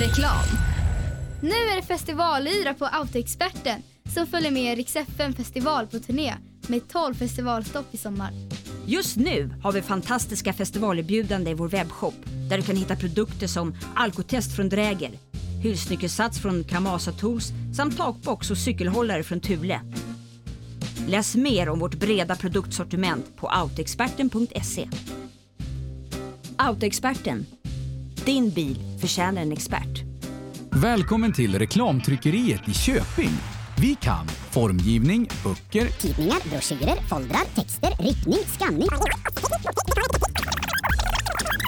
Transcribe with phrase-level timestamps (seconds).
[0.00, 0.44] Reklam.
[1.42, 3.82] Nu är det festivalyra på Autoexperten
[4.14, 6.34] som följer med Rix FM festival på turné
[6.66, 8.30] med 12 festivalstopp i sommar.
[8.86, 12.14] Just nu har vi fantastiska festivalerbjudanden i vår webbshop
[12.50, 15.10] där du kan hitta produkter som alkotest från Dräger,
[15.62, 19.80] hylsnyckelsats från Kamasa Tools samt takbox och cykelhållare från Thule.
[21.08, 24.88] Läs mer om vårt breda produktsortiment på autoexperten.se.
[26.56, 27.46] Autoexperten.
[28.28, 30.02] Din bil förtjänar en expert.
[30.70, 33.30] Välkommen till reklamtryckeriet i Köping.
[33.78, 38.88] Vi kan formgivning, böcker, Tidningar, broschyrer, foldrar, texter, riktning, skanning.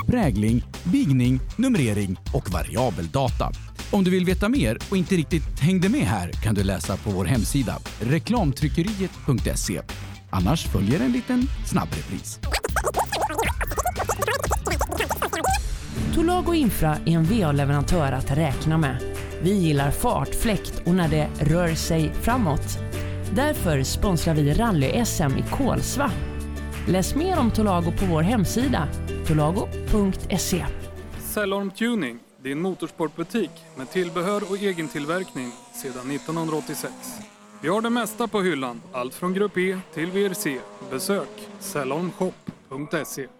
[0.07, 3.53] prägling, bigning, numrering och variabeldata.
[3.91, 7.11] Om du vill veta mer och inte riktigt hängde med här kan du läsa på
[7.11, 9.81] vår hemsida reklamtryckeriet.se.
[10.31, 12.41] Annars följer en liten snabbrepris.
[16.15, 18.97] Tolago Infra är en VA-leverantör att räkna med.
[19.43, 22.79] Vi gillar fart, fläkt och när det rör sig framåt.
[23.35, 26.11] Därför sponsrar vi rally-SM i Kolsva.
[26.89, 28.89] Läs mer om Tolago på vår hemsida,
[29.27, 30.67] tolago.se.
[31.19, 36.93] Cellorm Tuning, din motorsportbutik med tillbehör och egen tillverkning sedan 1986.
[37.63, 40.59] Vi har det mesta på hyllan, allt från Grupp E till VRC.
[40.91, 43.40] Besök cellormshop.se.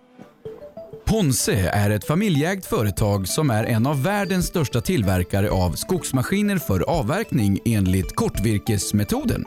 [1.05, 6.81] Ponse är ett familjeägt företag som är en av världens största tillverkare av skogsmaskiner för
[6.81, 9.45] avverkning enligt kortvirkesmetoden.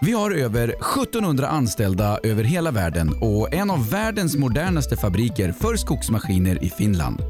[0.00, 5.76] Vi har över 1700 anställda över hela världen och en av världens modernaste fabriker för
[5.76, 7.20] skogsmaskiner i Finland.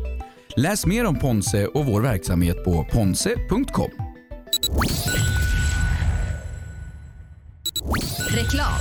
[0.56, 3.91] Läs mer om Ponse och vår verksamhet på ponse.com.
[8.28, 8.80] Reklam.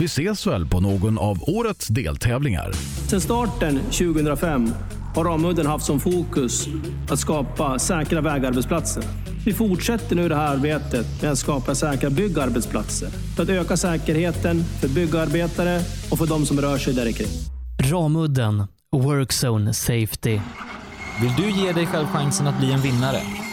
[0.00, 2.72] Vi ses väl på någon av årets deltävlingar.
[3.08, 4.72] Sedan starten 2005
[5.14, 6.68] har Ramudden haft som fokus
[7.10, 9.04] att skapa säkra vägarbetsplatser.
[9.44, 14.64] Vi fortsätter nu det här arbetet med att skapa säkra byggarbetsplatser för att öka säkerheten
[14.80, 17.28] för byggarbetare och för de som rör sig där kring.
[17.90, 20.40] Ramudden Workzone Safety.
[21.20, 23.20] Vill du ge dig själv chansen att bli en vinnare?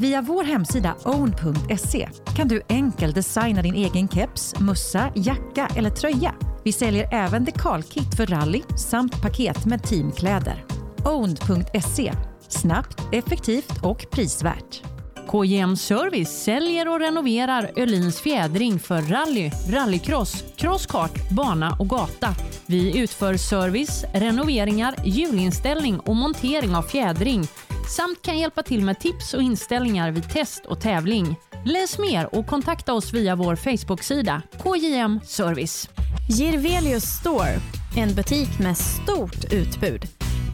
[0.00, 6.34] Via vår hemsida own.se kan du enkelt designa din egen keps, mössa, jacka eller tröja.
[6.64, 10.64] Vi säljer även dekalkit för rally samt paket med teamkläder.
[11.04, 12.12] Own.se
[12.48, 14.82] Snabbt, effektivt och prisvärt.
[15.26, 22.34] KJM Service säljer och renoverar Öhlins fjädring för rally, rallycross, crosskart, bana och gata.
[22.66, 27.44] Vi utför service, renoveringar, hjulinställning och montering av fjädring
[27.90, 31.36] samt kan hjälpa till med tips och inställningar vid test och tävling.
[31.64, 35.88] Läs mer och kontakta oss via vår Facebook-sida KJM Service.
[36.28, 37.60] Girvelius Store,
[37.96, 40.04] en butik med stort utbud.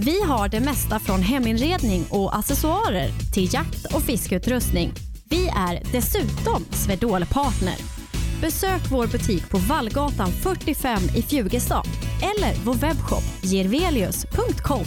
[0.00, 4.93] Vi har det mesta från heminredning och accessoarer till jakt och fiskeutrustning.
[5.25, 7.76] Vi är dessutom Swedol-partner.
[8.40, 11.87] Besök vår butik på Vallgatan 45 i Fjugestad
[12.22, 14.87] eller vår webbshop girvelius.com.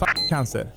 [0.00, 0.72] Fuck cancer.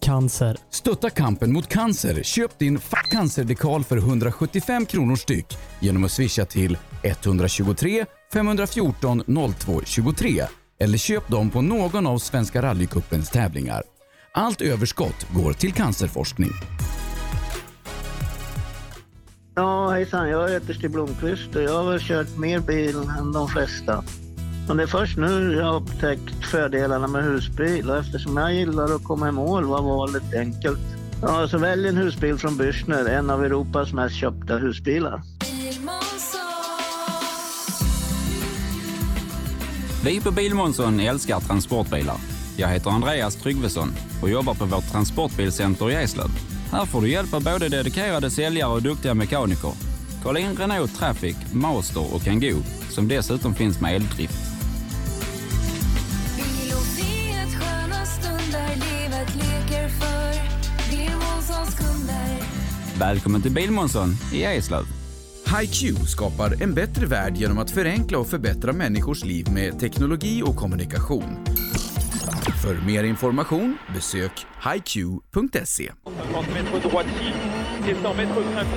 [0.00, 0.56] Cancer.
[0.70, 2.22] Stötta kampen mot cancer.
[2.22, 5.46] Köp din Fuck cancer-dekal för 175 kronor styck
[5.80, 9.22] genom att swisha till 123 514
[9.58, 10.44] 02 23
[10.80, 13.82] eller köp dem på någon av Svenska rallycupens tävlingar.
[14.32, 16.50] Allt överskott går till cancerforskning.
[19.54, 20.28] Ja, hejsan.
[20.28, 24.04] Jag heter Stig Blomqvist och jag har väl kört mer bil än de flesta.
[24.68, 28.94] Men det är först nu jag har upptäckt fördelarna med husbil och eftersom jag gillar
[28.94, 30.80] att komma i mål var valet enkelt.
[31.22, 35.22] Ja, så välj en husbil från Bürstner, en av Europas mest köpta husbilar.
[40.04, 42.16] Vi på Bilmånsson älskar transportbilar.
[42.56, 43.92] Jag heter Andreas Tryggvesson
[44.22, 46.30] och jobbar på vårt transportbilcenter i Eslöv.
[46.72, 49.72] Här får du hjälp av både dedikerade säljare och duktiga mekaniker.
[50.22, 54.57] Kolla in Renault Traffic, Master och Kangoo som dessutom finns med eldrift.
[62.98, 64.84] Välkommen till Bilmånsson i Eslöv.
[65.60, 70.56] HiQ skapar en bättre värld genom att förenkla och förbättra människors liv med teknologi och
[70.56, 71.44] kommunikation.
[72.62, 75.90] För mer information besök hiq.se.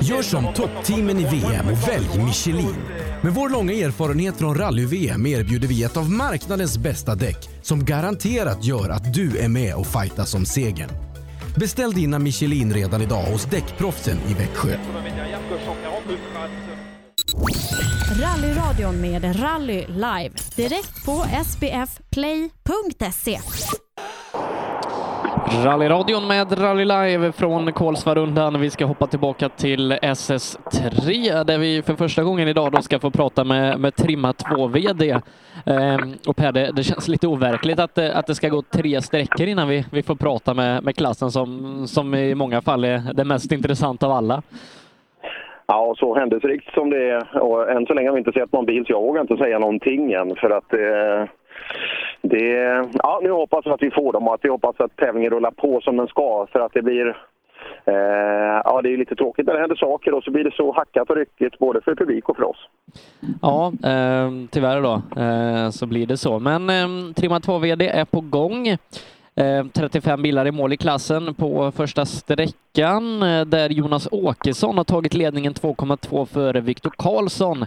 [0.01, 2.75] Gör som toppteamen i VM och välj Michelin.
[3.21, 8.65] Med vår långa erfarenhet från rally-VM erbjuder vi ett av marknadens bästa däck som garanterat
[8.65, 11.10] gör att du är med och fightas om segern.
[11.55, 14.77] Beställ dina Michelin redan idag hos Däckproffsen i Växjö.
[18.21, 20.31] Rallyradion med Rally Live.
[20.55, 23.39] Direkt på sbfplay.se.
[25.59, 28.61] Rallyradion med Rally Live från Kolsvarundan.
[28.61, 33.11] Vi ska hoppa tillbaka till SS3 där vi för första gången idag då ska få
[33.11, 35.11] prata med, med Trimma 2-VD.
[35.65, 39.01] Ehm, och Per, det, det, känns lite overkligt att, det- att det ska gå tre
[39.01, 43.01] sträckor innan vi, vi får prata med, med klassen som, som i många fall är
[43.13, 44.41] det mest intressanta av alla.
[45.67, 47.37] Ja, så händelserikt som det är.
[47.41, 49.59] Och än så länge har vi inte sett någon bil, så jag vågar inte säga
[49.59, 50.35] någonting än.
[50.35, 51.29] För att eh,
[52.21, 52.85] det...
[52.93, 55.51] Ja, nu hoppas vi att vi får dem och att vi hoppas att tävlingen rullar
[55.51, 56.47] på som den ska.
[56.51, 57.17] För att det blir...
[57.85, 60.71] Eh, ja, det är lite tråkigt när det händer saker och så blir det så
[60.71, 62.67] hackat och ryckigt både för publik och för oss.
[63.41, 66.39] Ja, eh, tyvärr då eh, så blir det så.
[66.39, 68.77] Men eh, Trimma 2-VD är på gång.
[69.35, 74.83] Ehm, 35 bilar i mål i klassen på första sträckan eh, där Jonas Åkesson har
[74.83, 77.65] tagit ledningen 2,2 före Viktor Karlsson.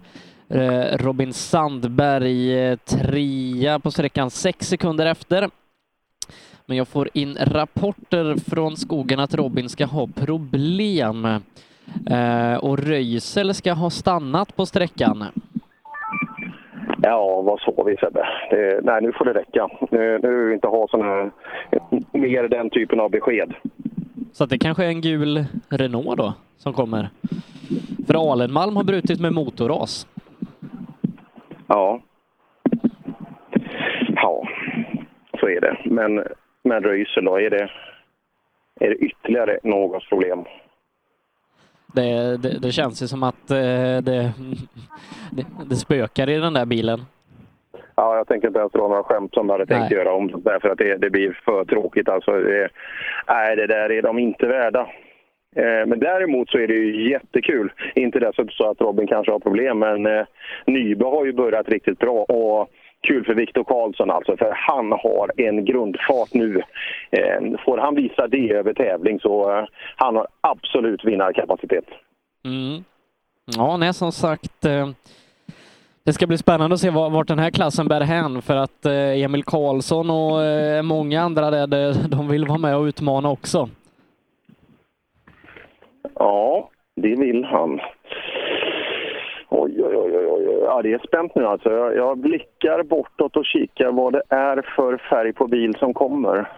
[0.49, 5.49] Eh, Robin Sandberg eh, trea på sträckan, sex sekunder efter.
[6.67, 11.25] Men jag får in rapporter från skogen att Robin ska ha problem.
[12.11, 15.25] Eh, och Röisel ska ha stannat på sträckan.
[17.03, 18.27] Ja, vad sa vi Sebbe?
[18.51, 19.69] Det, nej, nu får det räcka.
[19.91, 21.31] Nu, nu vill vi inte ha sån här,
[22.13, 23.55] mer den typen av besked.
[24.33, 27.09] Så det kanske är en gul Renault då som kommer.
[28.07, 30.07] För Alenmalm har brutit med motorras.
[31.67, 32.01] Ja.
[34.17, 34.49] Ja,
[35.41, 35.77] så är det.
[35.85, 36.25] Men,
[36.63, 37.71] men Röisel då, är det,
[38.81, 40.45] är det ytterligare något problem?
[41.95, 44.03] Det, det, det känns ju som att eh, det,
[45.33, 47.01] det, det spökar i den där bilen.
[47.97, 50.69] Ja, jag tänker inte ens dra några skämt som jag hade tänkt göra om därför
[50.69, 52.09] att det, det blir för tråkigt.
[52.09, 52.69] Alltså, det,
[53.29, 54.89] nej, det där är de inte värda.
[55.55, 57.73] Eh, men däremot så är det ju jättekul.
[57.95, 60.27] Inte dessutom så att Robin kanske har problem, men eh,
[60.67, 62.23] Nybe har ju börjat riktigt bra.
[62.23, 62.69] Och
[63.01, 66.63] kul för Viktor Karlsson alltså, för han har en grundfart nu.
[67.11, 71.85] Eh, får han visa det över tävling så han har absolut vinnarkapacitet.
[72.45, 72.85] Mm.
[73.57, 74.67] Ja, nej, som sagt.
[76.05, 79.45] Det ska bli spännande att se vart den här klassen bär hän för att Emil
[79.45, 83.69] Karlsson och många andra där, de vill vara med och utmana också.
[86.15, 87.81] Ja, det vill han.
[89.49, 90.45] Oj, oj, oj, oj, oj.
[90.61, 91.71] Ja, det är spänt nu alltså.
[91.71, 96.49] Jag, jag blickar bortåt och kikar vad det är för färg på bil som kommer.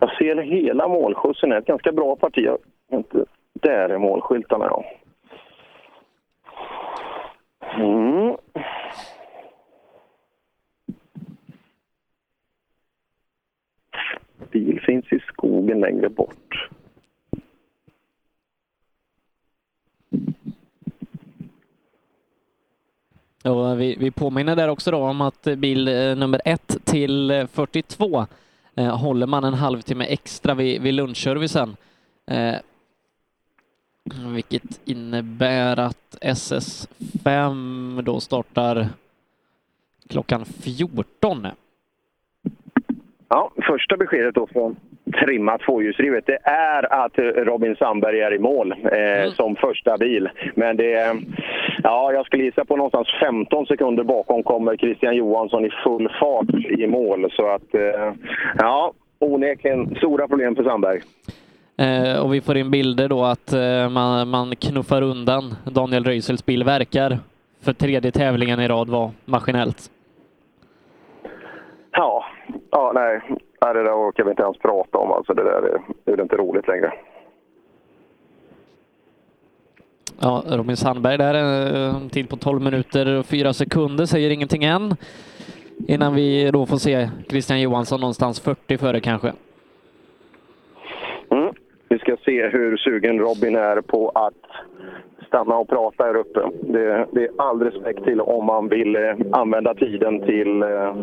[0.00, 2.48] Jag ser hela målskjutsen, ett ganska bra parti.
[2.92, 4.84] Inte, där är målskyltarna, ja.
[7.78, 8.36] Mm.
[14.50, 16.68] Bil finns i skogen längre bort.
[23.44, 27.46] Och vi, vi påminner där också då om att bil eh, nummer 1 till eh,
[27.46, 28.26] 42
[28.74, 31.76] eh, håller man en halvtimme extra vid, vid lunchservicen.
[32.26, 32.56] Eh,
[34.34, 38.88] vilket innebär att SS5 då startar
[40.08, 41.46] klockan 14.
[43.28, 44.76] Ja, första beskedet då från
[45.12, 50.28] Trimma tvåhjulsdrivet, det är att Robin Sandberg är i mål eh, som första bil.
[50.54, 51.16] Men det,
[51.82, 56.54] ja, jag skulle gissa på någonstans 15 sekunder bakom kommer Christian Johansson i full fart
[56.78, 57.30] i mål.
[57.32, 58.12] Så att, eh,
[58.58, 61.00] ja, onekligen stora problem för Sandberg.
[61.76, 66.46] Eh, och vi får in bilder då att eh, man, man knuffar undan Daniel Röisels
[66.46, 67.18] bil, verkar
[67.64, 69.90] för tredje tävlingen i rad vara maskinellt.
[71.92, 72.24] Ja,
[72.70, 73.20] ja nej,
[73.60, 75.12] nej, det där orkar vi inte ens prata om.
[75.12, 76.92] Alltså, det där är, det är inte roligt längre.
[80.20, 84.64] Ja, Robin Sandberg där, eh, en tid på 12 minuter och 4 sekunder, säger ingenting
[84.64, 84.96] än.
[85.88, 89.32] Innan vi då får se Christian Johansson någonstans 40 före kanske.
[91.30, 91.54] Mm.
[91.88, 94.34] Vi ska se hur sugen Robin är på att
[95.26, 96.40] stanna och prata här uppe.
[96.60, 100.94] Det, det är all respekt till om man vill eh, använda tiden till, eh,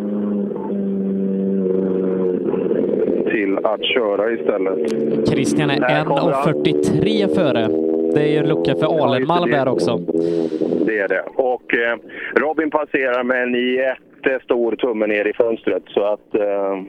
[3.30, 4.90] till att köra istället.
[5.30, 6.54] Christian är Där kommer han.
[6.54, 7.68] 1.43 före.
[8.14, 9.98] Det är ju en lucka för Alenmalm där också.
[10.86, 11.24] Det är det.
[11.36, 11.98] Och eh,
[12.36, 15.84] Robin passerar med en jättestor tumme ner i fönstret.
[15.88, 16.84] Så att, eh,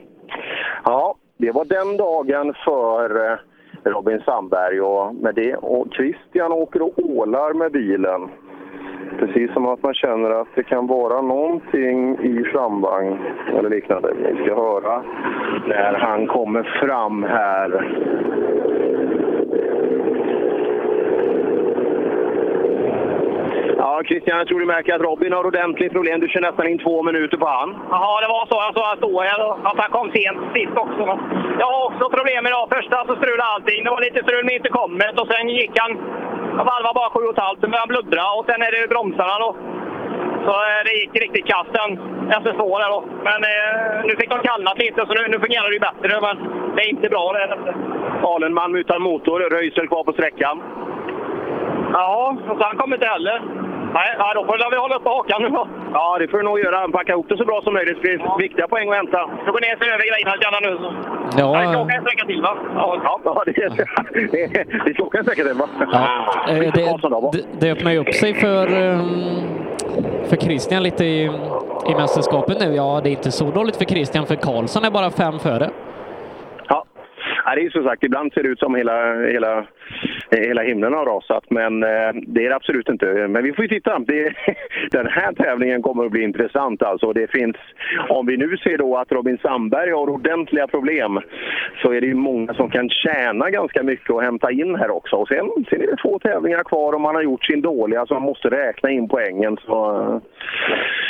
[0.84, 3.38] ja, det var den dagen för eh,
[3.84, 5.56] Robin Sandberg och med det.
[5.56, 8.28] Och Christian åker och ålar med bilen.
[9.18, 13.18] Precis som att man känner att det kan vara någonting i framvagn
[13.58, 14.12] eller liknande.
[14.14, 15.02] Vi ska höra
[15.66, 17.68] när han kommer fram här.
[23.76, 26.20] Ja, Christian, jag tror du märker att Robin har ordentligt problem.
[26.20, 27.68] Du kör nästan in två minuter på han.
[27.90, 28.56] Jaha, det var så.
[28.66, 29.04] Jag såg att
[29.64, 31.04] och att han kom sent sist också.
[31.60, 32.64] Jag har också problem idag.
[32.76, 33.84] Första så strulade allting.
[33.84, 35.92] Det var lite strul med intercomet och sen gick han...
[36.56, 39.38] Valvade bara sju och ett halvt, sen började han bluddra och sen är det bromsarna
[39.44, 39.50] då.
[40.46, 41.90] Så eh, det gick riktigt kast den
[42.40, 43.00] SS2 där då.
[43.28, 46.20] Men eh, nu fick de kallnat lite så nu, nu fungerar det bättre.
[46.26, 46.36] Men
[46.74, 47.46] det är inte bra det.
[48.22, 50.62] Alenmalm utan motor, Röisel kvar på sträckan.
[51.92, 53.42] Ja, och så han kommer inte heller.
[53.94, 55.68] Nej, ja, då får vi hålla uppe hakan nu då.
[55.92, 56.88] Ja, det får du nog göra.
[56.88, 57.98] Packa ihop det så bra som möjligt.
[58.02, 59.18] Det finns viktiga poäng att hämta.
[59.44, 60.72] Jag går ner och ser över grejerna lite grann nu.
[60.82, 60.90] Så.
[61.40, 61.62] Ja.
[61.62, 62.56] Jag ska åka en sträcka till va?
[62.74, 65.68] Ja, ja det, det, vi ska åka en sträcka till va?
[65.92, 66.04] Ja,
[66.48, 66.70] eh, det,
[67.32, 68.98] det, det öppnar ju upp sig för, eh,
[70.28, 71.24] för Christian lite i,
[71.90, 72.74] i mästerskapet nu.
[72.74, 75.70] Ja, det är inte så dåligt för Christian, för Karlsson är bara fem före.
[76.68, 79.64] Ja, det är som sagt, ibland ser det ut som hela, hela,
[80.30, 83.06] Eh, hela himlen har rasat, men eh, det är det absolut inte.
[83.06, 83.98] Men vi får ju titta.
[83.98, 84.34] Det,
[84.90, 87.12] den här tävlingen kommer att bli intressant alltså.
[87.12, 87.56] Det finns,
[88.08, 91.20] om vi nu ser då att Robin Sandberg har ordentliga problem,
[91.82, 95.16] så är det ju många som kan tjäna ganska mycket och hämta in här också.
[95.16, 98.14] Och sen, sen är det två tävlingar kvar och man har gjort sin dåliga, så
[98.14, 99.56] man måste räkna in poängen.
[99.66, 100.18] Så, eh,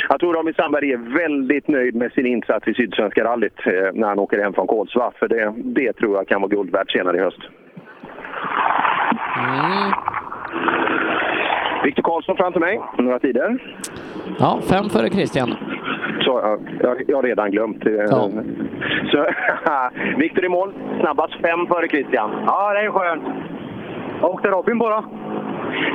[0.09, 4.09] jag tror Robin Sandberg är väldigt nöjd med sin insats i Sydsvenska rallyt eh, när
[4.09, 5.13] han åker hem från Kolsva.
[5.19, 7.41] För det, det tror jag kan vara guld värt senare i höst.
[9.39, 9.93] Mm.
[11.85, 12.81] Viktor Karlsson framför mig.
[12.99, 13.59] Några tider?
[14.39, 15.55] Ja, fem före Christian.
[16.21, 17.83] Så, ja, jag, jag har redan glömt.
[17.85, 18.31] Ja.
[19.13, 19.27] Så,
[20.17, 20.73] Viktor i mål.
[21.01, 22.31] Snabbast fem före Christian.
[22.47, 23.23] Ja, det är skönt.
[24.23, 25.05] Åkte Robin då?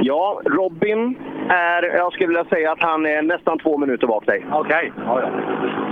[0.01, 1.15] Ja, Robin
[1.49, 4.45] är, jag skulle vilja säga att han är nästan två minuter bak dig.
[4.51, 4.91] Okej.
[5.05, 5.29] Ja, ja.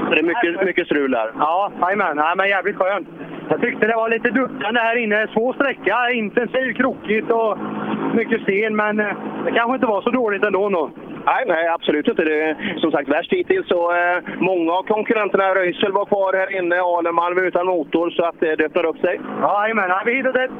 [0.08, 1.31] Så det är mycket, mycket strul där.
[1.39, 2.17] Ja, jajamän.
[2.17, 3.08] Nej, men jävligt skönt.
[3.51, 5.27] Jag tyckte det var lite duckande här inne.
[5.34, 7.58] Svår sträcka, intensiv, krokigt och
[8.15, 8.75] mycket sten.
[8.75, 9.13] Men eh,
[9.46, 10.70] det kanske inte var så dåligt ändå.
[10.70, 10.91] Då.
[11.25, 12.24] Nej, nej, absolut inte.
[12.24, 13.67] Det är som sagt värst hittills.
[13.67, 18.43] Så, eh, många av konkurrenterna, Röisel var kvar här inne, Alenmalm utan motor, så att
[18.43, 19.20] eh, det öppnar upp sig.
[19.41, 19.89] Ja, jajamän.
[19.89, 20.51] Nej, Vi hittade ett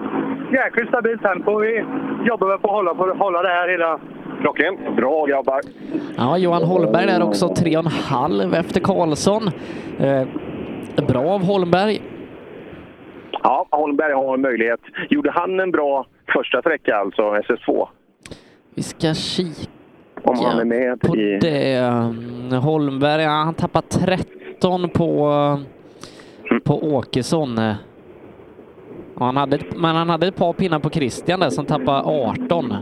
[0.54, 1.60] jäkligt stabilt tempo.
[1.60, 1.86] Vi
[2.30, 4.00] jobbar väl på att hålla, på hålla det här hela...
[4.42, 4.80] Klockrent.
[4.96, 5.62] Bra grabbar.
[6.18, 9.44] Ja, Johan Holmberg där också, tre och en halv efter Karlsson.
[10.00, 10.24] Eh,
[11.08, 12.02] bra av Holmberg.
[13.44, 14.80] Ja, Holmberg har en möjlighet.
[15.10, 17.88] Gjorde han en bra första sträcka, alltså SS2?
[18.76, 19.72] Vi ska kika
[20.24, 21.40] Om han är med på i...
[21.42, 21.76] det.
[21.76, 25.30] Mm, Holmberg, ja, han tappar 13 på,
[26.64, 27.60] på Åkesson.
[29.16, 32.74] Han hade, men han hade ett par pinnar på Christian där som tappade 18.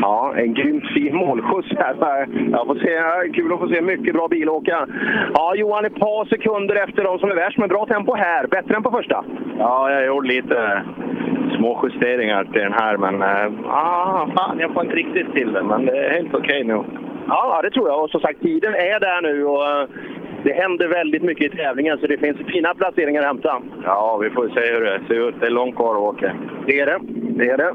[0.00, 2.26] Ja, en grymt fin målskjuts här.
[2.52, 4.86] Jag får se, kul att få se mycket bra bilåka.
[5.34, 8.46] Ja, Johan, ett par sekunder efter de som är värst, men bra tempo här.
[8.46, 9.24] Bättre än på första.
[9.58, 10.82] Ja, jag gjorde lite
[11.56, 13.22] små justeringar till den här, men
[13.68, 15.62] ah, fan, jag får inte riktigt till det.
[15.62, 16.82] Men det är helt okej nu.
[17.28, 18.04] Ja, det tror jag.
[18.04, 19.88] Och som sagt, tiden är där nu och eh,
[20.44, 23.62] det händer väldigt mycket i tävlingen, så det finns fina placeringar att hämta.
[23.84, 25.34] Ja, vi får se hur det ser ut.
[25.40, 26.32] Det är långt kvar att åka.
[26.66, 26.98] Det är det.
[27.38, 27.72] Det är det.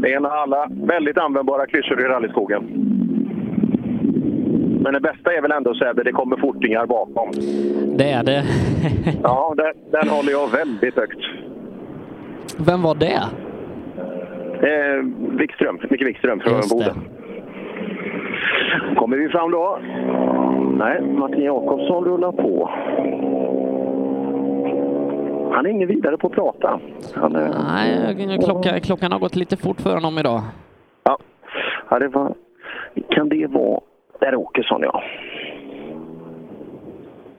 [0.00, 2.62] Det är en av alla väldigt användbara klyschor i rallyskogen.
[4.82, 7.30] Men det bästa är väl ändå Sebbe, det kommer fortingar bakom.
[7.98, 8.44] Det är det.
[9.22, 11.18] Ja, den, den håller jag väldigt högt.
[12.66, 13.22] Vem var det?
[14.62, 15.04] Eh,
[15.38, 16.60] Wikström, Micke Wikström från.
[16.70, 16.96] Boden.
[18.96, 19.78] Kommer vi fram då?
[20.76, 22.70] Nej, Martin Jakobsson rullar på.
[25.52, 26.80] Han är ingen vidare på att prata.
[27.14, 27.28] Är...
[27.72, 30.40] Nej, klockan, klockan har gått lite fort för honom idag.
[31.04, 31.18] Ja,
[31.90, 32.34] ja det var...
[33.08, 33.80] Kan det vara...
[34.20, 35.02] Där är Åkesson, ja.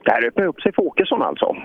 [0.04, 1.56] Det här öppnar upp sig för Åkesson alltså.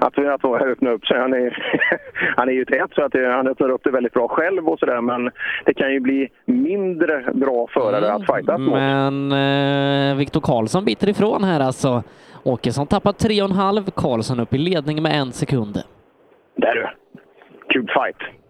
[0.00, 1.18] Att, att det här öppnar upp sig.
[1.18, 1.56] Han är,
[2.36, 4.78] han är ju tät så att det, han öppnar upp det väldigt bra själv och
[4.78, 5.00] sådär.
[5.00, 5.30] Men
[5.64, 8.74] det kan ju bli mindre bra förare att fightas mot.
[8.74, 12.02] Men eh, Viktor Karlsson biter ifrån här alltså.
[12.42, 15.82] Åkesson tappar 3,5, Karlsson upp i ledning med en sekund.
[16.56, 16.88] Där du.
[17.68, 18.43] Kul fight.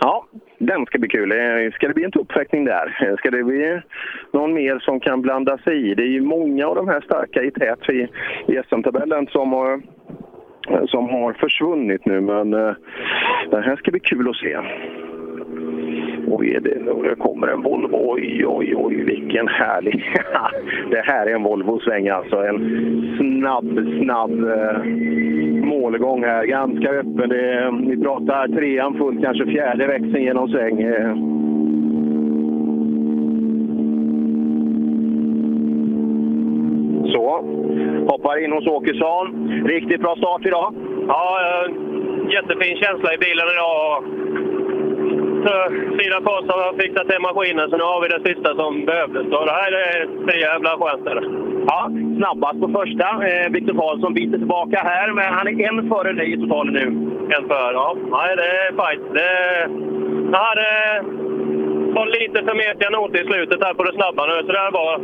[0.00, 0.26] Ja,
[0.58, 1.32] den ska bli kul.
[1.32, 2.98] Eh, ska det bli en tuppfäktning där?
[3.00, 3.80] Eh, ska det bli
[4.32, 5.94] någon mer som kan blanda sig i?
[5.94, 8.08] Det är ju många av de här starka i tät i,
[8.46, 9.82] i SM-tabellen som har,
[10.86, 12.74] som har försvunnit nu, men eh,
[13.50, 14.58] det här ska bli kul att se.
[16.28, 18.12] Oj, det, nu kommer en Volvo.
[18.12, 20.04] Oj, oj, oj, vilken härlig...
[20.90, 22.36] det här är en Volvo-sväng alltså.
[22.36, 22.58] En
[23.18, 24.84] snabb, snabb eh,
[25.64, 26.44] målgång här.
[26.46, 27.28] Ganska öppen.
[27.28, 30.82] Det vi pratar trean fullt, kanske fjärde växeln genom sväng.
[30.82, 31.16] Eh,
[37.12, 37.44] Så,
[38.08, 39.50] hoppar in hos Åkesson.
[39.66, 40.74] Riktigt bra start idag.
[41.08, 41.72] Ja, eh,
[42.32, 44.04] jättefin känsla i bilen idag.
[45.46, 45.54] Så
[45.98, 49.24] Sida Post har fixat till maskinen, så nu har vi det sista som behövdes.
[49.32, 51.06] Så det här är det jävla skönt.
[51.70, 53.06] Ja, snabbast på första.
[53.28, 56.86] Eh, Viktor Karlsson biter tillbaka här, men han är en före dig i totalen nu.
[57.36, 57.96] En för, ja.
[58.16, 59.04] Nej, det är fight.
[59.18, 59.30] Det,
[60.32, 60.68] jag hade
[62.18, 64.94] lite för metiga noter i slutet här på det snabba nu, så det här var...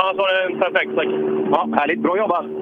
[0.00, 1.16] Annars var det en perfekt sträcka.
[1.52, 2.00] Ja, härligt.
[2.00, 2.57] Bra jobbat!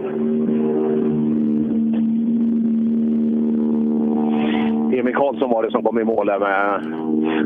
[4.98, 6.82] Emil Karlsson var det som kom i mål där med...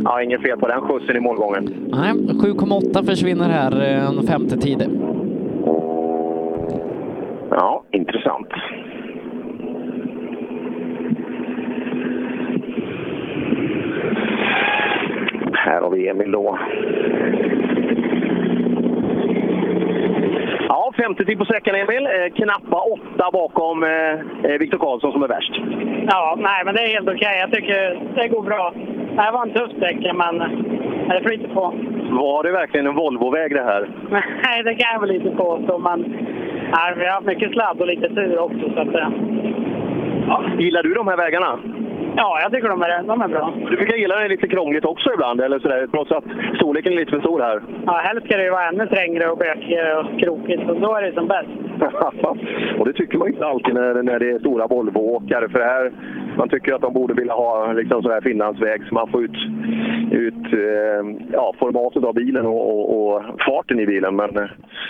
[0.04, 1.64] Ja, inget fel på den skjutsen i målgången.
[1.88, 4.82] Nej, 7,8 försvinner här, eh, en femte tid.
[7.50, 8.48] Ja, intressant.
[15.52, 16.58] Här har vi Emil då.
[20.68, 22.06] Ja, femte tid på sträckan Emil.
[22.06, 25.52] Eh, knappa åtta bakom eh, eh, Viktor Karlsson som är värst.
[26.12, 27.38] Ja, nej, men det är helt okej.
[27.40, 28.72] Jag tycker det går bra.
[29.14, 30.38] Det här var en tuff sträcka, men
[31.08, 31.74] det flyter på.
[32.10, 33.88] Var det verkligen en Volvoväg det här?
[34.44, 36.00] Nej, det kan jag väl inte påstå, men
[36.72, 38.72] nej, vi har haft mycket sladd och lite tur också.
[38.74, 39.08] Så att, eh,
[40.58, 41.58] Gillar du de här vägarna?
[42.16, 43.52] ja, jag tycker de är, de är bra.
[43.70, 46.24] Du brukar gilla det lite krångligt också ibland, eller sådär, trots att
[46.56, 47.62] storleken är lite för stor här.
[47.86, 51.02] Ja, helst ska det ju vara ännu trängre och bökigare och krokigt, och då är
[51.02, 51.48] det som bäst.
[52.78, 55.48] och det tycker man inte alltid när, när det är stora Volvo-åkare.
[55.48, 55.92] För här,
[56.36, 59.36] man tycker att de borde vilja ha liksom sådär Finlandsväg så man får ut,
[60.10, 64.16] ut eh, ja, formatet av bilen och, och, och farten i bilen.
[64.16, 64.48] Men eh,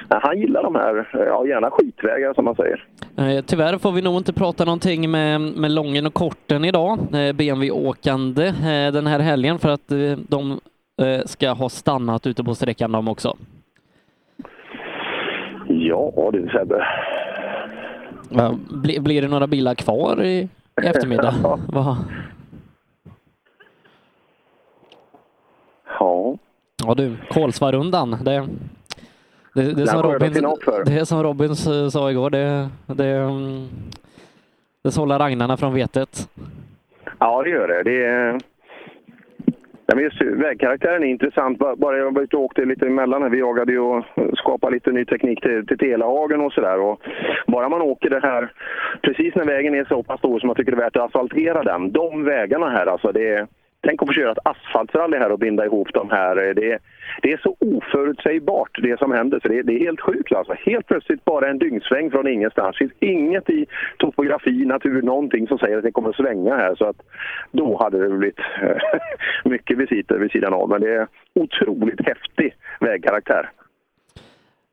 [0.08, 2.84] han gillar de här, ja, gärna skitvägar som man säger.
[3.18, 7.32] Eh, tyvärr får vi nog inte prata någonting med, med Lången och Korten idag, eh,
[7.32, 9.92] BMW-åkande eh, den här helgen för att
[10.28, 10.60] de
[11.24, 13.36] ska ha stannat ute på sträckan de också.
[15.72, 16.84] Ja du Sebbe.
[18.30, 20.48] Ja, bli, blir det några bilar kvar i,
[20.82, 21.34] i eftermiddag?
[21.68, 21.98] Va?
[25.98, 26.36] Ja.
[26.86, 28.48] Ja du, Kolsvarundan, det,
[29.54, 30.32] det, det, som Robin,
[30.86, 33.68] det som Robin s- sa igår, det, det, mm,
[34.84, 36.28] det sållar agnarna från vetet.
[37.18, 37.82] Ja, det gör det.
[37.82, 38.40] det är...
[39.90, 41.58] Ja, men just vägkaraktären är intressant.
[41.58, 43.30] Bara- jag var ute och åkte lite emellan här.
[43.30, 46.96] Vi jagade ju och skapade lite ny teknik till, till Telehagen och sådär.
[47.46, 48.52] Bara man åker det här
[49.02, 51.62] precis när vägen är så pass stor som man tycker det är värt att asfaltera
[51.62, 51.92] den.
[51.92, 53.46] De vägarna här alltså, det är...
[53.82, 56.54] Tänk att få köra ett asfaltsrally här och binda ihop de här.
[56.54, 56.78] Det är,
[57.22, 59.40] det är så oförutsägbart det som händer.
[59.42, 60.54] Så det, är- det är helt sjukt alltså.
[60.66, 62.76] Helt plötsligt bara en dyngsväng från ingenstans.
[62.78, 63.66] Det finns inget i
[63.98, 66.74] topografi, natur, någonting som säger att det kommer att svänga här.
[66.74, 66.96] Så att
[67.52, 68.76] då hade det blivit eh,
[69.50, 70.68] mycket visiter vid sidan av.
[70.68, 73.50] Men det är otroligt häftig vägkaraktär.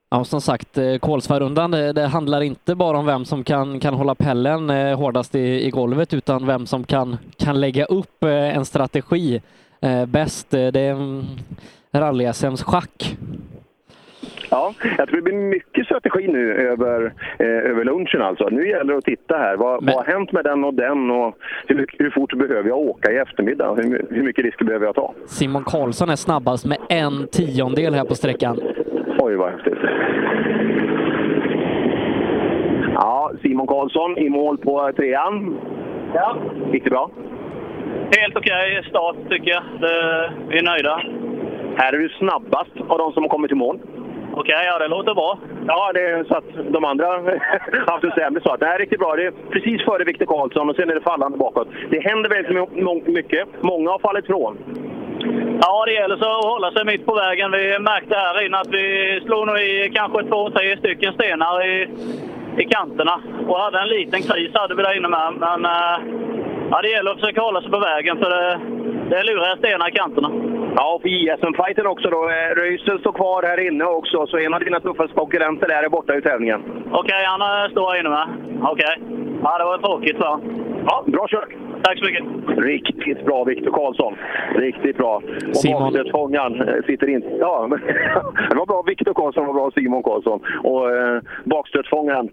[0.09, 3.93] Ja, som sagt, eh, Kolsvarundan, det, det handlar inte bara om vem som kan, kan
[3.93, 8.57] hålla pellen eh, hårdast i, i golvet, utan vem som kan, kan lägga upp eh,
[8.57, 9.41] en strategi
[9.81, 10.53] eh, bäst.
[10.53, 11.23] Eh, det är
[12.01, 13.17] rally-SMs schack.
[14.51, 18.49] Ja, jag tror det blir mycket strategi nu över, eh, över lunchen alltså.
[18.51, 19.57] Nu gäller det att titta här.
[19.57, 23.11] Vad, vad har hänt med den och den och hur, hur fort behöver jag åka
[23.11, 23.75] i eftermiddag?
[23.75, 25.13] Hur, hur mycket risker behöver jag ta?
[25.25, 28.59] Simon Karlsson är snabbast med en tiondel här på sträckan.
[29.19, 29.77] Oj, vad häftigt.
[32.93, 35.57] Ja, Simon Karlsson i mål på trean.
[36.13, 36.37] Ja.
[36.73, 37.09] Gick det bra?
[38.17, 39.63] Helt okej start tycker jag.
[39.81, 41.01] Det, vi är nöjda.
[41.77, 43.79] Här är du snabbast av de som har kommit i mål.
[44.33, 45.39] Okej, ja det låter bra.
[45.67, 47.39] Ja, det är så att de andra har
[47.91, 48.59] haft en sämre start.
[48.59, 49.15] Det här är riktigt bra.
[49.15, 51.67] Det är precis före Viktor Karlsson och sen är det fallande bakåt.
[51.89, 53.47] Det händer väldigt mycket.
[53.61, 54.57] Många har fallit från.
[55.61, 57.51] Ja, det gäller så att hålla sig mitt på vägen.
[57.51, 61.87] Vi märkte här inne att vi slog nog i kanske två, tre stycken stenar i,
[62.57, 63.21] i kanterna.
[63.47, 65.33] Och hade en liten kris hade vi där inne med.
[65.39, 65.97] Men eh,
[66.71, 68.59] ja, det gäller att försöka hålla sig på vägen för det,
[69.09, 70.31] det är luriga stenar i kanterna.
[70.75, 72.29] Ja, och för JSM-fighten också då.
[72.29, 76.13] Eh, Röisel står kvar här inne också, så en av dina tuffaste konkurrenter är borta
[76.13, 76.61] ur tävlingen.
[76.91, 78.27] Okej, han eh, står här inne med.
[78.61, 78.95] Okej.
[79.43, 80.39] Ja, det var tråkigt va?
[80.85, 81.49] Ja, bra kört!
[81.83, 82.23] Tack så mycket.
[82.57, 84.15] Riktigt bra Viktor Karlsson.
[84.55, 85.21] Riktigt bra.
[85.49, 85.81] Och Simon.
[85.81, 87.27] bakstötfångaren eh, sitter inte...
[87.39, 87.67] Ja,
[88.49, 90.39] det var bra Viktor Karlsson och bra Simon Karlsson.
[90.63, 92.31] Och eh, bakstötfångaren eh,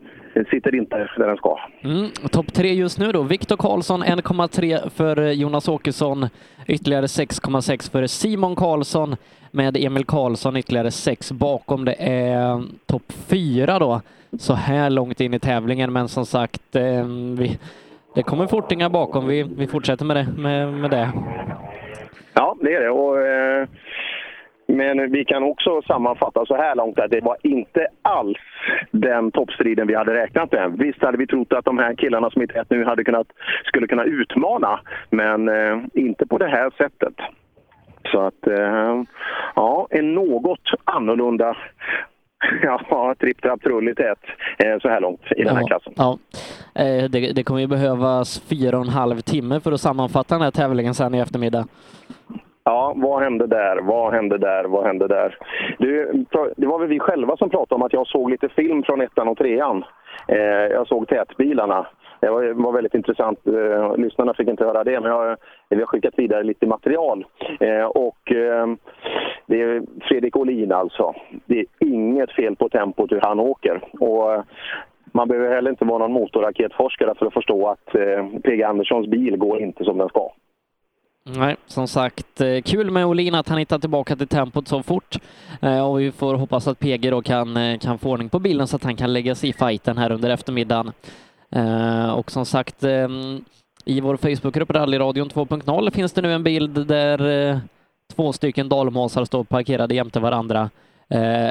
[0.51, 1.59] sitter inte där den ska.
[1.85, 2.11] Mm.
[2.31, 3.23] Topp tre just nu då.
[3.23, 6.27] Viktor Karlsson 1,3 för eh, Jonas Åkesson,
[6.67, 9.17] ytterligare 6,6 för Simon Karlsson
[9.51, 11.85] med Emil Karlsson ytterligare 6 bakom.
[11.85, 14.01] Det är topp fyra då
[14.39, 17.07] så här långt in i tävlingen, men som sagt, eh,
[17.39, 17.59] vi,
[18.15, 19.27] det kommer fortingar bakom.
[19.27, 20.27] Vi, vi fortsätter med det.
[20.37, 21.13] Med, med det.
[22.35, 22.91] Ja, det är det.
[22.91, 23.69] Och, eh,
[24.67, 28.39] men vi kan också sammanfatta så här långt att det var inte alls
[28.91, 30.73] den toppstriden vi hade räknat med.
[30.79, 33.27] Visst hade vi trott att de här killarna som inte nu hade kunnat,
[33.65, 37.15] skulle kunna utmana, men eh, inte på det här sättet.
[38.13, 39.03] Så att, eh,
[39.55, 41.57] ja, en något annorlunda
[42.63, 44.19] ja, tripp, trapp, trull i tät
[44.59, 45.93] eh, så här långt i den här Ja, klassen.
[45.97, 46.19] ja.
[46.83, 50.43] Eh, Det, det kommer ju behövas fyra och en halv timme för att sammanfatta den
[50.43, 51.67] här tävlingen sen i eftermiddag.
[52.65, 53.81] Ja, vad hände där?
[53.83, 54.65] Vad hände där?
[54.65, 55.39] Vad hände där?
[55.79, 56.25] Du,
[56.57, 59.29] det var väl vi själva som pratade om att jag såg lite film från ettan
[59.29, 59.85] och trean.
[60.29, 60.39] Eh,
[60.73, 61.87] jag såg tätbilarna.
[62.21, 63.47] Det var, var väldigt intressant.
[63.47, 65.37] Eh, lyssnarna fick inte höra det, men jag,
[65.69, 67.27] vi har skickat vidare lite material.
[67.61, 68.67] Eh, och eh,
[69.47, 71.15] det är Fredrik Olin alltså.
[71.47, 73.81] Det är inget fel på tempot hur han åker.
[74.01, 74.43] Och, eh,
[75.13, 79.37] man behöver heller inte vara någon motorraketforskare för att förstå att eh, PG Anderssons bil
[79.37, 80.31] går inte som den ska.
[81.27, 85.17] Nej, som sagt, eh, kul med Olin att han hittar tillbaka till tempot så fort.
[85.63, 88.67] Eh, och vi får hoppas att PG då kan, eh, kan få ordning på bilen
[88.67, 90.93] så att han kan lägga sig i fighten här under eftermiddagen.
[92.15, 92.85] Och som sagt,
[93.85, 97.61] i vår Facebookgrupp Rallyradion 2.0 finns det nu en bild där
[98.17, 100.71] två stycken dalmasar står parkerade jämte varandra.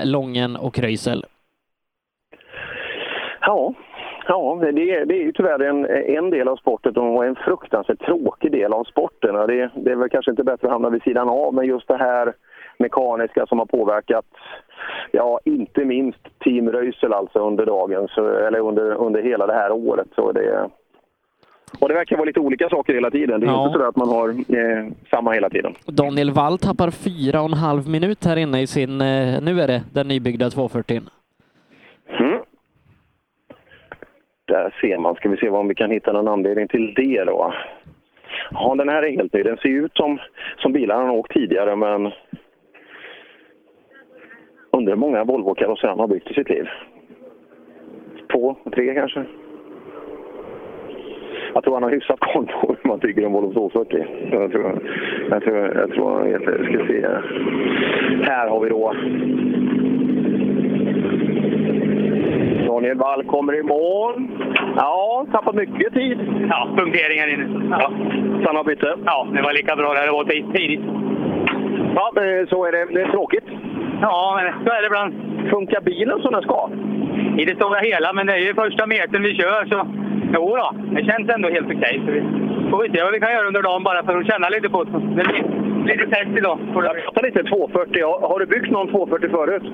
[0.03, 1.25] Lången och Röisel.
[3.41, 3.73] Ja,
[4.27, 5.85] ja det, är, det är ju tyvärr en,
[6.17, 9.35] en del av sporten och en fruktansvärt tråkig del av sporten.
[9.35, 11.97] Det, det är väl kanske inte bättre att hamna vid sidan av, men just det
[11.97, 12.33] här
[12.79, 14.25] mekaniska som har påverkat,
[15.11, 18.07] ja, inte minst Team Röisel alltså under dagen,
[18.47, 20.07] eller under, under hela det här året.
[20.15, 20.69] Så det,
[21.79, 23.39] och det verkar vara lite olika saker hela tiden.
[23.39, 23.67] Det är Ja.
[23.67, 25.73] inte så att man har eh, samma hela tiden.
[25.85, 29.67] Daniel Wall tappar fyra och en halv minut här inne i sin, eh, nu är
[29.67, 31.01] det den nybyggda 240.
[32.19, 32.39] Mm.
[34.45, 35.15] Där ser man.
[35.15, 37.53] Ska vi se om vi kan hitta någon anledning till det då.
[38.51, 39.43] Ja, den här är helt ny.
[39.43, 40.19] Den ser ut som,
[40.57, 42.11] som bilarna han har åkt tidigare, men
[44.71, 46.67] undrar hur många Volvo-karosser han har byggt i sitt liv.
[48.31, 49.25] Två, tre kanske?
[51.53, 54.05] Jag tror han har hyfsat koll på hur man bygger en Volvo 240.
[54.31, 54.81] Jag tror,
[55.29, 56.41] jag tror, jag tror han vet.
[56.41, 57.07] Ska se.
[58.23, 58.93] Här har vi då
[62.73, 64.27] Daniel Wall kommer i mål.
[64.77, 66.17] Ja, tappat mycket tid.
[66.49, 67.47] Ja, punkteringar inne.
[67.79, 67.91] Ja.
[68.41, 68.95] Stanna byte.
[69.05, 70.81] ja, det var lika bra där det var tid- tidigt.
[71.95, 72.11] Ja,
[72.49, 72.85] så är det.
[72.93, 73.43] Det är tråkigt.
[74.01, 75.13] Ja, men så är det ibland.
[75.49, 76.69] Funkar bilen som den ska?
[77.37, 79.87] I det stora hela, men det är ju första metern vi kör så...
[80.35, 82.01] Jo då, det känns ändå helt okej.
[82.07, 82.21] Vi
[82.73, 84.83] får vi se vad vi kan göra under dagen bara för att känna lite på
[84.83, 84.91] det.
[85.17, 86.57] Det blir lite test idag.
[86.73, 88.03] Jag pratar lite 240.
[88.31, 89.65] Har, du byggt någon 240 förut?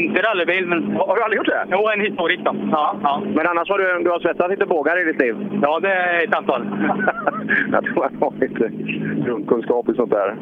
[0.00, 0.78] Inte rallybil, men...
[1.08, 1.64] Har du aldrig gjort det?
[1.72, 2.52] Jo, en historisk då.
[2.70, 3.22] Ja, ja.
[3.36, 5.34] Men annars har du, du har svetsat lite bågar i ditt liv?
[5.62, 6.62] ja det är ett antal.
[7.72, 8.70] jag tror jag har lite
[9.26, 10.36] grundkunskap i sånt där.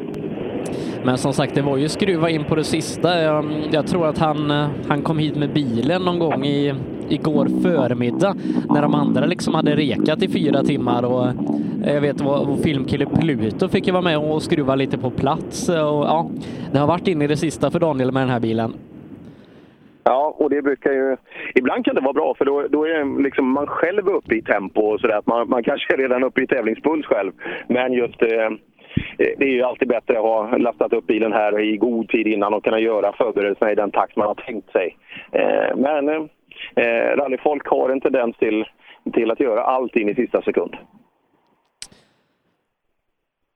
[1.03, 3.21] Men som sagt, det var ju skruva in på det sista.
[3.21, 6.73] Jag, jag tror att han, eh, han kom hit med bilen någon gång i,
[7.09, 8.35] igår förmiddag
[8.69, 11.27] när de andra liksom hade rekat i fyra timmar och
[11.85, 15.69] eh, jag vet vad filmkille Pluto fick ju vara med och skruva lite på plats
[15.69, 16.29] eh, och ja,
[16.71, 18.73] det har varit in i det sista för Daniel med den här bilen.
[20.03, 21.17] Ja, och det brukar ju...
[21.55, 24.81] Ibland kan det vara bra för då, då är liksom man själv uppe i tempo
[24.81, 25.21] och sådär.
[25.25, 27.31] Man, man kanske är redan uppe i tävlingspuls själv.
[27.67, 28.49] Men just eh,
[29.17, 32.53] det är ju alltid bättre att ha lastat upp bilen här i god tid innan
[32.53, 34.97] och kunna göra förberedelserna i den takt man har tänkt sig.
[35.31, 36.25] Eh, men eh,
[37.15, 38.65] rallyfolk har en tendens till,
[39.13, 40.75] till att göra allt in i sista sekund.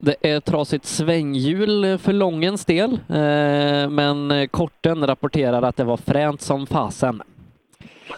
[0.03, 6.41] Det är trasigt svänghjul för Långens del, eh, men korten rapporterar att det var fränt
[6.41, 7.21] som fasen.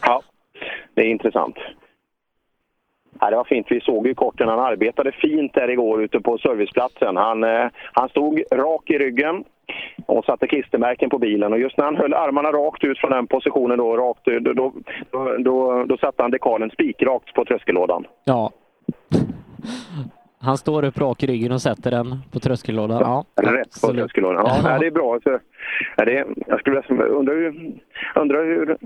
[0.01, 0.21] Ja,
[0.93, 1.55] det är intressant.
[3.23, 3.67] Ja, det var fint.
[3.69, 4.47] Vi såg ju korten.
[4.47, 7.17] Han arbetade fint där igår ute på serviceplatsen.
[7.17, 9.43] Han, eh, han stod rak i ryggen
[10.05, 11.53] och satte klistermärken på bilen.
[11.53, 14.73] Och just när han höll armarna rakt ut från den positionen då, rakt, då, då,
[15.11, 18.05] då, då, då satte han dekalen spikrakt på tröskellådan.
[18.23, 18.51] Ja.
[20.43, 22.99] Han står upp rak i ryggen och sätter den på tröskellådan.
[23.01, 24.45] Ja, Rätt på tröskellådan.
[24.63, 25.19] Ja, det är bra.
[25.23, 25.39] Så,
[25.97, 27.73] ja, det är, jag skulle undra hur,
[28.15, 28.77] undra hur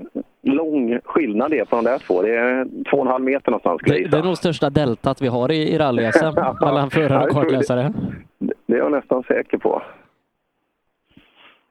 [0.41, 2.22] lång skillnad det är på de där två.
[2.22, 5.22] Det är två och en halv meter någonstans skulle Det, det är nog största deltat
[5.22, 7.93] vi har i, i rally-SM mellan förare och det kartläsare.
[8.39, 9.82] Det är jag nästan säker på.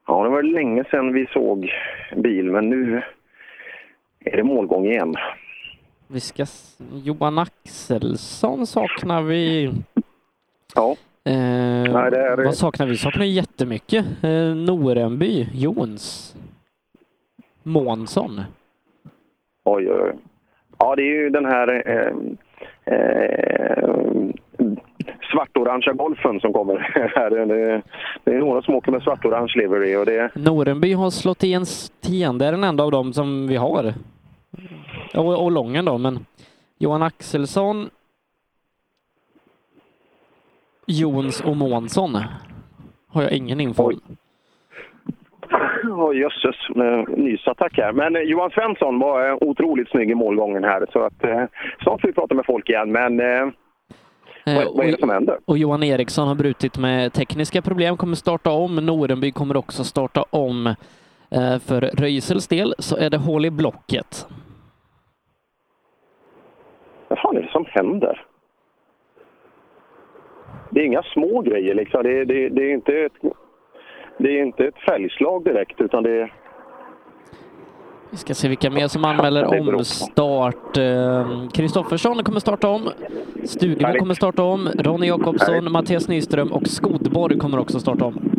[0.07, 1.71] Ja, det var länge sedan vi såg
[2.15, 3.01] bil, men nu
[4.19, 5.15] är det målgång igen.
[6.07, 6.45] Vi ska...
[7.03, 9.71] Johan Axelsson saknar vi.
[10.75, 10.95] Ja.
[11.23, 11.33] Eh,
[11.93, 12.97] Nej, det är- Vad saknar vi?
[12.97, 14.05] Saknar jättemycket.
[14.23, 16.35] Eh, Norenby, Jons,
[17.63, 18.41] Månsson.
[19.63, 20.13] Oj, oj, oj.
[20.79, 22.13] Ja, det är ju den här eh,
[22.93, 23.89] eh,
[25.31, 26.77] svartorangea golfen som kommer
[27.15, 27.29] här.
[28.23, 31.65] Det, är några som åker med svartorange livery och det, Norenby har slått i en
[31.65, 32.37] sten.
[32.37, 33.93] Det är den enda av dem som vi har.
[35.13, 36.25] Och, och Lången då, men
[36.77, 37.89] Johan Axelsson,
[40.87, 42.17] Jons och Månsson
[43.07, 43.99] har jag ingen info om.
[45.89, 47.91] Oj, jösses, eh, nysattack här.
[47.91, 50.85] Men eh, Johan Svensson var eh, otroligt snygg i målgången här.
[50.93, 51.43] Så att, eh,
[51.83, 52.91] snart får vi prata med folk igen.
[52.91, 53.49] Men eh,
[54.45, 55.37] vad, vad är det som händer?
[55.45, 58.75] Och Johan Eriksson har brutit med tekniska problem, kommer starta om.
[58.75, 60.67] Norenby kommer också starta om.
[61.29, 64.27] Eh, För Röisels del så är det hål i blocket.
[67.07, 68.25] Vad fan är det som händer?
[70.69, 72.03] Det är inga små grejer liksom.
[72.03, 73.13] Det, det, det är inte ett,
[74.17, 76.33] det är inte ett fälgslag direkt utan det är...
[78.11, 80.77] Vi ska se vilka mer som anmäler omstart.
[80.77, 82.89] Eh, Kristoffersson kommer starta om.
[83.43, 84.69] Stugemo kommer starta om.
[84.77, 88.36] Ronny Jakobsson, Mattias Nyström och Skodborg kommer också starta om.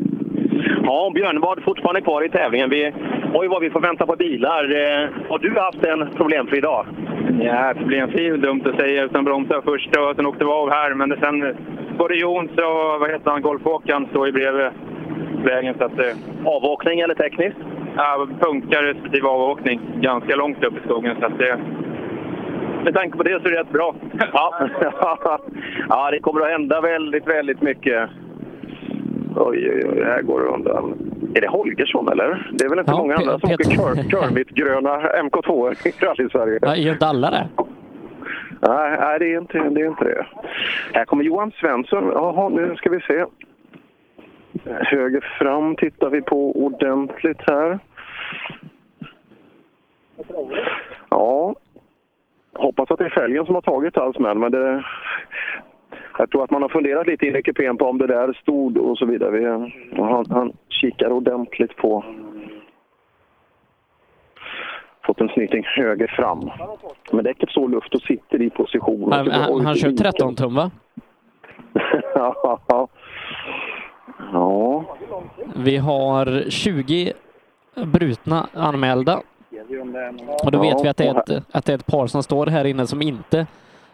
[0.90, 2.70] Ja, Björnvad fortfarande kvar i tävlingen.
[2.70, 2.92] Vi,
[3.34, 4.64] oj, vad vi får vänta på bilar.
[4.64, 6.86] Eh, har du haft en problemfri dag?
[7.40, 10.94] Ja, problemfri är dumt att säga utan bromsade först och sen åkte vi av här.
[10.94, 11.56] Men sen
[11.98, 14.70] både Jons och vad heter han, Golfåkaren står ju bredvid
[15.44, 15.74] vägen.
[15.78, 17.58] Så att, eh, Avåkning eller tekniskt?
[17.96, 19.80] Ja, punkar respektive avåkning.
[20.00, 21.16] Ganska långt upp i skogen.
[21.20, 21.58] Så att det,
[22.84, 23.94] med tanke på det så är det rätt bra.
[24.32, 24.68] Ja.
[25.88, 28.10] ja, det kommer att hända väldigt, väldigt mycket.
[29.40, 30.94] Oj, oj, oj, här går det undan.
[31.34, 32.50] Är det Holgersson eller?
[32.52, 33.66] Det är väl inte Ja, många andra som Peter.
[33.66, 36.58] åker kör, Körmitt-gröna MK2 i rally-Sverige?
[36.62, 37.48] Ja, är inte alla det?
[38.60, 40.26] Nej, nej det, är inte, det är inte det.
[40.92, 42.04] Här kommer Johan Svensson.
[42.14, 43.24] Jaha, nu ska vi se.
[44.64, 47.78] Höger fram tittar vi på ordentligt här.
[51.10, 51.54] Ja,
[52.54, 54.84] hoppas att det är fälgen som har tagit alls med, men det...
[56.18, 58.76] Jag tror att man har funderat lite in i kupén på om det där stod
[58.76, 59.30] och så vidare.
[59.30, 59.44] Vi,
[60.02, 62.04] han, han kikar ordentligt på...
[65.06, 66.50] Fått en snyting höger fram.
[67.12, 69.12] Men däcket står luft och sitter i position.
[69.12, 70.70] Han, han, han kör 13 tum va?
[72.14, 72.58] ja.
[74.32, 74.84] ja.
[75.56, 77.12] Vi har 20
[77.74, 79.20] brutna anmälda.
[80.44, 82.46] Och då vet vi att det, är ett, att det är ett par som står
[82.46, 83.46] här inne som inte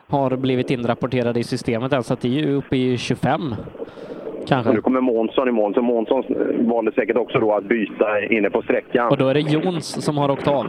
[0.08, 3.40] har blivit inrapporterade i systemet än, så att det är ju uppe i 25.
[4.46, 4.72] Kanske.
[4.72, 6.24] Nu kommer Månsson i mål, så Månsson
[6.68, 9.08] valde säkert också då att byta inne på sträckan.
[9.08, 10.66] Och då är det Jons som har åkt av.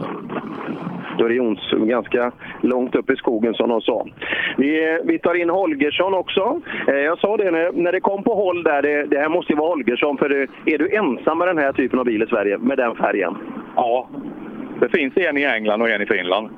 [1.18, 4.06] Då är det Jons ganska långt upp i skogen som de sa.
[4.56, 6.60] Vi, vi tar in Holgersson också.
[6.88, 9.52] Eh, Jag sa det när, när det kom på håll där, det, det här måste
[9.52, 10.18] ju vara Holgersson.
[10.18, 12.94] För det, är du ensam med den här typen av bil i Sverige, med den
[12.96, 13.34] färgen?
[13.76, 14.08] Ja,
[14.80, 16.48] det finns en i England och en i Finland.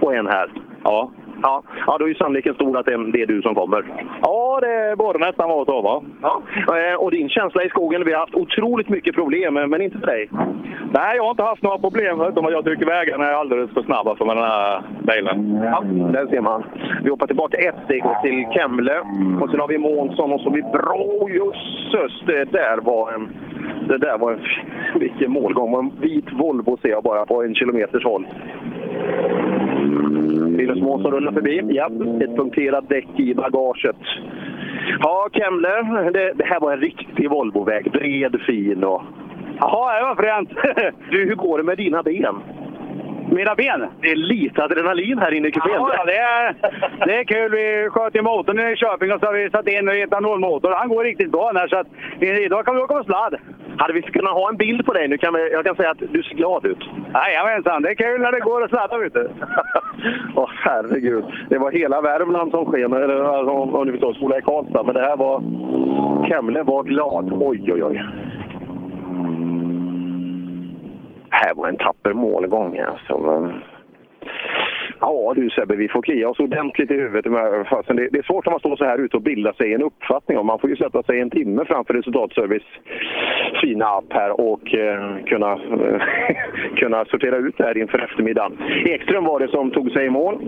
[0.00, 0.50] Och en här?
[0.84, 1.10] Ja.
[1.42, 3.84] Ja, ja då är ju sannolikheten stor att det, är- du som kommer.
[4.22, 6.02] Ja, det borde nästan vara så va?
[6.22, 6.42] Ja.
[6.76, 10.06] Eh, Och din känsla i skogen, vi har haft otroligt mycket problem, men inte för
[10.06, 10.28] dig.
[10.92, 13.82] Nej, jag har inte haft några problem förutom att jag tycker vägarna är alldeles för
[13.82, 15.60] snabba för den här bilen.
[15.64, 16.64] Ja, där ser man.
[17.04, 18.98] Vi hoppar tillbaka ett steg till Kemle.
[19.40, 21.28] Och sen har vi Månsson och så har vi Bra.
[21.30, 23.28] Jösses, det där var en
[23.88, 24.40] det där var en...
[25.00, 25.74] Vilken målgång.
[25.74, 28.26] En vit Volvo ser jag bara på en kilometers håll.
[30.56, 31.62] Linus Månsson rullar förbi.
[31.68, 31.86] Ja,
[32.20, 33.96] ett punkterat däck i bagaget.
[34.98, 37.90] Ja, Kemle, det, det här var en riktig Volvoväg.
[37.92, 39.02] Bred, fin och...
[39.60, 40.50] Jaha, det var fränt.
[41.10, 42.34] du, hur går det med dina ben?
[43.30, 43.86] Mina ben?
[44.00, 45.72] Det är lite adrenalin här inne i kupén.
[45.74, 46.54] Ja, det är,
[47.06, 47.50] det är kul.
[47.50, 50.70] Vi sköt i motorn i Köping och så har vi satt in en etanolmotor.
[50.70, 51.86] Han går riktigt bra här, så att
[52.20, 53.34] idag kan vi åka på sladd.
[53.78, 55.18] Hade vi kunnat ha en bild på dig nu?
[55.18, 56.88] Kan vi, jag kan säga att du ser glad ut.
[57.14, 59.10] Jajamensan, det är kul när det går att sladda du.
[60.34, 61.24] Åh herregud.
[61.48, 64.82] Det var hela Värmland som sken, eller om, om ni förstår, skola i Karlstad.
[64.82, 65.42] Men det här var...
[66.28, 67.32] Kemle var glad.
[67.32, 68.02] Oj, oj, oj.
[71.30, 73.18] Det här var en tapper målgång alltså.
[73.18, 73.62] Men...
[75.00, 77.32] Ja du Sebbe, vi får klia oss ordentligt i huvudet.
[77.68, 79.82] Fastän det, det är svårt när man står så här ute och bildar sig en
[79.82, 80.46] uppfattning om.
[80.46, 82.66] Man får ju sätta sig en timme framför Resultatservice
[83.60, 86.02] fina app här och eh, kunna, eh,
[86.76, 88.58] kunna sortera ut det här inför eftermiddagen.
[88.84, 90.38] Ekström var det som tog sig i mål.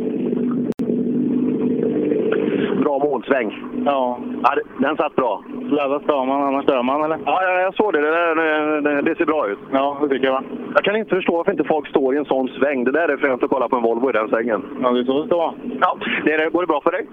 [2.82, 3.58] Bra målsväng.
[3.86, 4.18] Ja.
[4.42, 5.42] ja den satt bra.
[5.68, 7.18] Sladda ska man, annars dör man eller?
[7.24, 8.00] Ja, ja, jag såg det.
[8.00, 9.02] Det, det.
[9.02, 9.58] det ser bra ut.
[9.72, 10.42] Ja, det tycker jag va?
[10.74, 12.84] Jag kan inte förstå varför inte folk står i en sån sväng.
[12.84, 14.62] Det där är fränt att kolla på en Volvo i den svängen.
[14.82, 15.54] Ja, det är så det ska vara.
[15.80, 17.06] Ja, det är, går det bra för dig?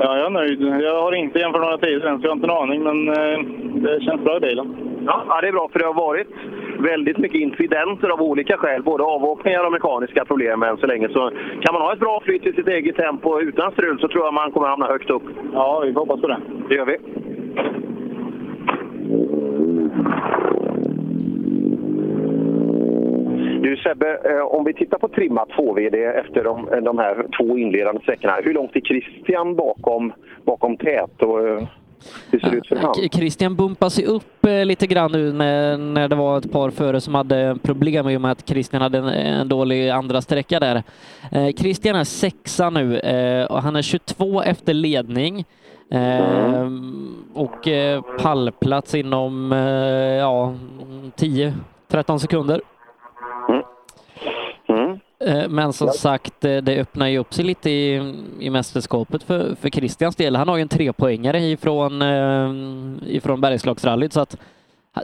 [0.00, 0.60] Ja, jag är nöjd.
[0.62, 2.82] Jag har inte jämfört några tider än, så jag har inte en aning.
[2.82, 3.38] Men eh,
[3.74, 4.76] det känns bra i bilen.
[5.06, 6.28] Ja, det är bra för det har varit
[6.78, 8.82] väldigt mycket incidenter av olika skäl.
[8.82, 11.08] Både avåkningar och mekaniska problem än så länge.
[11.08, 11.30] Så
[11.60, 14.34] kan man ha ett bra flyt i sitt eget tempo utan strul så tror jag
[14.34, 15.22] man kommer hamna högt upp.
[15.52, 16.40] Ja, vi får hoppas på det.
[16.68, 16.96] Det gör vi.
[23.62, 28.00] Du Sebbe, eh, om vi tittar på trimmat 2VD efter de, de här två inledande
[28.00, 28.34] sträckorna.
[28.44, 30.12] Hur långt är Christian bakom,
[30.44, 31.22] bakom tät?
[31.22, 31.68] Och, eh,
[32.30, 32.94] hur ser det ut för han?
[33.12, 37.00] Christian bumpar sig upp eh, lite grann nu när, när det var ett par före
[37.00, 40.82] som hade problem i och med att Christian hade en, en dålig andra sträcka där.
[41.32, 45.44] Eh, Christian är sexa nu eh, och han är 22 efter ledning.
[45.90, 46.70] Eh,
[47.34, 47.68] och
[48.18, 49.52] pallplats inom
[50.18, 50.54] ja,
[51.16, 52.60] 10-13 sekunder.
[55.24, 59.70] Eh, Men som sagt, det öppnar ju upp sig lite i, i mästerskapet för, för
[59.70, 60.36] Christians del.
[60.36, 62.52] Han har ju en trepoängare ifrån, eh,
[63.14, 64.36] ifrån Bergslagsrallyt så att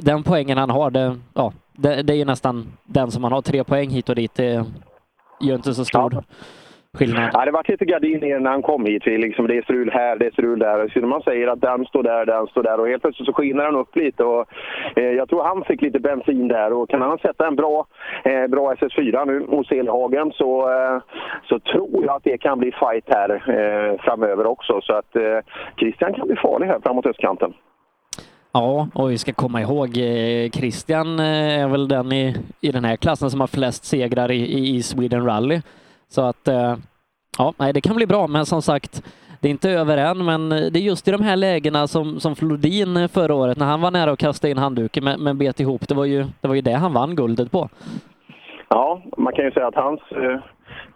[0.01, 3.43] den poängen han har, det, ja, det, det är ju nästan den som han har.
[3.43, 4.65] Tre poäng hit och dit, det
[5.41, 6.25] gör inte så stor
[6.95, 7.31] skillnad.
[7.33, 9.07] Ja, det var lite gardiner när han kom hit.
[9.07, 10.89] Liksom, det är strul här, det är strul där.
[10.89, 13.65] Så man säger att den står där, den står där och helt plötsligt så skiner
[13.65, 14.25] han upp lite.
[14.25, 14.47] Och,
[14.97, 17.87] eh, jag tror han fick lite bensin där och kan han sätta en bra,
[18.25, 21.03] eh, bra SS4 nu hos Elhagen så, eh,
[21.49, 24.81] så tror jag att det kan bli fight här eh, framöver också.
[24.83, 25.39] Så att eh,
[25.79, 27.53] Christian kan bli farlig här framåt östkanten.
[28.53, 32.97] Ja, och vi ska komma ihåg, eh, Christian är väl den i, i den här
[32.97, 35.61] klassen som har flest segrar i, i Sweden Rally.
[36.15, 36.75] Så att, eh,
[37.39, 39.03] ja, nej, det kan bli bra, men som sagt,
[39.41, 42.21] det är inte över än, men eh, det är just i de här lägena som,
[42.21, 45.39] som Flodin eh, förra året, när han var nära att kasta in handduken men, men
[45.39, 47.69] bet ihop, det var, ju, det var ju det han vann guldet på.
[48.69, 50.01] Ja, man kan ju säga att hans,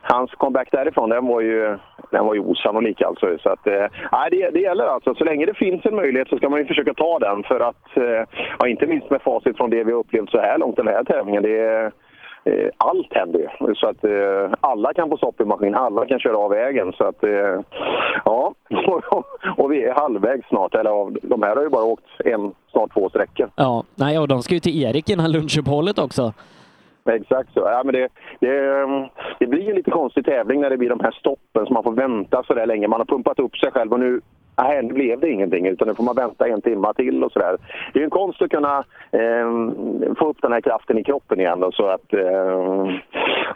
[0.01, 1.79] hans comeback därifrån, den var ju,
[2.11, 3.39] den var ju osannolik alltså.
[3.43, 3.67] Så att,
[4.13, 5.15] nej, det, det gäller alltså.
[5.15, 7.87] Så länge det finns en möjlighet så ska man ju försöka ta den för att,
[8.59, 11.05] ja, inte minst med facit från det vi har upplevt så här långt den här
[11.05, 11.43] tävlingen.
[11.43, 11.93] Det är,
[12.77, 13.75] allt händer.
[13.75, 16.93] Så att eh, alla kan få stopp i maskin, alla kan köra av vägen.
[16.93, 17.61] Så att, eh,
[18.25, 18.55] ja,
[19.57, 20.75] och vi är halvvägs snart.
[20.75, 23.51] Eller av, de här har ju bara åkt en, snart två sträckor.
[23.57, 26.33] Ja, nej, och de ska ju till Erik innan lunchuppehållet också.
[27.05, 27.61] Exakt så.
[27.61, 28.09] Ja, men det,
[28.41, 28.87] det,
[29.39, 31.93] det blir en lite konstig tävling när det blir de här stoppen så man får
[31.93, 32.89] vänta så där länge.
[32.89, 34.21] Man har pumpat upp sig själv och nu
[34.59, 37.57] Nej, nu blev det ingenting utan nu får man vänta en timme till och sådär.
[37.93, 39.49] Det är en konst att kunna eh,
[40.19, 42.91] få upp den här kraften i kroppen igen då, så att eh,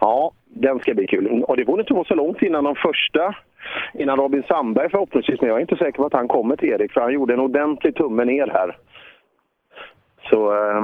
[0.00, 1.42] ja, den ska bli kul.
[1.42, 3.34] Och det borde inte vara så långt innan de första,
[3.94, 6.92] innan Robin Sandberg förhoppningsvis, men jag är inte säker på att han kommer till Erik
[6.92, 8.76] för han gjorde en ordentlig tumme ner här.
[10.30, 10.82] Så eh,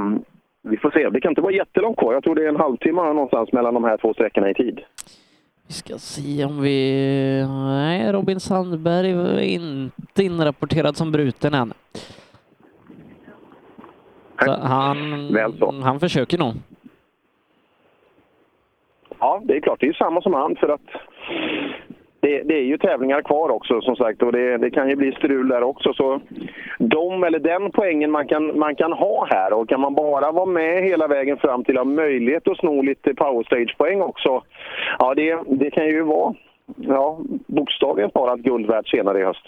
[0.63, 1.09] vi får se.
[1.11, 2.13] Det kan inte vara jättelångt kvar.
[2.13, 4.81] Jag tror det är en halvtimme någonstans mellan de här två sträckorna i tid.
[5.69, 7.47] Vi ska se om vi...
[7.49, 11.73] Nej, Robin Sandberg är inte inrapporterad som bruten än.
[14.45, 16.55] Så han, han försöker nog.
[19.19, 19.81] Ja, det är klart.
[19.81, 20.81] Det är samma som han för att
[22.21, 25.13] det, det, är ju tävlingar kvar också som sagt och det, det, kan ju bli
[25.13, 25.93] strul där också.
[25.93, 26.21] Så
[26.79, 30.47] de eller den poängen man kan, man kan ha här och kan man bara vara
[30.47, 34.43] med hela vägen fram till att ha möjlighet att sno lite powerstage-poäng också.
[34.99, 36.35] Ja, det, det kan ju vara
[36.77, 39.47] ja, bokstavligen talat guld värt senare i höst.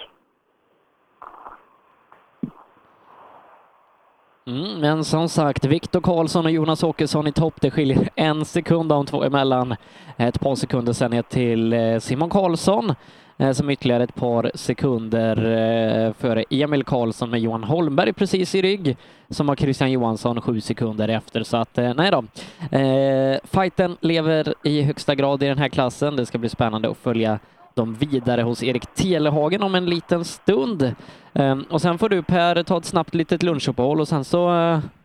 [4.46, 7.54] Mm, men som sagt, Viktor Karlsson och Jonas Åkesson i topp.
[7.60, 9.76] Det skiljer en sekund de två emellan.
[10.16, 12.94] Ett par sekunder sen ner till eh, Simon Karlsson
[13.38, 18.62] eh, som ytterligare ett par sekunder eh, före Emil Karlsson med Johan Holmberg precis i
[18.62, 18.96] rygg
[19.28, 21.42] som har Christian Johansson sju sekunder efter.
[21.42, 22.24] Så att nej då.
[22.78, 26.16] Eh, fighten lever i högsta grad i den här klassen.
[26.16, 27.38] Det ska bli spännande att följa
[27.74, 30.94] dem vidare hos Erik Telehagen om en liten stund.
[31.34, 34.50] Ehm, och sen får du Per ta ett snabbt litet lunchuppehåll och sen så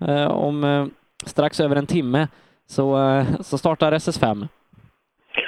[0.08, 0.86] eh, om eh,
[1.26, 2.28] strax över en timme
[2.68, 4.48] så, eh, så startar SS5.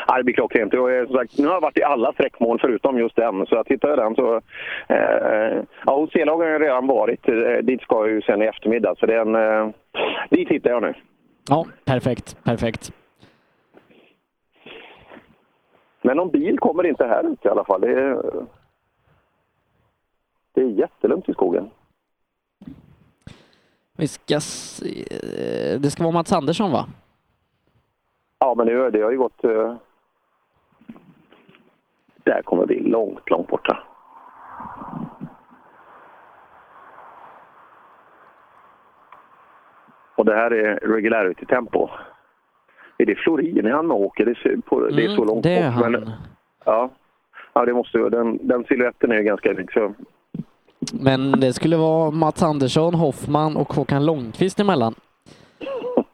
[0.07, 0.74] Ja, det blir klockrent.
[0.74, 3.45] Eh, som sagt, nu har jag varit i alla sträckmål förutom just den.
[3.45, 4.41] Så jag tittar jag den så...
[4.88, 7.30] Eh, ja, hos C-lagen har jag redan varit.
[7.30, 8.95] Eh, dit ska jag ju sen i eftermiddag.
[8.99, 9.74] Så det är en, eh,
[10.30, 10.93] dit tittar jag nu.
[11.49, 12.91] Ja, perfekt, perfekt.
[16.08, 17.82] Men någon bil kommer inte här ut i alla fall.
[17.82, 18.22] Det är,
[20.53, 21.70] det är jättelugnt i skogen.
[23.97, 25.05] Vi ska se.
[25.82, 26.86] Det ska vara Mats Andersson va?
[28.39, 29.43] Ja, men det, det har ju gått...
[29.43, 29.76] Eh,
[32.24, 33.84] där kommer vi långt, långt borta.
[40.16, 41.89] Och det här är regularity-tempo.
[42.98, 44.26] Är det Florin han åker?
[44.26, 45.84] Det är, på, det är så Mm, långt det är bort.
[45.84, 45.91] han.
[45.91, 46.12] Men,
[46.66, 46.89] ja,
[47.54, 49.72] ja, det måste den, den siluetten är ju ganska lik.
[49.72, 49.93] Så,
[50.93, 54.95] Men det skulle vara Mats Andersson, Hoffman och Håkan Långqvist emellan.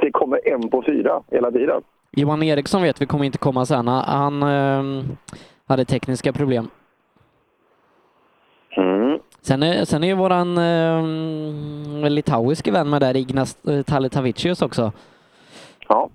[0.00, 1.82] det kommer en på fyra hela tiden.
[2.12, 3.88] Johan Eriksson vet vi kommer inte komma sen.
[3.88, 5.04] Han eh,
[5.66, 6.68] hade tekniska problem.
[8.76, 9.18] Mm.
[9.40, 14.92] Sen är, sen är ju våran eh, litauiske vän med där, Ignas eh, Taletavicius också.
[15.88, 16.10] Ja.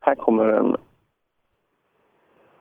[0.00, 0.76] Här kommer en,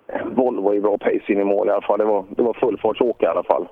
[0.08, 2.00] en Volvo i bra pace in i mål i alla fall.
[2.00, 3.68] Det var, det var fullfartsåka i alla fall.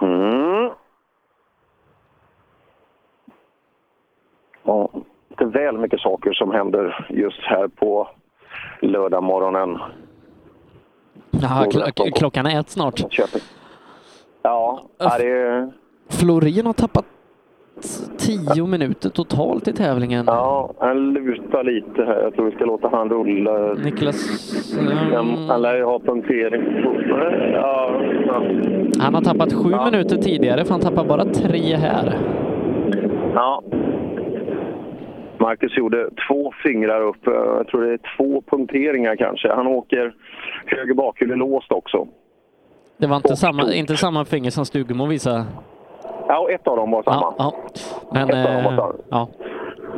[0.00, 0.70] Mm.
[4.62, 4.90] Ja,
[5.28, 8.08] det är väl mycket saker som händer just här på
[8.80, 9.78] lördag morgonen.
[11.42, 13.00] Jaha, kl- klockan är ett snart.
[14.42, 15.70] Ja, ja, det är...
[16.08, 17.04] Florin har tappat
[18.18, 20.24] tio minuter totalt i tävlingen.
[20.26, 22.22] Ja, han lutar lite här.
[22.22, 23.74] Jag tror vi ska låta han rulla.
[23.74, 24.16] Niklas...
[25.14, 26.62] Han, han lär ju ha punktering.
[27.52, 27.90] Ja,
[28.26, 28.42] ja.
[28.98, 32.18] Han har tappat sju minuter tidigare för han tappar bara tre här.
[33.34, 33.62] ja.
[35.40, 37.16] Marcus gjorde två fingrar upp.
[37.24, 39.52] Jag tror det är två punkteringar kanske.
[39.54, 40.14] Han åker
[40.66, 42.06] höger bakhjul låst också.
[42.98, 45.44] Det var inte samma, inte samma finger som Stugemo visade.
[46.28, 47.16] Ja, ett av dem var samma.
[47.20, 47.54] Ja, ja.
[48.12, 48.30] Men...
[48.30, 48.94] Ett av dem var Eh, samma.
[49.10, 49.28] ja.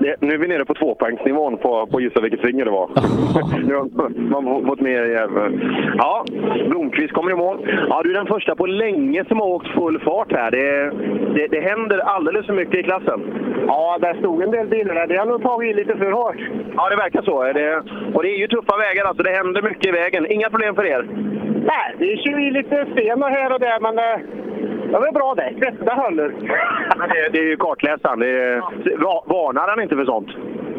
[0.00, 2.88] Det, nu är vi nere på tvåpoängsnivån på, på gissa vilket finger det var.
[3.68, 5.30] nu har man fått med igen.
[5.98, 6.24] Ja,
[6.68, 7.58] Blomqvist kommer i mål.
[7.88, 10.50] Ja, du är den första på länge som har åkt full fart här.
[10.50, 10.90] Det,
[11.34, 13.20] det, det händer alldeles för mycket i klassen.
[13.66, 15.06] Ja, där stod en del bilar där.
[15.06, 16.40] Det har nog tagit i lite för hårt.
[16.76, 17.42] Ja, det verkar så.
[17.42, 17.82] Det,
[18.14, 19.22] och det är ju tuffa vägar alltså.
[19.22, 20.32] Det händer mycket i vägen.
[20.32, 21.06] Inga problem för er?
[21.70, 24.18] Nej, vi kör i lite stenar här och där, men eh,
[24.90, 25.54] det väl bra däck.
[25.80, 26.28] Det håller.
[27.08, 28.18] det, det är ju kartläsaren.
[28.18, 28.56] Det är,
[29.04, 30.28] va- varnar han inte för sånt?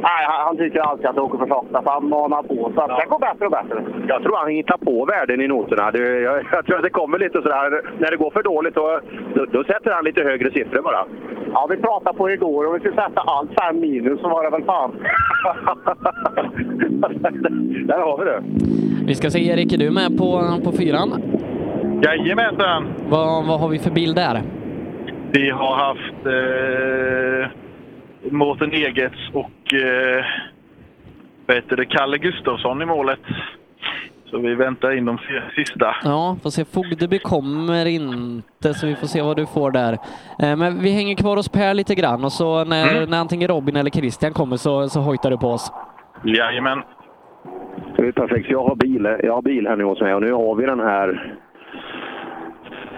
[0.02, 2.72] Nej, han, han tycker alltid att det åker för sakta, så han manar på.
[2.76, 3.84] Så att det går bättre och bättre.
[4.08, 5.92] Jag tror han hittar på värden i noterna.
[5.92, 7.82] Det, jag, jag tror att det kommer lite sådär.
[8.00, 9.00] När det går för dåligt då,
[9.36, 11.06] då, då sätter han lite högre siffror bara.
[11.54, 14.50] Ja, vi pratade på igår och vi skulle sätta allt fem minus, så var det
[14.50, 14.92] väl fan.
[17.88, 18.44] Där har vi det.
[19.06, 21.22] Vi ska se, Erik, är du med på, på fyran?
[22.04, 22.88] Jajamensan!
[23.10, 24.42] Vad, vad har vi för bild där?
[25.32, 27.50] Vi har haft eh,
[28.32, 30.26] Mårten Egets och eh,
[31.46, 33.20] vad heter det, Kalle Gustafsson i målet.
[34.26, 35.18] Så vi väntar in de
[35.56, 35.96] sista.
[36.04, 36.66] Ja, får se.
[36.66, 39.94] Fogdeby kommer inte, så vi får se vad du får där.
[40.40, 43.10] Eh, Men vi hänger kvar hos Per lite grann och så när, Mm.
[43.10, 45.72] när antingen Robin eller Christian kommer så, så hojtar du på oss.
[46.24, 46.82] Jajamän.
[47.98, 48.50] Det är perfekt.
[48.50, 50.80] Jag har bil, jag har bil här nu hos mig och nu har vi den
[50.80, 51.36] här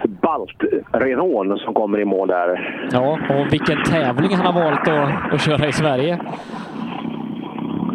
[0.08, 2.78] Balt-Renault som kommer i mål där.
[2.92, 6.18] Ja, och vilken tävling han har valt att, att köra i Sverige.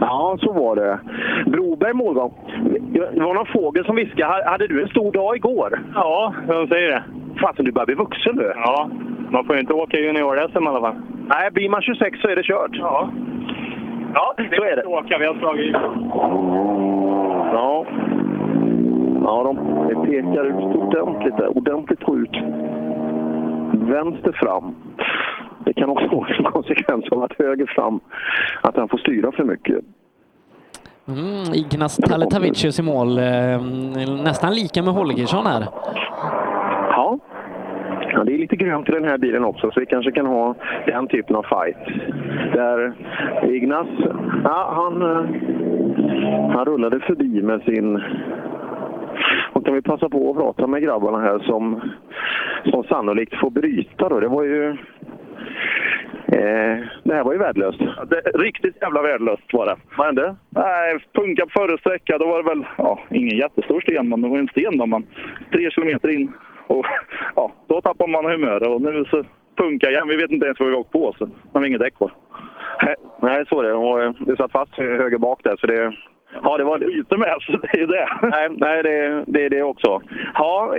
[0.02, 1.00] Ja, så var det.
[1.46, 2.34] Broberg målgång.
[3.14, 4.50] Det var någon fågel som viskade.
[4.50, 5.80] Hade du en stor dag igår?
[5.94, 7.04] Ja, jag säger det.
[7.42, 8.54] Fasen, du börjar bli vuxen du.
[8.56, 8.90] Ja,
[9.32, 10.96] man får ju inte åka junior-SM i alla fall.
[11.28, 12.72] Nej, blir man 26 så är det kört.
[12.74, 13.10] Ja.
[14.14, 14.84] Ja, vi så är det.
[14.86, 15.18] åka.
[15.18, 15.76] Vi har slagit
[17.54, 17.86] Ja.
[19.28, 19.56] Ja, de
[20.06, 21.58] pekar ut ordentligt där.
[21.58, 22.36] Ordentligt ut.
[23.74, 24.76] Vänster fram.
[25.66, 28.00] det kan också vara en konsekvens av att höger fram,
[28.62, 29.76] att han får styra för mycket.
[31.08, 33.18] Mm, Ignas Taletavicius i mål.
[33.18, 33.62] Eh,
[34.24, 35.68] nästan lika med Holgersson här.
[36.90, 37.20] Ja.
[38.14, 40.56] ja, det är lite grönt i den här bilen också, så vi kanske kan ha
[40.86, 42.12] den typen av fight.
[42.54, 42.94] Där
[43.56, 43.88] Ignas,
[44.44, 48.02] ja, han, eh, han rullade förbi med sin...
[49.68, 51.82] Kan vi passa på att prata med grabbarna här som,
[52.66, 54.20] som sannolikt får bryta då.
[54.20, 54.70] Det var ju...
[56.28, 57.80] Eh, det här var ju värdelöst.
[58.10, 59.76] Det, riktigt jävla värdelöst var det.
[59.98, 60.36] Vad hände?
[60.50, 64.28] Nej, punka på förra sträcka, då var det väl, ja, ingen jättestor sten, men det
[64.28, 65.08] var en sten då, men
[65.52, 66.32] tre kilometer in.
[66.68, 66.86] Och
[67.36, 69.24] ja, då tappar man humöret och nu så
[69.56, 70.08] punkar igen.
[70.08, 72.12] Vi vet inte ens vad vi åkt på, så man har inget däck kvar.
[72.84, 73.74] Nej, Nej, så är det.
[73.74, 75.94] Och eh, det satt fast höger bak där, så det...
[76.44, 78.08] Ja, det var lite med, så det är ju det.
[78.22, 80.02] Nej, nej det, det är det också.
[80.34, 80.76] Ja,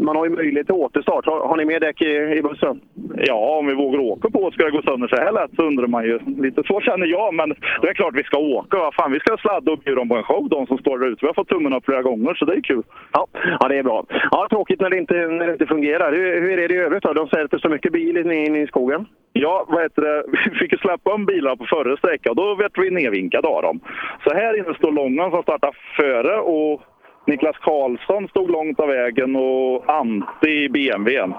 [0.00, 1.26] man har ju möjlighet till återstart.
[1.26, 2.80] Har, har ni mer däck i, i bussen?
[3.16, 5.86] Ja, om vi vågar åka på ska det gå sönder så här lätt så undrar
[5.86, 6.18] man ju.
[6.18, 7.48] Lite så känner jag, men
[7.82, 8.78] det är klart vi ska åka.
[8.78, 11.06] Vad Fan, vi ska sladda och bjuda dem på en show, de som står där
[11.06, 11.18] ute.
[11.20, 12.82] Vi har fått tummen upp flera gånger, så det är kul.
[13.12, 13.26] Ja,
[13.60, 14.04] ja det är bra.
[14.30, 16.12] Ja, tråkigt när det inte, när det inte fungerar.
[16.12, 17.12] Hur, hur är det i övrigt då?
[17.12, 19.06] De säger att det är så mycket bil inne in i skogen.
[19.40, 20.24] Ja, vad heter det?
[20.32, 23.62] Vi fick ju släppa om bilarna på förra sträckan och då vet vi nedvinkade av
[23.62, 23.80] dem.
[24.24, 26.82] Så här inne står Långan som startade före och
[27.26, 31.32] Niklas Karlsson stod långt av vägen och Ante i BMWn.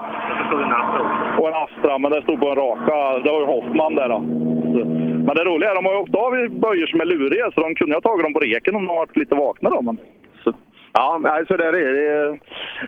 [1.38, 3.18] Och en Astra, men det stod på en raka.
[3.18, 4.18] Det var ju Hoffman där då.
[5.26, 7.50] Men det roliga är att de har ju åkt av i böjer som är luriga
[7.50, 9.82] så de kunde ha tagit dem på reken om de varit lite vakna då.
[9.82, 9.98] Men.
[10.92, 12.38] Ja, alltså det, är, det,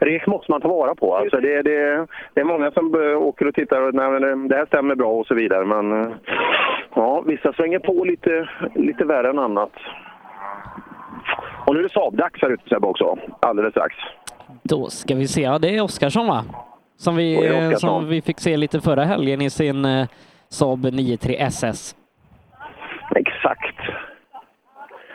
[0.01, 1.17] det måste man ta vara på.
[1.17, 4.95] Alltså det, det, det är många som åker och tittar och nej, det här stämmer
[4.95, 5.65] bra och så vidare.
[5.65, 6.15] Men
[6.95, 9.73] ja, vissa svänger på lite, lite värre än annat.
[11.67, 13.95] Och nu är det Saab-dags här ute Sebbe också, alldeles strax.
[14.63, 16.45] Då ska vi se, ja det är Oskarsson va?
[16.97, 20.07] Som vi, är som vi fick se lite förra helgen i sin eh,
[20.49, 21.97] Saab 93 SS.
[23.17, 23.80] Exakt.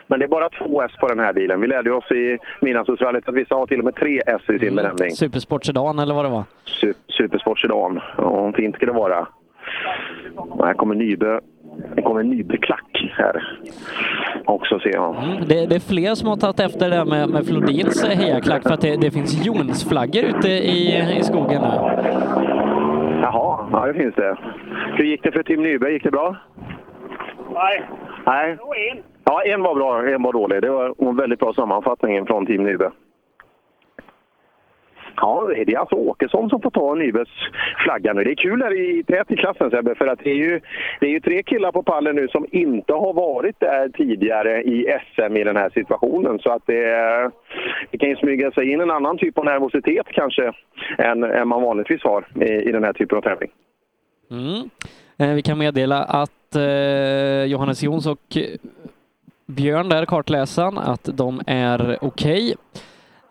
[0.07, 1.61] Men det är bara två S på den här bilen.
[1.61, 4.75] Vi lärde oss i Midnattsrallyt att vissa har till och med tre S i sin
[4.75, 5.11] benämning.
[5.11, 6.43] Supersport Sedan eller vad det var?
[6.65, 7.99] Su- Supersport Sedan.
[8.17, 9.27] Ja, fint ska det vara.
[10.63, 11.39] Här kommer Nybö.
[11.95, 13.57] Det kommer en Nybö-klack här
[14.45, 15.15] också ser jag.
[15.47, 18.63] Det, det är fler som har tagit efter det här med, med Flodins eh, hejaklack
[18.63, 21.67] för att det, det finns Jonsflaggor ute i, i skogen nu.
[23.21, 24.37] Jaha, ja det finns det.
[24.97, 25.93] Hur gick det för Tim Nyberg?
[25.93, 26.35] Gick det bra?
[27.53, 27.83] Nej.
[28.25, 28.57] Nej.
[29.25, 30.61] Ja, en var bra, en var dålig.
[30.61, 32.91] Det var en väldigt bra sammanfattning från Team Nybe.
[35.17, 37.27] Ja, det är alltså Åkesson som får ta Nybes
[37.83, 38.23] flagga nu.
[38.23, 40.61] Det är kul här i tät i klassen Sebbe, för att det är, ju,
[40.99, 44.99] det är ju tre killar på pallen nu som inte har varit där tidigare i
[45.13, 46.39] SM i den här situationen.
[46.39, 46.83] Så att det,
[47.91, 50.51] det kan ju smyga sig in en annan typ av nervositet kanske
[50.97, 53.49] än, än man vanligtvis har i, i den här typen av tävling.
[54.31, 54.69] Mm.
[55.19, 58.37] Eh, vi kan meddela att eh, Johannes Jons och
[59.45, 62.55] Björn där, kartläsaren, att de är okej.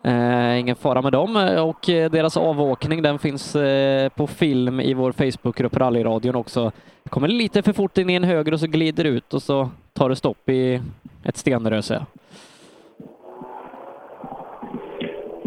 [0.03, 4.93] Eh, ingen fara med dem och eh, deras avåkning den finns eh, på film i
[4.93, 6.71] vår Facebookgrupp Rallyradion också.
[7.03, 9.69] Det kommer lite för fort in i en höger och så glider ut och så
[9.93, 10.81] tar det stopp i
[11.23, 12.05] ett stenröse.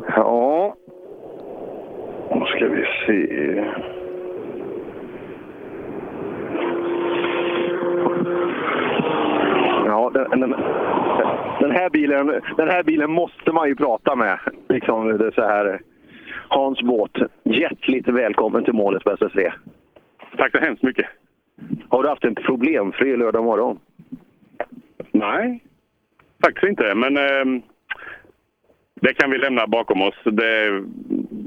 [0.06, 0.74] Ja,
[2.30, 3.97] då ska vi se.
[10.14, 10.50] Ja, den, den,
[11.60, 14.38] den, här bilen, den här bilen måste man ju prata med.
[14.68, 15.80] Liksom det så här.
[16.48, 19.52] Hans båt, hjärtligt välkommen till målet på SS3.
[20.36, 21.06] Tack så hemskt mycket.
[21.88, 23.78] Har du haft en problemfri lördag morgon?
[25.10, 25.64] Nej,
[26.44, 26.94] faktiskt inte.
[26.94, 27.62] Men eh,
[28.94, 30.14] det kan vi lämna bakom oss.
[30.24, 30.82] Det,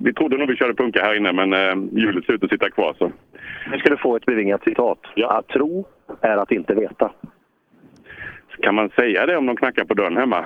[0.04, 2.70] vi trodde nog vi körde punka här inne, men eh, hjulet ser ut att sitta
[2.70, 2.96] kvar.
[2.98, 3.12] Så.
[3.72, 5.00] Nu ska du få ett bevingat citat.
[5.28, 5.86] Att tro
[6.22, 7.12] är att inte veta.
[8.62, 10.46] Kan man säga det om de knackar på dörren hemma?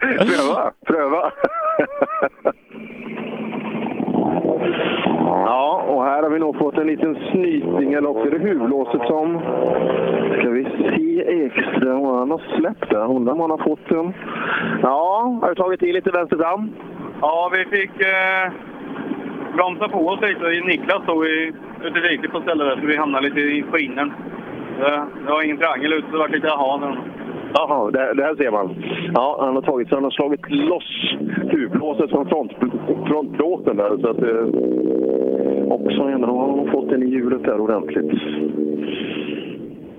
[0.00, 1.32] pröva, pröva.
[5.20, 9.02] Ja, och här har vi nog fått en liten snyting, eller också är det huvudlåset
[9.06, 9.40] som...
[10.38, 11.04] Ska vi se
[12.04, 13.10] vad han har släppt där.
[13.10, 14.12] Undrar om han har fått en...
[14.82, 16.70] Ja, har du tagit i lite vänster fram?
[17.20, 18.52] Ja, vi fick eh,
[19.56, 20.66] bromsa på oss lite.
[20.66, 21.26] Niklas stod
[21.82, 24.12] ute diket på stället där, så vi hamnade lite i skinen.
[24.78, 26.78] Det, det var ingen triangel ute, det var lite aha.
[26.78, 26.98] de-
[27.56, 28.74] Jaha, det, det här ser man.
[29.14, 31.14] Ja, han har tagit så han har slagit loss
[31.50, 32.52] huvudlåset från front,
[33.06, 33.96] frontplåten där.
[34.00, 38.12] Så att, eh, också ändå har han fått den i hjulet där ordentligt.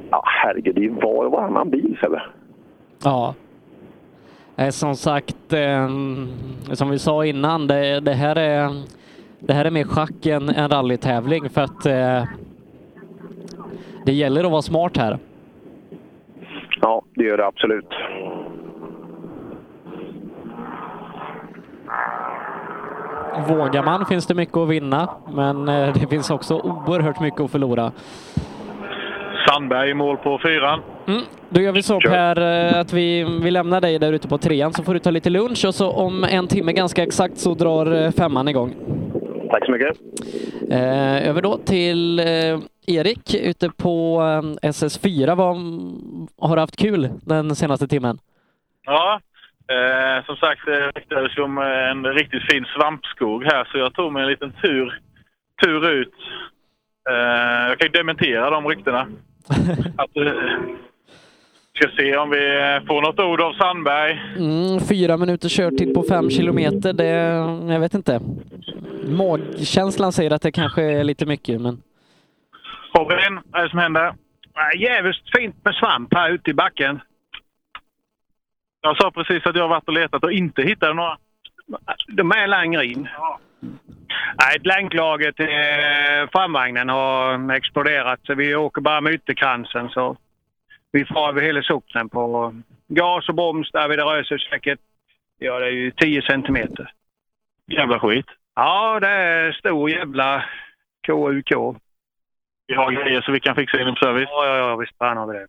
[0.09, 2.21] Ja, herregud, det var och varannan bil, Sebbe.
[3.03, 3.34] Ja.
[4.55, 5.89] Eh, Som sagt, eh,
[6.73, 8.69] som vi sa innan, det, det här är
[9.39, 12.23] det här är mer schack än en rallytävling för att eh,
[14.06, 15.18] det gäller att vara smart här.
[16.82, 17.89] Ja, det gör det absolut.
[23.47, 27.51] Vågar man finns det mycket att vinna, men eh, det finns också oerhört mycket att
[27.51, 27.91] förlora.
[29.47, 30.82] Sandberg i mål på fyran.
[31.08, 31.22] Mm.
[31.49, 34.74] Då gör vi så Per eh, att vi, vi lämnar dig där ute på trean
[34.74, 38.03] så får du ta lite lunch och så om en timme ganska exakt så drar
[38.03, 38.74] eh, femman igång.
[39.50, 39.98] Tack så mycket.
[40.72, 44.22] Eh, över då till eh, Erik ute på
[44.64, 45.36] eh, SS4.
[45.36, 45.56] Vad,
[46.50, 48.18] har du haft kul den senaste timmen?
[48.86, 49.20] Ja,
[49.68, 54.14] eh, som sagt det ryktades ju om en riktigt fin svampskog här så jag tog
[54.14, 55.00] mig en liten tur,
[55.64, 56.14] tur ut.
[57.10, 59.08] Eh, jag kan ju dementera de ryktena.
[59.98, 60.34] Att, eh,
[61.76, 62.39] ska se om vi
[62.88, 64.21] får något ord av Sandberg.
[64.38, 67.09] Mm, fyra minuter körtid på fem kilometer, det,
[67.73, 68.19] jag vet inte.
[69.07, 71.82] Magkänslan säger att det kanske är lite mycket, men...
[72.97, 74.13] Robin, vad är det som händer?
[74.78, 76.99] Jävligt fint med svamp här ute i backen.
[78.82, 81.17] Jag sa precis att jag varit och letat och inte hittat några.
[82.07, 83.07] De är längre in.
[84.41, 85.47] Nej, länklaget i
[86.32, 89.89] framvagnen har exploderat så vi åker bara med ytterkransen.
[89.89, 90.17] Så
[90.96, 92.54] vi far över hela socknen på
[92.88, 94.80] gas och broms där vid det säkert
[95.39, 96.91] ja, det är ju 10 centimeter.
[97.68, 98.26] Jävla skit.
[98.56, 100.46] Ja, det är stor jävla
[101.08, 101.52] KUK.
[102.68, 104.30] Vi har grejer så vi kan fixa inom service.
[104.32, 105.48] Ja, ja, ja visst fan har vi det.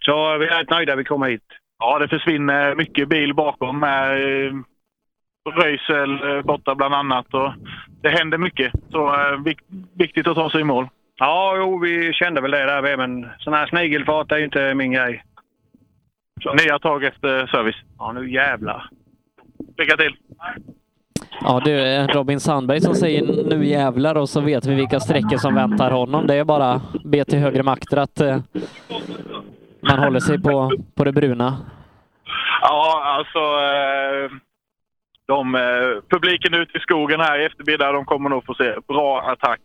[0.00, 1.44] Så vi är rätt nöjda vi kommer hit.
[1.78, 4.52] Ja, det försvinner mycket bil bakom med eh,
[5.50, 7.34] röjsel eh, borta bland annat.
[7.34, 7.52] Och
[8.02, 8.72] det händer mycket.
[8.90, 10.88] Så eh, vik- viktigt att ta sig i mål.
[11.18, 14.92] Ja, jo, vi kände väl det där men sån här snigelfart är ju inte min
[14.92, 15.24] grej.
[16.64, 17.76] Nya tag efter service.
[17.98, 18.88] Ja, nu jävlar.
[19.78, 20.16] Lycka till!
[21.40, 25.36] Ja, det är Robin Sandberg som säger nu jävlar och så vet vi vilka sträckor
[25.36, 26.26] som väntar honom.
[26.26, 28.38] Det är bara be till högre makter att eh,
[29.80, 31.56] man håller sig på, på det bruna.
[32.62, 33.38] Ja, alltså...
[33.38, 34.38] Eh,
[35.26, 39.20] de, eh, publiken ute i skogen här i eftermiddag, de kommer nog få se bra
[39.20, 39.60] attack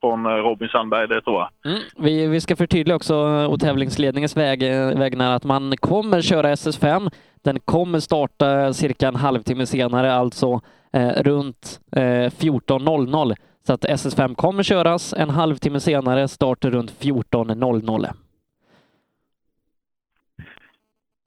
[0.00, 1.72] från eh, Robin Sandberg, det tror jag.
[1.72, 1.82] Mm.
[1.96, 7.10] Vi, vi ska förtydliga också å tävlingsledningens väg, eh, vägnar att man kommer köra SS5.
[7.44, 10.60] Den kommer starta cirka en halvtimme senare, alltså
[10.92, 13.34] eh, runt eh, 14.00.
[13.66, 18.08] Så att SS5 kommer köras en halvtimme senare, start runt 14.00.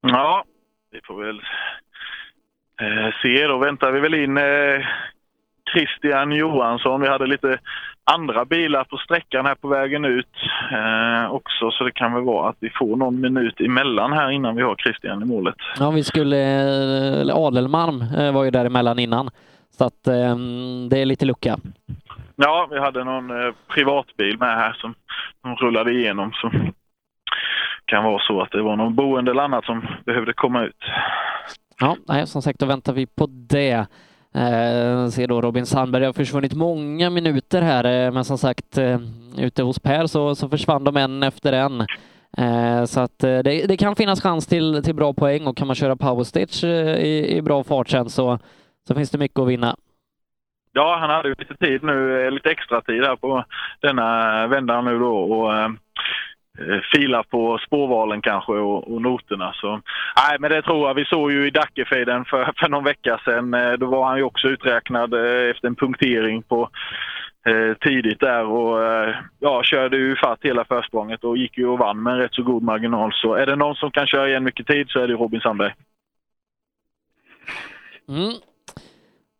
[0.01, 0.43] Ja,
[0.91, 1.41] vi får väl
[2.81, 3.47] eh, se.
[3.47, 4.85] Då väntar vi väl in eh,
[5.73, 7.01] Christian Johansson.
[7.01, 7.57] Vi hade lite
[8.11, 10.35] andra bilar på sträckan här på vägen ut
[10.71, 14.55] eh, också, så det kan väl vara att vi får någon minut emellan här innan
[14.55, 15.55] vi har Christian i målet.
[15.79, 16.37] Ja, vi skulle,
[17.33, 19.29] Adelmalm eh, var ju däremellan innan,
[19.77, 20.35] så att eh,
[20.89, 21.57] det är lite lucka.
[22.35, 24.93] Ja, vi hade någon eh, privatbil med här som,
[25.41, 26.31] som rullade igenom.
[26.33, 26.51] Så
[27.85, 30.83] kan vara så att det var någon boende eller annat som behövde komma ut.
[31.79, 33.85] Ja, nej, som sagt, då väntar vi på det.
[34.35, 38.77] Eh, ser då Robin Sandberg det har försvunnit många minuter här, eh, men som sagt,
[38.77, 38.99] eh,
[39.37, 41.81] ute hos Per så, så försvann de en efter en.
[42.37, 45.67] Eh, så att eh, det, det kan finnas chans till, till bra poäng och kan
[45.67, 48.39] man köra powerstitch eh, i, i bra fart sen så,
[48.87, 49.75] så finns det mycket att vinna.
[50.71, 53.45] Ja, han hade ju lite tid nu, eh, lite extra tid här på
[53.81, 55.69] denna vändan nu då och eh,
[56.59, 59.53] Eh, fila på spårvalen kanske och, och noterna.
[59.53, 59.81] Så,
[60.17, 60.93] nej, men det tror jag.
[60.93, 63.53] Vi såg ju i Dackefejden för, för någon vecka sedan.
[63.53, 66.69] Eh, då var han ju också uträknad eh, efter en punktering på
[67.45, 71.79] eh, tidigt där och eh, ja, körde ju fatt hela försprånget och gick ju och
[71.79, 73.11] vann med en rätt så god marginal.
[73.13, 75.73] Så är det någon som kan köra igen mycket tid så är det Robin Sandberg.
[78.09, 78.33] Mm.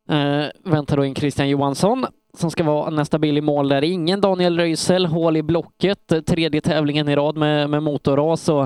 [0.10, 2.06] Eh, väntar då in Christian Johansson
[2.38, 3.84] som ska vara nästa bil i mål där.
[3.84, 8.64] Ingen Daniel Röisel, hål i blocket, tredje tävlingen i rad med, med motorras och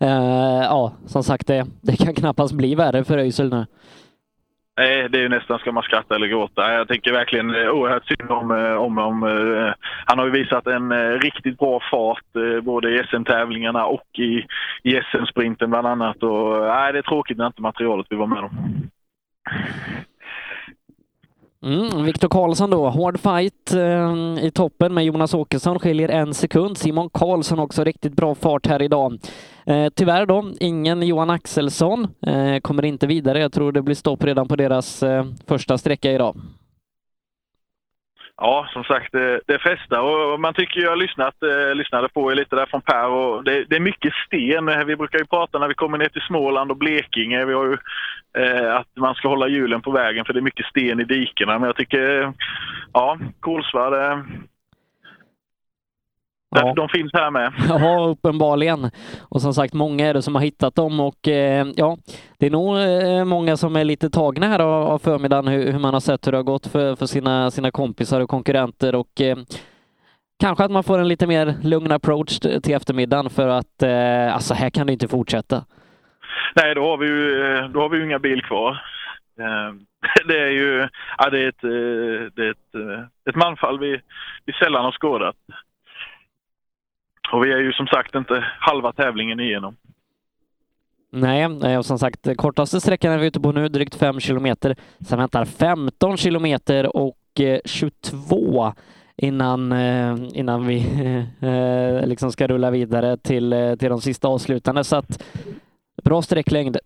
[0.00, 3.66] eh, ja, som sagt, det, det kan knappast bli värre för Röisel nu.
[4.76, 6.72] Nej, det är ju nästan ska man skratta eller gråta.
[6.72, 8.98] Jag tänker verkligen eh, oerhört synd om, honom.
[8.98, 9.72] om, om eh,
[10.06, 12.24] Han har ju visat en riktigt bra fart
[12.62, 14.46] både i SM-tävlingarna och i,
[14.82, 16.22] i SM-sprinten bland annat.
[16.22, 18.50] Och, nej, det är tråkigt när inte materialet vi var med om.
[21.64, 26.78] Mm, Viktor Karlsson då, hård fight eh, i toppen med Jonas Åkesson, skiljer en sekund.
[26.78, 29.18] Simon Karlsson också riktigt bra fart här idag.
[29.66, 33.40] Eh, tyvärr då, ingen Johan Axelsson eh, kommer inte vidare.
[33.40, 36.36] Jag tror det blir stopp redan på deras eh, första sträcka idag.
[38.40, 42.56] Ja, som sagt, det, det och man tycker jag lyssnat, eh, lyssnade på er lite
[42.56, 44.86] där från Per och det, det är mycket sten.
[44.86, 47.76] Vi brukar ju prata när vi kommer ner till Småland och Blekinge, vi har ju
[48.42, 51.58] eh, att man ska hålla hjulen på vägen för det är mycket sten i dikena.
[51.58, 52.32] Men jag tycker,
[52.92, 54.24] ja, Kolsva, det,
[56.50, 56.72] Ja.
[56.76, 57.52] de finns här med.
[57.68, 58.90] Ja, uppenbarligen.
[59.28, 61.96] Och som sagt, många är det som har hittat dem och eh, ja,
[62.38, 65.78] det är nog eh, många som är lite tagna här av, av förmiddagen hur, hur
[65.78, 69.20] man har sett hur det har gått för, för sina, sina kompisar och konkurrenter och
[69.20, 69.36] eh,
[70.40, 74.54] kanske att man får en lite mer lugn approach till eftermiddagen för att eh, alltså
[74.54, 75.64] här kan det inte fortsätta.
[76.56, 78.70] Nej, då har vi ju, då har vi ju inga bil kvar.
[79.40, 79.74] Eh,
[80.28, 80.88] Det är ju
[81.18, 81.60] ja, det är ett,
[82.36, 84.00] det är ett, ett manfall vi,
[84.44, 85.36] vi sällan har skådat.
[87.32, 89.76] Och vi är ju som sagt inte halva tävlingen igenom.
[91.12, 94.76] Nej, och som sagt, kortaste sträckan är vi ute på nu, drygt 5 kilometer.
[95.08, 98.72] Sen väntar 15 kilometer och eh, 22
[99.16, 100.78] innan, eh, innan vi
[101.42, 104.84] eh, liksom ska rulla vidare till, eh, till de sista avslutande.
[104.84, 105.24] Så att
[106.04, 106.76] bra sträcklängd.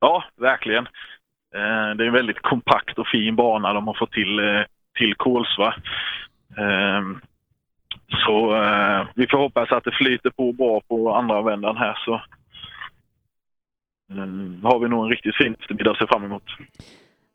[0.00, 0.86] Ja, verkligen.
[1.54, 4.62] Eh, Det är en väldigt kompakt och fin bana de har fått till, eh,
[4.98, 5.74] till Kolsva.
[8.10, 12.14] Så eh, vi får hoppas att det flyter på bra på andra vändan här så
[14.10, 16.42] eh, har vi nog en riktigt fin eftermiddag att se fram emot.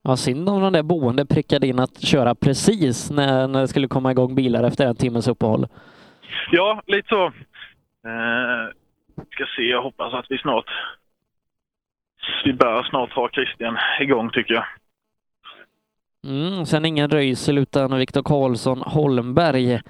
[0.03, 3.87] Ja, synd om de där boende prickade in att köra precis när, när det skulle
[3.87, 5.67] komma igång bilar efter en timmes uppehåll.
[6.51, 7.25] Ja, lite så.
[7.25, 8.71] Eh,
[9.31, 10.65] ska se, jag hoppas att vi snart...
[12.45, 14.65] Vi bör snart ha Christian igång tycker jag.
[16.25, 19.81] Mm, sen ingen Röisel utan Viktor Karlsson Holmberg.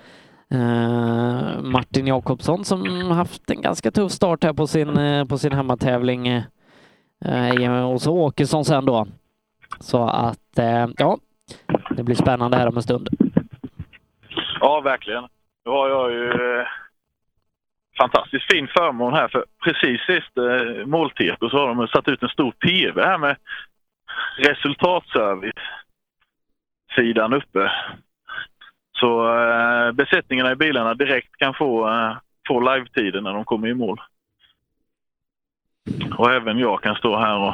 [0.55, 5.53] Eh, Martin Jakobsson som haft en ganska tuff start här på sin, eh, på sin
[5.53, 6.27] hemmatävling.
[7.25, 9.07] Eh, och så Åkesson sen då.
[9.79, 11.17] Så att, eh, ja,
[11.89, 13.09] det blir spännande här om en stund.
[14.59, 15.23] Ja, verkligen.
[15.65, 16.67] Nu har jag ju eh,
[17.97, 22.29] fantastiskt fin förmån här för precis sist eh, målteko så har de satt ut en
[22.29, 23.37] stor TV här med
[24.37, 25.63] resultatservice
[26.95, 27.71] sidan uppe.
[28.99, 32.17] Så eh, besättningarna i bilarna direkt kan få, eh,
[32.47, 34.01] få live-tiden när de kommer i mål.
[36.17, 37.53] Och även jag kan stå här och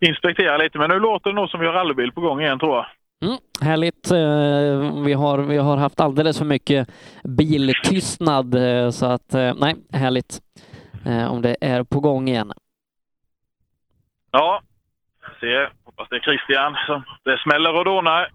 [0.00, 0.78] inspektera lite.
[0.78, 2.86] Men nu låter det nog som vi har rallybil på gång igen tror jag.
[3.24, 4.10] Mm, härligt.
[4.10, 6.88] Eh, Vi har, vi har haft alldeles för mycket
[7.24, 10.40] biltystnad eh, så att eh, nej, härligt
[11.30, 12.52] om det är på gång igen.
[14.30, 14.62] Ja,
[15.40, 15.68] se.
[15.84, 18.28] Hoppas det är Christian som det smäller och dånar.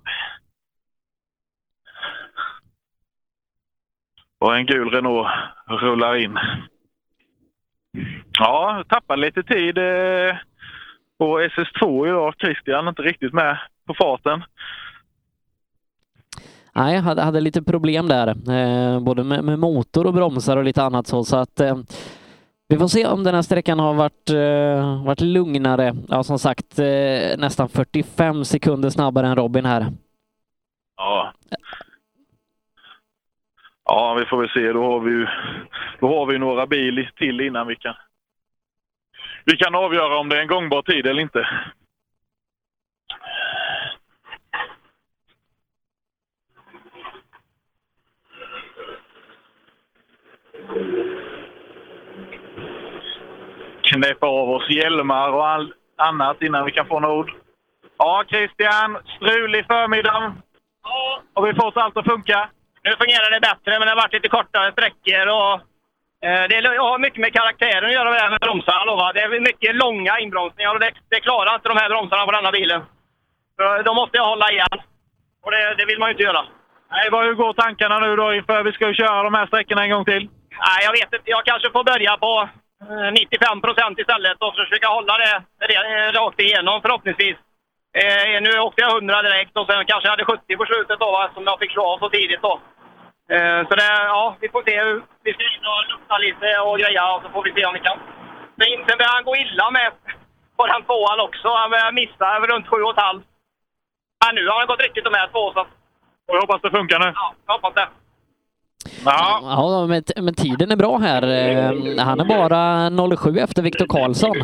[4.39, 5.27] Och en gul Renault
[5.67, 6.37] rullar in.
[8.39, 10.35] Ja, tappade lite tid eh,
[11.19, 12.33] på SS2 idag.
[12.39, 13.57] Christian inte riktigt med
[13.87, 14.43] på farten.
[16.73, 20.63] Nej, jag hade, hade lite problem där, eh, både med, med motor och bromsar och
[20.63, 21.77] lite annat så, så att eh,
[22.69, 25.95] vi får se om den här sträckan har varit, eh, varit lugnare.
[26.07, 29.87] Ja, som sagt, eh, nästan 45 sekunder snabbare än Robin här.
[30.97, 31.33] Ja.
[33.87, 34.73] Ja, vi får väl se.
[34.73, 35.27] Då har vi ju
[35.99, 37.95] då har vi några bil till innan vi kan
[39.45, 41.49] vi kan avgöra om det är en gångbar tid eller inte.
[53.81, 57.31] Knäppa av oss hjälmar och all, annat innan vi kan få några ord.
[57.97, 58.97] Ja, Christian.
[59.15, 60.35] Strulig förmiddag.
[60.83, 61.21] Ja.
[61.33, 62.49] Har vi fått allt att funka?
[62.87, 65.53] Nu fungerar det bättre, men det har varit lite kortare sträckor och
[66.27, 66.57] eh, det
[66.87, 68.83] har mycket med karaktären att göra det här med bromsarna.
[68.85, 69.13] lovar.
[69.13, 72.51] Det är mycket långa inbromsningar och det, det klarar inte de här bromsarna på denna
[72.51, 72.81] bilen.
[73.57, 74.77] För Då måste jag hålla igen.
[75.43, 76.41] Och det, det vill man ju inte göra.
[76.91, 79.83] Nej, vad, hur går tankarna nu då inför vi ska ju köra de här sträckorna
[79.83, 80.23] en gång till?
[80.67, 81.29] Nej, jag vet inte.
[81.35, 82.49] Jag kanske får börja på
[82.89, 87.37] eh, 95 procent istället och försöka hålla det, det eh, rakt igenom förhoppningsvis.
[88.01, 91.11] Eh, nu åkte jag 100 direkt och sen kanske jag hade 70 på slutet då,
[91.11, 92.59] va, som jag fick slå av så tidigt då.
[93.35, 94.75] Eh, så det, ja, vi får se.
[94.85, 97.73] hur- Vi ska in och lukta lite och greja och så får vi se om
[97.77, 97.97] vi kan.
[98.59, 99.89] Sen, sen började han gå illa med
[100.57, 101.47] på den tvåan också.
[101.61, 103.21] Han började missa runt 7,5.
[104.25, 105.59] Men nu har han gått riktigt de här två så
[106.27, 107.09] Och jag hoppas det funkar nu.
[107.15, 107.87] ja, jag hoppas det.
[109.05, 109.39] Ja.
[109.43, 111.21] Ja, men, men tiden är bra här.
[111.23, 114.35] Eh, Han är bara 07 efter Viktor Karlsson.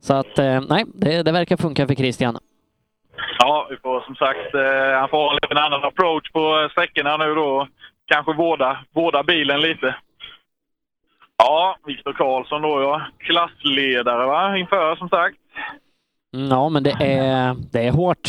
[0.00, 2.38] Så att eh, nej, det, det verkar funka för Christian.
[3.38, 7.34] Ja, vi får som sagt, eh, han får ha en annan approach på sträckorna nu
[7.34, 7.68] då.
[8.08, 9.94] Kanske vårda, vårda bilen lite.
[11.36, 13.02] Ja, Viktor Karlsson då ja.
[13.18, 15.36] Klassledare va, inför som sagt.
[16.36, 18.28] Mm, Ja, men det är, det är hårt.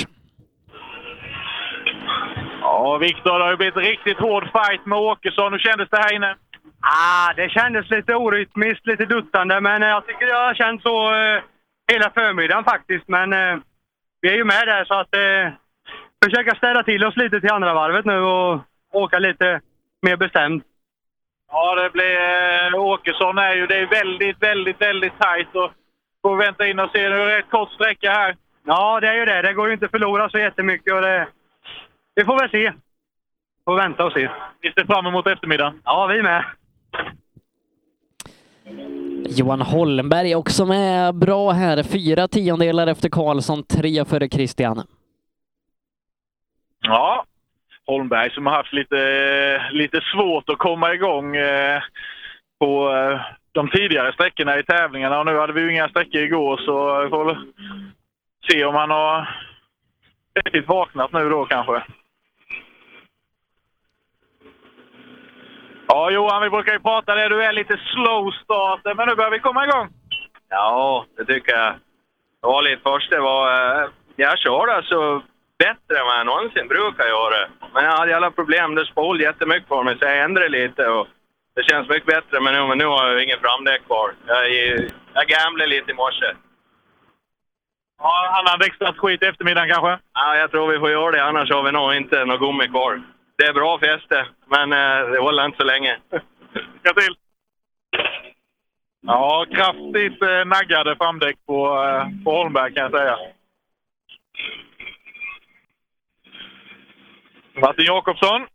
[2.61, 5.51] Ja, Viktor, det har ju blivit riktigt hård fight med Åkesson.
[5.53, 6.35] Hur kändes det här inne?
[6.81, 11.13] Ah, det kändes lite orytmiskt, lite duttande, men eh, jag tycker jag har känt så
[11.15, 11.41] eh,
[11.91, 13.07] hela förmiddagen faktiskt.
[13.07, 13.57] Men eh,
[14.21, 15.53] vi är ju med där så att eh,
[16.25, 18.59] försöka städa till oss lite till andra varvet nu och
[18.93, 19.61] åka lite
[20.01, 20.63] mer bestämt.
[21.51, 22.15] Ja, det blir...
[22.73, 23.67] Eh, Åkesson är ju...
[23.67, 25.55] Det är väldigt, väldigt, väldigt tajt.
[25.55, 25.71] Och
[26.21, 27.09] får vänta in och se.
[27.09, 28.35] Det är en rätt kort sträcka här.
[28.65, 29.41] Ja, det är ju det.
[29.41, 31.27] Det går ju inte att förlora så jättemycket och det...
[32.15, 32.73] Vi får väl se.
[33.65, 34.29] Får vänta och se.
[34.61, 35.81] Vi ser fram emot eftermiddagen.
[35.85, 36.45] Ja, vi med.
[39.29, 41.83] Johan Holmberg också med bra här.
[41.83, 44.87] Fyra tiondelar efter Karlsson, tre före Christian.
[46.81, 47.25] Ja,
[47.89, 49.01] Holmberg som har haft lite,
[49.71, 51.81] lite svårt att komma igång eh,
[52.59, 53.21] på eh,
[53.51, 55.19] de tidigare sträckorna i tävlingarna.
[55.19, 57.37] Och nu hade vi ju inga sträckor igår så vi får väl
[58.49, 59.29] se om han har
[60.35, 61.83] riktigt vaknat nu då kanske.
[65.87, 67.29] Ja, Johan, vi brukar ju prata det.
[67.29, 69.87] Du är lite slow starter, men nu börjar vi komma igång.
[70.49, 71.73] Ja, det tycker jag.
[72.41, 73.09] Det var lite först.
[73.09, 73.81] Det var...
[73.81, 75.21] Eh, jag körde alltså
[75.65, 77.49] bättre än vad jag någonsin brukar göra.
[77.73, 78.75] Men jag hade alla problem.
[78.75, 80.87] Det spolade jättemycket på mig, så jag ändrade lite.
[80.87, 81.07] Och
[81.55, 84.13] det känns mycket bättre, men nu, men nu har jag ingen framdäck kvar.
[84.27, 84.49] Jag,
[85.13, 86.29] jag gamblade lite i morse.
[88.01, 89.99] Ja, annan däckstrategi till eftermiddagen kanske?
[90.13, 93.01] Ja, jag tror vi får göra det, annars har vi nog inte något gummi kvar.
[93.37, 95.97] Det är bra fäste, men eh, det håller inte så länge.
[96.53, 97.15] Lycka till!
[99.01, 103.17] Ja, kraftigt eh, naggade framdäck på, eh, på Holmberg kan jag säga.
[107.53, 108.47] Martin Jakobsson.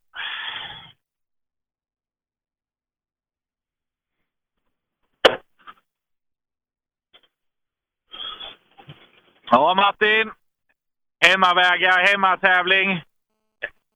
[9.51, 10.30] Ja, Martin.
[11.26, 13.03] Hemmavägar, hemmatävling.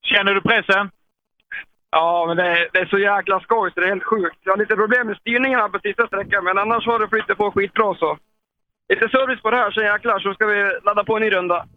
[0.01, 0.91] Känner du pressen?
[1.91, 4.37] Ja, men det är, det är så jäkla skoj så det är helt sjukt.
[4.43, 7.37] Jag har lite problem med styrningen här på sista sträckan, men annars har det flyttat
[7.37, 8.17] på skitbra så.
[8.89, 11.67] Lite service på det här så jäklar, så ska vi ladda på en ny runda.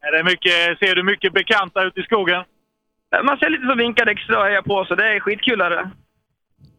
[0.00, 2.44] Är det mycket, ser du mycket bekanta ute i skogen?
[3.24, 5.60] Man ser lite som vinkar extra och hejar på, så det är skitkul.
[5.60, 5.90] Är det.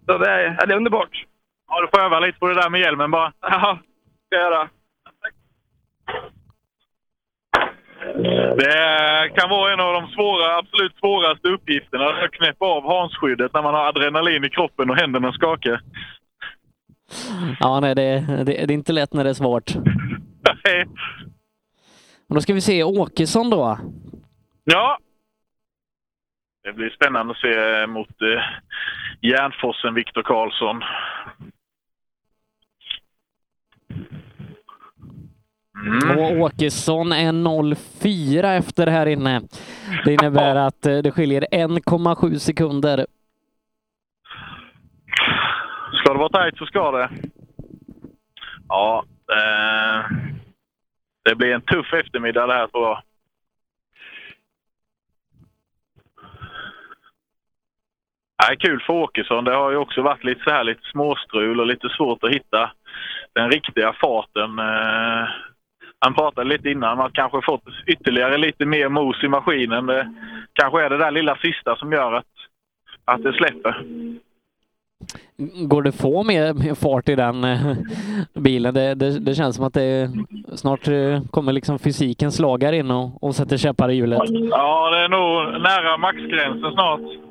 [0.06, 1.26] Så det är, det är underbart.
[1.68, 3.34] Ja, du får öva lite på det där med hjälmen bara.
[3.42, 3.80] Ja,
[4.26, 4.70] ska jag göra.
[8.56, 13.62] Det kan vara en av de svåra, absolut svåraste uppgifterna att knäppa av hansskyddet när
[13.62, 15.82] man har adrenalin i kroppen och händerna skakar.
[17.60, 19.76] Ja, nej, det, det, det är inte lätt när det är svårt.
[22.30, 23.80] Och då ska vi se Åkesson då.
[24.64, 24.98] Ja.
[26.68, 28.43] Det blir spännande att se mot eh,
[29.22, 30.84] Järnforsen Viktor Karlsson.
[35.86, 36.18] Mm.
[36.18, 39.41] Och Åkesson är 04 efter här inne.
[40.05, 43.05] Det innebär att eh, det skiljer 1,7 sekunder.
[45.93, 47.09] Ska det vara tajt så ska det.
[48.68, 50.05] Ja, eh,
[51.24, 53.01] det blir en tuff eftermiddag det här tror jag.
[58.44, 59.44] Är kul för Åkesson.
[59.44, 62.72] Det har ju också varit lite så här lite småstrul och lite svårt att hitta
[63.34, 64.60] den riktiga farten.
[64.60, 65.30] Eh,
[66.00, 69.86] han pratade lite innan om att kanske fått ytterligare lite mer mos i maskinen.
[69.86, 70.14] Det
[70.54, 72.26] kanske är det där lilla sista som gör att,
[73.06, 73.84] att det släpper.
[75.68, 77.74] Går det få mer, mer fart i den eh,
[78.34, 78.74] bilen?
[78.74, 80.10] Det, det, det känns som att det
[80.56, 84.20] snart eh, kommer liksom fysikens lagar in och, och sätter käppar i hjulet.
[84.50, 87.27] Ja, det är nog nära maxgränsen snart.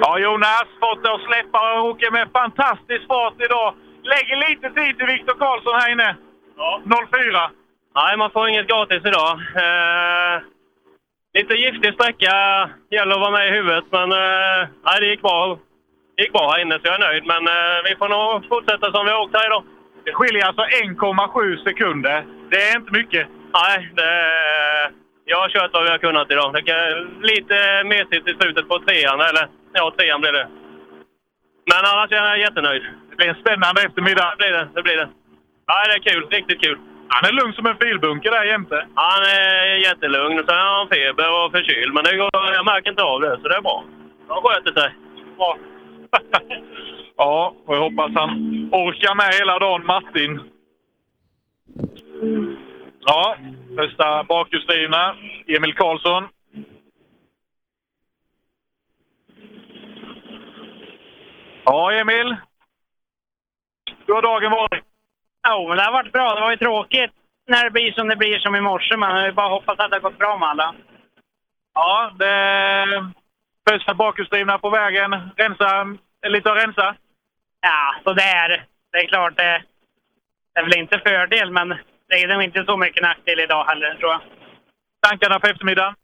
[0.00, 3.74] Ja, Jonas, fått att släppa och åker med fantastisk fart idag.
[4.02, 6.16] Lägger lite tid till Viktor Karlsson här inne.
[6.56, 6.80] Ja.
[7.10, 7.50] 04.
[7.94, 9.32] Nej, man får inget gratis idag.
[9.64, 10.42] Eh,
[11.34, 12.34] lite giftig sträcka.
[12.90, 15.58] Gäller att vara med i huvudet, men eh, nej, det gick bra.
[16.16, 17.24] Det gick bra här inne, så jag är nöjd.
[17.26, 19.64] Men eh, vi får nog fortsätta som vi har åkt här idag.
[20.04, 22.24] Det skiljer alltså 1,7 sekunder.
[22.50, 23.28] Det är inte mycket.
[23.52, 24.10] Nej, det,
[25.24, 26.52] jag har kört vad vi har kunnat idag.
[26.52, 26.78] Det kan,
[27.22, 30.48] lite mesigt i slutet på trean, eller ja, trean blir det.
[31.70, 32.82] Men annars är jag jättenöjd.
[33.10, 34.30] Det blir en spännande eftermiddag.
[34.30, 34.68] Det blir det.
[34.74, 35.08] det, blir det.
[35.66, 36.28] Ja, det är kul.
[36.30, 36.78] Riktigt kul.
[37.08, 38.86] Han är lugn som en filbunke där jämte.
[38.94, 40.36] Han är jättelugn.
[40.36, 43.48] Sen har han feber och förkyld, men det går, jag märker inte av det, så
[43.48, 43.84] det är bra.
[44.28, 44.94] Han sköter sig.
[45.36, 45.56] Bra.
[47.16, 48.30] ja, och jag hoppas han
[48.72, 50.40] orkar med hela dagen, Martin.
[53.06, 53.36] Ja,
[53.76, 55.16] första bakhjulsdrivna.
[55.46, 56.28] Emil Karlsson.
[61.64, 62.36] Ja, Emil.
[64.06, 64.84] Hur har dagen varit?
[65.48, 66.34] Jo, men det har varit bra.
[66.34, 67.10] Det var ju tråkigt
[67.46, 68.96] när det blir som det blir som i morse.
[68.96, 70.74] Men jag bara hoppas att det har gått bra med alla.
[71.74, 73.12] Ja, det
[73.70, 75.30] första bakhjulsdrivna på vägen.
[75.36, 75.96] Rensa,
[76.26, 76.96] lite att rensa.
[77.60, 79.62] Ja, så det är, det är klart det,
[80.54, 81.74] det är väl inte fördel, men
[82.14, 84.20] det är nog inte så mycket nackdel idag heller tror jag.
[85.00, 85.94] Tankarna på eftermiddagen?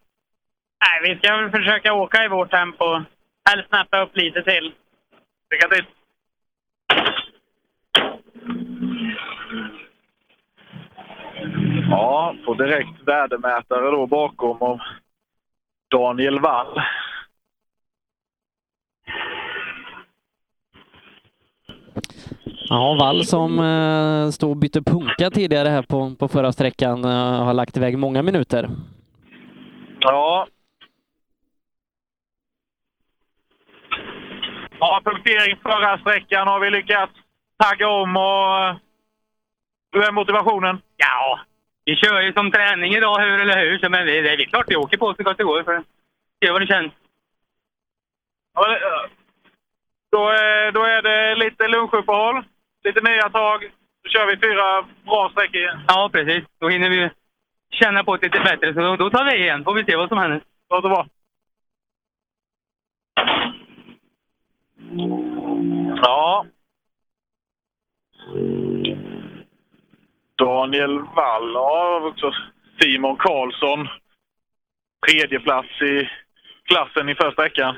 [0.84, 3.02] Nej, vi ska väl försöka åka i vårt tempo.
[3.50, 4.72] Helst snappa upp lite till.
[5.50, 5.84] Lycka till!
[11.90, 14.80] Ja, på direkt värdemätare då bakom av
[15.90, 16.82] Daniel Wall.
[22.70, 27.44] Ja, Wall som eh, stod och bytte punka tidigare här på, på förra sträckan eh,
[27.44, 28.68] har lagt iväg många minuter.
[30.00, 30.46] Ja.
[34.80, 37.12] Ja, punktering förra sträckan har vi lyckats
[37.64, 38.76] tagga om och
[39.92, 40.78] hur är motivationen?
[40.96, 41.40] Ja,
[41.84, 43.78] vi kör ju som träning idag, hur eller hur.
[43.78, 45.62] Så men vi, det är klart vi åker på så gott det går.
[45.62, 45.82] För
[46.44, 46.92] se vad det känns.
[48.54, 49.08] Ja, det-
[50.12, 52.42] Då, är- då är det lite lunchuppehåll,
[52.84, 53.70] lite nya tag.
[54.02, 55.80] Så kör vi fyra bra sträckor.
[55.88, 56.44] Ja, precis.
[56.60, 57.10] Då hinner vi
[57.70, 58.74] känna på det lite bättre.
[58.74, 59.64] Så då, då tar vi igen.
[59.64, 60.40] Får vi se vad som händer.
[60.70, 61.06] Låter bra.
[65.96, 66.46] Ja.
[70.38, 72.32] Daniel Wall har också
[72.80, 73.88] Simon Karlsson.
[75.06, 76.08] Tredje plats i
[76.64, 77.76] klassen i första veckan.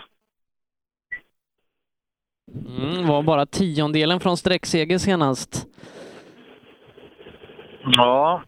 [2.55, 5.67] Mm, var bara tiondelen från sträckseger senast.
[7.85, 8.43] Ja.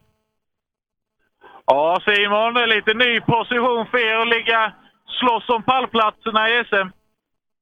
[1.65, 4.73] Ja, Simon, det är lite ny position för er att ligga
[5.19, 6.89] slåss om pallplatserna i SM.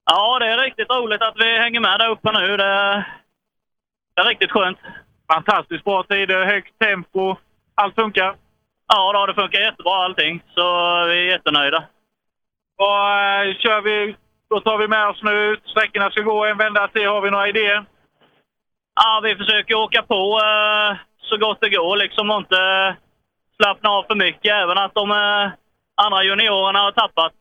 [0.05, 2.57] Ja, det är riktigt roligt att vi hänger med där uppe nu.
[2.57, 3.05] Det,
[4.15, 4.77] det är riktigt skönt.
[5.33, 7.35] Fantastiskt bra tider, högt tempo.
[7.75, 8.35] Allt funkar?
[8.87, 10.43] Ja, då, det funkar jättebra allting.
[10.55, 10.61] Så
[11.07, 11.83] vi är jättenöjda.
[12.77, 14.15] Och, eh, kör vi,
[14.53, 15.61] då tar vi med oss nu ut.
[15.65, 17.07] Sträckorna ska gå en vända till.
[17.07, 17.85] Har vi några idéer?
[18.95, 22.61] Ja, vi försöker åka på eh, så gott det går liksom och inte
[23.57, 24.53] slappna av för mycket.
[24.53, 25.51] Även att de eh,
[25.95, 27.33] andra juniorerna har tappat.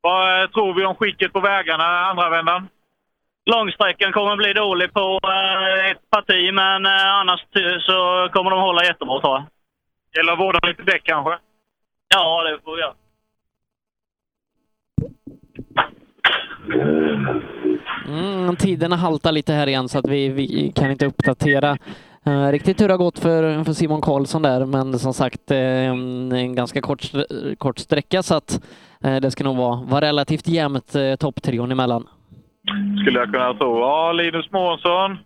[0.00, 2.68] Vad eh, tror vi om skicket på vägarna andra vändan?
[3.46, 7.40] Långsträckan kommer bli dålig på eh, ett parti, men eh, annars
[7.80, 9.44] så kommer de hålla jättebra tror jag.
[10.16, 11.38] Gäller att vårda lite däck kanske?
[12.14, 12.94] Ja, det får vi göra.
[18.08, 21.76] Mm, tiderna haltar lite här igen så att vi, vi kan inte uppdatera
[22.26, 25.58] eh, riktigt hur det har gått för, för Simon Karlsson där, men som sagt eh,
[25.58, 27.02] en ganska kort,
[27.58, 28.60] kort sträcka så att
[29.04, 32.08] eh, det ska nog vara, vara relativt jämnt eh, topptrion emellan.
[33.02, 33.78] Skulle jag kunna tro.
[33.80, 35.18] Ja, Linus Månsson.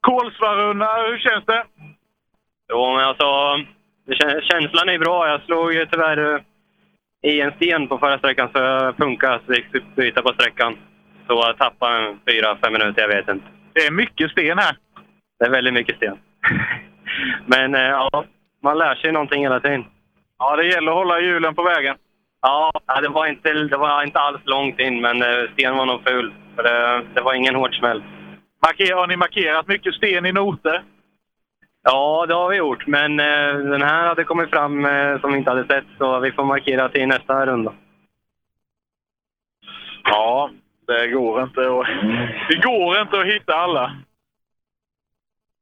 [0.00, 1.64] Kolsvarunna, hur känns det?
[2.72, 3.26] Jo, men alltså,
[4.50, 5.28] känslan är bra.
[5.28, 6.44] Jag slog ju tyvärr
[7.22, 10.76] i en sten på förra sträckan så jag punkade så byta på sträckan.
[11.26, 13.46] Så jag tappade en fyra, fem minuter, jag vet inte.
[13.72, 14.76] Det är mycket sten här.
[15.38, 16.18] Det är väldigt mycket sten.
[17.46, 18.24] Men eh, ja,
[18.62, 19.84] man lär sig någonting hela tiden.
[20.38, 21.96] Ja, det gäller att hålla hjulen på vägen.
[22.42, 25.86] Ja, ja, det var inte, det var inte alls långt in, men eh, sten var
[25.86, 26.32] nog ful.
[26.56, 28.02] För det, det var ingen hård smäll.
[28.66, 30.82] Marker, har ni markerat mycket sten i noter?
[31.82, 35.38] Ja, det har vi gjort, men eh, den här hade kommit fram eh, som vi
[35.38, 37.72] inte hade sett, så vi får markera till nästa runda.
[40.04, 40.50] Ja,
[40.86, 41.86] det går inte att,
[42.48, 43.96] det går inte att hitta alla.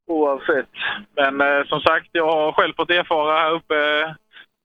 [0.07, 0.69] Oavsett.
[1.15, 4.11] Men eh, som sagt, jag har själv fått erfara här uppe eh,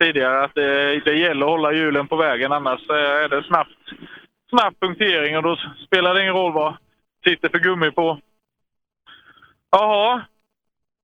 [0.00, 2.52] tidigare att det, det gäller att hålla hjulen på vägen.
[2.52, 3.78] Annars eh, är det snabbt,
[4.50, 6.76] snabb punktering och då spelar det ingen roll vad
[7.24, 8.18] sitter för gummi på.
[9.70, 10.22] Jaha.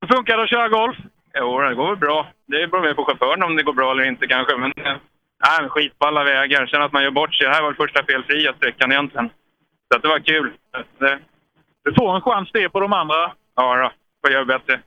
[0.00, 0.96] Hur funkar det att köra golf?
[1.34, 2.26] Jo, det går väl bra.
[2.46, 4.56] Det beror mer på chauffören om det går bra eller inte kanske.
[4.56, 4.96] Men, eh,
[5.44, 6.66] nej, men skit på alla vägar.
[6.66, 7.46] Känner att man gör bort sig.
[7.46, 9.30] Det här var första felfria sträckan egentligen.
[9.88, 10.52] Så att det var kul.
[10.98, 11.18] Det,
[11.84, 13.32] du får en chans det på de andra.
[13.54, 13.90] Ja, då.
[14.22, 14.80] får göra bättre.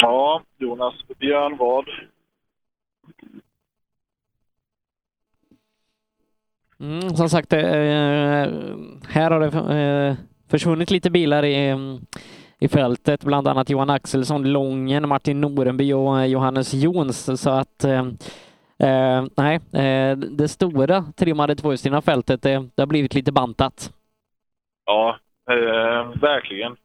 [0.00, 1.84] Ja, Jonas Björnvad.
[6.80, 8.46] Mm, som sagt, eh,
[9.08, 10.16] här har det eh,
[10.50, 11.76] försvunnit lite bilar i,
[12.58, 17.40] i fältet, bland annat Johan Axelsson, Lången, Martin Norenby och eh, Johannes Jons.
[17.42, 18.06] Så att eh,
[18.78, 23.92] eh, nej, eh, det stora trimmade tvåhjulsdrivna fältet, det, det har blivit lite bantat.
[24.86, 25.18] Ja,
[25.50, 26.76] eh, verkligen.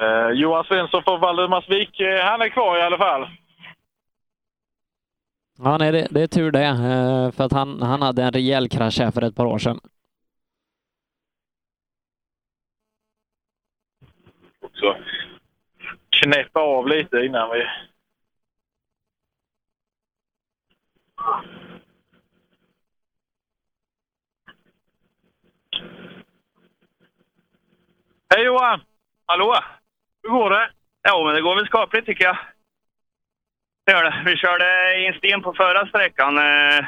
[0.00, 3.26] Eh, Johan Svensson från Valdemarsvik, eh, han är kvar i alla fall.
[5.58, 8.68] Ja, nej, det, det är tur det, eh, för att han, han hade en rejäl
[8.68, 9.80] krasch här för ett par år sedan.
[14.74, 14.96] Också
[16.10, 17.66] knäppa av lite innan vi...
[28.34, 28.80] Hej Johan!
[29.26, 29.54] Hallå!
[30.22, 30.70] Hur går det?
[31.02, 32.38] Ja, men det går väl skapligt tycker jag.
[33.86, 34.22] Det gör det.
[34.26, 36.38] Vi körde i en sten på förra sträckan.
[36.38, 36.84] Eh,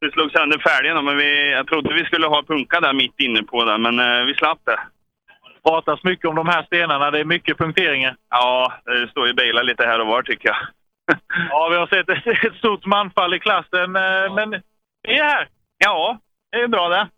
[0.00, 3.42] Vi slog sönder fälgen, men vi, jag trodde vi skulle ha punka där mitt inne
[3.42, 4.80] på där, men eh, vi slapp det
[5.68, 7.10] pratas mycket om de här stenarna.
[7.10, 8.16] Det är mycket punkteringar.
[8.30, 10.56] Ja, det står ju bilar lite här och var tycker jag.
[11.50, 14.50] Ja, vi har sett ett, ett stort manfall i klassen, eh, men
[15.02, 15.48] det är här.
[15.78, 16.18] Ja,
[16.52, 17.08] det är bra det.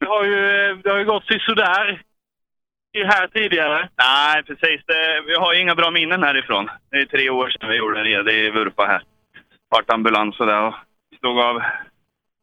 [0.00, 2.02] Det har ju, det har ju gått sådär
[2.92, 3.88] i här tidigare.
[3.98, 4.80] Nej, precis.
[4.86, 6.70] Det, vi har inga bra minnen härifrån.
[6.90, 9.02] Det är tre år sedan vi gjorde det, det i Vurpa här.
[9.68, 10.74] Vart ambulans och det och
[11.18, 11.62] slog av,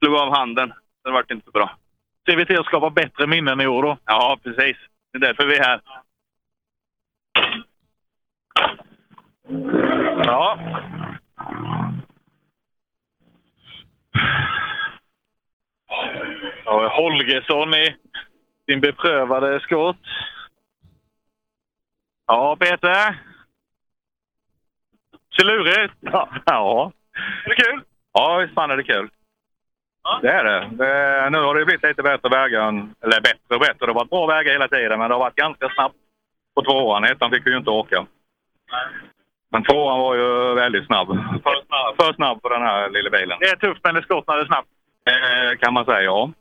[0.03, 0.73] slog av handen.
[1.03, 1.75] Det vart inte så bra.
[2.29, 3.97] Ser vi till att skapa bättre minnen i år då?
[4.05, 4.77] Ja, precis.
[5.11, 5.81] Det är därför vi är här.
[10.25, 10.59] Ja.
[16.65, 17.95] Ja, Holgersson i
[18.65, 19.97] sin beprövade skott.
[22.27, 23.19] Ja, Peter.
[25.37, 26.29] Ser lurigt Ja.
[26.45, 26.91] ja.
[27.45, 27.83] Är det kul?
[28.13, 29.09] Ja, visst fan är det kul.
[30.21, 30.59] Det är det.
[30.71, 31.29] det.
[31.29, 32.67] Nu har det blivit lite bättre vägar.
[33.03, 33.77] Eller bättre och bättre.
[33.79, 35.95] Det har varit bra vägar hela tiden, men det har varit ganska snabbt
[36.55, 37.03] på tvåan.
[37.03, 38.05] Ettan fick vi ju inte åka.
[39.51, 41.07] Men tvåan var ju väldigt snabb.
[41.43, 43.37] För snabb, för snabb för den här lilla bilen.
[43.39, 44.67] Det är tufft, men det skott när det är snabbt.
[45.09, 46.31] Eh, kan man säga, ja.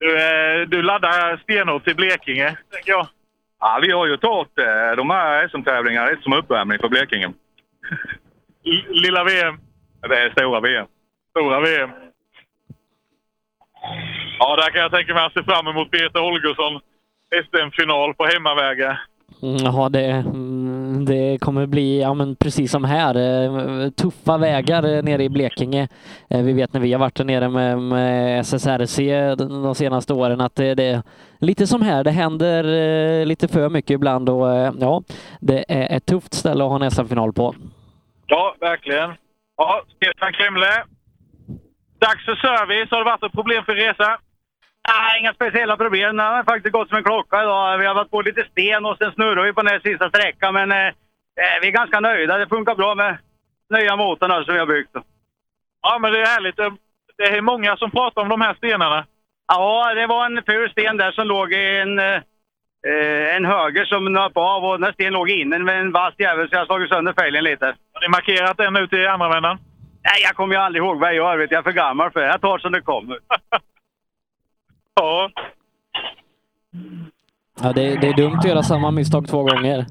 [0.00, 3.06] Du, eh, du laddar stenhårt till Blekinge, tänker jag.
[3.60, 7.32] ja vi har ju tagit eh, de här SM-tävlingarna lite som uppvärmning för Blekinge.
[8.66, 9.58] L- Lilla VM.
[10.08, 10.86] Det är stora VM.
[11.30, 11.90] Stora VM.
[14.46, 16.80] Ja, där kan jag tänka mig att se fram emot Peter Holgersson.
[17.44, 19.00] SM-final på hemmavägar.
[19.42, 24.96] Mm, Ja, det, mm, det kommer bli, ja men precis som här, eh, tuffa vägar
[24.96, 25.88] eh, nere i Blekinge.
[26.30, 28.98] Eh, Vi vet när vi har varit där nere med, med SSRC
[29.36, 31.02] de senaste åren att det, det är
[31.40, 32.64] lite som här, det händer
[33.24, 34.46] lite för mycket ibland och
[34.80, 35.02] ja,
[35.40, 37.54] det är ett tufft ställe att ha en SM-final på.
[38.26, 39.10] Ja, verkligen.
[39.56, 40.84] Ja, Stefan Klemle.
[42.00, 42.90] Dags för service.
[42.90, 44.18] Har det varit ett problem för resa?
[44.88, 46.16] Nej, inga speciella problem.
[46.16, 47.78] Det har faktiskt gått som en klocka idag.
[47.78, 50.54] Vi har varit på lite sten och sen snurrar vi på den här sista sträckan.
[50.54, 52.38] Men eh, eh, vi är ganska nöjda.
[52.38, 53.18] Det funkar bra med
[53.70, 54.96] nya motorn som vi har byggt.
[55.82, 56.56] Ja, men det är härligt.
[57.16, 59.06] Det är många som pratar om de här stenarna.
[59.46, 64.12] Ja, det var en ful sten där som låg i en, eh, en höger som
[64.12, 66.88] nöp av och den stenen låg inne med en vass jävel så jag har slagit
[66.88, 67.66] sönder fälgen lite.
[67.92, 69.58] Har ni markerat den ut i andra vändan?
[70.04, 71.36] Nej, jag kommer ju aldrig ihåg vad jag gör.
[71.38, 71.50] Vet.
[71.50, 72.26] Jag är för gammal för det.
[72.26, 73.18] Jag tar som det kommer.
[74.94, 75.30] ja.
[77.62, 79.86] Ja, det, det är dumt att göra samma misstag två gånger.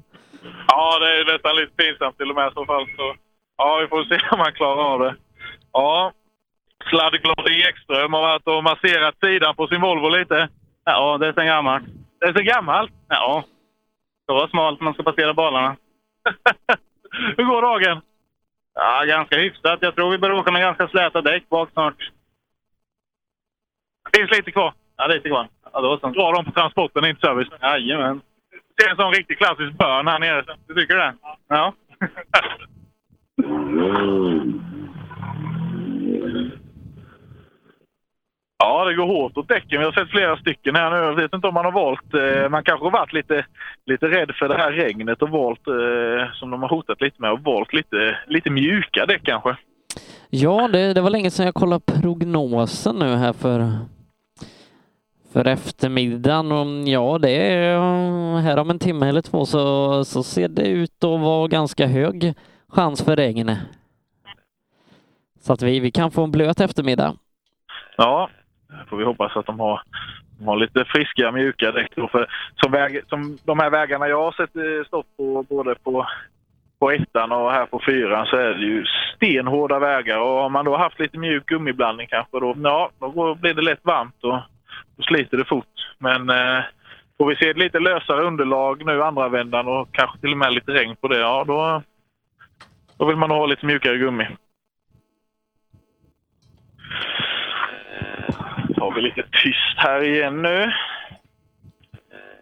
[0.68, 2.86] Ja, det är nästan lite pinsamt till och med i så fall.
[2.98, 3.16] Så,
[3.58, 5.16] ja, vi får se om han klarar av det.
[5.72, 6.12] Ja,
[6.90, 10.50] Sladdglad Ekström har varit och masserat sidan på sin Volvo lite.
[10.86, 11.84] Ja, det är sen gammalt.
[12.20, 12.92] Det är så gammalt?
[13.08, 13.44] Ja.
[14.26, 15.76] Så var smalt man ska passera balarna.
[17.38, 18.02] Hur går dagen?
[18.74, 19.80] Ja, ganska hyfsat.
[19.82, 22.12] Jag tror vi börjar åka med ganska släta däck bak snart.
[24.16, 24.74] Finns lite kvar?
[25.04, 25.48] Ja, lite kvar.
[25.74, 26.08] Ja, då så.
[26.08, 27.48] Dra dem på transporten in till service.
[27.62, 28.22] Jajamän.
[28.78, 30.46] Det är en sån riktig klassisk bön här nere.
[30.68, 31.14] Du tycker det?
[31.48, 31.74] Ja.
[38.58, 39.80] Ja, det går hårt åt däcken.
[39.80, 40.98] Vi har sett flera stycken här nu.
[40.98, 42.14] Jag vet inte om man har valt...
[42.14, 43.46] Eh, man kanske har varit lite,
[43.86, 47.32] lite rädd för det här regnet och valt, eh, som de har hotat lite med,
[47.32, 49.56] och valt lite, lite mjuka däck kanske.
[50.30, 53.60] Ja, det, det var länge sedan jag kollade prognosen nu här för,
[55.34, 56.52] för eftermiddagen.
[56.52, 57.80] Och ja, det är
[58.42, 62.34] här om en timme eller två så, så ser det ut att vara ganska hög
[62.68, 63.56] chans för regn.
[65.40, 67.16] Så att vi, vi kan få en blöt eftermiddag.
[67.98, 68.30] Ja,
[68.90, 69.82] får vi hoppas att de har,
[70.40, 71.92] de har lite friska, mjuka däck.
[71.96, 72.08] då.
[72.08, 76.06] För som, väg, som de här vägarna jag har sett eh, stått på, både på,
[76.80, 78.86] på ettan och här på fyran, så är det ju
[79.16, 80.20] stenhårda vägar.
[80.20, 83.86] Och har man då haft lite mjuk gummiblandning kanske, då, ja, då blir det lätt
[83.86, 84.40] varmt och
[84.98, 85.94] då sliter det fort.
[85.98, 86.64] Men eh,
[87.18, 90.54] får vi se ett lite lösare underlag nu andra vändan och kanske till och med
[90.54, 91.82] lite regn på det, ja då,
[92.98, 94.28] då vill man ha lite mjukare gummi.
[98.84, 100.72] tar vi lite tyst här igen nu.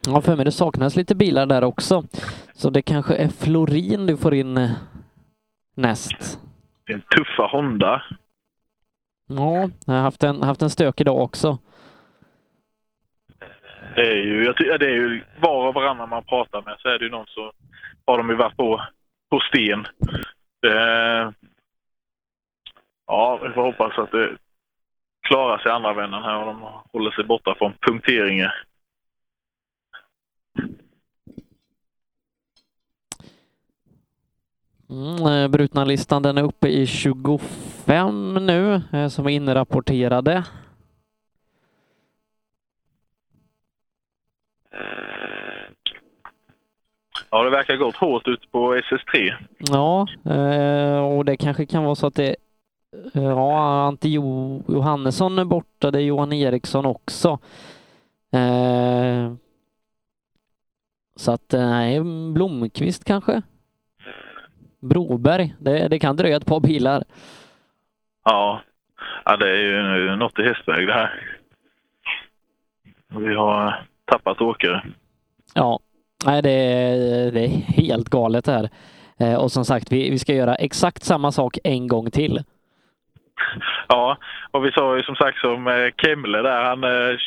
[0.07, 2.03] Ja, för mig det saknas lite bilar där också.
[2.53, 4.71] Så det kanske är Florin du får in eh,
[5.75, 6.39] näst.
[6.85, 8.03] Det är en tuffa Honda.
[9.27, 11.57] Ja, jag har haft en, haft en stök idag också.
[13.95, 16.99] Det är ju, jag det är ju var och varannan man pratar med så är
[16.99, 17.51] det ju någon som
[18.05, 18.81] har de ju varit på,
[19.29, 19.87] på sten.
[20.61, 21.33] Det,
[23.07, 24.37] ja, vi får hoppas att det
[25.21, 26.61] klarar sig andra vännen här och de
[26.93, 28.53] håller sig borta från punkteringar.
[34.89, 40.43] Mm, eh, brutna listan den är uppe i 25 nu eh, som är inrapporterade.
[47.29, 49.33] Ja, det verkar gått hårt ut på SS3.
[49.57, 52.35] Ja, eh, och det kanske kan vara så att det
[53.13, 57.39] Ja, Ante jo Johannesson är borta, det är Johan Eriksson också.
[58.33, 59.33] Eh,
[61.15, 62.01] så att, eh, nej,
[62.33, 63.41] Blomqvist kanske?
[64.79, 67.03] Broberg, det, det kan dröja ett par bilar.
[68.23, 68.61] Ja,
[69.25, 71.37] ja det är ju något i hästväg det här.
[73.07, 74.83] Vi har tappat åkare.
[75.53, 75.79] Ja,
[76.25, 77.47] nej, det, är- det är
[77.83, 78.69] helt galet det här.
[79.19, 82.39] Eh, och som sagt, vi, vi ska göra exakt samma sak en gång till.
[83.87, 84.17] Ja,
[84.51, 87.17] och vi sa ju som sagt som eh, Kemle där, han eh,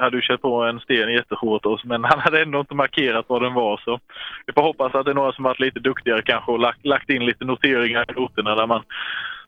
[0.00, 3.42] hade ju kört på en sten jättehårt oss, men han hade ändå inte markerat vad
[3.42, 3.80] den var.
[3.84, 4.00] Så
[4.46, 7.10] vi får hoppas att det är några som varit lite duktigare kanske och lagt, lagt
[7.10, 8.82] in lite noteringar i noterna där man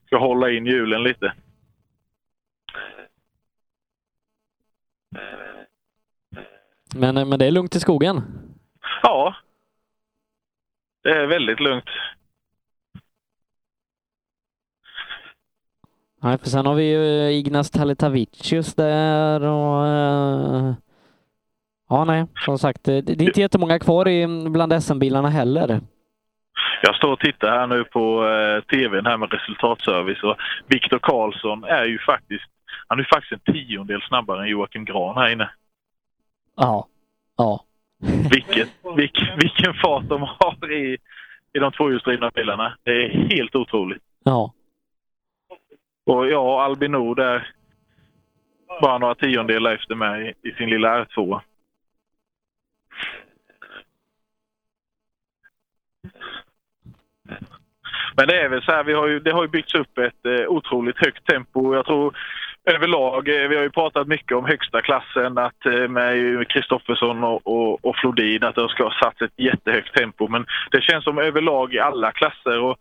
[0.06, 1.32] ska hålla in hjulen lite.
[6.98, 8.22] Men, eh, men det är lugnt i skogen.
[9.02, 9.34] Ja,
[11.02, 11.90] det är väldigt lugnt.
[16.22, 20.74] Nej, för sen har vi ju eh, Ignas Talitavicius där och eh,
[21.88, 25.80] Ja, nej, som sagt, det, det är inte jättemånga kvar i, bland SM-bilarna heller.
[26.82, 30.36] Jag står och tittar här nu på eh, tvn här med resultatservice och
[30.66, 32.44] Viktor Karlsson är ju faktiskt,
[32.86, 35.50] han är faktiskt en tiondel snabbare än Joakim Gran här inne.
[36.56, 36.88] Ja.
[37.36, 37.64] Ja.
[38.30, 40.98] Vilket, vilk, vilken fart de har i,
[41.52, 42.76] i de tvåhjulsdrivna bilarna.
[42.82, 44.02] Det är helt otroligt.
[44.24, 44.52] Ja.
[46.06, 47.50] Och jag och Nord är
[48.82, 51.40] bara några tiondelar efter mig i sin lilla R2.
[58.16, 60.26] Men det är väl så här, vi har ju, det har ju byggts upp ett
[60.26, 61.74] eh, otroligt högt tempo.
[61.74, 62.16] Jag tror
[62.66, 67.46] överlag, eh, vi har ju pratat mycket om högsta klassen, att eh, med Kristoffersson och,
[67.46, 70.28] och, och Flodin, att de ska ha satt ett jättehögt tempo.
[70.28, 72.78] Men det känns som överlag i alla klasser och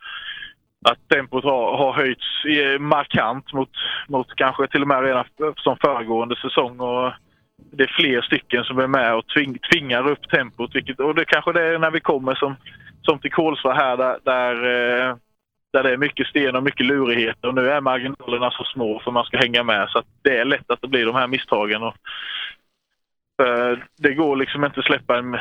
[0.89, 3.69] att tempot har, har höjts eh, markant mot,
[4.07, 5.25] mot kanske till och med redan
[5.55, 6.79] som föregående säsong.
[6.79, 7.13] Och
[7.71, 10.75] det är fler stycken som är med och tving, tvingar upp tempot.
[10.75, 12.55] Vilket, och det kanske det är när vi kommer som,
[13.01, 14.55] som till Kolsva här där, där,
[15.09, 15.15] eh,
[15.75, 17.47] där det är mycket sten och mycket lurigheter.
[17.47, 19.89] Och nu är marginalerna så små för man ska hänga med.
[19.89, 21.83] Så att det är lätt att det blir de här misstagen.
[21.83, 21.95] Och,
[23.45, 25.37] eh, det går liksom inte att släppa, en,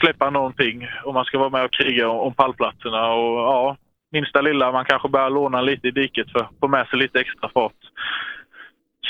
[0.00, 3.12] släppa någonting om man ska vara med och kriga om, om pallplatserna.
[3.12, 3.76] Och, ja,
[4.12, 7.20] minsta lilla, man kanske börjar låna lite i diket för att få med sig lite
[7.20, 7.82] extra fart.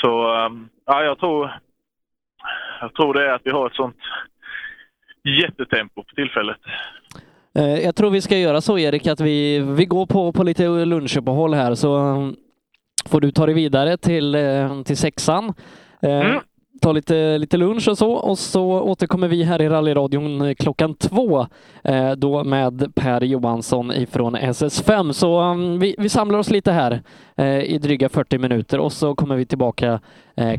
[0.01, 1.51] Så ehm, ja, jag tror,
[2.81, 3.99] jag tror det är att vi har ett sånt
[5.23, 6.61] jättetempo för tillfället.
[7.57, 10.67] Eh, Jag tror vi ska göra så Erik, att vi, vi går på, på lite
[10.67, 12.35] lunchuppehåll här så mm,
[13.05, 15.53] får du ta dig vidare till, eh, till sexan.
[16.01, 16.35] Eh,
[16.81, 21.47] Ta lite, lite lunch och så och så återkommer vi här i rallyradion klockan två
[22.17, 25.11] då med Per Johansson ifrån SS5.
[25.11, 27.01] Så mm, vi, vi samlar oss lite här
[27.63, 29.99] i dryga 40 minuter och så kommer vi tillbaka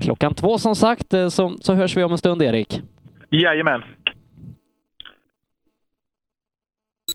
[0.00, 1.14] klockan två som sagt.
[1.30, 2.82] Så, så hörs vi om en stund Erik.
[3.30, 3.82] Jajamän.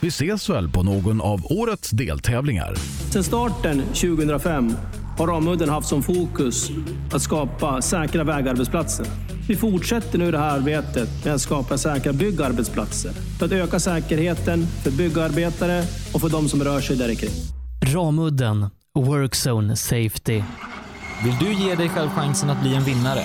[0.00, 2.74] Vi ses väl på någon av årets deltävlingar.
[3.10, 4.72] Sedan starten 2005
[5.18, 6.70] har Ramudden haft som fokus
[7.12, 9.06] att skapa säkra vägarbetsplatser.
[9.48, 14.66] Vi fortsätter nu det här arbetet med att skapa säkra byggarbetsplatser för att öka säkerheten
[14.66, 15.84] för byggarbetare
[16.14, 17.30] och för de som rör sig där kring.
[17.94, 20.42] Ramudden Workzone Safety.
[21.24, 23.24] Vill du ge dig själv chansen att bli en vinnare?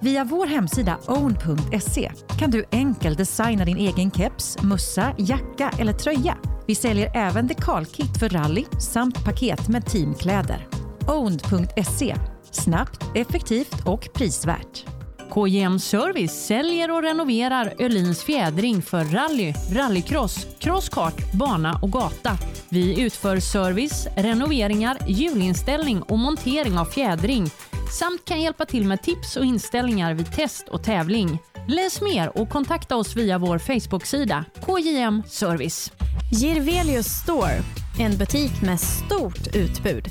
[0.00, 6.38] Via vår hemsida own.se kan du enkelt designa din egen keps, mössa, jacka eller tröja.
[6.66, 10.68] Vi säljer även dekalkit för rally samt paket med teamkläder.
[11.06, 12.16] Own.se
[12.50, 14.84] snabbt, effektivt och prisvärt.
[15.30, 22.38] KJM Service säljer och renoverar Öhlins fjädring för rally, rallycross, crosskart, bana och gata.
[22.68, 27.50] Vi utför service, renoveringar, hjulinställning och montering av fjädring
[27.92, 31.38] samt kan hjälpa till med tips och inställningar vid test och tävling.
[31.68, 35.92] Läs mer och kontakta oss via vår Facebook-sida KJM Service.
[36.32, 37.62] Girvelius Store,
[37.98, 40.04] en butik med stort utbud.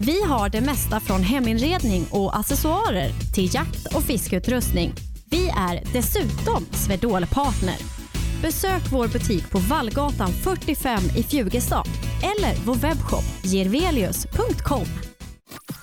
[0.00, 4.92] Vi har det mesta från heminredning och accessoarer till jakt och fiskeutrustning.
[5.30, 7.76] Vi är dessutom Swedol-partner.
[8.42, 11.84] Besök vår butik på Vallgatan 45 i Fjugestad
[12.22, 14.86] eller vår webbshop girvelius.com.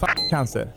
[0.00, 0.72] Fuck cancer.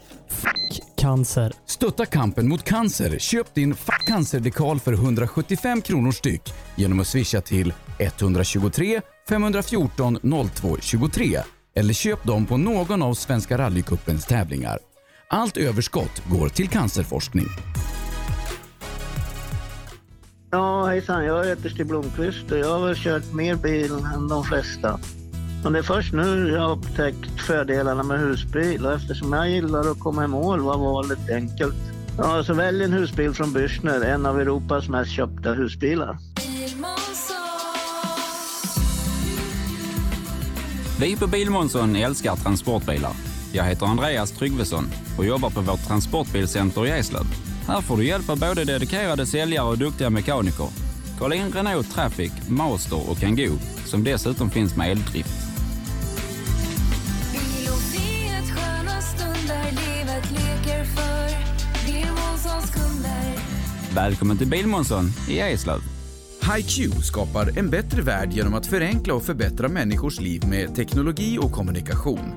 [0.97, 1.53] Cancer.
[1.65, 3.19] Stötta kampen mot cancer.
[3.19, 10.19] Köp din Fuck cancer-dekal för 175 kronor styck genom att swisha till 123 514
[10.55, 11.39] 02 23
[11.75, 14.79] eller köp dem på någon av Svenska rallycupens tävlingar.
[15.29, 17.47] Allt överskott går till cancerforskning.
[20.51, 21.25] Ja, hejsan.
[21.25, 24.99] Jag heter Stig Blomqvist och jag har väl kört mer bil än de flesta.
[25.63, 29.91] Men det är först nu jag har upptäckt fördelarna med husbil och eftersom jag gillar
[29.91, 31.75] att komma i mål var valet enkelt.
[32.17, 36.17] Ja, så välj en husbil från Bürstner, en av Europas mest köpta husbilar.
[40.99, 43.11] Vi på Bilmånsson älskar transportbilar.
[43.53, 44.85] Jag heter Andreas Tryggvesson
[45.17, 47.25] och jobbar på vårt transportbilcenter i Eslöv.
[47.67, 50.67] Här får du hjälp av både dedikerade säljare och duktiga mekaniker.
[51.19, 55.48] Kolla in Renault Traffic, Master och Kangoo som dessutom finns med eldrift.
[63.95, 65.79] Välkommen till Bilmånsson i Eslöv.
[66.55, 71.51] HiQ skapar en bättre värld genom att förenkla och förbättra människors liv med teknologi och
[71.51, 72.33] kommunikation.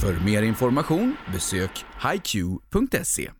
[0.00, 1.70] För mer information besök
[2.02, 3.30] hiq.se.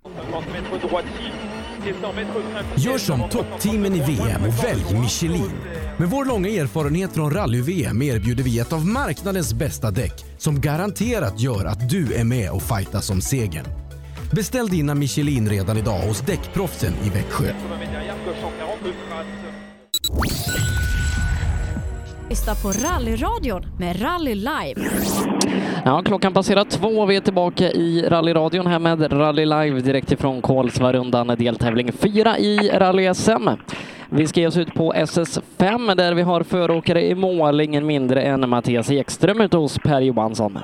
[2.76, 5.52] Gör som toppteamen i VM och välj Michelin.
[5.98, 11.40] Med vår långa erfarenhet från rally-VM erbjuder vi ett av marknadens bästa däck som garanterat
[11.40, 13.81] gör att du är med och fightas om segern.
[14.36, 17.44] Beställ dina Michelin redan idag hos Däckproffsen i Växjö.
[22.28, 24.90] Lyssna på rallyradion med Rally Live.
[25.84, 27.06] Ja, klockan passerar två.
[27.06, 32.70] Vi är tillbaka i rallyradion här med Rally Live direkt ifrån Kolsvarundan, deltävling fyra i
[32.74, 33.56] rally-SM.
[34.10, 38.22] Vi ska ge oss ut på SS5 där vi har föråkare i mål, ingen mindre
[38.22, 40.58] än Mattias Ekström ute hos Per Johansson.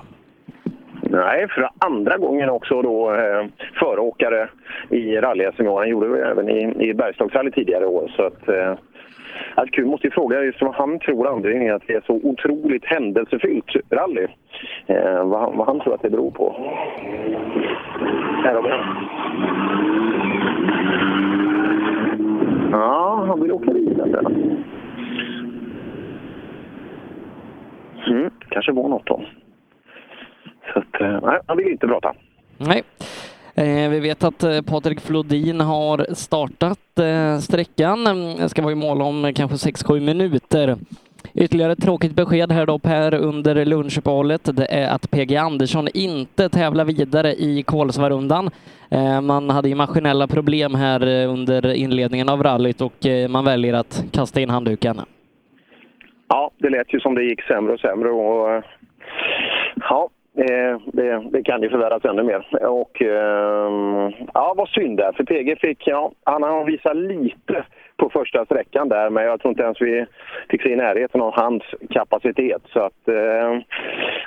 [1.18, 4.48] Nej, för andra gången också då eh, föråkare
[4.90, 8.12] i rally sm Han gjorde det även i, i Bergslagsrally tidigare år.
[8.16, 8.74] Så att, eh,
[9.54, 12.20] att kul måste ju fråga just vad han tror anledningen är att det är så
[12.22, 14.26] otroligt händelsefyllt rally.
[14.86, 16.56] Eh, vad, han, vad han tror att det beror på.
[18.44, 19.08] Här har vi han.
[22.72, 24.20] Ja, han vill åka vidare.
[28.06, 29.22] Mm, kanske var något då.
[30.72, 32.14] Så att, eh, nej, han vill inte prata.
[32.58, 32.82] Nej.
[33.54, 36.78] Eh, Vi vet att eh, Patrik Flodin har startat
[37.42, 38.06] sträckan.
[38.06, 40.76] Mm, Ska vara i mål om kanske 6-7 minuter.
[41.34, 44.56] Ytterligare ett tråkigt besked här då Per under lunchuppehållet.
[44.56, 48.50] Det är att PG Andersson inte tävlar vidare i Kolsvarundan.
[49.22, 54.40] Man hade ju maskinella problem här under inledningen av rallyt och man väljer att kasta
[54.40, 55.00] in handduken.
[56.28, 58.10] ja, det lät ju som det gick sämre och sämre.
[58.10, 58.62] Och,
[59.76, 60.08] ja,
[60.38, 62.66] eh, det, det kan ju förvärras ännu mer.
[62.66, 67.64] Och, eh, ja, vad synd där, för PG fick, ja, han har visat lite
[67.98, 70.06] på första sträckan där, men jag tror inte ens vi
[70.50, 72.62] fick se i närheten av hans kapacitet.
[72.72, 73.60] Så att, eh,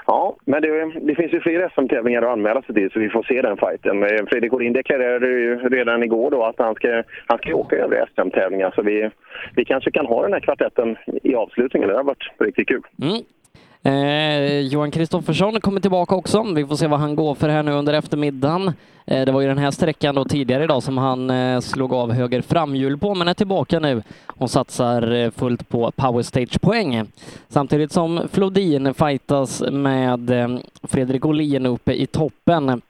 [0.08, 3.24] ja, men det, det finns ju fler SM-tävlingar att anmäla sig till, så vi får
[3.24, 4.04] se den fighten.
[4.04, 8.06] Eh, Fredrik Orin deklarerade ju redan igår då att han ska, han ska åka över
[8.16, 9.10] SM-tävlingar, så vi,
[9.56, 11.90] vi kanske kan ha den här kvartetten i avslutningen.
[11.90, 12.82] Det har varit riktigt kul.
[13.02, 13.24] Mm.
[13.84, 16.44] Eh, Johan Kristoffersson kommer tillbaka också.
[16.44, 18.74] Vi får se vad han går för här nu under eftermiddagen.
[19.06, 22.12] Eh, det var ju den här sträckan då tidigare idag som han eh, slog av
[22.12, 27.08] höger framhjul på, men är tillbaka nu och satsar eh, fullt på Power Stage-poäng.
[27.50, 32.82] Samtidigt som Flodin fightas med eh, Fredrik Olin uppe i toppen.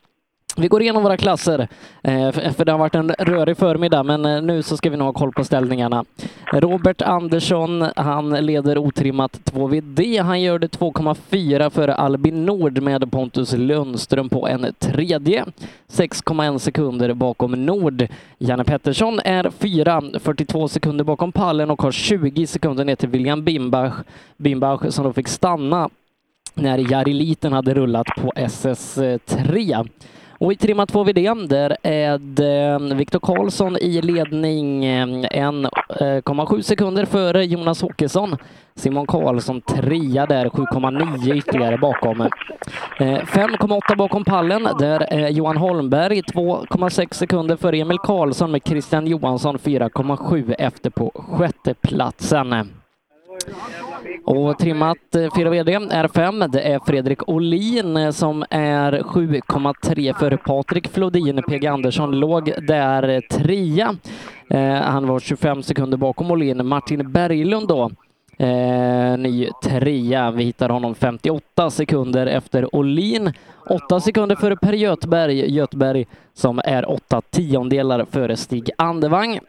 [0.57, 1.68] Vi går igenom våra klasser,
[2.03, 5.07] eh, för det har varit en rörig förmiddag, men eh, nu så ska vi nog
[5.07, 6.06] ha koll på ställningarna.
[6.52, 10.22] Robert Andersson, han leder otrimmat 2VD.
[10.22, 15.45] Han gör det 2,4 före Albin Nord med Pontus Lundström på en tredje.
[15.91, 18.07] 6,1 sekunder bakom Nord.
[18.38, 23.44] Janne Pettersson är fyra, 42 sekunder bakom pallen och har 20 sekunder ner till William
[23.44, 23.94] Bimbach,
[24.38, 25.90] Bimbach som då fick stanna
[26.53, 29.73] när Jari Liten hade rullat på SS3.
[29.73, 29.84] Eh,
[30.41, 36.55] och i trimma 2 VD, där är det eh, Viktor Karlsson i ledning eh, 1,7
[36.55, 38.38] eh, sekunder före Jonas Åkesson.
[38.76, 42.30] Simon Karlsson trea där, 7,9 ytterligare bakom.
[42.99, 49.57] 5,8 bakom pallen, där är Johan Holmberg 2,6 sekunder före Emil Karlsson med Christian Johansson
[49.57, 52.80] 4,7 efter på sjätteplatsen.
[54.25, 54.97] Och trimmat
[55.35, 61.43] 4 VD R5, det är Fredrik Olin eh, som är 7,3 för Patrik Flodin.
[61.47, 63.95] PG Andersson låg där eh, trea.
[64.49, 66.67] Eh, han var 25 sekunder bakom Olin.
[66.67, 67.91] Martin Berglund då,
[69.17, 70.31] ny trea.
[70.31, 73.33] Vi hittar honom 58 sekunder efter Olin.
[73.69, 79.39] 8 sekunder före Per Götberg, Götberg som är 8 tiondelar före Stig Andevang.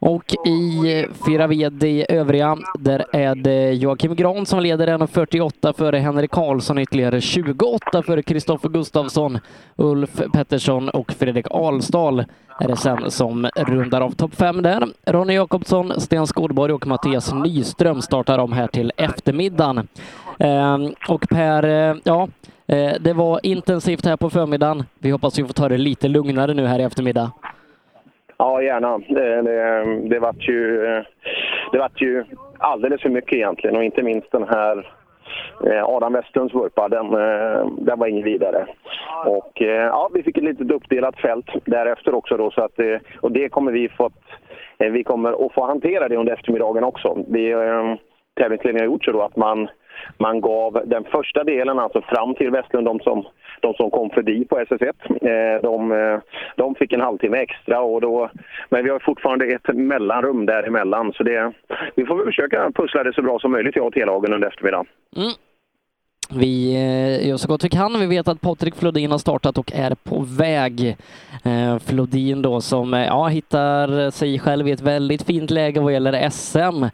[0.00, 5.98] Och i eh, 4 VD övriga, där är det Joakim Gran som leder 1.48 före
[5.98, 9.38] Henrik Karlsson, ytterligare 28 före Kristoffer Gustafsson,
[9.76, 12.24] Ulf Pettersson och Fredrik Alsdal
[12.60, 14.88] är det sen som rundar av topp fem där.
[15.06, 19.88] Ronny Jakobsson, Sten Skådborg och Mattias Nyström startar om här till eftermiddagen.
[20.38, 22.28] Ehm, och Per, eh, ja,
[22.66, 24.84] eh, det var intensivt här på förmiddagen.
[24.98, 27.30] Vi hoppas vi får ta det lite lugnare nu här i eftermiddag.
[28.38, 28.98] Ja, gärna.
[28.98, 30.80] Det, det, det vart ju,
[31.72, 32.24] det vart ju
[32.58, 34.92] alldeles för mycket egentligen och inte minst den här
[35.66, 38.66] eh, Adam Westlunds vurpa, den, eh, den var ingen vidare.
[39.26, 42.78] Och eh, ja, vi fick ett litet uppdelat fält därefter också då, så att,
[43.20, 44.22] och det kommer vi fått,
[44.78, 47.24] vi kommer att få hantera det under eftermiddagen också.
[47.28, 47.54] Det
[48.40, 49.68] tävlingsledningen har gjort så då att man,
[50.16, 53.24] man gav den första delen, alltså fram till Västlund, de som
[53.60, 54.92] de som kom förbi på SS1.
[55.08, 56.20] Eh, de, eh,
[56.56, 58.30] de fick en halvtimme extra, och då,
[58.68, 61.12] men vi har fortfarande ett mellanrum däremellan.
[61.12, 61.52] Så det,
[61.94, 64.86] vi får försöka pussla det så bra som möjligt, jag och T-lagen under eftermiddagen.
[65.16, 65.32] Mm.
[66.30, 68.00] Vi eh, gör så gott vi kan.
[68.00, 70.96] Vi vet att Patrik Flodin har startat och är på väg.
[71.42, 75.92] Eh, Flodin då som eh, ja, hittar sig själv i ett väldigt fint läge vad
[75.92, 76.84] gäller SM.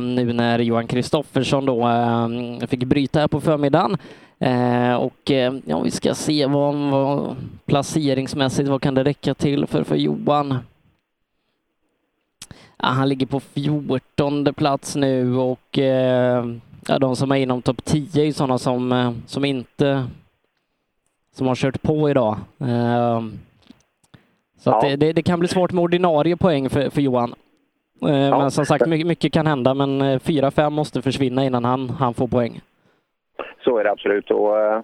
[0.00, 1.88] Nu när Johan Kristoffersson då
[2.66, 3.96] fick bryta här på förmiddagen.
[4.98, 5.30] Och
[5.64, 7.36] ja, vi ska se vad, vad
[7.66, 10.58] placeringsmässigt, vad kan det räcka till för, för Johan?
[12.78, 15.78] Ja, han ligger på 14 plats nu och
[16.88, 20.06] ja, de som är inom topp 10 är sådana som, eh, som inte
[21.32, 22.36] som har kört på idag.
[22.60, 23.20] Eh,
[24.58, 24.80] så ja.
[24.82, 27.34] det, det, det, kan bli svårt med ordinarie poäng för, för Johan.
[28.02, 28.38] Eh, ja.
[28.38, 32.28] Men som sagt, mycket, mycket kan hända, men 4-5 måste försvinna innan han, han får
[32.28, 32.60] poäng.
[33.64, 34.30] Så är det absolut.
[34.30, 34.80] Och, uh,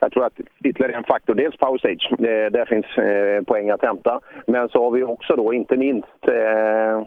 [0.00, 3.70] jag tror att ytterligare en faktor, dels power stage, det, eh, där finns eh, poäng
[3.70, 4.20] att hämta.
[4.46, 7.02] Men så har vi också då inte minst eh,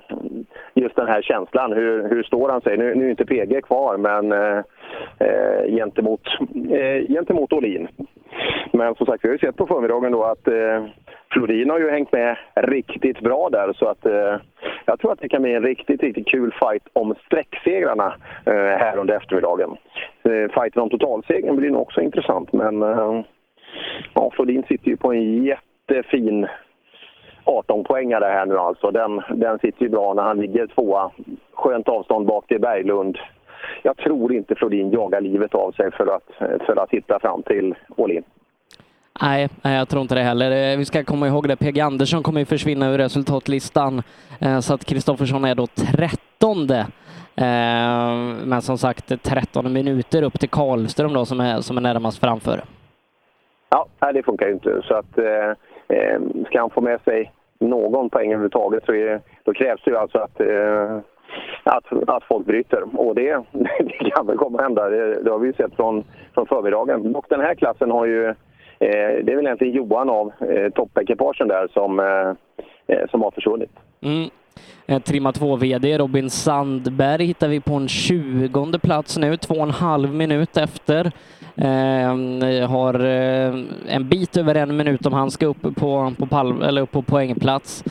[0.73, 1.73] just den här känslan.
[1.73, 2.77] Hur, hur står han sig?
[2.77, 4.63] Nu, nu är inte PG kvar, men eh,
[5.19, 6.21] Eh, gentemot,
[6.71, 7.87] eh, gentemot Olin.
[8.73, 10.85] Men som sagt, vi har ju sett på förmiddagen då att eh,
[11.31, 14.35] Florin har ju hängt med riktigt bra där så att eh,
[14.85, 18.15] jag tror att det kan bli en riktigt, riktigt kul fight om sträcksegrarna
[18.45, 19.77] eh, här under eftermiddagen.
[20.23, 23.21] Eh, fighten om totalsegern blir nog också intressant men eh,
[24.13, 26.47] ja, Florin sitter ju på en jättefin
[27.45, 28.91] 18-poängare här nu alltså.
[28.91, 31.11] Den, den sitter ju bra när han ligger tvåa.
[31.53, 33.17] Skönt avstånd bak till Berglund.
[33.83, 36.23] Jag tror inte Flodin jagar livet av sig för att,
[36.65, 38.23] för att hitta fram till Åhlin.
[39.21, 40.71] Nej, jag tror inte det heller.
[40.71, 44.03] Eh, vi ska komma ihåg det, PG Andersson kommer ju försvinna ur resultatlistan,
[44.41, 46.79] eh, så att Kristoffersson är då 13 trettonde.
[47.35, 52.19] Eh, men som sagt 13 minuter upp till Karlström då som är, som är närmast
[52.19, 52.61] framför.
[53.69, 54.81] Ja, det funkar ju inte.
[54.83, 55.11] Så att,
[56.47, 60.17] ska han få med sig någon poäng överhuvudtaget så är, då krävs det ju alltså
[60.17, 60.41] att,
[61.63, 62.99] att, att folk bryter.
[62.99, 63.43] Och det,
[63.79, 64.89] det kan väl komma att hända.
[64.89, 67.15] Det, det har vi ju sett från, från förmiddagen.
[67.15, 68.27] Och den här klassen har ju...
[68.79, 73.31] Eh, det är väl egentligen Johan av eh, toppekipagen där som, eh, eh som har
[73.31, 73.71] försvunnit.
[74.01, 74.29] Mm.
[74.87, 79.71] Eh, trimma 2-VD Robin Sandberg hittar vi på en 20 plats nu, två och en
[79.71, 81.11] halv minut efter.
[81.61, 83.53] Eh, har eh,
[83.95, 87.01] en bit över en minut om han ska upp på, på, pall, eller upp på
[87.01, 87.83] poängplats.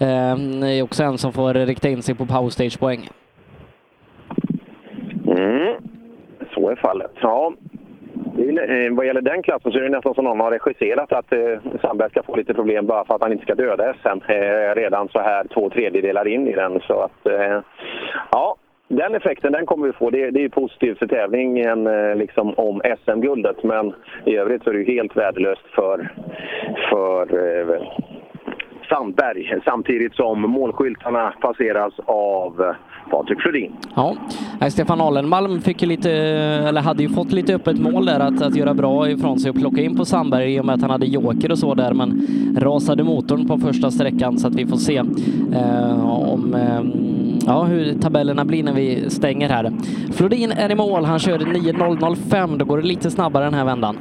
[0.00, 0.32] Eh,
[0.78, 3.08] är också en som får rikta in sig på powerstage-poäng.
[5.26, 5.74] Mm.
[6.54, 7.12] Så är fallet.
[7.20, 7.52] Ja,
[8.38, 11.80] eh, vad gäller den klassen så är det nästan som någon har regisserat att eh,
[11.82, 15.08] Sandberg ska få lite problem bara för att han inte ska döda SM eh, redan
[15.08, 16.80] så här två tredjedelar in i den.
[16.80, 17.60] Så att, eh,
[18.32, 18.56] ja,
[18.88, 20.10] den effekten den kommer vi få.
[20.10, 23.94] Det, det är positivt för tävlingen eh, liksom om SM-guldet men
[24.24, 26.12] i övrigt så är det ju helt värdelöst för,
[26.90, 27.82] för eh,
[28.88, 32.74] Sandberg samtidigt som målskyltarna passeras av
[33.10, 33.72] Patrik Flodin.
[33.94, 34.16] Ja,
[34.70, 36.10] Stefan Alenmalm fick ju lite,
[36.68, 39.56] eller hade ju fått lite öppet mål där att, att göra bra ifrån sig och
[39.56, 42.26] plocka in på Sandberg i och med att han hade joker och så där, men
[42.58, 44.96] rasade motorn på första sträckan så att vi får se
[45.52, 47.04] eh, om eh,
[47.46, 49.72] Ja, hur tabellerna blir när vi stänger här.
[50.12, 51.04] Flodin är i mål.
[51.04, 52.58] Han kör 9.005.
[52.58, 53.96] Då går det lite snabbare den här vändan.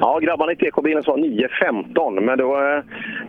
[0.00, 2.82] Ja, grabbarna i TK-bilen sa 9.15, men då, eh,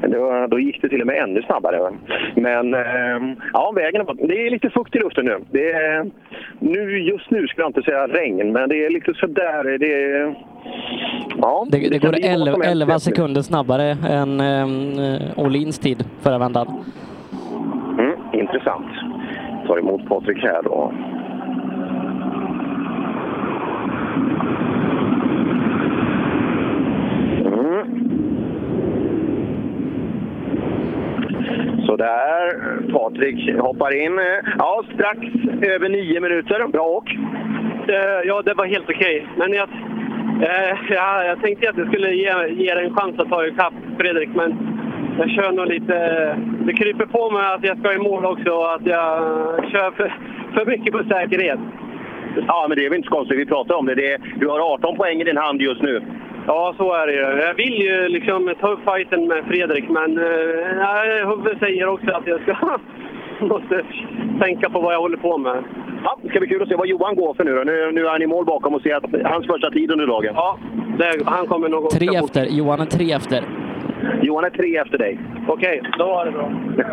[0.10, 1.92] då, då gick det till och med ännu snabbare.
[2.36, 5.38] Men eh, ja, vägen det är lite fukt i luften nu.
[5.52, 6.12] Det är,
[6.60, 7.00] nu.
[7.00, 9.78] Just nu skulle jag inte säga regn, men det är lite sådär.
[9.78, 10.36] Det, är,
[11.42, 13.12] ja, Det, det kan går bli vad som 11, helst 11 just nu.
[13.12, 16.68] sekunder snabbare än eh, Åhlins tid förra vändan.
[18.00, 18.88] Mm, intressant.
[19.68, 20.94] Tar emot Patrik här då.
[27.46, 28.10] Mm.
[31.78, 32.46] Så där,
[32.94, 34.20] Patrik hoppar in.
[34.58, 35.20] Ja, strax
[35.62, 36.68] över nio minuter.
[36.68, 37.10] Bra åk.
[37.88, 39.28] Eh, Ja, det var helt okej.
[39.38, 39.70] Men jag,
[40.50, 44.30] eh, ja, jag tänkte att jag skulle ge, ge en chans att ta ikapp Fredrik,
[44.36, 44.50] men
[45.20, 45.96] jag kör nog lite...
[46.66, 49.10] Det kryper på mig att jag ska i mål också och att jag
[49.72, 50.14] kör för,
[50.54, 51.60] för mycket på säkerhet.
[52.48, 53.40] Ja, men det är väl inte så konstigt.
[53.40, 53.96] Vi pratar om det.
[53.96, 56.02] det är, du har 18 poäng i din hand just nu.
[56.48, 57.42] Ja, så är det ju.
[57.48, 62.28] Jag vill ju liksom ta upp fighten med Fredrik, men eh, huvudet säger också att
[62.28, 62.56] jag ska
[63.46, 63.84] måste
[64.42, 65.64] tänka på vad jag håller på med.
[66.04, 67.64] Ja, det ska bli kul att se vad Johan går för nu då.
[67.64, 70.34] Nu, nu är han i mål bakom och ser att hans första tid under dagen.
[70.36, 70.58] Ja,
[70.98, 71.90] det, han kommer nog...
[71.90, 72.46] Tre efter.
[72.46, 73.44] Johan är tre efter.
[74.22, 75.20] Johan är tre efter dig.
[75.48, 76.52] Okej, då var det bra.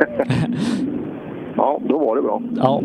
[1.57, 2.43] ja, då var det bra.
[2.57, 2.83] Ja.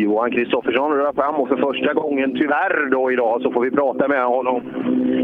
[0.00, 4.08] Johan Kristoffersson rör fram och för första gången tyvärr då idag så får vi prata
[4.08, 4.62] med honom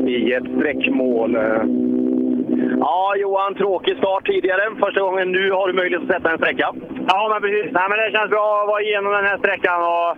[0.06, 1.38] i ett sträckmål.
[2.78, 4.62] Ja, Johan, tråkig start tidigare.
[4.84, 6.68] Första gången nu har du möjlighet att sätta en sträcka.
[7.08, 7.72] Ja, men precis.
[7.72, 9.78] Nej, men det känns bra att vara igenom den här sträckan.
[9.94, 10.10] Och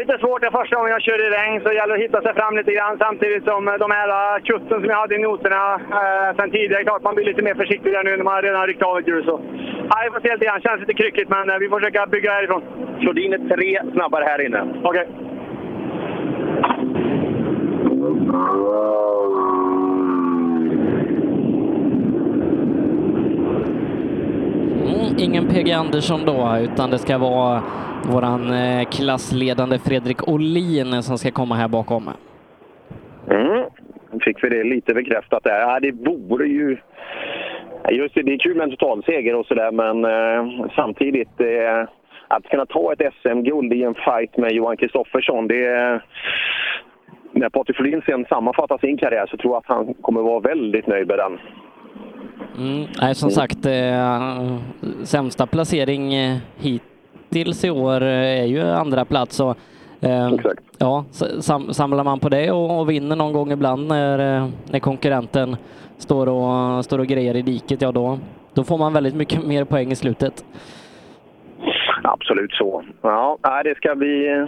[0.00, 2.34] lite svårt det första gången jag körde i regn, så det gäller att hitta sig
[2.34, 2.98] fram lite grann.
[2.98, 6.84] Samtidigt som de här äh, kutten som jag hade i noterna eh, sen tidigare.
[6.84, 9.08] Klart man blir lite mer försiktig där nu när man redan har ryckt av ett
[9.08, 9.24] hjul.
[9.88, 10.60] Ja, vi får se lite grann.
[10.60, 12.62] Känns lite kryckigt, men eh, vi får försöka bygga härifrån.
[13.00, 14.80] Flodin är tre snabbare här inne.
[14.82, 15.08] Okej.
[24.82, 27.62] Mm, ingen PG Andersson då, utan det ska vara
[28.12, 32.10] våran eh, klassledande Fredrik Olin som ska komma här bakom.
[33.30, 33.64] Mm.
[34.24, 35.60] Fick vi det lite bekräftat där.
[35.60, 35.92] Ja, det
[36.28, 36.76] vore ju...
[37.90, 41.88] Just det, det är kul med en totalseger och sådär, men eh, samtidigt eh,
[42.28, 46.04] att kunna ta ett SM-guld i en fight med Johan Kristoffersson, det är...
[47.32, 50.86] När Patrik Flodin sen sammanfattar sin karriär så tror jag att han kommer vara väldigt
[50.86, 51.38] nöjd med den.
[52.58, 54.56] Mm, nej, som sagt, eh,
[55.04, 59.36] sämsta placering eh, hittills i år eh, är ju andra plats.
[59.36, 59.54] Så,
[60.00, 60.30] eh,
[60.78, 61.04] ja,
[61.40, 65.56] sam, samlar man på det och, och vinner någon gång ibland när, eh, när konkurrenten
[65.98, 68.18] står och, står och grejer i diket, ja då,
[68.54, 70.44] då får man väldigt mycket mer poäng i slutet.
[72.02, 72.84] Absolut så.
[73.02, 74.46] Ja, det ska bli...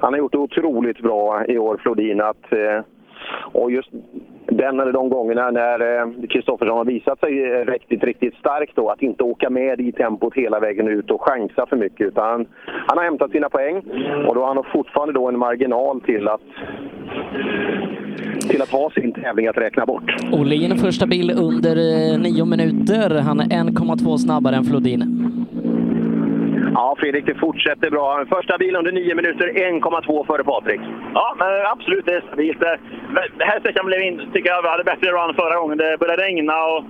[0.00, 2.20] Han har gjort det otroligt bra i år, Flodin.
[2.20, 2.84] Att, eh,
[3.52, 3.90] och just
[4.50, 8.88] den eller de gångerna när eh, Kristoffersson har visat sig eh, riktigt, riktigt stark då,
[8.88, 12.06] att inte åka med i tempot hela vägen ut och chansa för mycket.
[12.06, 12.46] Utan
[12.86, 13.76] han, har hämtat sina poäng
[14.28, 16.40] och då har han fortfarande då en marginal till att
[18.50, 20.14] till att ha sin tävling att räkna bort.
[20.32, 23.20] Olin första bil under eh, nio minuter.
[23.20, 25.00] Han är 1,2 snabbare än Flodin.
[26.74, 28.24] Ja, Fredrik, det fortsätter bra.
[28.28, 30.80] Första bil under 9 minuter, 1,2 före Patrik.
[31.14, 32.60] Ja, men absolut, det är stabilt.
[32.60, 35.78] Den här sträckan blev in, tycker jag vi hade bättre run förra gången.
[35.78, 36.84] Det började regna och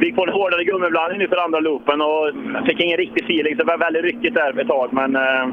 [0.00, 2.24] vi gick på en hårdare gummiblandning nu för andra loopen och
[2.66, 4.88] fick ingen riktig feeling, så det var väldigt ryckigt där ett tag.
[4.92, 5.46] Men eh,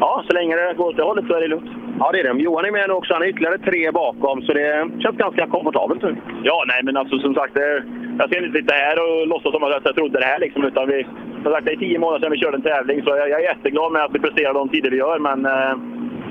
[0.00, 1.70] ja, så länge det går åt det hållet så är det lugnt.
[1.98, 2.42] Ja, det är det.
[2.42, 3.12] Johan är med nu också.
[3.14, 6.16] Han är ytterligare tre bakom, så det känns ganska komfortabelt nu.
[6.42, 7.84] Ja, nej, men alltså som sagt, det,
[8.18, 10.38] jag ska inte sitta här och låtsas som att jag trodde det här.
[10.38, 11.06] Liksom, utan vi,
[11.42, 13.48] som sagt, det är tio månader sedan vi körde en tävling, så jag, jag är
[13.52, 15.18] jätteglad med att vi presterar de tider vi gör.
[15.18, 15.74] Men eh,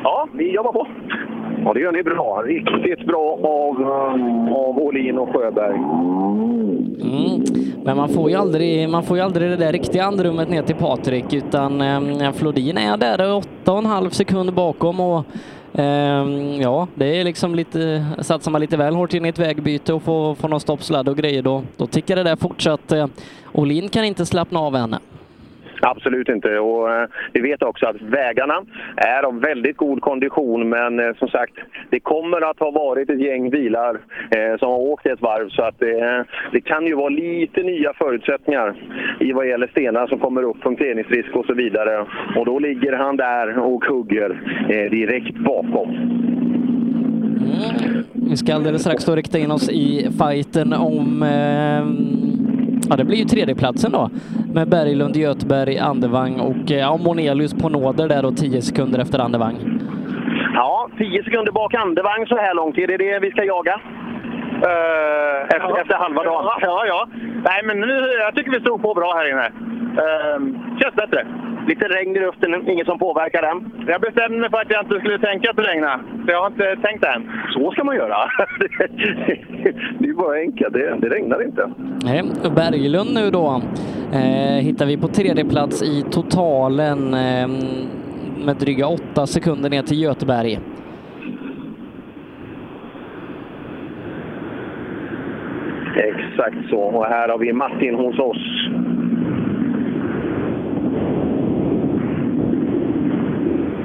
[0.04, 0.88] ja, vi jobbar på.
[1.66, 2.44] Ja, det gör ni bra.
[2.46, 5.76] Riktigt bra av, eh, av Olin och Sjöberg.
[7.02, 7.44] Mm.
[7.84, 10.76] Men man får, ju aldrig, man får ju aldrig det där riktiga andrummet ner till
[10.76, 15.26] Patrik utan eh, Flodin är där åtta och en halv sekund bakom och
[15.80, 16.26] eh,
[16.62, 20.04] ja, det är liksom lite, satsar man lite väl hårt in i ett vägbyte och
[20.04, 22.92] får, får någon stoppsladd och grejer då, då tickar det där fortsatt.
[22.92, 23.08] Eh,
[23.52, 24.96] Olin kan inte slappna av än.
[25.82, 26.60] Absolut inte.
[26.60, 28.66] Och eh, vi vet också att vägarna
[28.98, 30.70] är av väldigt god kondition.
[30.70, 31.54] Men eh, som sagt,
[31.90, 34.00] det kommer att ha varit ett gäng bilar
[34.36, 35.50] eh, som har åkt ett varv.
[35.50, 38.76] Så att det, det kan ju vara lite nya förutsättningar
[39.20, 42.06] i vad gäller stenar som kommer upp, punkteringsrisk och så vidare.
[42.36, 44.30] Och då ligger han där och hugger
[44.70, 45.96] eh, direkt bakom.
[48.14, 51.86] Vi ska alldeles strax då rikta in oss i fighten om eh,
[52.90, 54.10] Ja, det blir ju tredjeplatsen då
[54.54, 59.20] med Berglund, Göteberg, Andevang och eh, ja, Monelius på nåder där då 10 sekunder efter
[59.20, 59.56] Andevang.
[60.54, 62.78] Ja, 10 sekunder bak Andevang så här långt.
[62.78, 63.82] Är det det vi ska jaga?
[65.56, 66.46] Efter, efter halva dagen?
[66.62, 67.08] Ja, ja.
[67.44, 69.48] Nej, men nu, jag tycker vi stod på bra här inne.
[70.04, 70.40] Uh,
[70.80, 71.28] känns bättre.
[71.68, 73.88] Lite regn i luften, inget som påverkar den.
[73.88, 75.98] Jag bestämde mig för att jag inte skulle tänka att det regnar.
[76.26, 77.32] Så jag har inte tänkt än.
[77.54, 78.16] Så ska man göra.
[80.00, 80.74] det är bara enkelt.
[80.74, 81.70] Det, det regnar inte.
[82.04, 83.62] Nej, och Berglund nu då
[84.14, 87.48] eh, hittar vi på tredje plats i totalen eh,
[88.46, 90.60] med dryga åtta sekunder ner till Göteberg.
[95.96, 96.80] Exakt så.
[96.80, 98.70] Och här har vi Martin hos oss.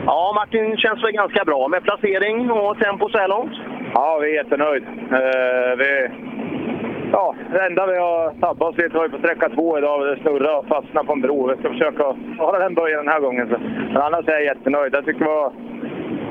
[0.06, 3.52] Ja, Martin känns väl ganska bra med placering och tempo så här långt?
[3.94, 4.84] Ja, vi är jättenöjd.
[5.12, 6.08] Eh, vi,
[7.12, 10.06] ja, det enda vi har tabbat oss lite var ju på sträcka två idag.
[10.06, 11.48] Det snurrade och fastnade på en bro.
[11.48, 12.04] Vi ska försöka
[12.38, 13.48] hålla den böjen den här gången.
[13.92, 14.94] Men annars är jag jättenöjd.
[14.94, 15.52] Jag tycker vi har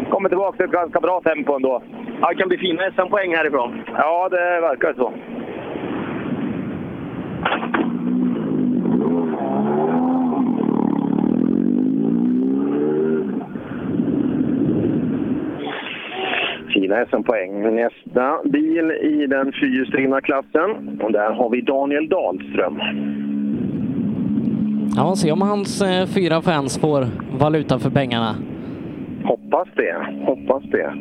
[0.09, 1.81] kommit tillbaka till ett ganska bra tempo ändå.
[2.21, 3.83] Ja, det kan bli fina SM-poäng härifrån.
[3.97, 5.13] Ja, det verkar så.
[16.73, 17.75] Fina SM-poäng.
[17.75, 20.99] Nästa bil i den fyrhjulsdrivna klassen.
[21.03, 22.79] Och där har vi Daniel Dahlström.
[24.95, 27.05] Ja, se om hans eh, fyra fans får
[27.39, 28.35] valuta för pengarna.
[29.23, 29.95] Hoppas det.
[30.25, 30.93] Hoppas det.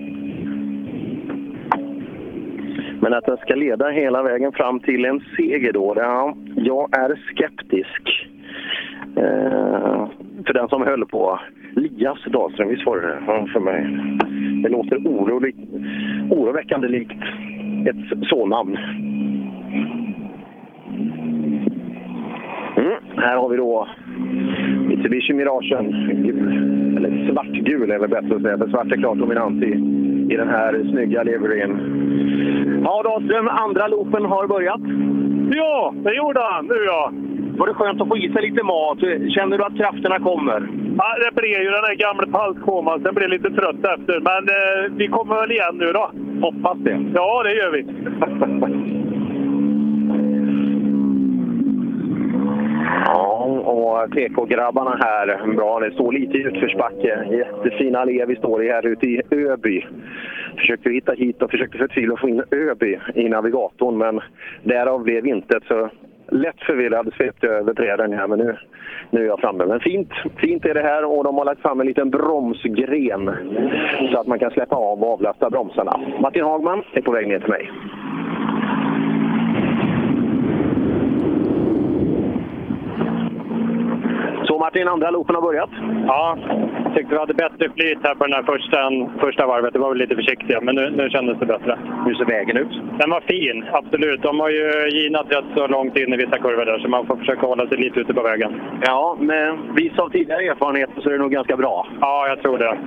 [3.00, 7.16] Men att den ska leda hela vägen fram till en seger då, ja, jag är
[7.30, 8.28] skeptisk.
[9.16, 10.08] Eh,
[10.46, 11.40] för den som höll på.
[11.76, 13.18] Lias Dahlström, visst var det?
[13.26, 13.86] Ja, för mig.
[14.62, 15.56] Det låter oroligt,
[16.30, 17.22] oroväckande likt
[17.86, 18.76] ett så-namn.
[22.76, 23.88] Mm, här har vi då
[24.88, 25.86] Mitsubishi Miragen.
[26.96, 29.72] Eller svartgul är väl bättre att säga, för svart är klart dominant i,
[30.30, 31.72] i den här snygga liveryn.
[32.84, 34.80] Ja, Dahlström, andra loopen har börjat.
[35.56, 36.66] Ja, det gjorde han.
[36.66, 37.12] Nu ja.
[37.58, 38.98] Var det skönt att få i sig lite mat?
[39.34, 40.68] Känner du att krafterna kommer?
[40.98, 43.00] Ja, det blev ju den där gamla paltkoman.
[43.02, 44.20] Sen blev lite trött efter.
[44.30, 46.10] Men eh, vi kommer väl igen nu då.
[46.40, 47.00] Hoppas det.
[47.14, 47.82] Ja, det gör vi.
[53.04, 55.80] Ja, och PK-grabbarna här, bra.
[55.80, 57.24] Det står lite i utförsbacke.
[57.30, 59.86] Jättefina allé vi står i här ute i Öby.
[60.56, 64.20] Försökte hitta hit och försökte förtvivlat få in Öby i navigatorn, men
[64.62, 65.64] därav blev intet.
[65.68, 65.90] Så
[66.30, 68.56] lätt förvirrad svepte jag över träden här, men nu,
[69.10, 69.66] nu är jag framme.
[69.66, 73.30] Men fint, fint är det här och de har lagt fram en liten bromsgren
[74.12, 76.00] så att man kan släppa av och avlasta bromsarna.
[76.20, 77.70] Martin Hagman är på väg ner till mig.
[84.48, 85.70] Så Martin, andra loopen har börjat.
[86.06, 86.38] Ja,
[86.94, 88.78] tyckte vi hade bättre flyt här på den här första,
[89.20, 89.72] första varvet.
[89.72, 91.78] Det var väl lite försiktiga, men nu, nu kändes det bättre.
[92.06, 92.72] Hur ser vägen ut?
[92.98, 94.22] Den var fin, absolut.
[94.22, 97.16] De har ju ginat rätt så långt in i vissa kurvor där, så man får
[97.16, 98.60] försöka hålla sig lite ute på vägen.
[98.86, 101.86] Ja, men vis av tidigare erfarenhet så är det nog ganska bra.
[102.00, 102.78] Ja, jag tror det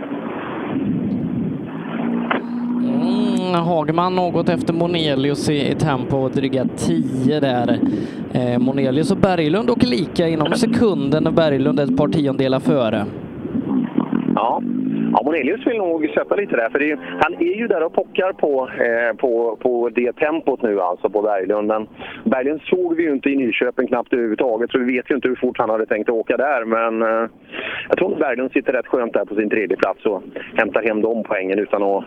[2.83, 7.79] mm, Hagman något efter Monelius i, i tempo, dryga 10 där.
[8.33, 13.05] Eh, Monelius och Berglund åker lika inom sekunden och Berglund är ett par tiondelar före.
[14.41, 14.61] Ja.
[15.13, 17.93] Ja, Monelius vill nog sätta lite där, för det är, han är ju där och
[17.93, 21.67] pockar på, eh, på, på det tempot nu alltså på Berglund.
[21.67, 21.87] Men
[22.23, 25.35] Berglund såg vi ju inte i Nyköping knappt överhuvudtaget, så vi vet ju inte hur
[25.35, 26.65] fort han hade tänkt åka där.
[26.65, 27.29] Men eh,
[27.89, 30.23] jag tror att Berglund sitter rätt skönt där på sin tredje plats och
[30.55, 32.03] hämtar hem de poängen utan att...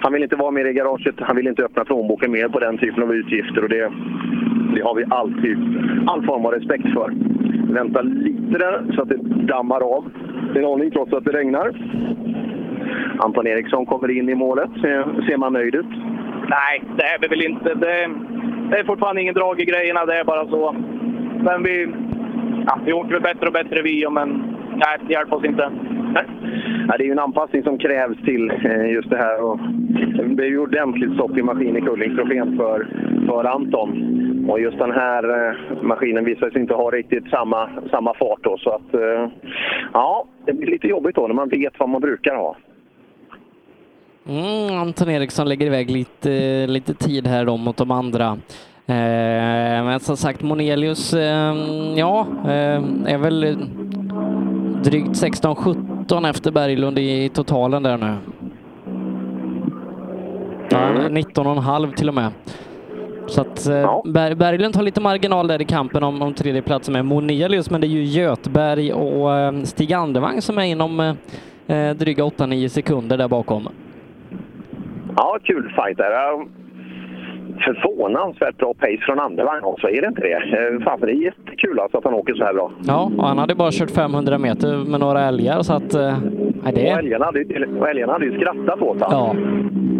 [0.00, 2.78] Han vill inte vara mer i garaget, han vill inte öppna plånboken mer på den
[2.78, 3.92] typen av utgifter och det,
[4.76, 5.56] det har vi alltid
[6.06, 7.12] all form av respekt för.
[7.72, 10.10] Vänta lite där så att det dammar av
[10.54, 11.72] en aning trots att det regnar.
[13.18, 14.70] Anton Eriksson kommer in i målet.
[14.80, 15.92] Ser, man nöjd ut?
[16.48, 17.74] Nej, det är vi väl inte.
[17.74, 18.10] Det,
[18.70, 20.76] det är fortfarande ingen drag i grejerna, det är bara så.
[21.40, 21.88] Men vi,
[22.66, 25.70] ja, vi åker väl bättre och bättre vi, men nej, det hjälper oss inte.
[26.88, 29.42] Ja, det är ju en anpassning som krävs till eh, just det här.
[29.42, 29.58] Och
[30.36, 32.88] det är ju ordentligt stopp i maskin i Kullingstrofén för,
[33.26, 34.46] för Anton.
[34.48, 38.38] Och just den här eh, maskinen visar sig inte ha riktigt samma, samma fart.
[38.42, 39.28] Då, så att, eh,
[39.92, 42.56] ja, det blir lite jobbigt då när man vet vad man brukar ha.
[44.28, 48.38] Mm, Anton Eriksson lägger iväg lite, lite tid här då mot de andra.
[48.88, 51.54] Eh, men som sagt, Monelius, eh,
[51.96, 53.56] ja, eh, är väl
[54.86, 58.16] drygt 16-17 efter Berglund i totalen där nu.
[60.68, 62.32] Ja, 19,5 till och med.
[63.26, 67.04] Så att eh, Ber Berglund har lite marginal där i kampen om, om tredjeplatsen med
[67.04, 71.00] Monelius, men det är ju Götberg och eh, Stig Andevang som är inom
[71.66, 73.68] eh, dryga 8-9 sekunder där bakom.
[75.16, 76.12] Ja, kul fight där.
[77.64, 80.32] Förvånansvärt bra pace från Andevang också, är det inte det?
[80.34, 82.70] Eh, Fan, för det är jättekul alltså att han åker så här bra.
[82.86, 85.94] Ja, och han hade bara kört 500 meter med några älgar så att...
[85.94, 86.18] eh,
[86.64, 86.92] Nej, det...
[86.92, 89.36] Och älgarna hade, ju- och älgarna hade ju skrattat åt honom.
[89.36, 89.36] Ja.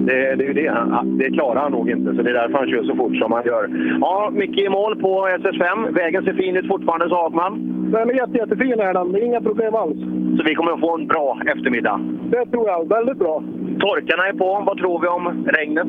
[0.07, 0.69] Det, det är ju det.
[0.71, 3.33] Han- Det klarar han nog inte, så det är därför han kör så fort som
[3.33, 3.71] han gör.
[4.01, 5.93] Ja, Micke i mål på SS5.
[5.95, 7.53] Vägen ser fin ut fortfarande, sa Hagman.
[7.93, 9.13] Den är jätte, jättefin är den.
[9.13, 9.99] Det är inga problem alls.
[10.39, 12.01] Så vi kommer att få en bra eftermiddag.
[12.31, 12.89] Det tror jag.
[12.89, 13.43] Väldigt bra.
[13.81, 14.63] Torkarna är på.
[14.67, 15.89] Vad tror vi om regnet?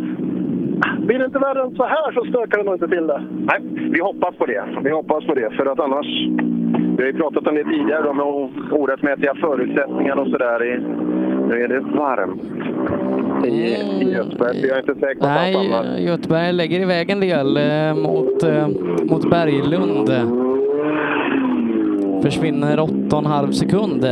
[1.00, 3.22] Blir det inte värre än så här så stökar det nog inte till det.
[3.32, 3.60] Nej,
[3.92, 4.64] vi hoppas på det.
[4.84, 6.08] Vi hoppas på det, för att annars...
[6.98, 8.26] Vi har ju pratat om det tidigare, med
[8.72, 10.80] orättmätiga förutsättningar och sådär.
[11.50, 12.42] Nu är det varmt
[13.46, 13.50] i,
[14.04, 14.62] i Göteborg.
[14.62, 16.00] Vi är inte säkra på att Nej, allt annat.
[16.00, 18.68] Göteborg lägger iväg en del eh, mot, eh,
[19.10, 20.10] mot Berglund.
[22.24, 24.06] Försvinner 8,5 sekund.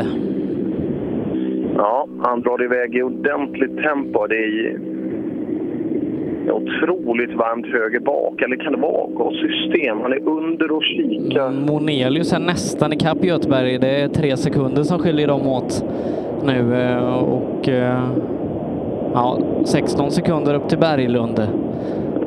[1.78, 4.28] Ja, han drar iväg i ordentligt tempo.
[4.28, 4.80] Det är
[6.52, 8.42] otroligt varmt höger bak.
[8.42, 10.02] Eller kan det vara avgassystem?
[10.02, 11.48] Han är under och kikar.
[11.48, 13.80] Mm, Monelius är nästan ikapp Göteberg.
[13.80, 15.84] Det är tre sekunder som skiljer dem åt
[16.46, 18.04] nu eh, och eh,
[19.14, 21.48] ja, 16 sekunder upp till Berglund.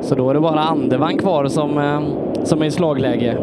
[0.01, 2.01] Så då är det bara Andevang kvar som, eh,
[2.45, 3.36] som är i slagläge.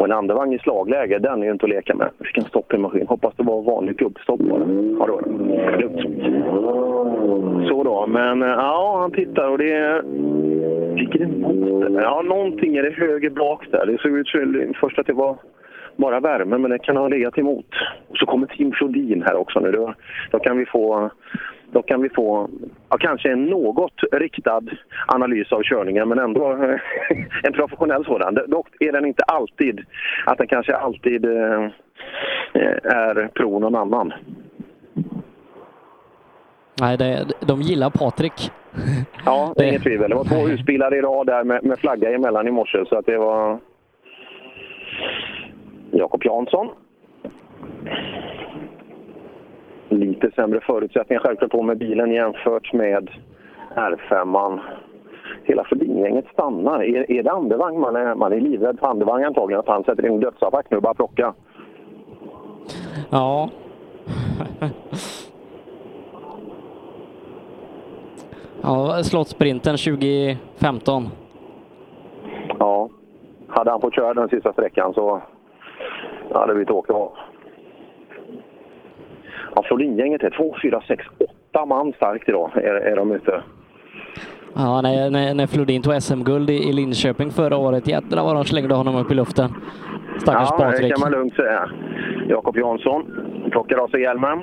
[0.00, 2.10] Och en andevagn i slagläge, den är ju inte att leka med.
[2.18, 3.06] Vilken stoppig maskin.
[3.06, 4.60] Hoppas det var vanligt gubbstopp bara.
[4.98, 5.20] Ja, då.
[7.68, 10.02] Så då, men eh, ja, han tittar och det är...
[10.96, 12.02] Ligger det?
[12.02, 13.86] Ja, någonting är det höger bak där.
[13.86, 15.36] Det såg ut som först att det var
[15.96, 17.74] bara värme, men det kan ha legat emot.
[18.08, 19.70] Och så kommer Tim Flodin här också nu.
[19.70, 19.94] Då,
[20.30, 21.10] då kan vi få
[21.72, 22.48] då kan vi få
[22.88, 24.62] ja, kanske en något riktad
[25.06, 26.80] analys av körningen, men ändå eh,
[27.42, 28.38] en professionell sådan.
[28.46, 29.80] Dock är den inte alltid,
[30.26, 31.68] att den kanske alltid eh,
[32.82, 34.12] är pro någon annan.
[36.80, 38.50] Nej, det, de gillar Patrik.
[39.24, 40.10] Ja, det är inget tvivel.
[40.10, 43.06] Det var två husbilar i rad där med, med flagga emellan i morse, så att
[43.06, 43.58] det var
[45.90, 46.68] Jakob Jansson.
[49.90, 53.10] Lite sämre förutsättningar självklart på med bilen jämfört med
[53.74, 54.58] R5.
[55.44, 56.82] Hela Flodin-gänget stannar.
[56.82, 57.80] Är, är det andevagn?
[57.80, 60.82] Man är, man är livrädd för andevagn antagligen, att han sätter in dödsattack nu och
[60.82, 61.34] bara plocka.
[63.10, 63.50] Ja.
[68.62, 71.08] Ja, Slottsprinten 2015.
[72.58, 72.88] Ja,
[73.48, 75.22] hade han fått köra den sista sträckan så
[76.32, 77.12] hade det blivit åkt av.
[79.54, 81.04] Ja, Flodin-gänget är 2, 4, 6,
[81.50, 83.42] 8 man starkt idag är, är de ute.
[84.54, 88.44] Ja, när, när, när Flodin tog SM-guld i, i Linköping förra året, jädrar vad de
[88.44, 89.50] slängde honom upp i luften.
[90.18, 90.82] Stackars ja, Patrik.
[90.82, 91.70] det kan man lugnt säga.
[92.28, 93.02] Jakob Jansson
[93.50, 94.38] plockar av sig hjälmen.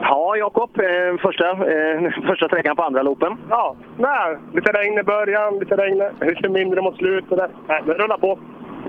[0.00, 0.70] Ja, Jakob.
[0.78, 3.36] Eh, första, eh, första sträckan på andra loopen.
[3.50, 7.50] Ja, nej, lite regn i början, lite regn lite mindre mot slutet.
[7.68, 8.38] Nej, det rullar på.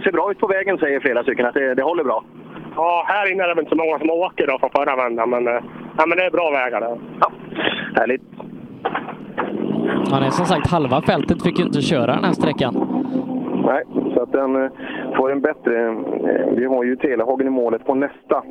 [0.04, 2.24] ser bra ut på vägen säger flera stycken, att det, det håller bra.
[2.76, 5.30] Ja, här inne är det väl inte så många som åker då från förra vändan,
[5.30, 5.64] men, eh,
[5.98, 6.98] ja, men det är bra vägar där.
[7.20, 7.32] Ja,
[7.96, 8.22] härligt.
[10.12, 12.74] Han är som sagt halva fältet fick ju inte köra den här sträckan.
[13.66, 13.84] Nej,
[14.14, 14.70] så att den eh,
[15.18, 15.88] får en bättre...
[15.88, 15.94] eh,
[16.56, 18.44] Vi har ju Telehagen i målet på nästa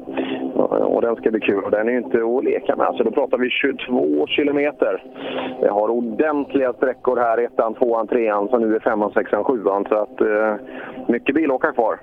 [0.84, 1.62] och den ska bli kul.
[1.70, 2.94] Den är ju inte att leka med.
[2.96, 5.02] Så då pratar vi 22 kilometer.
[5.60, 9.84] Vi har ordentliga sträckor här, ettan, tvåan, trean, som nu är femman, sexan, sjuan.
[9.88, 10.54] Så att eh,
[11.08, 11.98] mycket bilåkare kvar.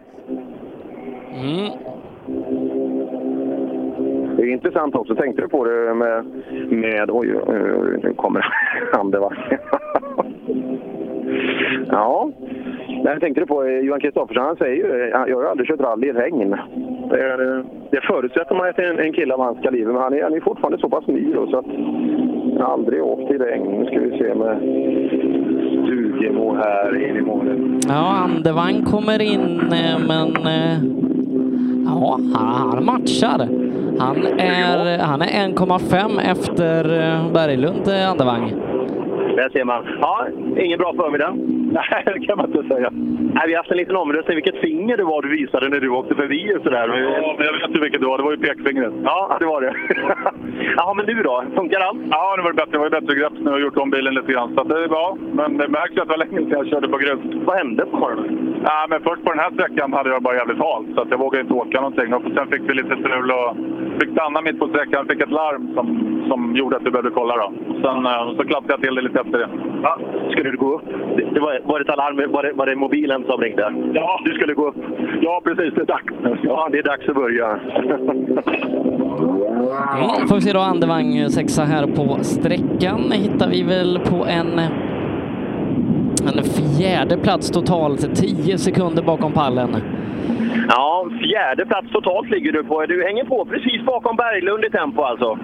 [1.33, 1.71] Mm.
[4.37, 5.15] Det är intressant också.
[5.15, 6.25] Tänkte du på det med...
[6.69, 7.27] med oj,
[8.03, 8.45] nu kommer
[8.93, 9.33] han det va?
[11.91, 12.29] ja.
[13.03, 15.67] Nej, jag tänkte du på eh, Johan Kristoffersson, han säger ju eh, jag har aldrig
[15.69, 16.55] kört rally i regn.
[17.09, 20.23] Det, är- det förutsätter man att en, en kille av hans kaliber, men han är,
[20.23, 23.63] han är fortfarande så pass ny då, så att han har aldrig åkt i regn.
[23.71, 24.57] Nu ska vi se med
[25.85, 27.57] Stugemo här in i målet.
[27.87, 30.77] Ja, Andevang kommer in, eh, men eh,
[31.85, 33.47] ja, han, matchar.
[33.99, 38.53] Han är, han är 1,5 efter eh, Berglund, eh, Andevang.
[39.35, 39.87] Där ser man.
[40.01, 40.27] Ja,
[40.57, 41.31] ingen bra förmiddag.
[41.71, 42.89] Nej, det kan man inte säga.
[43.35, 45.89] Nej, vi har haft en liten omröstning vilket finger det var du visade när du
[45.89, 46.53] åkte förbi.
[46.57, 46.87] Och sådär.
[46.87, 48.17] Ja, men jag vet ju vilket det var.
[48.17, 48.93] Det var ju pekfingret.
[49.03, 49.73] Ja, det var det.
[50.77, 51.43] Jaha, men du då?
[51.55, 51.99] Funkar allt?
[52.09, 52.71] Ja, det var bättre.
[52.71, 54.55] Det var bättre grepp nu och gjort om bilen lite grann.
[54.55, 55.17] Så det är bra.
[55.33, 57.19] Men det märks ju att det var länge sedan jag körde på grus.
[57.45, 58.61] Vad hände på morgonen?
[58.63, 60.87] Ja, men först på den här sträckan hade jag bara jävligt halt.
[60.95, 62.13] Så att jag vågade inte åka någonting.
[62.13, 63.55] Och sen fick vi lite strul och
[63.99, 65.07] fick stanna mitt på sträckan.
[65.07, 65.85] Fick ett larm som,
[66.29, 67.37] som gjorde att vi behövde kolla.
[67.37, 67.53] Då.
[67.83, 69.79] Sen eh, så klappade jag till det lite efter det.
[69.83, 69.97] Ja,
[70.31, 70.81] skulle du gå upp?
[71.17, 72.31] Det, det var, var det ett alarm?
[72.31, 73.73] Var det, var det mobilen som ringde?
[73.93, 74.21] Ja.
[74.25, 74.75] Du skulle gå upp?
[75.21, 75.73] Ja, precis.
[75.73, 76.05] Det är dags
[76.43, 77.47] Ja, det är dags att börja.
[79.97, 83.11] Mm, får vi se då Andevang sexa här på sträckan.
[83.11, 84.59] hittar vi väl på en,
[86.27, 89.69] en fjärde plats totalt, 10 sekunder bakom pallen.
[90.69, 92.85] Ja, fjärde plats totalt ligger du på.
[92.85, 95.39] Du hänger på precis bakom Berglund i tempo alltså?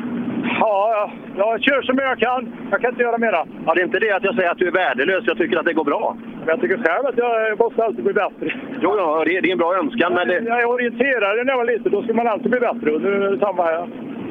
[0.60, 2.54] Ja, jag kör som jag kan.
[2.72, 3.45] Jag kan inte göra mera.
[3.66, 5.24] Ja, det är inte det att jag säger att du är värdelös.
[5.28, 6.16] Jag tycker att det går bra.
[6.40, 8.54] Men jag tycker själv att jag måste alltid bli bättre.
[8.82, 10.14] Jo, ja, det är, det är en bra önskan.
[10.14, 10.34] Men det...
[10.48, 11.91] Jag är orienterad när jag var liten.
[11.91, 12.91] Då ska man alltid bli bättre.
[12.91, 13.88] Och nu är det samma här.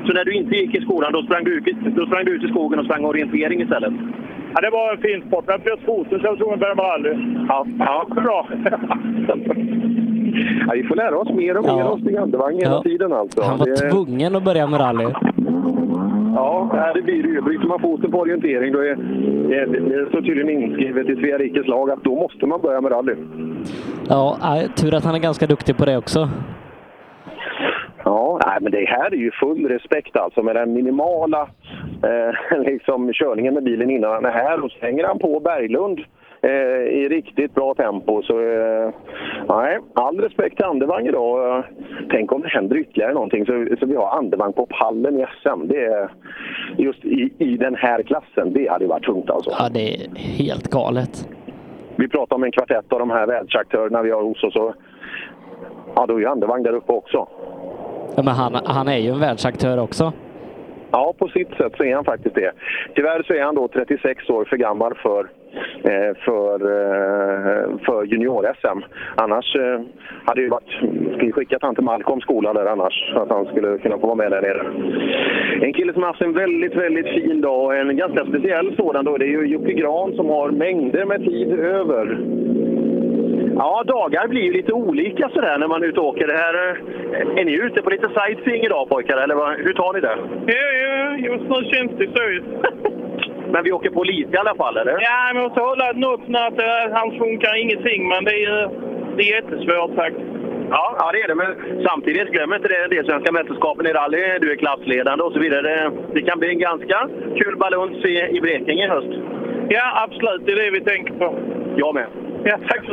[0.07, 2.45] Så när du inte gick i skolan, då sprang, du, ut- då sprang du ut
[2.45, 3.93] i skogen och sprang orientering istället?
[4.59, 5.45] Ja, det var en fin sport.
[5.47, 7.45] Men bröt foten så jag var tvungen att börja med rally.
[7.49, 8.07] Ja, ja.
[8.23, 8.49] Bra.
[10.67, 11.85] Ja, vi får lära oss mer och mer Ja.
[11.91, 12.83] om Stig Andevang hela Ja.
[12.83, 13.43] tiden alltså.
[13.43, 15.05] Han var Det- tvungen att börja med rally.
[16.35, 17.41] Ja, det blir det ju.
[17.41, 18.97] Bryter man foten på orientering då är
[19.49, 22.93] det, det står tydligen inskrivet i Svea rikes lag att då måste man börja med
[22.93, 23.15] rally.
[24.09, 24.37] Ja,
[24.77, 26.29] tur att han är ganska duktig på det också.
[28.07, 31.49] Ja, nej, men det här är ju full respekt alltså med den minimala
[32.03, 34.65] eh, liksom, körningen med bilen innan han är här.
[34.65, 36.01] Och så hänger han på Berglund
[36.43, 38.23] eh, i riktigt bra tempo.
[38.23, 38.91] Så eh,
[39.49, 41.65] nej, all respekt till Andevang idag.
[42.11, 45.69] Tänk om det händer ytterligare någonting så, så vi har Andevang på pallen i SM.
[45.69, 46.11] Det är
[46.77, 48.53] just i, i den här klassen.
[48.53, 49.51] Det hade varit tungt alltså.
[49.59, 51.29] Ja, det är helt galet.
[51.97, 54.57] Vi pratar om en kvartett av de här världsaktörerna vi har hos oss.
[54.57, 54.75] Och,
[55.95, 57.29] ja, då är ju Andevang där uppe också.
[58.17, 60.13] Ja, men han, han är ju en världsaktör också.
[60.91, 62.53] Ja, på sitt sätt så är han faktiskt det.
[62.95, 65.21] Tyvärr så är han då 36 år för gammal för,
[65.83, 68.85] eh, för, eh, för junior-SM.
[69.15, 69.81] Annars eh,
[70.25, 70.71] hade ju varit...
[71.17, 74.17] Skulle skickat han till Malcolms skola där annars, så att han skulle kunna få vara
[74.17, 74.63] med där nere.
[75.67, 79.05] En kille som har haft en väldigt, väldigt fin dag och en ganska speciell sådan
[79.05, 82.19] då, det är ju Jocke Gran som har mängder med tid över.
[83.59, 86.27] Ja, dagar blir ju lite olika sådär när man är ute och åker.
[86.27, 89.93] Det här, eh, är ni ute på lite sightseeing idag pojkar, eller vad, hur tar
[89.93, 90.17] ni det?
[90.53, 90.93] Jo, jo,
[91.29, 92.25] just nu känns det så.
[93.53, 94.93] Men vi åker på lite i alla fall, eller?
[94.93, 98.71] Ja, man måste hålla när att det, hans funkar ingenting, men det är,
[99.17, 100.31] det är jättesvårt faktiskt.
[100.71, 101.35] Ja, ja, det är det.
[101.35, 101.51] Men
[101.89, 104.39] samtidigt, glöm inte det, det svenska mästerskapen i rally.
[104.41, 105.63] Du är klassledande och så vidare.
[105.63, 109.13] Det, det kan bli en ganska kul baluns i, i Blekinge i höst.
[109.69, 110.47] Ja, absolut.
[110.47, 111.39] Det är det vi tänker på.
[111.77, 112.07] Jag med.
[112.49, 112.89] Ja, tack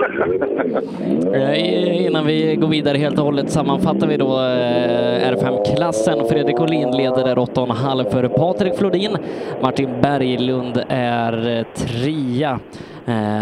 [1.33, 6.25] eh, Innan vi går vidare helt och hållet sammanfattar vi då eh, R5-klassen.
[6.29, 9.17] Fredrik Olin leder där 8,5 för Patrik Flodin.
[9.61, 12.59] Martin Berglund är eh, trea.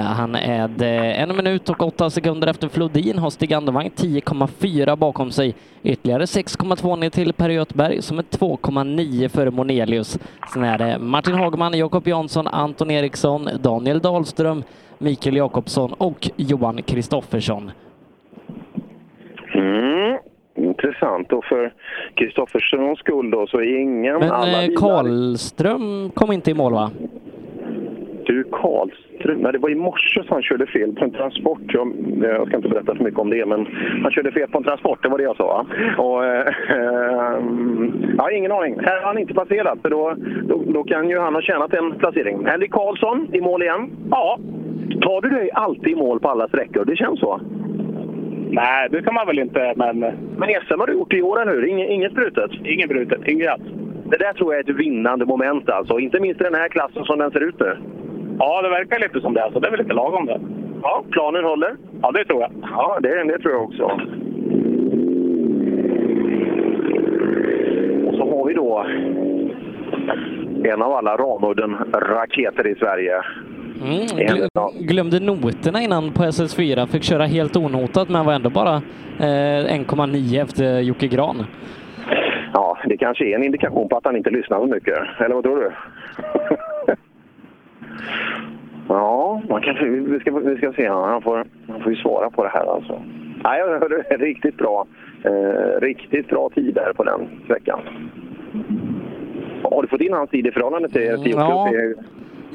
[0.06, 5.56] Han är en minut och åtta sekunder efter Flodin har Stig Andevang 10,4 bakom sig.
[5.84, 10.20] Ytterligare 6,2 ner till Per Göthberg som är 2,9 före Monelius.
[10.54, 14.64] Sen är det Martin Hagman, Jakob Jansson, Anton Eriksson, Daniel Dahlström,
[15.02, 17.72] Mikael Jakobsson och Johan Kristoffersson.
[19.54, 20.18] Mm.
[20.56, 21.34] Intressant.
[21.34, 21.74] Och för
[22.16, 24.82] Kristofferssons skull då så är ingen Men alla eh, bilar...
[24.82, 26.92] Karlström kom inte i mål va?
[28.26, 29.44] Du, Karlström.
[29.52, 31.62] det var i morse som han körde fel på en transport.
[31.68, 33.68] Jag, jag ska inte berätta för mycket om det, men
[34.04, 35.66] han körde fel på en transport, det var det jag sa.
[35.98, 37.42] Och, eh, eh,
[38.18, 38.80] har ingen aning.
[38.80, 41.92] Här har han inte passerat, för då, då, då kan ju han ha tjänat en
[41.92, 42.46] placering.
[42.46, 43.90] Henrik Karlsson i mål igen.
[44.12, 44.40] Ja.
[45.02, 46.86] Tar du dig alltid i mål på alla sträckor?
[46.86, 47.42] Det känns så.
[48.52, 50.00] Nej, det kan man väl inte, men...
[50.38, 51.66] Men SM har du gjort i år, eller hur?
[51.66, 52.52] Inget, inget brutet?
[52.64, 53.64] Inget brutet, inget alls.
[54.12, 56.00] Det där tror jag är ett vinnande moment alltså.
[56.00, 57.78] Inte minst i den här klassen som den ser ut nu.
[58.44, 60.40] Ja, det verkar lite som det, så det är väl lite lagom det.
[60.84, 61.76] Ja, planen håller?
[62.02, 62.52] Ja, det tror jag.
[62.62, 63.84] Ja, det, det tror jag också.
[68.08, 68.86] Och så har vi då
[70.74, 73.14] en av alla Ramudden-raketer i Sverige.
[73.84, 78.76] Mm, glö- glömde noterna innan på SS4, fick köra helt onotat men var ändå bara
[79.20, 81.46] eh, 1,9 efter Jocke Gran.
[82.54, 84.98] Ja, det kanske är en indikation på att han inte lyssnar så mycket.
[85.20, 85.72] Eller vad tror du?
[88.88, 89.76] ja, man kan,
[90.12, 90.88] vi, ska, vi ska se.
[90.88, 93.02] Han får, han får ju svara på det här alltså.
[93.44, 93.96] Nej, jag hörde
[94.26, 94.88] riktigt bra.
[95.24, 97.80] Eh, riktigt bra tid där på den sträckan.
[99.64, 101.70] Har du fått in hans tid i förhållande till, till Ja.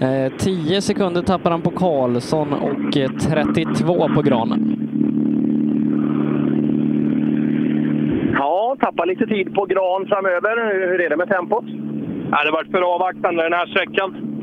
[0.01, 4.77] Eh, 10 sekunder tappar han på Karlsson och eh, 32 på Gran.
[8.35, 10.75] Ja, tappar lite tid på Gran framöver.
[10.89, 11.65] Hur är det med tempot?
[12.31, 14.36] Ja, det varit för avvaktande den här sträckan.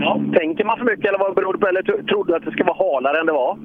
[0.00, 0.20] Ja.
[0.38, 1.66] Tänker man för mycket eller vad beror det på?
[1.68, 3.58] Eller tro- trodde du att det ska vara halare än det var?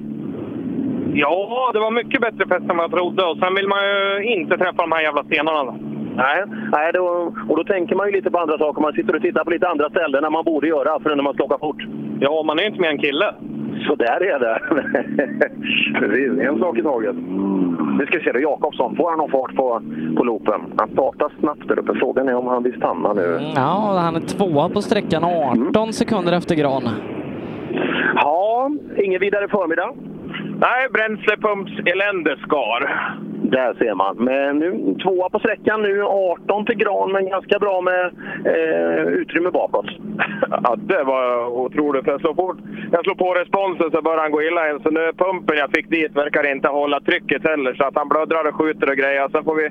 [1.14, 3.24] Ja, det var mycket bättre fäste än vad jag trodde.
[3.24, 5.74] Och sen vill man ju inte träffa de här jävla stenarna.
[6.16, 8.82] Nej, nej då, och då tänker man ju lite på andra saker.
[8.82, 11.34] Man sitter och tittar på lite andra ställen än man borde göra för när man
[11.34, 11.82] ska åka fort.
[12.20, 13.34] Ja, man är inte mer än kille.
[13.86, 14.60] Så där är det.
[15.98, 17.16] Precis, en sak i taget.
[17.98, 18.96] Nu ska vi se då, Jakobsson.
[18.96, 19.82] Får han någon fart på,
[20.16, 20.60] på loopen?
[20.76, 21.94] Han startar snabbt där uppe.
[21.94, 23.38] Frågan är om han vill stanna nu.
[23.56, 26.82] Ja, han är tvåa på sträckan, 18 sekunder efter Gran.
[28.14, 29.90] Ja, ingen vidare förmiddag.
[30.60, 32.80] Nej, bränslepumps-elände skar.
[33.42, 34.16] Där ser man.
[34.16, 38.04] Men nu tvåa på sträckan nu, 18 till Gran, men ganska bra med
[38.44, 39.86] eh, utrymme bakåt.
[40.62, 42.06] Ja, det var otroligt.
[42.06, 42.58] Jag slår, fort,
[42.92, 44.80] jag slår på responsen så börjar han gå illa igen.
[44.82, 47.74] Så nu pumpen jag fick dit verkar inte hålla trycket heller.
[47.74, 49.28] Så att han blöddrar och skjuter och grejer.
[49.28, 49.68] Sen får vi,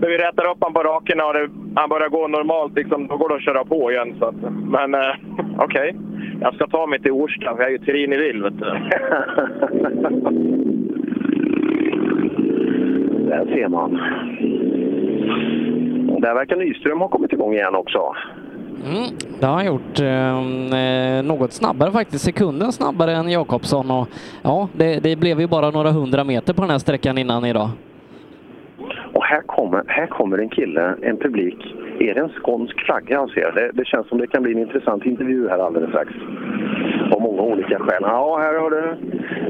[0.00, 3.16] när vi rätar upp honom på rakerna och det, han börjar gå normalt, liksom, då
[3.16, 4.16] går det att köra på igen.
[4.18, 4.40] Så att,
[4.76, 5.14] men eh,
[5.58, 5.96] okej,
[6.40, 7.56] jag ska ta mig till Orsta.
[7.56, 8.64] för Jag är ju Trini vill, vet du.
[13.28, 13.94] Där ser man.
[16.20, 18.14] Där verkar Nyström ha kommit igång igen också.
[18.84, 19.06] Mm,
[19.40, 20.00] det har han gjort.
[20.00, 23.90] Eh, något snabbare faktiskt, sekunden snabbare än Jakobsson.
[23.90, 24.08] Och,
[24.42, 27.70] ja, det, det blev ju bara några hundra meter på den här sträckan innan idag.
[29.12, 31.74] Och här kommer, här kommer en kille, en publik.
[31.98, 33.52] Är det en skånsk flagga han ser?
[33.52, 36.12] Det, det känns som det kan bli en intressant intervju här alldeles strax.
[37.12, 38.02] Av många olika skäl.
[38.02, 38.96] Ja, här har du...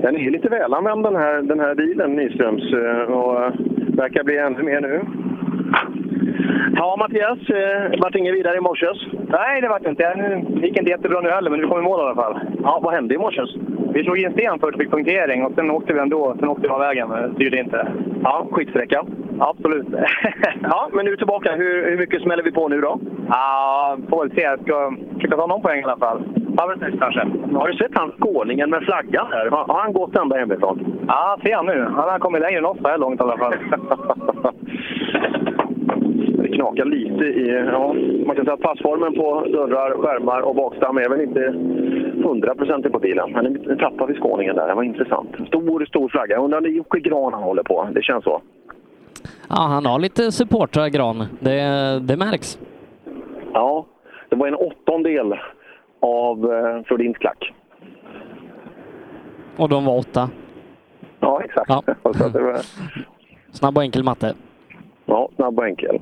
[0.00, 2.72] Den är lite välanvänd den här, den här bilen, Nyströms.
[2.72, 3.52] Eh, och eh,
[3.96, 5.00] verkar bli ännu mer nu.
[6.74, 7.38] Ja, Mattias.
[7.51, 8.86] Eh, vart inget vidare i morse?
[9.28, 10.14] Nej, det vart inte.
[10.14, 12.40] Det gick inte jättebra nu heller, men vi kom i mål i alla fall.
[12.62, 13.42] Ja, vad hände i morse?
[13.94, 16.34] Vi slog in sten först och fick punktering och sen åkte vi ändå.
[16.38, 17.92] Sen åkte vi av vägen, men det styrde inte.
[18.22, 19.05] Ja, skitsträcka.
[19.38, 19.86] Absolut.
[20.62, 21.52] ja, men nu tillbaka.
[21.52, 23.01] Hur, hur mycket smäller vi på nu då?
[23.28, 24.40] Ja, får väl se.
[24.40, 26.22] Jag ska försöka ta någon poäng i alla fall.
[26.90, 27.20] Nyss kanske.
[27.55, 29.51] Har du sett han skåningen med flaggan där?
[29.51, 31.05] Har, har han gått ända hemifrån?
[31.09, 31.84] Ja, se han nu.
[31.84, 33.55] Han har kommit längre än oss så här långt i alla fall.
[36.60, 37.66] Knakar lite i...
[37.72, 37.94] Ja,
[38.26, 41.40] man kan säga att passformen på dörrar, skärmar och bakstam är väl inte
[42.28, 43.32] hundraprocentig på bilen.
[43.32, 44.68] Men nu tappar vi skåningen där.
[44.68, 45.30] Det var intressant.
[45.46, 46.34] Stor, stor flagga.
[46.34, 47.88] Jag undrar om det är Jocke Gran han håller på.
[47.94, 48.42] Det känns så.
[49.48, 51.24] Ja, han har lite supportrar, Gran.
[51.40, 51.60] Det,
[52.02, 52.58] det märks.
[53.52, 53.86] Ja,
[54.28, 55.34] det var en åttondel
[56.00, 57.52] av eh, Flodins klack.
[59.56, 60.30] Och de var åtta.
[61.20, 61.68] Ja, exakt.
[62.02, 62.60] Så att det var,
[63.52, 64.34] Snabb och enkel matte.
[65.10, 65.98] Ja, snabb och enkel.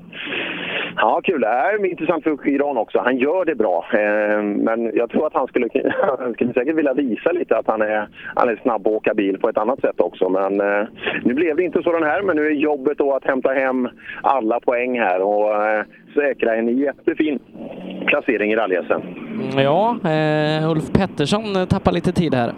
[0.96, 1.40] Ja, kul.
[1.40, 2.98] Det är intressant för Gran också.
[2.98, 3.84] Han gör det bra.
[3.92, 5.68] Eh, men jag tror att han skulle,
[6.18, 9.38] han skulle säkert vilja visa lite att han är, han är snabb att åka bil
[9.38, 10.28] på ett annat sätt också.
[10.28, 10.86] Men eh,
[11.24, 12.22] nu blev det inte så den här.
[12.22, 13.88] Men nu är jobbet då att hämta hem
[14.22, 17.38] alla poäng här och eh, säkra en jättefin
[18.06, 19.00] placering i rally-SM.
[19.56, 19.96] Ja,
[20.70, 22.52] Ulf Pettersson tappar lite tid här.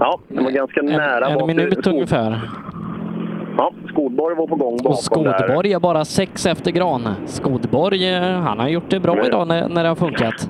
[0.00, 1.26] Ja, det var ganska nära.
[1.26, 2.40] En bak- minut ungefär.
[3.58, 7.08] Ja, Skodborg var på gång bakom Och Skodborg är bara sex efter Gran.
[7.26, 10.48] Skodborg, eh, han har gjort det bra idag när, när det har funkat.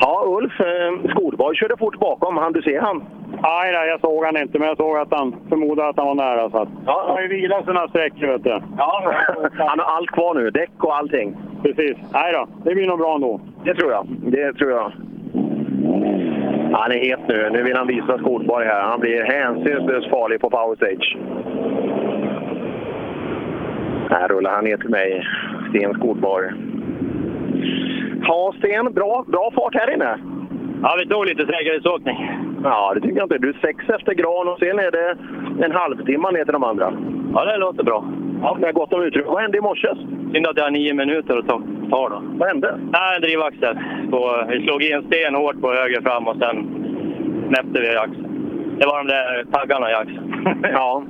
[0.00, 0.60] Ja, Ulf.
[0.60, 2.36] Eh, Skodborg körde fort bakom.
[2.36, 3.02] Han du se han?
[3.42, 6.14] Nej, nej, jag såg han inte, men jag såg att han förmodade att han var
[6.14, 6.50] nära.
[6.50, 7.04] Så att, ja.
[7.06, 8.60] Han har ju vilat sina sträckor, vet du.
[8.78, 9.12] Ja,
[9.58, 10.50] han har allt kvar nu.
[10.50, 11.36] Däck och allting.
[11.62, 11.96] Precis.
[12.12, 13.40] Nej då, det blir nog bra ändå.
[13.64, 14.06] Det tror jag.
[14.20, 14.92] Det tror jag.
[16.72, 17.50] Han är het nu.
[17.52, 18.82] Nu vill han visa Skotborg här.
[18.82, 21.16] Han blir hänsynslöst farlig på power stage.
[24.12, 25.26] Här rullar han ner till mig,
[25.68, 26.50] Sten Skotborg.
[28.22, 30.18] Ja, Sten, bra, bra fart här inne.
[30.82, 32.30] Ja, vi tog lite säkerhetsåkning.
[32.64, 33.38] Ja, det tycker jag inte.
[33.38, 35.16] Du är sex efter Gran och sen är det
[35.64, 36.92] en halvtimme ner till de andra.
[37.34, 38.04] Ja, det låter bra.
[38.42, 39.28] Ja, det är gott om utrymme.
[39.28, 39.88] Vad hände i morse?
[40.32, 42.22] Synd att jag har nio minuter att ta, ta då.
[42.38, 42.78] Vad hände?
[42.92, 43.78] Nej, en drivaxel.
[44.48, 46.56] Vi slog i en sten hårt på höger fram och sen
[47.48, 48.32] knäppte vi axeln.
[48.78, 50.34] Det var de där taggarna axeln.
[50.72, 51.02] ja.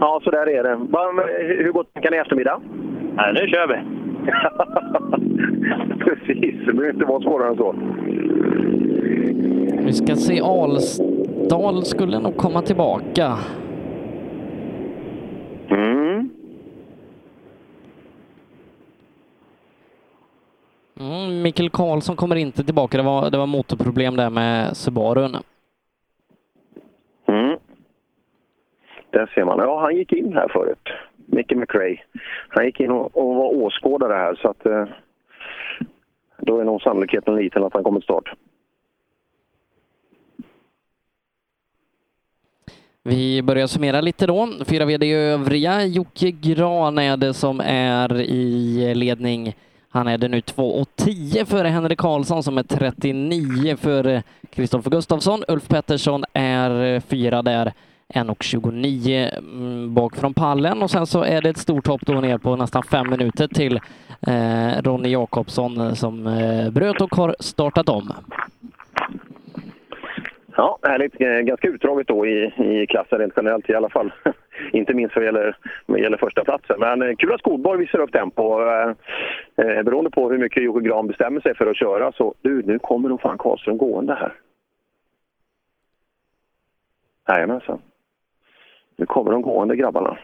[0.00, 0.78] ja, så där är det.
[1.62, 2.60] Hur går tankarna i eftermiddag?
[3.16, 3.74] Nej, nu kör vi.
[6.04, 7.74] Precis, det behöver inte vara svårare än så.
[9.86, 13.38] Vi ska se, Alsdal skulle nog komma tillbaka.
[15.70, 16.30] Mm.
[21.00, 22.96] Mm, Mikael Karlsson kommer inte tillbaka.
[22.96, 25.36] Det var, det var motorproblem där med Subarun.
[27.30, 27.58] Mm.
[29.10, 29.58] Där ser man.
[29.58, 30.88] Ja, han gick in här förut.
[31.26, 31.96] Mickey McRae.
[32.48, 34.84] Han gick in och, och var åskådare här så att eh,
[36.38, 38.34] då är nog sannolikheten liten att han kommer start.
[43.02, 44.48] Vi börjar summera lite då.
[44.66, 45.84] Fyra VD övriga.
[45.84, 49.54] Jocke Gran är det som är i ledning.
[49.92, 55.42] Han är det nu 2.10 före Henrik Karlsson som är 39 före Kristoffer Gustafsson.
[55.48, 57.72] Ulf Pettersson är är eh, fyra där.
[58.14, 62.38] 1.29 mm, bak från pallen och sen så är det ett stort hopp då ner
[62.38, 63.80] på nästan fem minuter till
[64.26, 68.12] eh, Ronny Jakobsson eh, som eh, bröt och har startat om.
[70.56, 71.20] Ja, härligt.
[71.20, 74.12] Eh, ganska utdraget då i, i klassen rent generellt i alla fall.
[74.72, 75.56] Inte minst vad gäller,
[75.86, 76.76] vad gäller första platsen.
[76.80, 78.60] Men kul att Skolborg visar upp tempo.
[78.62, 82.78] Eh, beroende på hur mycket Jocke Gran bestämmer sig för att köra så du, nu
[82.78, 84.32] kommer nog fan Karlström gående här.
[87.34, 87.78] Jajamensan.
[88.96, 90.18] Nu kommer de gående grabbarna.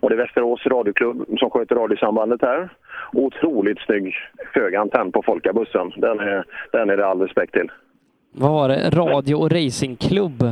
[0.00, 2.68] Och det är Västerås radioklubb som sköter radiosambandet här.
[3.12, 4.14] Otroligt snygg
[4.54, 5.92] hög antenn på Folkabussen.
[5.96, 7.70] Den är, den är det all respekt till.
[8.32, 8.90] Vad var det?
[8.90, 10.42] Radio och racingklubb?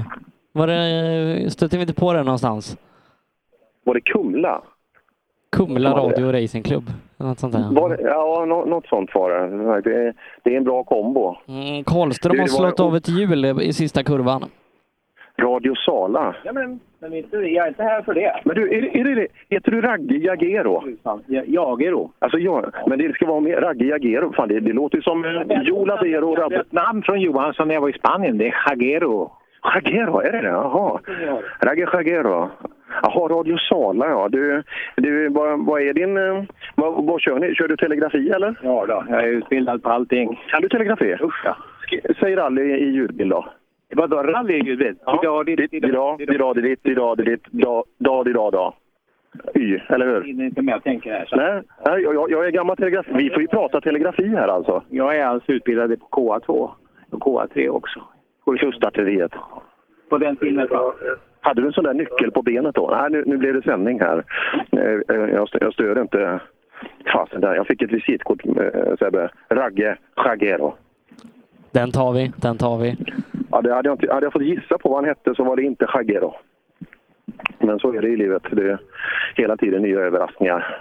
[0.53, 2.79] Var det, stötte vi inte på det någonstans?
[3.85, 4.63] Var det Kumla?
[5.57, 5.91] Kumla?
[5.91, 6.85] Radio racingklubb?
[7.17, 7.81] Något sånt där.
[7.81, 9.81] Var ja, nå, något sånt var det.
[9.91, 11.37] Det är, det är en bra kombo.
[11.49, 14.45] Mm, Karlström har var- slått av ett hjul i sista kurvan.
[15.39, 16.35] Radio Sala.
[16.45, 18.41] Ja, men, men inte, jag är inte här för det.
[18.45, 20.83] Men du, är, är det, heter du Ragge Jagero?
[21.03, 22.11] Ja, Jagero.
[22.19, 24.33] Alltså, ja, men det ska vara mer Ragge Jagero.
[24.33, 26.39] Fan, det, det låter ju som eh, Joe Ladero.
[26.39, 28.39] Jag ett namn från Johansson när jag var i Spanien.
[28.39, 29.31] Det är Jagero.
[29.75, 30.49] Jagero, är det det?
[30.49, 31.01] Jaha.
[31.61, 32.51] Ragge Jagero.
[33.03, 34.29] Jaha, Radio Sala, ja.
[34.29, 34.63] Du,
[34.97, 36.17] du, vad, vad är din...
[36.17, 36.43] eh,
[36.75, 37.55] Vad, vad kör ni?
[37.55, 38.55] Kör du telegrafi, eller?
[38.63, 40.41] Ja, då, jag är utbildad på allting.
[40.49, 41.17] Kan du telegrafi?
[41.21, 41.57] Usch, ja.
[42.21, 43.47] Säg rally i ljudbild då.
[43.95, 44.99] Vadå, rally är ljudbild?
[45.07, 45.49] Ja, idag,
[46.21, 48.75] idag, ditt, idag, ditt, dag, dag, idag, dag.
[49.55, 50.23] Y, eller hur?
[50.23, 51.25] hinner inte med att tänka här.
[51.27, 51.37] Så.
[51.37, 53.07] Nej, nej jag, jag- jag är gammal telegraf.
[53.09, 54.83] Vi får ju prata telegrafi här alltså.
[54.89, 56.71] Jag är alltså utbildad på KA2
[57.11, 58.01] och KA3 också.
[58.59, 59.33] Kustartilleriet.
[60.09, 60.69] På den tiden.
[61.47, 62.89] Hade du en sån där nyckel på benet då?
[62.91, 64.25] Nej, nu, nu blev det sändning här.
[64.73, 66.41] Eh, eh, Jag, jag stör inte.
[67.13, 67.55] Fasen där.
[67.55, 69.29] Jag fick ett visitkort, eh, Sebbe.
[69.49, 70.75] Ragge Jagero.
[71.71, 72.97] Den tar vi, den tar vi.
[73.51, 75.57] Ja, det hade, jag inte, hade jag fått gissa på vad han hette så var
[75.57, 76.35] det inte Jagero.
[77.59, 78.43] Men så är det i livet.
[78.51, 78.79] Det är
[79.35, 80.79] hela tiden nya överraskningar.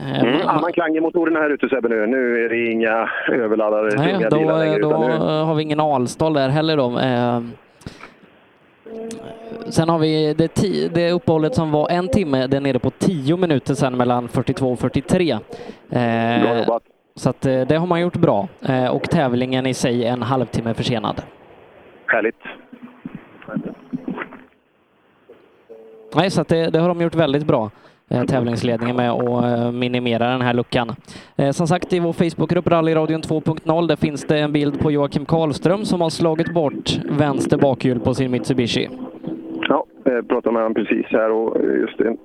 [0.00, 0.48] Mm.
[0.48, 2.06] Annan klang i motorerna här ute Sebbe nu.
[2.06, 4.78] Nu är det inga överladdade Nej, tunga då, bilar längre.
[4.78, 5.18] då nu...
[5.44, 6.98] har vi ingen Alsdal där heller då.
[9.68, 12.90] Sen har vi det, ti- det uppehållet som var en timme, det är nere på
[12.90, 15.30] 10 minuter sen mellan 42 och 43.
[15.30, 15.38] Eh,
[15.90, 16.82] Bra jobbat.
[17.14, 18.48] Så att eh, det har man gjort bra.
[18.62, 21.22] Eh, och tävlingen i sig en halvtimme försenad.
[22.06, 22.36] Härligt.
[26.14, 27.70] Nej, så att det, det har de gjort väldigt bra,
[28.14, 30.88] Eh, tävlingsledningen med att eh, minimera den här luckan.
[31.36, 35.24] Eh, som sagt, i vår Facebookgrupp Rallyradion 2.0, där finns det en bild på Joakim
[35.24, 38.88] Karlström som har slagit bort vänster bakhjul på sin Mitsubishi.
[39.68, 42.16] Ja, jag pratade med honom precis här och just en,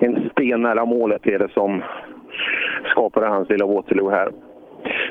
[0.00, 1.82] en sten nära målet är det som
[2.90, 4.30] skapade hans lilla Waterloo här.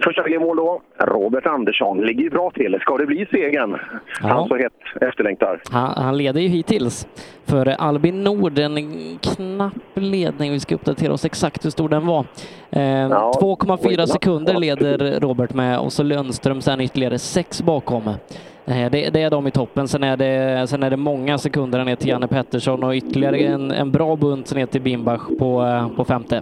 [0.03, 2.01] Första mål då, Robert Andersson.
[2.01, 2.77] Ligger ju bra till.
[2.81, 3.77] Ska det bli segern?
[4.21, 5.61] Han så hett efterlängtar.
[5.71, 7.07] Han, han leder ju hittills.
[7.45, 8.75] För Albin Nord, en
[9.17, 10.51] knapp ledning.
[10.51, 12.25] Vi ska uppdatera oss exakt hur stor den var.
[12.69, 18.07] Eh, 2,4 sekunder leder Robert med och så Lundström sen ytterligare sex bakom.
[18.65, 19.87] Eh, det, det är de i toppen.
[19.87, 23.71] Sen är det, sen är det många sekunder ner till Janne Pettersson och ytterligare en,
[23.71, 26.41] en bra bunt ner till Bimbach på, eh, på femte.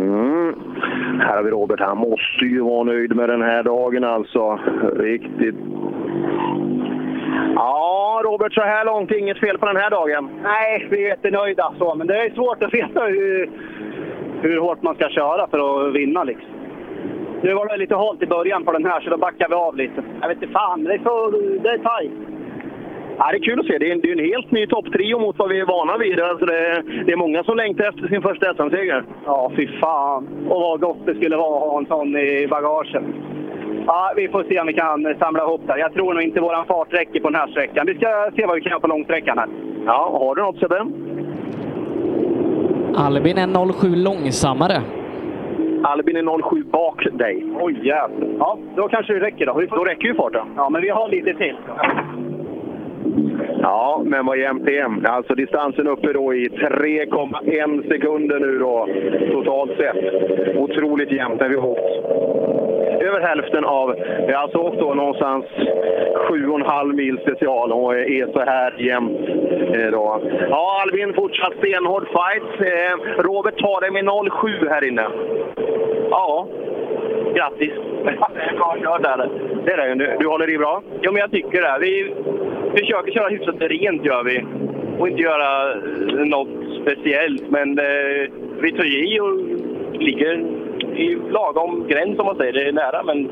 [0.00, 0.54] Mm.
[1.20, 1.80] Här har vi Robert.
[1.80, 4.58] Han måste ju vara nöjd med den här dagen alltså.
[4.96, 5.54] Riktigt.
[7.54, 10.30] Ja, Robert, så här långt inget fel på den här dagen.
[10.42, 13.50] Nej, vi är jättenöjda så, men det är svårt att veta hur,
[14.42, 16.50] hur hårt man ska köra för att vinna liksom.
[17.42, 19.76] Nu var det lite halt i början på den här, så då backar vi av
[19.76, 20.02] lite.
[20.20, 22.12] Jag vet inte fan, det är, för, det är tajt.
[23.20, 23.78] Ja, det är kul att se.
[23.78, 26.20] Det är en, det är en helt ny topptrio mot vad vi är vana vid.
[26.20, 29.04] Alltså det, det är många som längtar efter sin första SM-seger.
[29.24, 30.28] Ja, fy fan.
[30.48, 33.02] Och vad gott det skulle vara att ha en sån i bagaget.
[33.86, 35.78] Ja, vi får se om vi kan samla ihop det.
[35.78, 37.86] Jag tror nog inte våran fart räcker på den här sträckan.
[37.86, 39.48] Vi ska se vad vi kan göra på långsträckan här.
[39.86, 40.86] Ja, har du något Sebbe?
[42.94, 44.82] Albin är 07 långsammare.
[45.82, 47.44] Albin är 07 bak dig.
[47.60, 48.28] Oj jävlar.
[48.38, 49.62] Ja, då kanske det räcker då.
[49.70, 50.46] Då räcker ju farten.
[50.56, 51.56] Ja, men vi har lite till.
[53.62, 55.06] Ja, men vad jämnt det är.
[55.06, 58.88] Alltså distansen uppe då i 3,1 sekunder nu då,
[59.32, 59.96] totalt sett.
[60.56, 62.00] Otroligt jämnt när vi har åkt
[63.00, 63.94] över hälften av,
[64.26, 65.44] vi har alltså åkt då någonstans
[66.14, 69.20] 7,5 mil special och är så här jämnt.
[69.74, 70.22] Eh, då.
[70.50, 72.70] Ja, Albin fortsatt stenhård fight.
[72.72, 75.06] Eh, Robert tar det med 0,7 här inne.
[76.10, 76.46] Ja,
[77.34, 77.72] grattis.
[79.02, 79.28] Där.
[79.64, 79.94] Det är det.
[79.94, 80.82] Du, du håller i bra?
[81.02, 81.78] Jo, men jag tycker det.
[81.80, 82.14] Vi
[82.80, 84.44] försöker köra hyfsat rent, gör vi.
[84.98, 86.48] Och inte göra eh, något
[86.82, 87.50] speciellt.
[87.50, 88.30] Men eh,
[88.60, 89.36] vi tar i och
[90.00, 90.34] ligger
[90.96, 92.52] i lagom gräns, om man säger.
[92.52, 93.30] Det är nära, men...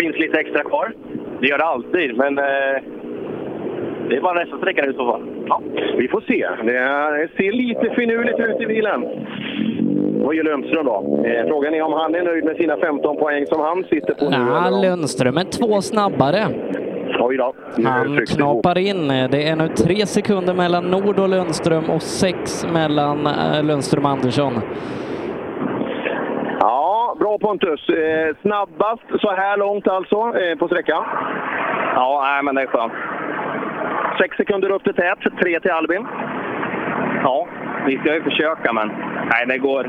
[0.00, 0.92] Finns lite extra kvar?
[1.40, 2.38] Det gör det alltid, men...
[2.38, 2.82] Eh,
[4.08, 5.22] det är bara nästa sträcka nu i så fall.
[5.46, 5.62] Ja,
[5.98, 6.48] vi får se.
[6.62, 9.04] Det ser lite finurligt ut i bilen.
[10.24, 11.22] Vad gör Lundström då?
[11.24, 14.24] Eh, frågan är om han är nöjd med sina 15 poäng som han sitter på
[14.30, 14.36] nu.
[14.36, 16.46] Ja, eller om- Lundström är två snabbare.
[17.20, 17.52] Oj då.
[17.76, 19.08] Nu Han knapar in.
[19.08, 24.10] Det är nu tre sekunder mellan Nord och Lundström och sex mellan eh, Lundström och
[24.10, 24.52] Andersson.
[26.60, 27.88] Ja, bra Pontus.
[27.88, 31.04] Eh, snabbast så här långt alltså eh, på sträckan.
[31.94, 32.92] Ja, nej, men det är skönt.
[34.18, 36.06] Sex sekunder upp till tät, tre till Albin.
[37.22, 37.46] Ja,
[37.86, 38.88] vi ska ju försöka, men
[39.32, 39.84] nej, det går.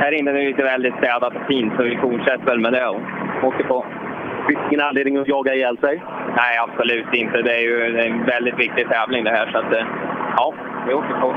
[0.00, 2.86] Här inne är det lite väldigt städat och fint, så vi fortsätter väl med det
[2.86, 3.00] och
[3.42, 3.84] åker på.
[4.48, 6.02] Finns ingen anledning att jaga ihjäl sig?
[6.36, 7.42] Nej, absolut inte.
[7.42, 9.86] Det är ju det är en väldigt viktig tävling det här, så att, eh,
[10.36, 10.54] ja,
[10.86, 11.34] vi åker på.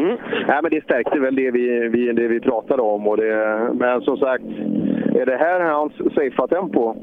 [0.00, 0.16] Mm.
[0.48, 3.08] Nej, men det stärkte väl det vi, vi, det vi pratade om.
[3.08, 4.44] Och det, men som sagt,
[5.14, 6.94] är det här hans safea tempo?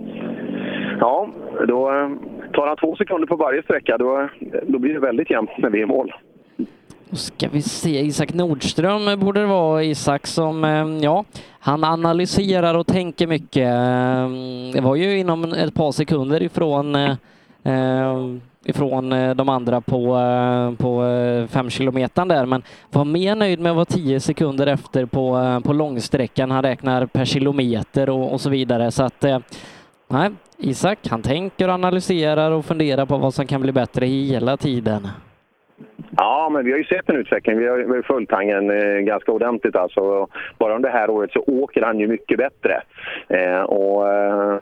[1.00, 1.30] Ja,
[1.68, 2.10] då eh,
[2.54, 3.98] tar han två sekunder på varje sträcka.
[3.98, 4.30] Då,
[4.64, 6.14] då blir det väldigt jämnt när vi är i mål.
[7.12, 11.26] Då ska vi se, Isak Nordström eh, borde det vara Isak som, eh, ja,
[11.60, 13.68] han analyserar och tänker mycket.
[13.68, 14.30] Eh,
[14.74, 16.98] det var ju inom ett par sekunder ifrån
[18.66, 20.18] ifrån de andra på,
[20.78, 21.04] på
[21.50, 25.74] fem kilometern där, men var mer nöjd med att vara tio sekunder efter på, på
[25.74, 26.52] långsträckan.
[26.52, 28.92] Han räknar per kilometer och, och så vidare.
[28.92, 29.26] Så att,
[30.08, 34.58] nej, Isak, han tänker och analyserar och funderar på vad som kan bli bättre hela
[34.58, 35.08] tiden.
[36.18, 37.58] Ja, men vi har ju sett en utveckling.
[37.58, 39.76] Vi har vi har ju följt han eh, ganska ordentligt.
[39.76, 40.28] Alltså.
[40.58, 42.82] Bara under det här året så åker han ju mycket bättre.
[43.28, 44.60] Eh, och, eh,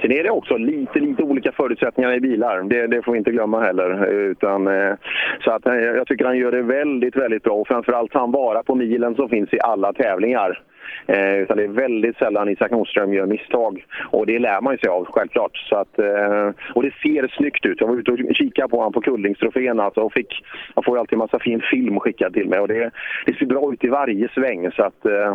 [0.00, 2.62] sen är det också lite, lite olika förutsättningar i bilar.
[2.62, 4.06] Det, det får vi inte glömma heller.
[4.06, 4.94] Utan, eh,
[5.40, 7.54] så att, eh, jag tycker han gör det väldigt, väldigt bra.
[7.54, 10.62] Och framförallt tar han vara på milen som finns i alla tävlingar.
[11.06, 13.84] Eh, utan det är väldigt sällan Isak Nordström gör misstag.
[14.10, 15.56] Och det lär man ju sig av, självklart.
[15.56, 17.80] Så att, eh, och det ser snyggt ut.
[17.80, 20.44] Jag var ute och kikade på honom på Kullingstrofén alltså, och fick,
[20.74, 22.60] jag får ju alltid en massa fin film skickad till mig.
[22.60, 22.90] Och det,
[23.26, 24.70] det ser bra ut i varje sväng.
[24.72, 25.34] Så att, eh,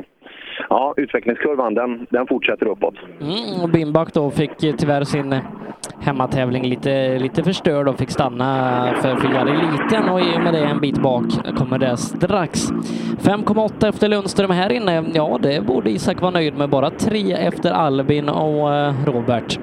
[0.69, 2.95] ja, utvecklingskurvan den, den fortsätter uppåt.
[3.21, 5.35] Mm, och Bimbak då fick eh, tyvärr sin
[6.01, 8.45] hemmatävling lite, lite förstörd och fick stanna
[9.01, 11.25] för, för Liten och i och med det en bit bak
[11.57, 12.71] kommer det strax.
[13.19, 15.03] 5,8 efter Lundström här inne.
[15.13, 16.69] Ja, det borde Isak vara nöjd med.
[16.69, 19.59] Bara tre efter Albin och eh, Robert.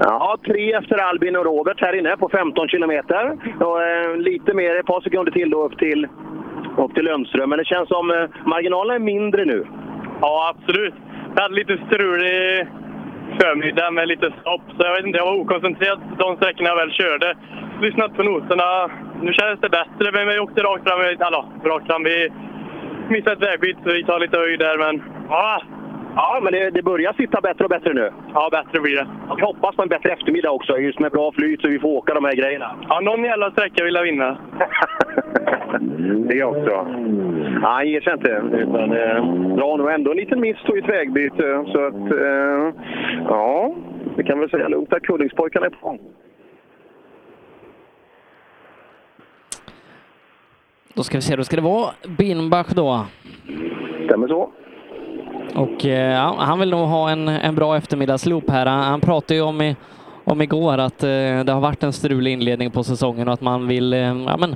[0.00, 3.36] Ja, tre efter Albin och Robert här inne på 15 kilometer.
[3.60, 6.08] Och, eh, lite mer, ett par sekunder till då upp till,
[6.76, 7.50] upp till Lundström.
[7.50, 9.66] Men det känns som eh, marginalen är mindre nu.
[10.20, 10.94] Ja, absolut.
[11.34, 12.66] Jag hade lite strulig
[13.40, 16.92] förmiddag med lite stopp, så jag vet inte, jag var okoncentrerad de sträckorna jag väl
[16.92, 17.36] körde.
[17.80, 18.90] Lyssnat på noterna.
[19.22, 21.00] Nu känns det bättre, men vi åkte rakt fram.
[21.00, 22.04] Alltså, rakt fram.
[22.04, 22.32] Vi
[23.08, 25.02] missade ett vägbyte, så vi tar lite höjd där, men...
[25.28, 25.62] Ja,
[26.16, 28.10] Ja, men det, det börjar sitta bättre och bättre nu.
[28.34, 29.06] Ja, bättre blir det.
[29.36, 32.14] Vi hoppas på en bättre eftermiddag också, just med bra flyt så vi får åka
[32.14, 32.76] de här grejerna.
[32.88, 34.38] Ja, någon jävla sträcka vill jag vinna.
[36.28, 36.70] Det också.
[36.70, 38.42] Ja, han ger sig inte.
[38.52, 39.24] Utan, eh,
[39.56, 41.64] drar nog ändå en liten miss i ett vägbyte.
[41.72, 42.72] Så att, eh,
[43.28, 43.74] ja,
[44.16, 46.00] vi kan väl säga lugnt att Kullingspojkarna är på gång.
[50.94, 53.06] Då ska vi se, då ska det vara Bimbach då.
[54.06, 54.50] Stämmer så.
[55.54, 58.66] Och eh, ja, han vill nog ha en, en bra eftermiddagsloop här.
[58.66, 59.76] Han, han pratade ju om, i,
[60.24, 63.68] om igår att eh, det har varit en strulig inledning på säsongen och att man
[63.68, 64.50] vill eh, ja, men,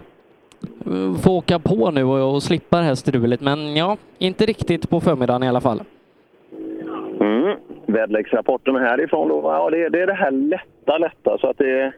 [0.87, 3.41] eh, få åka på nu och, och slippa det här strulet.
[3.41, 5.81] Men ja, inte riktigt på förmiddagen i alla fall.
[7.21, 7.57] Mm.
[7.87, 11.39] Väderleksrapporten härifrån då, ja, det, det är det här lätta, lätta.
[11.39, 11.93] Så att det är,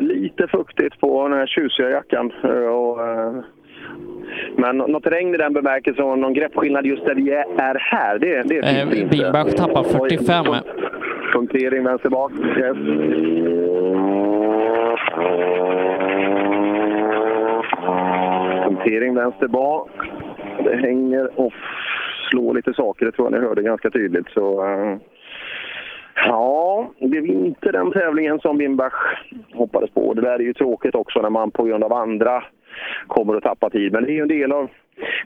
[0.00, 2.32] lite fuktigt på den här tjusiga jackan.
[2.44, 2.98] Eh, och,
[4.56, 8.42] men något regn i den bemärkelsen och någon greppskillnad just där vi är här, det,
[8.42, 9.16] det Eh, finns det inte.
[9.16, 10.46] Bimbach tappar 45.
[10.48, 10.60] Oj,
[11.32, 12.32] Punktering vänster bak.
[12.58, 12.76] Yes.
[18.64, 19.90] Punktering vänster bak.
[20.64, 21.52] Det hänger och
[22.30, 24.28] slår lite saker, det tror jag ni hörde ganska tydligt.
[24.34, 24.96] Så, eh,
[26.14, 29.22] ja, det är inte den tävlingen som Bimbach
[29.54, 30.14] hoppades på.
[30.14, 32.42] Det där är ju tråkigt också när man på grund av andra
[33.06, 33.92] kommer att tappa tid.
[33.92, 34.68] Men det är ju en del av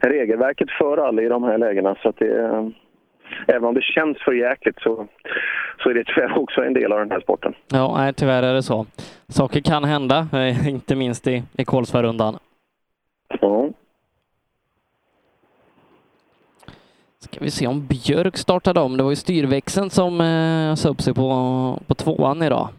[0.01, 1.95] regelverket för alla i de här lägena.
[2.01, 2.71] Så det,
[3.47, 5.07] även om det känns för jäkligt så,
[5.83, 7.53] så är det tyvärr också en del av den här sporten.
[7.71, 8.85] Ja, nej, tyvärr är det så.
[9.27, 12.37] Saker kan hända, eh, inte minst i, i Kolsvarundan.
[13.41, 13.69] Ja.
[17.19, 18.97] Ska vi se om Björk startade om.
[18.97, 22.69] Det var ju styrväxeln som eh, sa upp sig på, på tvåan idag.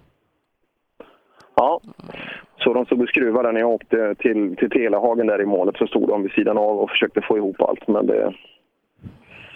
[2.64, 5.86] Så de stod och skruvade när jag åkte till, till Telehagen där i målet så
[5.86, 7.88] stod de vid sidan av och försökte få ihop allt.
[7.88, 8.32] Men det,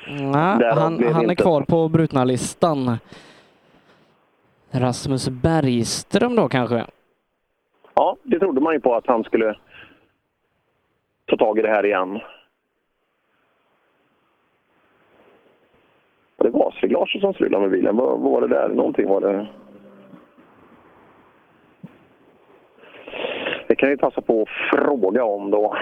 [0.08, 2.98] Nej, han, han är kvar på brutna listan.
[4.70, 6.84] Rasmus Bergström då kanske?
[7.98, 9.54] ja, det trodde man ju på att han skulle
[11.26, 12.18] ta tag i det här igen.
[16.36, 17.96] Var det gasreglaget som strulade med bilen?
[17.96, 18.68] Vad, vad var det där?
[18.68, 19.46] Någonting var det.
[23.67, 24.48] Det kan jag ju passa på att
[24.78, 25.76] fråga om då.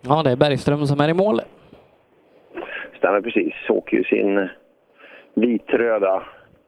[0.00, 1.40] Ja, det är Bergström som är i mål.
[2.98, 3.54] Stämmer precis.
[3.68, 4.48] Åker ju sin
[5.34, 6.22] vitröda.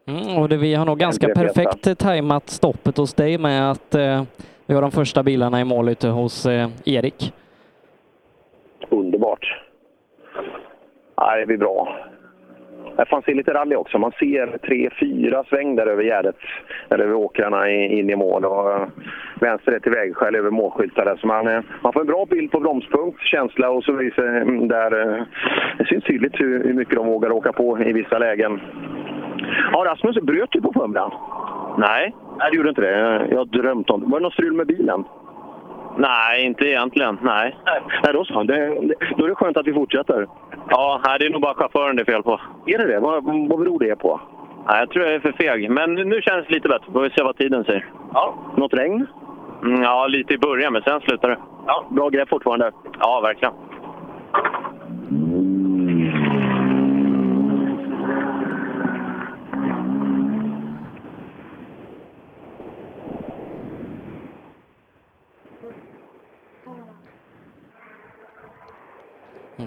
[0.05, 4.23] Mm, och det, vi har nog ganska perfekt tajmat stoppet hos dig med att eh,
[4.65, 7.33] vi har de första bilarna i mål ute hos eh, Erik.
[8.89, 9.61] Underbart.
[11.15, 11.97] Ja, det blir bra.
[12.97, 13.97] Här fanns det lite rally också.
[13.99, 16.35] Man ser tre, fyra sväng där över gärdet,
[16.89, 18.45] eller över åkrarna in i mål.
[18.45, 18.87] Och eh,
[19.39, 21.15] vänster är till vägskäl över målskyltar där.
[21.15, 24.41] Så man, eh, man får en bra bild på bromspunkt, känsla och så vidare.
[24.41, 25.23] mm, Där, eh,
[25.77, 28.61] det syns tydligt hur, hur mycket de vågar åka på i vissa lägen.
[29.71, 31.11] Ja, Rasmus bröt ju på förmiddagen.
[31.77, 32.15] Nej.
[32.39, 33.27] Nej, det gjorde inte det.
[33.29, 34.07] Jag har drömt om det.
[34.07, 35.03] Var det något strul med bilen?
[35.97, 37.17] Nej, inte egentligen.
[37.21, 37.55] Nej.
[38.03, 38.43] Nej, då så.
[38.43, 38.55] Det,
[39.17, 40.27] då är det skönt att vi fortsätter.
[40.69, 42.39] Ja, nej, det är nog bara chauffören det är fel på.
[42.65, 42.99] Är det det?
[42.99, 44.21] Vad, vad beror det på?
[44.67, 45.71] Nej, jag tror jag är för feg.
[45.71, 46.91] Men nu känns det lite bättre.
[46.91, 47.85] Får vi se vad tiden säger.
[48.13, 48.35] Ja.
[48.57, 49.07] Något regn?
[49.63, 51.37] Mm, ja, lite i början, men sen slutar det.
[51.67, 52.71] Ja, bra grepp fortfarande.
[52.99, 53.53] Ja, verkligen.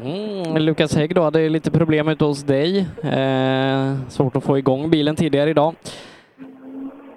[0.02, 2.86] Mm, Lukas Hägg då hade lite problem ute hos dig.
[3.02, 5.74] Eh, svårt att få igång bilen tidigare idag.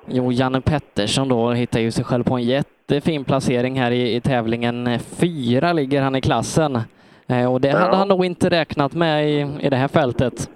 [0.07, 4.21] Jo, Janne Pettersson då hittar ju sig själv på en jättefin placering här i, i
[4.21, 4.99] tävlingen.
[4.99, 6.77] Fyra ligger han i klassen.
[7.27, 10.49] Eh, och det hade han nog inte räknat med i, i det här fältet.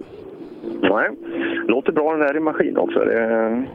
[0.82, 1.10] Nej.
[1.68, 2.98] Låter bra den där i maskin också.
[2.98, 3.68] Det är,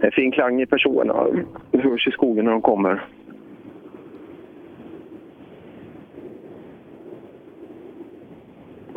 [0.00, 1.26] det är fin klang i personerna.
[1.70, 3.04] Det hörs i skogen när de kommer.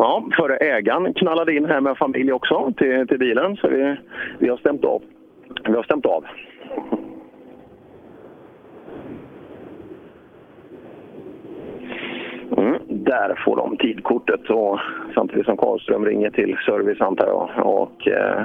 [0.02, 3.56] Ja, före ägaren knallade in här med familj också till, till bilen.
[3.56, 3.96] Så vi,
[4.40, 5.02] vi har stämt av.
[5.66, 6.26] Vi har stämt av.
[12.58, 14.80] Mm, där får de tidkortet och
[15.16, 18.44] samtidigt som Karlström ringer till service antar jag och eh,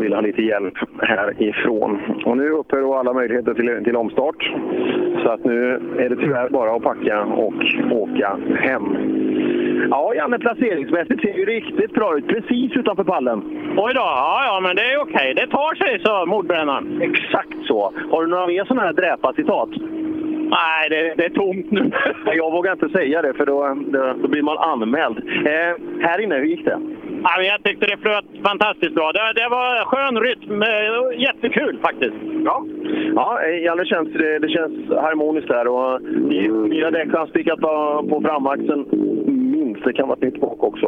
[0.00, 2.00] vill ha lite hjälp härifrån.
[2.24, 4.52] Och nu upphör då alla möjligheter till, till omstart.
[5.22, 7.54] Så att nu är det tyvärr bara att packa och
[7.90, 8.96] åka hem.
[9.90, 12.28] Ja, Janne, placeringsmässigt ser ju riktigt bra ut.
[12.28, 13.38] Precis utanför pallen.
[13.76, 15.34] Oj då, ja, ja, men det är okej.
[15.34, 17.02] Det tar sig, så mordbrännaren.
[17.02, 17.92] Exakt så.
[18.10, 19.68] Har du några mer sådana här dräpa-citat?
[20.50, 21.90] Nej, det, det är tomt nu.
[22.36, 23.76] Jag vågar inte säga det, för då,
[24.22, 25.18] då, blir man anmäld.
[25.46, 26.78] Eh, här inne, hur gick det?
[27.22, 29.12] Ja, men jag tyckte det flöt fantastiskt bra.
[29.12, 30.62] Det, det var skön rytm.
[30.62, 32.16] eh, Jättekul faktiskt.
[32.44, 32.64] Ja,
[33.14, 35.66] ja eh, Janne känns, det, det känns harmoniskt där.
[35.68, 36.02] Och
[36.68, 38.86] nya däck har spikat på, på framaxeln.
[39.80, 40.86] Minst, det kan vara ett nytt bak också.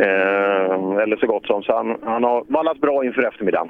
[0.00, 1.62] Eh, eller så gott som.
[1.62, 3.68] Så han, han har vallat bra inför eftermiddagen.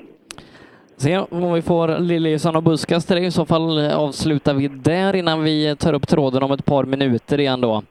[0.96, 3.22] Se om vi får Liljesson och Buskas till det.
[3.22, 6.84] I så fall eh, avslutar vi där innan vi tar upp tråden om ett par
[6.84, 7.82] minuter igen då.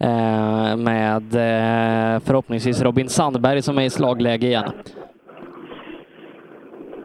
[0.00, 4.70] Eh, med eh, förhoppningsvis Robin Sandberg som är i slagläge igen.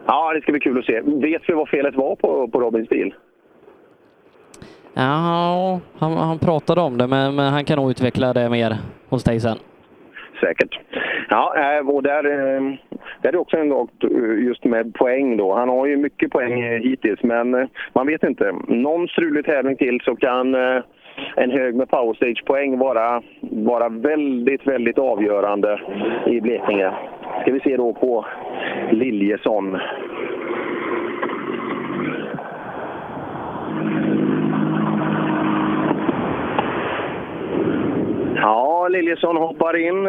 [0.06, 1.00] Ja, det ska bli kul att se.
[1.00, 3.14] Vet vi vad felet var på, på Robins bil?
[5.00, 8.76] Ja, han, han pratade om det, men, men han kan nog utveckla det mer
[9.08, 9.56] hos dig sen.
[10.40, 10.80] Säkert.
[11.28, 12.62] Ja, eh, och där, eh,
[13.22, 15.54] där är det också en gång eh, just med poäng då.
[15.54, 18.52] Han har ju mycket poäng hittills, men man vet inte.
[18.68, 20.54] Någon strulig tävling till så kan
[21.36, 25.80] en hög med powerstage-poäng vara, vara väldigt, väldigt avgörande
[26.26, 26.92] i Blekinge.
[27.42, 28.26] Ska vi se då på
[28.90, 29.78] Liljesson.
[38.40, 40.06] Ja, Liljesson hoppar in.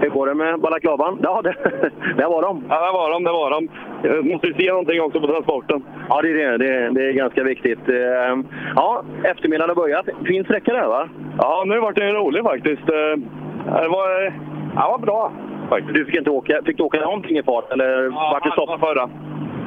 [0.00, 1.18] Hur går det med balaklavan?
[1.22, 1.54] Ja, det,
[2.16, 2.64] där var de.
[2.68, 3.24] Ja, där var de.
[3.24, 3.68] Där var de.
[4.02, 5.82] Jag måste se någonting också på transporten.
[6.08, 6.58] Ja, det är det.
[6.58, 7.88] Det, det är ganska viktigt.
[7.88, 8.38] Eh,
[8.76, 10.06] ja, eftermiddagen har börjat.
[10.26, 11.08] Fin sträcka där, va?
[11.38, 12.88] Ja, nu vart det rolig faktiskt.
[12.88, 13.14] Eh,
[13.82, 14.32] det var,
[14.76, 15.32] ja, var bra.
[15.68, 15.94] Faktiskt.
[15.94, 18.80] Du fick inte åka, fick du åka någonting i fart, eller ja, vart det stopp?
[18.80, 19.10] förra.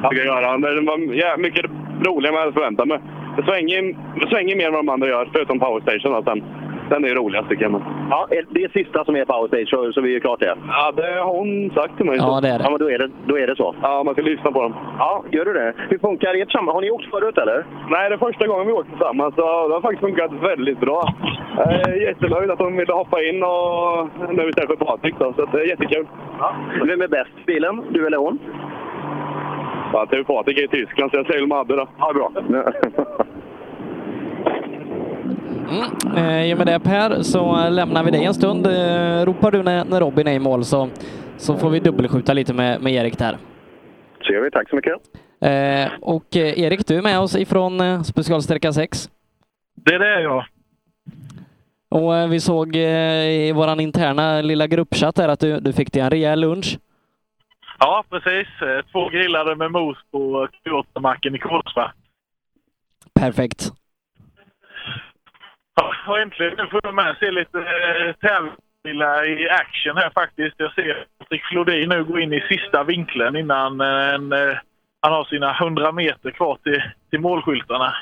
[0.02, 0.10] Ja.
[0.10, 0.58] Fick jag göra.
[0.58, 1.64] Det var ja, mycket
[2.06, 2.98] roligare än vad jag hade förväntat mig.
[3.36, 3.96] Det svänger,
[4.30, 6.42] svänger mer än vad de andra gör, förutom powerstation.
[6.90, 7.82] Den är roligast tycker jag.
[8.10, 10.54] Ja, det är sista som är powerstage, så, så vi är klart det.
[10.68, 12.16] Ja, det har hon sagt till mig.
[12.16, 12.64] Ja, det är det.
[12.64, 13.74] Ja, men då är det, då är det så.
[13.82, 14.74] Ja, man ska lyssna på dem.
[14.98, 15.74] Ja, gör du det?
[15.88, 16.74] Hur funkar ert samarbete?
[16.74, 17.64] Har ni åkt förut eller?
[17.90, 19.34] Nej, det är första gången vi åkt tillsammans.
[19.34, 21.14] Så det har faktiskt funkat väldigt bra.
[21.56, 25.14] Jag är jättenöjd att de ville hoppa in och nu istället för Patrik.
[25.18, 26.06] Då, så det är jättekul.
[26.38, 26.54] Ja.
[26.86, 27.82] Vem är bäst bilen?
[27.90, 28.38] Du eller hon?
[29.92, 31.86] Ja, det är Patrik i Tyskland, så jag säger Madde då.
[31.98, 32.32] Ja, bra.
[35.70, 36.16] Mm.
[36.16, 38.66] Eh, I och med det Per så lämnar vi dig en stund.
[38.66, 40.88] Eh, ropar du när, när Robin är i mål så,
[41.36, 43.38] så får vi dubbelskjuta lite med, med Erik där.
[44.22, 44.50] Så gör vi.
[44.50, 44.94] Tack så mycket.
[45.40, 49.10] Eh, och eh, Erik, du är med oss ifrån eh, specialsträcka 6.
[49.74, 50.44] Det är det jag.
[51.88, 56.02] Och eh, vi såg i våran interna lilla gruppchatt här att du, du fick dig
[56.02, 56.78] en rejäl lunch.
[57.78, 58.48] Ja, precis.
[58.92, 61.92] Två grillade med mos på Q8-macken i Kolsva.
[63.20, 63.72] Perfekt.
[65.74, 70.54] Ja, äntligen får jag med se lite eh, tävlingsbilar i action här faktiskt.
[70.56, 74.56] Jag ser Patrik Flodin nu gå in i sista vinkeln innan eh, en, eh,
[75.00, 77.94] han har sina 100 meter kvar till, till målskyltarna.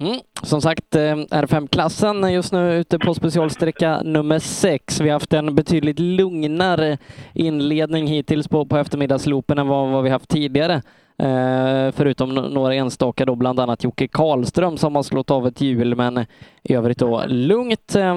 [0.00, 0.20] Mm.
[0.42, 5.00] Som sagt, eh, R5-klassen just nu ute på specialsträcka nummer 6.
[5.00, 6.98] Vi har haft en betydligt lugnare
[7.34, 10.74] inledning hittills på, på eftermiddagsloopen än vad, vad vi haft tidigare.
[11.18, 15.94] Eh, förutom några enstaka då, bland annat Jocke Karlström som har slått av ett hjul,
[15.94, 16.26] men
[16.62, 17.94] i övrigt då lugnt.
[17.96, 18.16] Eh.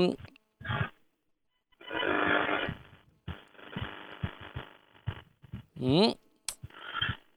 [5.80, 6.12] Mm.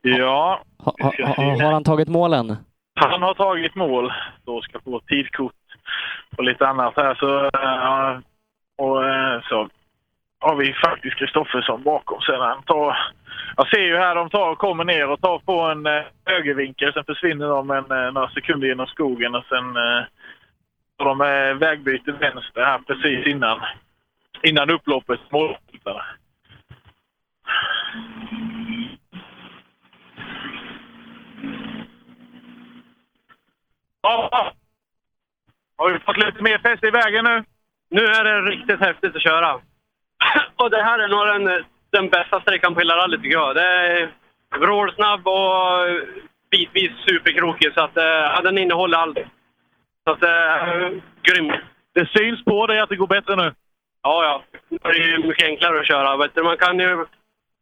[0.03, 0.63] Ja.
[0.79, 2.57] Ha, ha, har han tagit målen?
[2.95, 4.13] Han har tagit mål.
[4.45, 5.53] Då ska få tidkort
[6.37, 7.15] och lite annat här.
[7.15, 8.21] Så, uh,
[8.77, 9.69] och uh, så
[10.41, 12.41] har vi faktiskt Kristoffersson bakom sen.
[12.41, 12.99] Han tar,
[13.57, 16.93] jag ser ju här de tar, kommer ner och tar på en uh, högervinkel.
[16.93, 20.05] Sen försvinner de en, uh, några sekunder genom skogen och sen uh,
[20.99, 23.61] tar de uh, vägbyte vänster här precis innan,
[24.43, 25.21] innan upploppet.
[25.31, 26.05] Målskyltarna.
[34.05, 34.53] Ja.
[35.77, 37.45] Har vi fått lite mer fäste i vägen nu?
[37.91, 39.55] Nu är det riktigt häftigt att köra.
[40.57, 43.55] Och det här är nog den, den bästa sträckan på hela rallyt tycker jag.
[43.55, 44.11] Det är
[44.61, 45.87] vrålsnabb och
[46.51, 49.19] bitvis superkrokig så att ja, den innehåller allt.
[50.05, 51.61] Så att det är grymt.
[51.95, 53.55] Det syns på dig att det går bättre nu?
[54.03, 54.43] Ja, ja.
[54.69, 56.17] Det är ju mycket enklare att köra.
[56.17, 57.07] Vet du, man kan ju...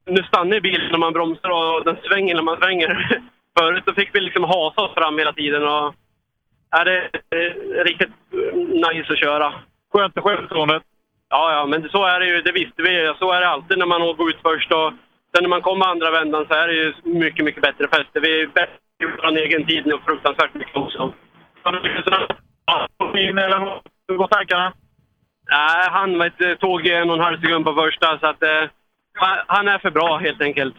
[0.06, 3.20] Nu stannar bilen när man bromsar och den svänger när man svänger.
[3.58, 5.94] Förut så fick vi liksom hasa oss fram hela tiden och
[6.74, 8.10] Ja, det är riktigt
[8.68, 9.52] nice att köra.
[9.92, 10.82] Skönt med självförtroendet.
[11.28, 12.42] Ja, ja, men så är det ju.
[12.42, 13.14] Det visste vi.
[13.18, 14.72] Så är det alltid när man går ut först.
[14.72, 14.92] Och
[15.34, 18.20] sen när man kommer andra vändan så är det ju mycket, mycket bättre fäste.
[18.20, 21.12] Vi bättre i vår egen tid nu fruktansvärt mycket också.
[24.08, 24.72] Hur går tankarna?
[25.50, 28.64] Nej, han vet, tog en och en halv sekund på första, så att eh,
[29.46, 30.74] han är för bra helt enkelt.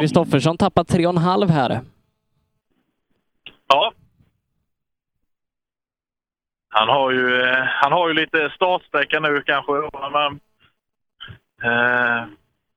[0.00, 1.80] Kristoffersson tappar tre och en halv här.
[3.68, 3.92] Ja.
[6.68, 9.72] Han har ju, eh, han har ju lite startsträcka nu kanske.
[10.12, 10.40] Men,
[11.62, 12.26] eh,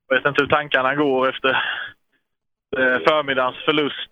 [0.08, 1.50] vet inte hur tankarna går efter
[2.76, 4.10] eh, förmiddagens förlust.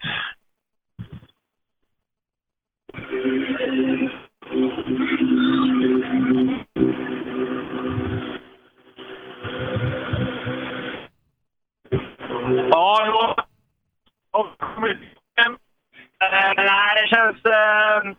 [14.86, 17.44] Eh, nej, det känns...
[17.44, 18.14] Eh,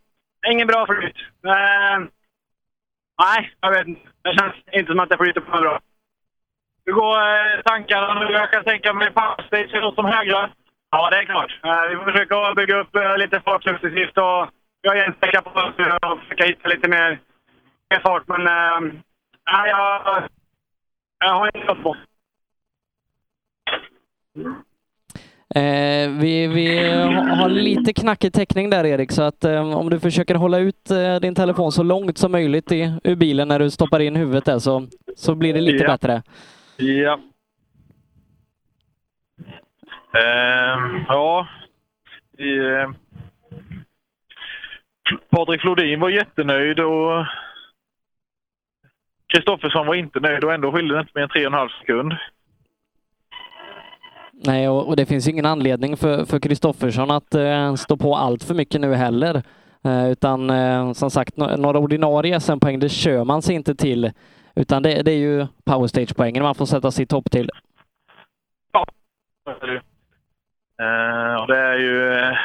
[0.52, 1.16] ingen bra flyt.
[1.46, 2.00] Eh,
[3.24, 4.02] nej, jag vet inte.
[4.22, 5.80] Det känns inte som att jag flyter på bra.
[6.86, 8.34] Hur går eh, tankarna nu?
[8.34, 10.50] Jag kan tänka mig powerstage är något som högra.
[10.92, 11.60] Ja, det är klart.
[11.64, 14.50] Eh, vi får försöka bygga upp eh, lite fart successivt och
[14.82, 17.20] jag är en sträcka på oss nu eh, försöka hitta lite mer,
[17.90, 18.28] mer fart.
[18.28, 20.24] Men nej, jag,
[21.20, 21.96] jag har inte gått på.
[25.56, 30.00] Eh, vi vi ha- har lite knackig täckning där Erik, så att eh, om du
[30.00, 33.70] försöker hålla ut eh, din telefon så långt som möjligt i, ur bilen när du
[33.70, 35.90] stoppar in huvudet där så, så blir det lite Ja.
[35.92, 36.24] bättre.
[36.78, 37.20] Ja.
[40.20, 41.48] Ehm, ja.
[42.38, 42.92] Eh,
[45.30, 47.26] Patrik Flodin var jättenöjd och
[49.34, 51.70] Kristoffersson var inte nöjd och ändå skilde det inte mer än tre och en halv
[51.80, 52.14] sekund.
[54.46, 58.44] Nej, och, och det finns ingen anledning för för Kristoffersson att eh, stå på allt
[58.44, 59.44] för mycket nu heller.
[59.86, 64.12] Eh, utan eh, som sagt, no några ordinarie SM-poäng, det kör man sig inte till.
[64.56, 67.50] Utan det, det är ju powerstage-poängen man får sätta sitt hopp till.
[70.80, 72.38] Eh, och det är ju, eh,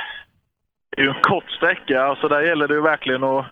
[0.91, 3.47] det är ju en kort sträcka, så där gäller det ju verkligen att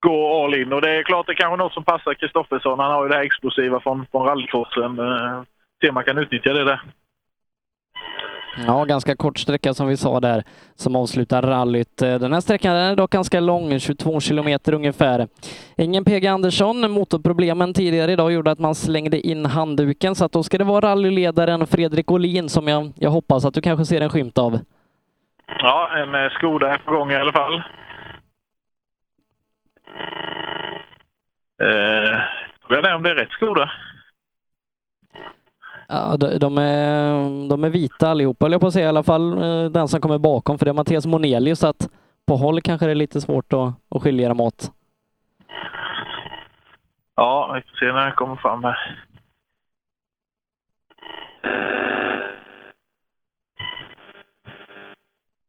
[0.00, 0.72] gå all in.
[0.72, 2.78] Och det är klart det är kanske något som passar Kristoffersson.
[2.78, 4.98] Han har ju det här explosiva från, från rallycrossen.
[4.98, 5.42] Eh,
[5.80, 6.80] Se om man kan utnyttja det där.
[8.66, 10.44] Ja, ganska kort sträcka som vi sa där
[10.74, 12.02] som avslutar rallyt.
[12.02, 15.28] Eh, Den här sträckan är dock ganska lång, 22 kilometer ungefär.
[15.76, 16.90] Ingen PG Andersson.
[16.90, 20.88] Motorproblemen tidigare idag gjorde att man slängde in handduken så att då ska det vara
[20.90, 24.58] rallyledaren Fredrik Olin som jag, jag hoppas att du kanske ser en skymt av.
[25.46, 27.62] Ja, en eh, Skoda är på gång i alla fall.
[31.62, 32.20] Eh,
[32.68, 33.70] frågan är om det är rätt Skoda.
[35.92, 38.86] Ja, de, är, de är vita allihopa, höll jag på att säga.
[38.86, 41.58] I alla fall eh, den som kommer bakom, för det är Mattias Monelius.
[41.58, 41.88] Så att
[42.26, 44.72] på håll kanske det är lite svårt att, att skilja dem åt.
[47.16, 49.04] Ja, vi får se när den kommer fram här.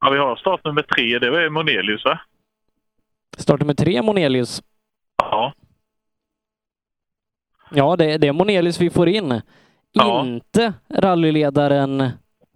[0.01, 1.19] Ja, vi har startnummer tre.
[1.19, 2.19] Det var Monelius, va?
[3.37, 4.63] Startnummer tre, Monelius.
[5.17, 5.53] Ja.
[7.71, 9.41] Ja, det, det är Monelius vi får in.
[9.93, 12.09] Inte rallyledaren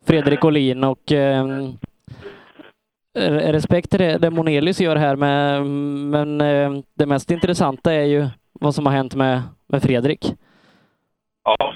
[0.06, 1.46] Fredrik Olin och eh,
[3.52, 8.28] respekt till det, det Monelius gör här, med, men eh, det mest intressanta är ju
[8.54, 10.34] vad som har hänt med, med Fredrik.
[11.44, 11.74] Ja.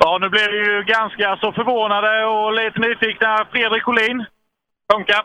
[0.00, 3.46] Ja, nu blev vi ju ganska så förvånade och lite nyfikna.
[3.52, 4.24] Fredrik Olin.
[4.92, 5.24] Funkar.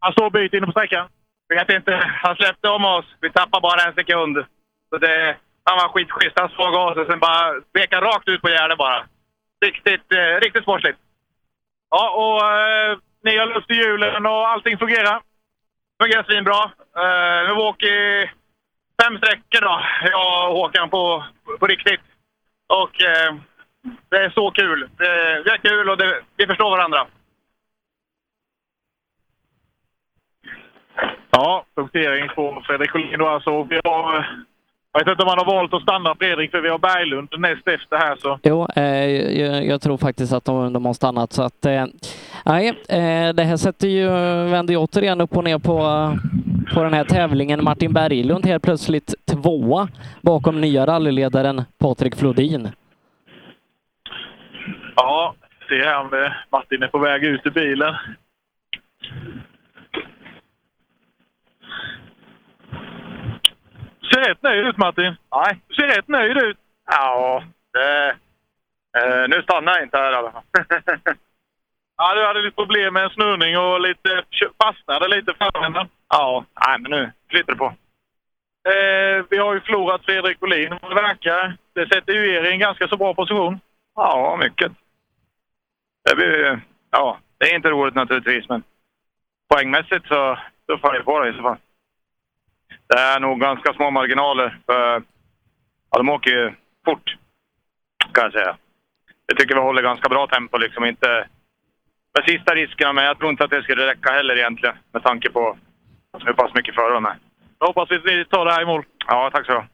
[0.00, 1.08] Han står och byter inne på sträckan.
[1.48, 1.92] Vet inte.
[2.22, 3.04] Han släppte om oss.
[3.20, 4.44] Vi tappade bara en sekund.
[4.90, 6.38] Så det, han var skitschysst.
[6.38, 9.06] Han såg oss och sen bara veka rakt ut på gärdet bara.
[9.64, 10.98] Riktigt, eh, riktigt sportsligt.
[11.90, 15.20] Ja, och eh, ni har luft i hjulen och allting fungerar?
[16.02, 16.62] Fungerar svinbra.
[16.96, 18.30] Eh, nu åker vi
[19.02, 21.24] fem sträckor då, jag och Håkan på,
[21.60, 22.00] på riktigt.
[22.66, 23.34] Och eh,
[24.08, 24.88] det är så kul.
[24.96, 27.06] Det, det är kul och det, vi förstår varandra.
[31.38, 33.62] Ja, punktering på Fredrik då alltså.
[33.62, 34.24] Vi har, eh,
[34.92, 37.68] jag vet inte om han har valt att stanna Fredrik, för vi har Berglund näst
[37.68, 38.16] efter här.
[38.16, 38.38] Så.
[38.42, 41.32] Jo, eh, jag, jag tror faktiskt att de, de har stannat.
[41.32, 41.86] Så att, eh,
[42.44, 44.08] nej, eh, det här sätter ju,
[44.50, 45.78] vänder ju återigen upp och ner på,
[46.74, 47.64] på den här tävlingen.
[47.64, 49.88] Martin Berglund helt plötsligt tvåa
[50.22, 52.68] bakom nya rallyledaren Patrik Flodin.
[54.96, 55.34] Ja,
[55.68, 57.94] se här om det, Martin är på väg ut ur bilen.
[64.10, 65.16] Ser rätt nöjd ut Martin.
[65.34, 65.60] Nej.
[65.68, 66.56] Du ser rätt nöjd ut.
[66.90, 68.08] Ja, det,
[68.98, 70.42] eh, nu stannar jag inte här i alla fall.
[72.00, 74.22] Ja, du hade lite problem med en snurrning och lite
[74.62, 75.88] fastnade lite framändan.
[76.08, 77.74] Ja, nej, men nu flyter det på.
[78.68, 81.56] Eh, vi har ju förlorat Fredrik Olin vad det verkar.
[81.72, 83.60] Det sätter ju er i en ganska så bra position.
[83.94, 84.72] Ja, mycket.
[86.10, 86.60] Det blir,
[86.90, 88.62] ja, det är inte roligt naturligtvis, men
[89.48, 91.56] poängmässigt så tuffar ni på det i så fall.
[92.88, 95.02] Det är nog ganska små marginaler, för
[95.90, 96.52] ja, de åker ju
[96.84, 97.16] fort,
[98.12, 98.56] kan jag säga.
[99.26, 101.26] Jag tycker vi håller ganska bra tempo, liksom inte
[102.14, 105.30] med sista riskerna, men jag tror inte att det skulle räcka heller egentligen, med tanke
[105.30, 105.56] på
[106.24, 107.18] hur pass mycket före de är.
[107.58, 108.84] Jag hoppas att ni tar det här i mål.
[109.06, 109.64] Ja, tack så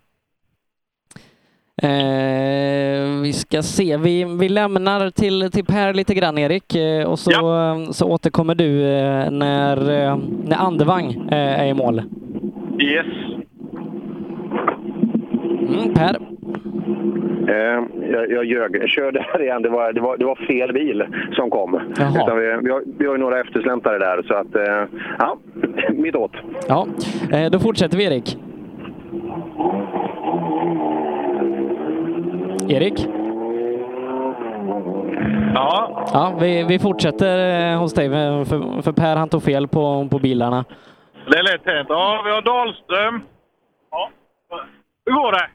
[1.83, 7.19] Eh, vi ska se, vi, vi lämnar till, till Per lite grann Erik eh, och
[7.19, 7.31] så,
[7.93, 12.03] så återkommer du eh, när, eh, när Andevang eh, är i mål.
[12.79, 13.07] Yes.
[15.69, 16.19] Mm, per.
[17.49, 18.77] Eh, jag, jag ljög.
[18.77, 19.63] Jag körde här igen.
[19.63, 21.81] Det var, det, var, det var fel bil som kom.
[21.91, 24.57] Utan vi, vi, har, vi har ju några eftersläntare där, så att...
[24.57, 25.37] Eh, ja,
[25.93, 26.33] mitt åt.
[26.69, 26.87] Ja,
[27.33, 28.39] eh, då fortsätter vi Erik.
[32.69, 33.09] Erik?
[35.55, 36.05] Ja.
[36.13, 40.19] Ja, vi, vi fortsätter eh, hos dig, för, för Per han tog fel på, på
[40.19, 40.65] bilarna.
[41.27, 41.89] Det är lätt hänt.
[41.89, 43.23] Ja, vi har Dahlström.
[43.91, 44.11] Ja.
[45.07, 45.49] Hur går det?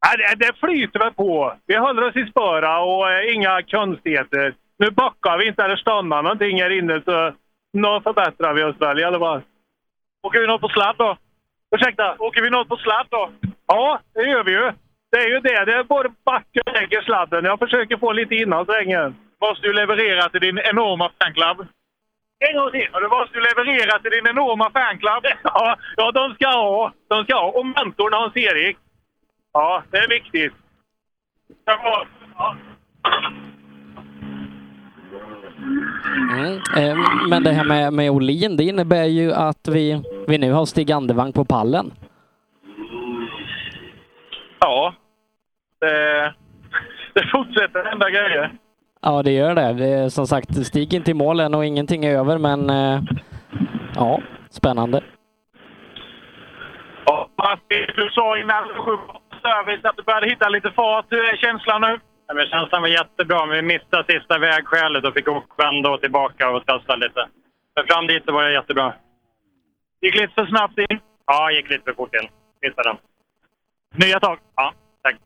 [0.00, 1.56] Ja, det, flyter väl på.
[1.66, 4.54] Vi håller oss i spöra och eh, inga konstigheter.
[4.78, 7.32] Nu backar vi inte eller stannar någonting här inne så
[7.72, 9.42] nu förbättrar vi oss väl i alla fall.
[10.22, 11.16] Åker vi något på sladd då?
[11.76, 13.30] Ursäkta, åker vi något på sladd då?
[13.66, 14.72] Ja, det gör vi ju.
[15.10, 15.64] Det är ju det.
[15.64, 17.44] Det är både backen och lägger sladden.
[17.44, 19.14] Jag försöker få lite innan svängen.
[19.40, 21.66] Måste du leverera till din enorma fanclub?
[22.48, 22.88] En gång till.
[22.92, 25.24] Ja, du måste du leverera till din enorma fanclub.
[25.44, 26.92] Ja, ja, de ska ha.
[27.08, 27.50] De ska ha.
[27.50, 28.76] Och mentorn Hans-Erik.
[29.52, 30.52] Ja, det är viktigt.
[31.64, 32.06] Ja.
[36.32, 36.60] Mm.
[36.76, 36.96] Eh,
[37.28, 40.92] Men det här med, med Olin, det innebär ju att vi, vi nu har Stig
[40.92, 41.92] Andevang på pallen.
[44.60, 44.94] Ja.
[45.80, 46.34] Det,
[47.14, 48.50] det fortsätter hända grejer.
[49.02, 49.72] Ja, det gör det.
[49.72, 53.00] det är, som sagt, Stig inte i mål än och ingenting är över, men eh,
[53.94, 54.20] ja,
[54.50, 55.02] spännande.
[57.06, 57.28] Ja,
[57.96, 61.06] du sa innan du sjöng på service att du började hitta lite fart.
[61.10, 62.00] Hur är känslan nu?
[62.26, 65.26] Ja, men känslan var jättebra, men vi missade sista vägskälet och fick
[65.58, 67.28] vända och tillbaka och testa lite.
[67.76, 68.94] Men fram dit var det jättebra.
[70.00, 71.00] Gick lite för snabbt in?
[71.26, 72.28] Ja, gick lite för fort in.
[72.62, 72.96] Missade den.
[73.94, 74.38] Nya tag?
[74.56, 74.72] Ja,
[75.02, 75.16] tack.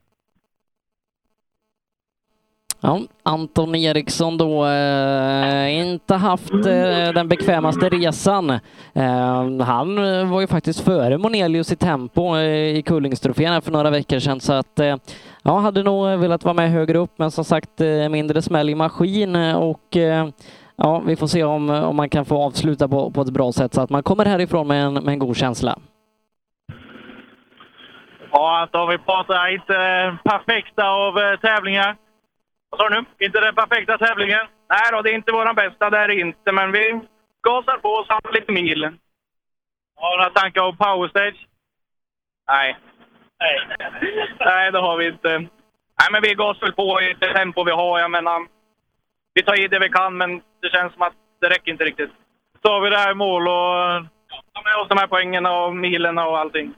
[2.81, 8.51] Ja, Anton Eriksson då eh, inte haft eh, den bekvämaste resan.
[8.95, 9.97] Eh, han
[10.31, 14.41] var ju faktiskt före Monelius i tempo eh, i Kullingstrofén här för några veckor sedan
[14.41, 14.97] så att eh,
[15.43, 18.75] ja, hade nog velat vara med högre upp men som sagt eh, mindre smäll i
[18.75, 19.97] maskin och
[20.77, 23.75] ja, vi får se om, om man kan få avsluta på, på ett bra sätt
[23.75, 25.79] så att man kommer härifrån med en, med en god känsla.
[28.33, 29.75] Ja, Anton, vi pratar inte
[30.25, 31.97] perfekta av tävlingar.
[32.79, 33.27] Vad sa du nu?
[33.27, 34.47] Inte den perfekta tävlingen?
[34.71, 36.53] Nej då, det är inte våran bästa, det är det inte.
[36.53, 37.01] Men vi
[37.43, 38.85] gasar på och samlar lite mil.
[39.97, 41.47] Har du några tankar om powerstage?
[42.49, 42.77] Nej.
[43.41, 43.61] Nej.
[44.41, 45.39] Nej, det har vi inte.
[45.99, 47.99] Nej, men vi gasar väl på i det tempo vi har.
[47.99, 48.47] Jag menar,
[49.35, 52.11] vi tar i det vi kan, men det känns som att det räcker inte riktigt.
[52.63, 54.07] Så har vi det här i mål och
[54.55, 56.75] ta med oss de här poängen och milen och allting.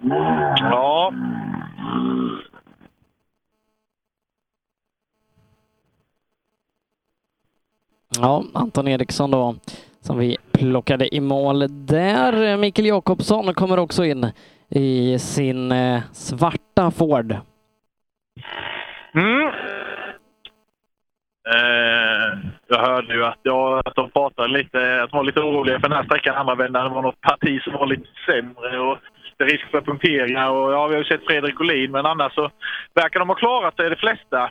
[0.00, 1.12] Ja.
[8.20, 9.54] Ja, Anton Eriksson då
[10.00, 12.56] som vi plockade i mål där.
[12.56, 14.26] Mikael Jakobsson kommer också in
[14.68, 17.36] i sin eh, svarta Ford.
[19.14, 19.48] Mm.
[21.54, 25.80] Eh, jag hörde ju att, jag, att de pratade lite, att de var lite oroliga
[25.80, 26.84] för den här sträckan andra vändan.
[26.84, 28.98] Det var något parti som var lite sämre och
[29.38, 30.50] det är risk för punkteringar.
[30.50, 32.50] Och, ja, vi har ju sett Fredrik Olin, men annars så
[32.94, 34.50] verkar de ha klarat sig, de flesta.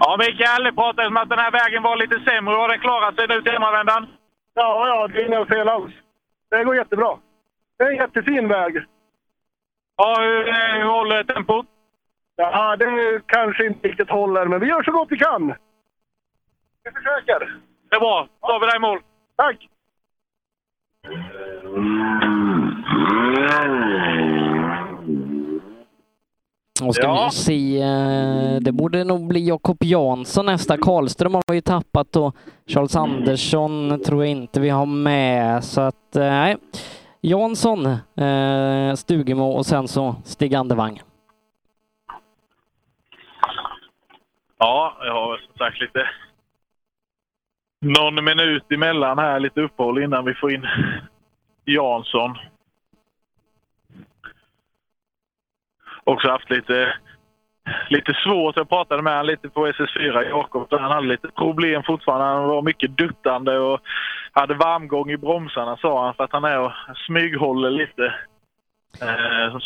[0.00, 2.54] Ja, Mikael, det pratades om att den här vägen var lite sämre.
[2.54, 4.06] Har den klarat sig nu till hemmavändan?
[4.54, 5.92] Ja, ja, det är inga fel alls.
[6.50, 7.18] Det går jättebra.
[7.78, 8.84] Det är en jättefin väg.
[9.96, 11.66] Ja, hur, eh, hur håller tempot?
[12.36, 15.46] Ja, det kanske inte riktigt håller, men vi gör så gott vi kan.
[16.84, 17.60] Vi försöker.
[17.90, 18.28] Det är bra.
[18.40, 18.98] Då har vi dig i mål.
[19.36, 19.68] Tack!
[26.82, 27.28] Och ska Ja.
[27.30, 30.76] vi se, eh, det borde nog bli Jakob Jansson nästa.
[30.78, 35.64] Karlström har vi tappat och Charles Andersson tror jag inte vi har med.
[35.64, 36.56] Så att, eh, nej.
[37.20, 41.02] Jansson, eh, Stugemo och sen så Stig Andevang.
[44.64, 46.10] Ja, jag har som sagt lite...
[47.80, 50.66] Någon minut emellan här, lite uppehåll innan vi får in
[51.64, 52.38] Jansson.
[56.04, 56.96] Också haft lite,
[57.88, 58.56] lite svårt.
[58.56, 60.66] Jag pratade med honom lite på SS4, Jakob.
[60.70, 62.24] Han hade lite problem fortfarande.
[62.26, 63.80] Han var mycket duttande och
[64.32, 66.72] hade varmgång i bromsarna sa han för att han är och
[67.06, 68.14] smyghåller lite.
[69.02, 69.58] Eh,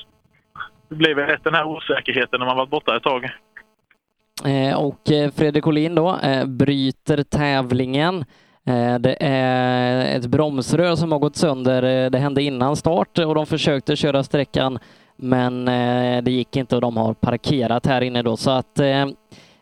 [0.88, 3.30] det blev rätt den här osäkerheten när man varit borta ett tag.
[4.44, 8.24] Eh, och eh, Fredrik Olin då eh, bryter tävlingen.
[9.00, 12.10] Det är ett bromsrör som har gått sönder.
[12.10, 14.78] Det hände innan start och de försökte köra sträckan
[15.16, 15.64] men
[16.24, 18.80] det gick inte och de har parkerat här inne då så att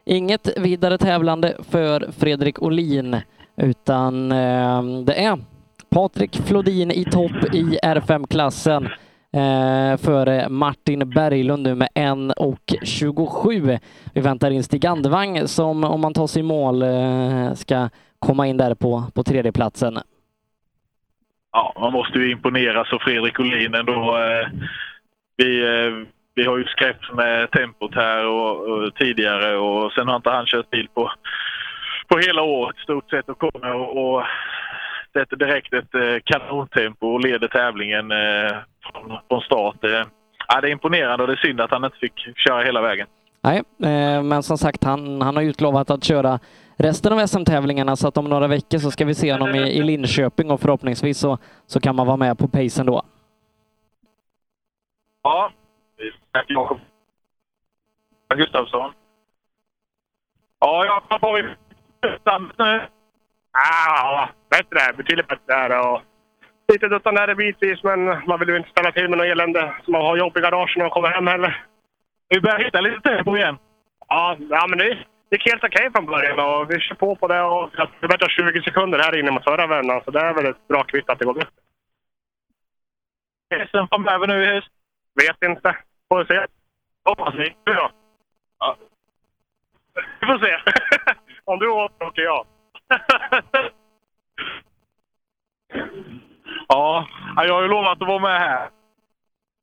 [0.04, 3.16] inget vidare tävlande för Fredrik Olin
[3.56, 4.28] utan
[5.04, 5.38] det är
[5.88, 8.88] Patrik Flodin i topp i R5-klassen
[9.36, 13.78] eh, före Martin Berglund nu med 1.27.
[14.14, 18.46] Vi väntar in Stig Andevang som om man tar sig i mål eh, ska komma
[18.46, 19.98] in där på, på tredjeplatsen.
[21.52, 24.16] Ja, man måste ju imponeras av Fredrik Olin ändå.
[24.18, 24.48] Eh,
[25.36, 30.16] Vi, eh, vi har ju skräpt med tempot här och, och tidigare och sen har
[30.16, 31.12] inte han kört bil på,
[32.08, 34.22] på hela året i stort sett och kommer och, och
[35.12, 38.56] sätter direkt ett eh, kanontempo och leder tävlingen eh,
[38.92, 39.84] från, från start.
[39.84, 40.06] Eh,
[40.48, 43.06] ja, det är imponerande och det är synd att han inte fick köra hela vägen.
[43.40, 46.38] Nej, eh, men som sagt, han, han har utlovat att köra
[46.76, 49.82] resten av SM-tävlingarna så att om några veckor så ska vi se honom i, i
[49.82, 53.02] Linköping och förhoppningsvis så, så kan man vara med på pacen då.
[55.22, 55.50] Ja,
[56.32, 56.78] tack Jakob.
[58.34, 58.92] Gustafsson.
[60.60, 62.80] Ja, jag har vi nu.
[63.52, 64.96] Ja, bättre.
[64.96, 65.80] Betydligt bättre.
[65.80, 66.02] Och
[66.68, 70.02] lite duttande bitvis, men man vill ju inte ställa till med något elände som man
[70.02, 71.66] har jobb i garagen när man kommer hem heller.
[72.28, 73.58] Vi börjar hitta lite tempo igen.
[74.08, 74.98] Ja, ja men det
[75.30, 78.62] gick helt okej från början och vi kör på på det och jag förbättrar 20
[78.62, 81.24] sekunder här inne mot förra vändan, så det är väl ett bra kvitt att det
[81.24, 81.50] går bättre.
[83.66, 84.68] SM framöver nu i höst?
[85.14, 85.76] Vet inte.
[86.08, 86.46] Får vi se.
[87.04, 87.56] Hoppas vi.
[87.64, 87.90] Du då?
[88.58, 88.76] Ja.
[90.20, 90.56] Vi får se.
[91.44, 92.46] Om du åker, åker jag.
[96.68, 98.68] Ja, jag har ju lovat att vara med här.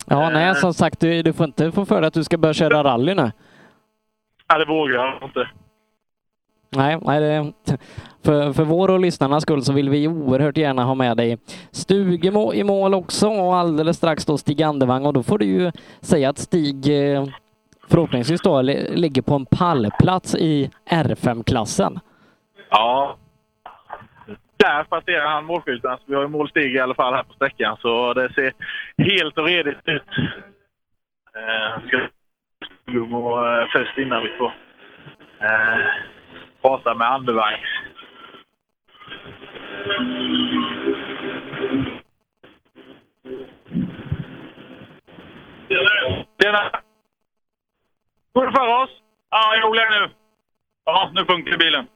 [0.07, 2.53] Ja, nej, som sagt, du, du får inte få för dig att du ska börja
[2.53, 3.32] köra rally nu.
[4.48, 5.49] Ja, det vågar jag inte.
[6.75, 7.53] Nej, nej det,
[8.23, 11.38] för, för vår och lyssnarnas skull så vill vi oerhört gärna ha med dig
[11.72, 15.72] Stugemo i mål också och alldeles strax då Stig Andevang och då får du ju
[16.01, 17.25] säga att Stig eh,
[17.88, 21.99] förhoppningsvis då li- ligger på en pallplats i R5-klassen.
[22.69, 23.15] Ja.
[24.64, 25.98] Där passerar han målskylten.
[25.98, 28.53] Så vi har ju målstig i alla fall här på sträckan, så det ser
[28.98, 30.03] helt och redigt ut.
[31.35, 32.09] Eh, ska
[33.17, 34.53] och eh, först innan vi får
[35.40, 35.85] eh,
[36.61, 37.58] prata med andevagn.
[46.42, 46.72] Tjena!
[48.33, 48.90] Går det för oss?
[49.30, 50.09] Ja, jag är nu.
[50.85, 51.88] Ja, nu funkar bilen.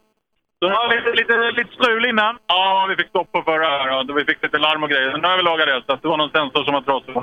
[0.59, 2.37] Så ja, lite, lite, lite strul innan.
[2.47, 5.11] Ja, vi fick stopp på förra här och vi fick lite larm och grejer.
[5.11, 7.15] Men nu har vi lagat det, så det var någon sensor som var trasig.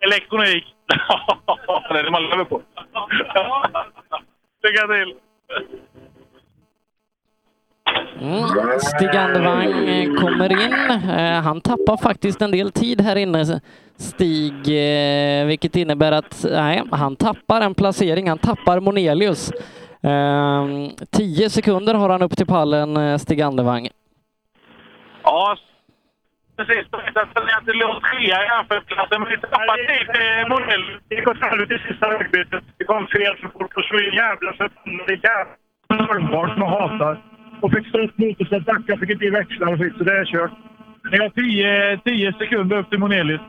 [0.00, 0.64] Elektronik!
[1.92, 2.62] det är det man lever på.
[4.62, 5.14] Lycka till!
[8.20, 8.80] Mm.
[8.80, 10.72] Stig Andevang eh, kommer in.
[11.10, 13.60] Eh, Han tappar faktiskt en del tid här inne,
[13.96, 18.28] Stig, eh, vilket innebär att nej, han tappar en placering.
[18.28, 19.52] Han tappar Monelius.
[20.04, 20.64] Eh,
[21.16, 23.88] Tio sekunder har han upp till pallen, eh, Stig Andevang.
[25.22, 25.56] Ja,
[26.56, 26.86] precis.
[27.14, 30.84] Jag ställde inte låg trea i jämförelseklassen, men vi tappade tid till Monell.
[31.08, 32.64] Det gick åt helvete i sista högbytet.
[32.78, 37.14] Det kom fel för fort och så en jävla förbannade jävla normalt som jag hatar.
[37.62, 40.04] Och fick stå upp mot och så backa, fick inte i växlar och skit, så
[40.04, 40.52] det är kört.
[41.10, 43.40] Ni har tio, tio sekunder upp till Monelius.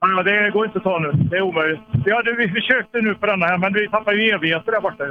[0.00, 1.10] Ja, det går inte att ta nu.
[1.12, 1.80] Det är omöjligt.
[2.04, 5.04] Vi, hade, vi försökte nu på denna här, men vi tappar ju evigheter där borta.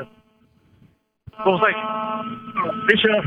[2.87, 3.23] Vi kör.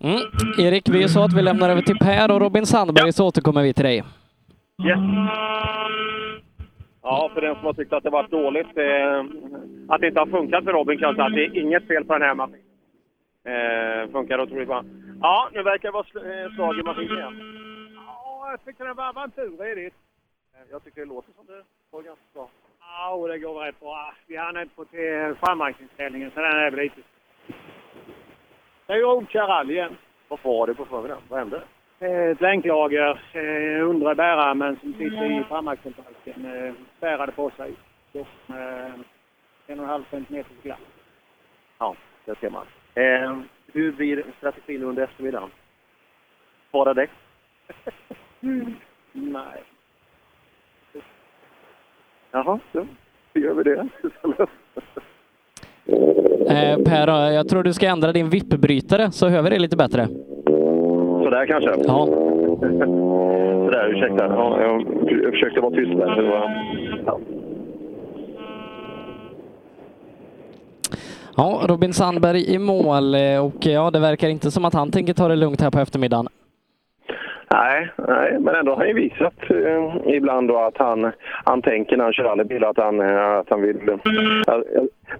[0.00, 0.20] Mm.
[0.58, 3.74] Erik, vi sa att vi lämnar över till Per och Robin Sandberg så återkommer vi
[3.74, 3.96] till dig.
[3.96, 4.98] Yes.
[7.02, 9.20] Ja, för den som har tyckt att det varit dåligt, eh,
[9.88, 12.04] att det inte har funkat för Robin kan jag säga att det är inget fel
[12.04, 12.60] på den här maskinen.
[13.52, 14.84] Eh, funkar otroligt bra.
[15.22, 17.34] Ja, nu verkar det vara sl- eh, slag i maskinen igen.
[18.06, 19.96] Ja, jag tycker det var avanturredigt.
[20.70, 22.48] Jag tycker det låter som det går ganska bra.
[22.80, 24.14] Ja, det går rätt bra.
[24.26, 27.00] Vi hann inte få till framåkningsställningen, så den är väl lite...
[28.86, 29.96] Det är ju Oldkär rally igen.
[30.28, 31.22] Vad var det på förmiddagen?
[31.28, 31.62] Vad hände?
[32.00, 37.72] Eh, Ett länklager, eh, undre bärarmen som sitter i framaxelbalken, eh, spärrade på sig.
[38.12, 38.94] Så, eh,
[39.66, 40.78] en och en halv centimeter glapp.
[41.78, 42.66] Ja, det ser man.
[42.94, 43.36] Eh,
[43.72, 45.50] hur blir strategin under eftermiddagen?
[46.68, 47.10] Spara däck?
[49.12, 49.62] Nej.
[52.30, 52.86] Jaha, så.
[53.34, 53.88] Gör vi det?
[56.48, 60.08] Eh, per, jag tror du ska ändra din vippbrytare så hör vi det lite bättre.
[61.24, 61.70] Sådär kanske?
[61.86, 62.06] Ja.
[63.64, 64.24] Sådär, ursäkta.
[64.26, 64.86] Ja, jag,
[65.24, 66.22] jag försökte vara tyst där.
[66.22, 66.50] Var,
[67.06, 67.18] ja.
[71.36, 75.14] Ja, Robin Sandberg i mål eh, och ja, det verkar inte som att han tänker
[75.14, 76.28] ta det lugnt här på eftermiddagen.
[77.54, 81.12] Nej, nej, men ändå har han ju visat eh, ibland då att han,
[81.44, 83.88] han tänker när han kör rallybil att han, eh, att han vill...
[83.88, 83.96] Eh,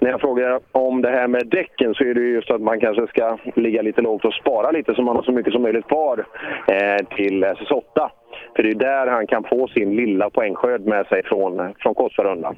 [0.01, 3.07] när jag frågar om det här med däcken så är det just att man kanske
[3.07, 6.25] ska ligga lite lågt och spara lite så man har så mycket som möjligt kvar
[6.69, 8.09] eh, till SS8.
[8.57, 12.57] För det är där han kan få sin lilla poängskörd med sig från, från Korsvarundan.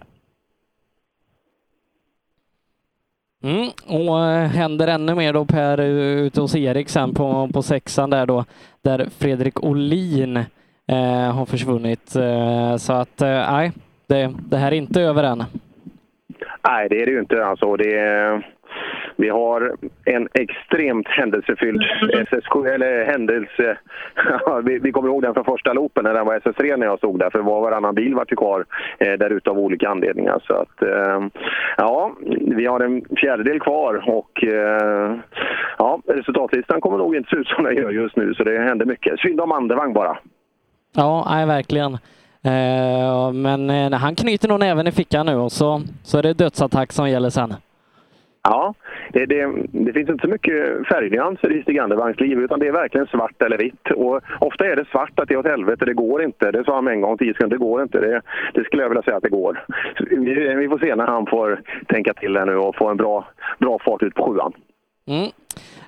[3.46, 5.86] Mm, och eh, händer ännu mer då Per eh,
[6.26, 8.44] ute hos Erik sen på, på sexan där då,
[8.86, 10.36] där Fredrik Olin
[10.88, 12.16] eh, har försvunnit.
[12.16, 13.72] Eh, så att eh, nej,
[14.06, 15.44] det, det här är inte över än.
[16.68, 17.44] Nej, det är det ju inte.
[17.44, 18.55] Alltså, det är,
[19.16, 21.82] vi har en extremt händelsefylld
[22.28, 23.78] SSK, eller händelse...
[24.64, 27.18] vi, vi kommer ihåg den från första loopen när den var SS3 när jag stod
[27.18, 28.64] där, för var varannan bil var ju kvar
[28.98, 30.42] eh, där ute av olika anledningar.
[30.46, 31.26] Så att, eh,
[31.76, 35.16] ja, vi har en fjärdedel kvar och eh,
[35.78, 38.86] ja, resultatlistan kommer nog inte se ut som den gör just nu, så det händer
[38.86, 39.20] mycket.
[39.20, 40.18] Synd om Andevang bara.
[40.96, 41.98] Ja, nej, verkligen.
[42.42, 46.32] Eh, men eh, han knyter nog även i fickan nu och så, så är det
[46.32, 47.54] dödsattack som gäller sen.
[48.42, 48.74] Ja,
[49.12, 52.72] det, det, det, finns inte så mycket färgnyanser i Stig Andervangs liv utan det är
[52.72, 53.90] verkligen svart eller vitt.
[53.90, 56.50] Och ofta är det svart att det är åt helvete, det går inte.
[56.50, 57.98] Det sa han en gång, tio sekunder, det går inte.
[57.98, 58.22] Det,
[58.54, 59.64] det skulle jag vilja säga att det går.
[60.10, 63.28] Vi, vi, får se när han får tänka till här nu och få en bra,
[63.58, 64.52] bra fart ut på sjuan.
[65.08, 65.30] Mm.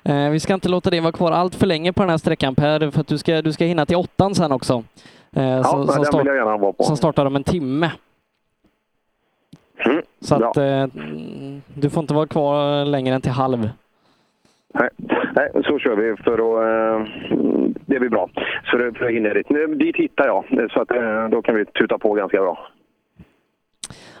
[0.03, 2.55] Eh, vi ska inte låta det vara kvar allt för länge på den här sträckan
[2.55, 4.83] Per, för att du ska, du ska hinna till åttan sen också.
[5.35, 6.27] Eh, ja, som, som, start,
[6.79, 7.91] som startar om en timme.
[9.85, 10.85] Mm, Så att eh,
[11.73, 13.69] du får inte vara kvar längre än till halv.
[14.73, 14.89] Nej,
[15.35, 16.99] nej, så kör vi för att...
[16.99, 17.07] Eh,
[17.85, 18.29] det blir bra.
[18.71, 19.49] För, att- för att hinna dit.
[19.49, 22.67] Nu, dit hittar jag, så att, eh, då kan vi tuta på ganska bra.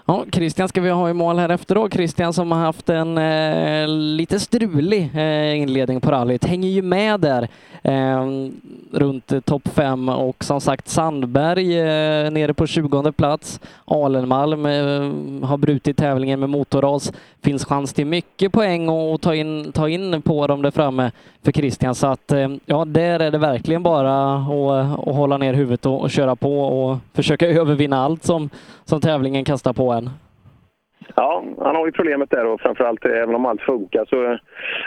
[0.09, 1.89] Ja, Christian ska vi ha i mål här efter då.
[1.89, 6.45] Christian som har haft en eh, lite strulig eh, inledning på rallyt.
[6.45, 7.47] Hänger ju med där
[7.83, 8.27] eh,
[8.91, 13.59] runt eh, topp fem och som sagt Sandberg eh, nere på 20 plats.
[13.85, 17.13] Alenmalm eh, har brutit tävlingen med motorras.
[17.41, 21.11] Finns chans till mycket poäng och ta in, ta in på dem där framme
[21.43, 21.95] för Christian.
[21.95, 26.01] Så att eh, ja, där är det verkligen bara att, att hålla ner huvudet och,
[26.01, 28.49] och köra på och försöka övervinna allt som,
[28.89, 30.09] som tävlingen kastar på en.
[31.15, 34.37] Ja, han har ju problemet där och framförallt även om allt funkar så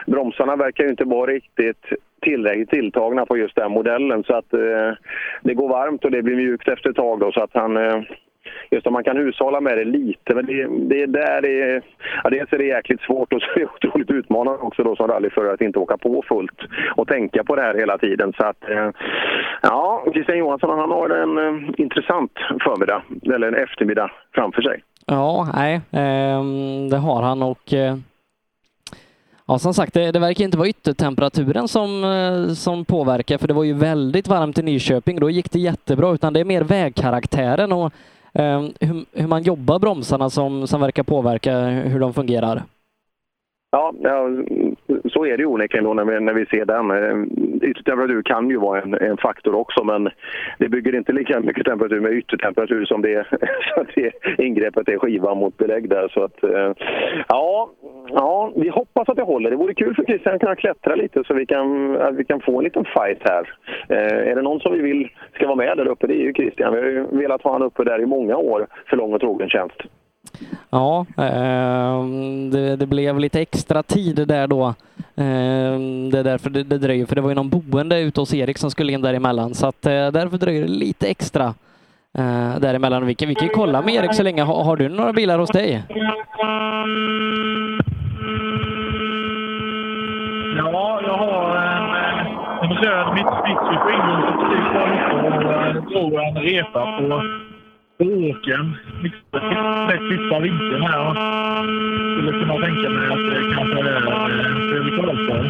[0.07, 1.87] bromsarna verkar ju inte vara riktigt
[2.23, 4.93] tillräckligt tilltagna på just den modellen så att eh,
[5.43, 8.03] det går varmt och det blir mjukt efter ett tag då så att han eh,
[8.71, 11.83] Just att man kan hushålla med det lite, men det, det är där det är...
[12.25, 15.09] Ja, dels är det jäkligt svårt och så är det otroligt utmanande också då som
[15.09, 16.61] rallyförare att inte åka på fullt
[16.97, 18.33] och tänka på det här hela tiden.
[18.37, 18.91] Så att, eh,
[19.63, 22.33] ja, Christian Johansson han har en eh, intressant
[22.65, 23.03] förmiddag,
[23.35, 24.83] eller en eftermiddag framför sig.
[25.07, 26.45] Ja, nej, eh,
[26.91, 27.97] det har han och eh,
[29.47, 33.55] ja, som sagt, det, det verkar inte vara yttertemperaturen som, eh, som påverkar, för det
[33.55, 35.21] var ju väldigt varmt i Nyköping.
[35.21, 37.93] Då gick det jättebra, utan det är mer vägkaraktären och
[38.35, 42.63] Ehm, hur, hur man jobbar bromsarna som, som verkar påverka hur de fungerar.
[43.71, 44.47] Ja, jag
[45.23, 46.91] så är det onekligen då när vi, när vi ser den.
[46.91, 50.11] Eh, yttertemperatur kan ju vara en, en faktor också men
[50.59, 53.27] det bygger inte lika mycket temperatur med yttertemperatur som det,
[53.75, 56.09] så att det ingreppet är skiva mot belägg där.
[56.09, 56.73] Så att, eh,
[57.29, 57.71] ja,
[58.09, 59.51] ja, vi hoppas att det håller.
[59.51, 62.41] Det vore kul för Christian att kunna klättra lite så vi kan, att vi kan
[62.41, 63.55] få en liten fight här.
[63.89, 66.33] Eh, är det någon som vi vill ska vara med där uppe, det är ju
[66.33, 66.75] Christian.
[66.75, 69.49] Vi har ju velat ha honom uppe där i många år för lång och trogen
[69.49, 69.83] tjänst.
[70.71, 74.75] Ja, ehm, det, det blev lite extra tid där då.
[75.17, 78.35] Ehm, det är därför det, det dröjer, för det var ju någon boende ute hos
[78.35, 81.55] Erik som skulle in däremellan, så att eh, därför dröjer det lite extra
[82.19, 83.07] eh, däremellan.
[83.07, 84.43] Vi kan, vi kan ju kolla med Erik så länge.
[84.43, 85.83] Har, har du några bilar hos dig?
[90.57, 93.91] Ja, jag har en, eh, röd Mitsubishi på
[94.27, 97.23] som precis var uppe och drog en repa på
[98.03, 98.77] på åkern.
[99.89, 101.15] Näst sista vintern här.
[102.19, 105.47] Skulle kunna tänka mig att det kanske är eh, Fredrik Karlsson.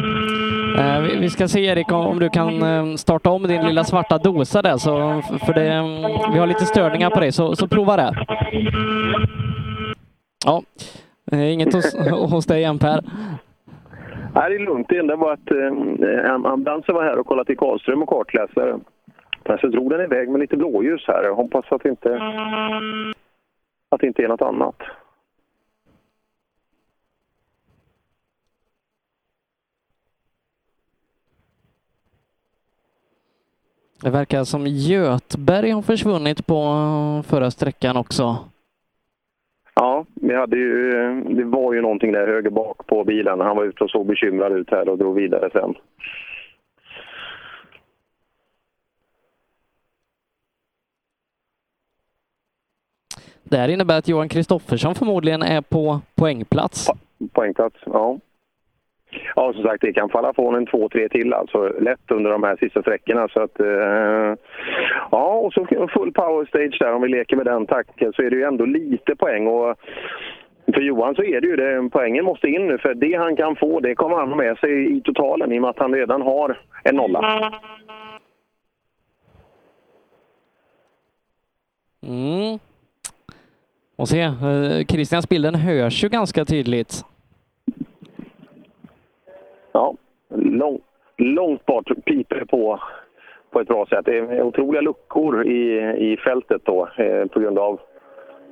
[0.77, 4.61] Eh, vi- ska se Erik om du kan eh, starta om din lilla svarta dosa
[4.61, 5.81] där, så, för det,
[6.33, 8.11] vi har lite störningar på dig, så, så prova det.
[10.45, 10.61] Ja,
[11.31, 11.95] eh, inget hos,
[12.31, 13.01] hos dig än Per.
[14.35, 14.85] Nej, det är lugnt.
[14.89, 18.79] Det enda var att eh, ambulansen var här och kollade till Karlström och kartläsare.
[19.45, 21.23] Så drog den iväg med lite blåljus här.
[21.23, 22.15] Jag hoppas att det inte,
[23.89, 24.75] att det inte är något annat.
[34.03, 36.63] Det verkar som Götberg har försvunnit på
[37.27, 38.37] förra sträckan också.
[39.75, 40.91] Ja, vi hade ju,
[41.29, 43.39] det var ju någonting där höger bak på bilen.
[43.39, 45.75] Han var ute och såg bekymrad ut här och drog vidare sen.
[53.43, 56.89] Det här innebär att Johan Kristoffersson förmodligen är på poängplats.
[57.33, 58.17] Poängplats, ja.
[59.35, 62.43] Ja, som sagt, det kan falla från en två, tre till alltså lätt under de
[62.43, 63.27] här sista sträckorna.
[63.27, 64.35] Så att, eh,
[65.11, 68.29] ja, och så full power stage där om vi leker med den takten så är
[68.29, 69.47] det ju ändå lite poäng.
[69.47, 69.75] Och
[70.73, 73.55] för Johan så är det ju det, poängen måste in nu för det han kan
[73.55, 76.59] få det kommer han med sig i totalen i och med att han redan har
[76.83, 77.51] en nolla.
[82.07, 82.59] Mm.
[83.95, 87.05] Och se, eh, Christians bilden hörs ju ganska tydligt.
[89.71, 89.95] Ja,
[90.29, 90.79] lång,
[91.17, 92.79] långt bort piper det på
[93.53, 94.05] på ett bra sätt.
[94.05, 95.79] Det är otroliga luckor i,
[96.11, 97.79] i fältet då eh, på grund av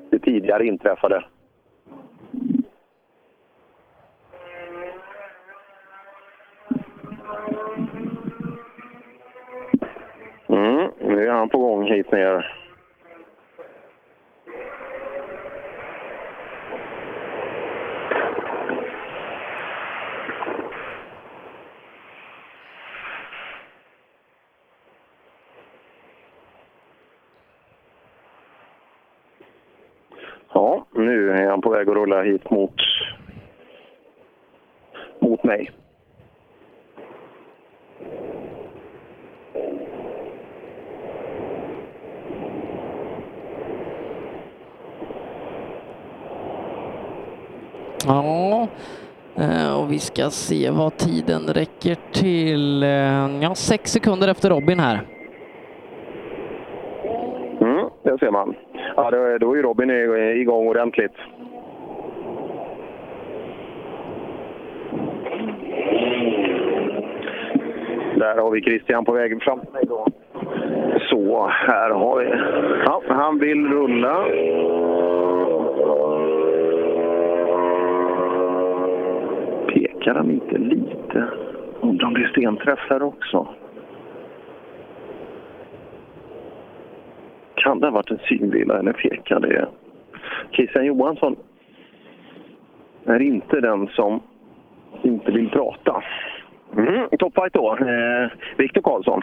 [0.09, 1.23] det tidigare inträffade.
[10.47, 12.57] Mm, nu är han på gång hit ner.
[30.53, 32.75] Ja, nu är han på väg att rulla hit mot,
[35.19, 35.71] mot mig.
[48.05, 48.67] Ja,
[49.35, 52.83] eh, och vi ska se vad tiden räcker till.
[52.83, 54.99] Eh, Ja, sex sekunder efter Robin här.
[57.61, 58.55] Mm, det ser man.
[58.95, 59.89] Ja, då, är- då är Robin
[60.41, 61.13] igång ordentligt.
[68.21, 70.07] Där har vi Christian på väg fram till mig då.
[71.09, 72.29] Så, här har vi...
[72.85, 74.23] Ja, han vill rulla.
[79.67, 81.27] Pekar han inte lite?
[81.81, 83.47] Undrar om det är stenträff här också.
[87.55, 89.67] Kan det ha varit en synvilla eller pekar det?
[90.51, 91.35] Christian Johansson
[93.05, 94.19] är inte den som
[95.03, 96.03] inte vill prata.
[96.77, 97.77] Mm, Toppfight då.
[97.79, 99.21] Eh, Viktor Karlsson.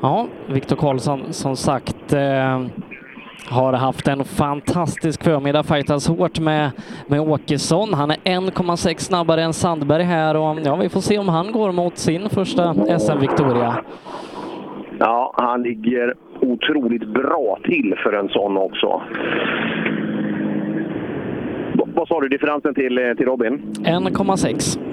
[0.00, 2.60] Ja, Viktor Karlsson som sagt eh,
[3.50, 6.70] har haft en fantastisk förmiddag, fightats hårt med,
[7.06, 7.94] med Åkesson.
[7.94, 11.72] Han är 1,6 snabbare än Sandberg här och ja, vi får se om han går
[11.72, 13.76] mot sin första SM-Victoria.
[14.98, 19.02] Ja, han ligger otroligt bra till för en sån också.
[21.94, 23.62] Vad sa du differensen till, eh, till Robin?
[23.84, 24.89] 1,6.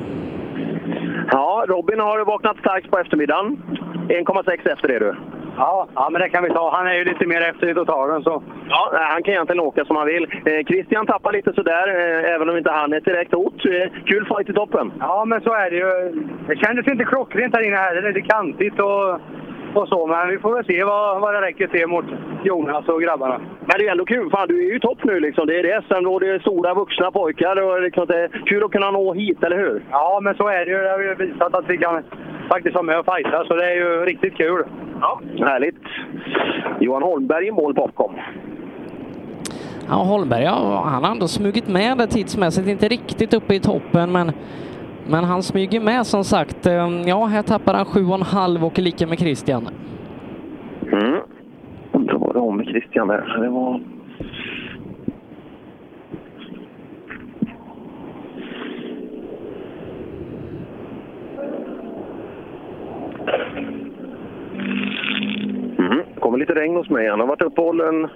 [1.68, 3.62] Robin har vaknat starkt på eftermiddagen.
[4.10, 5.16] 1,6 efter det du.
[5.58, 6.76] Ja, ja, men det kan vi ta.
[6.78, 8.44] Han är ju lite mer efter i totalen så.
[8.70, 10.24] Ja, han kan egentligen åka som han vill.
[10.24, 13.66] Eh, Christian tappar lite sådär, eh, även om inte han är ett direkt hot.
[13.66, 14.94] Eh, kul fight i toppen.
[15.00, 15.92] Ja, men så är det ju.
[16.48, 18.02] Det kändes inte klockrent här inne heller.
[18.02, 19.20] Det är lite kantigt och,
[19.76, 20.08] och så.
[20.08, 22.06] Men vi får väl se vad, vad det räcker till mot
[22.44, 23.40] Jonas och grabbarna.
[23.60, 24.30] Men det är ändå kul.
[24.30, 25.48] Fan, du är ju i topp nu liksom.
[25.48, 27.62] Det är SM och det är stora vuxna pojkar.
[27.62, 29.84] Och liksom, det är kul att kunna nå hit, eller hur?
[29.92, 30.78] Ja, men så är det ju.
[30.78, 32.04] Det har vi ju visat att vi kan
[32.50, 34.64] faktiskt vara med och fighta, så det är ju riktigt kul.
[35.02, 35.76] Ja, härligt.
[36.80, 38.14] Johan Holmberg i mål bakom.
[39.90, 44.12] Ja, Holmberg, ja, han har ändå smugit med det tidsmässigt, inte riktigt uppe i toppen,
[44.12, 44.32] men,
[45.10, 46.66] men han smyger med som sagt.
[46.66, 49.70] Ehm, ja, här tappar han 7,5 och är lika med Christian.
[50.92, 51.22] Mm.
[51.92, 53.38] Undrar vad det var med Christian där.
[53.42, 53.82] Det var...
[65.80, 65.98] Mm.
[66.16, 67.10] Det kommer lite regn hos mig.
[67.10, 68.08] Han har varit uppehållen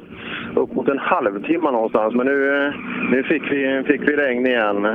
[0.56, 2.74] upp mot en halvtimme någonstans, men nu,
[3.12, 4.88] nu fick, vi, fick vi regn igen.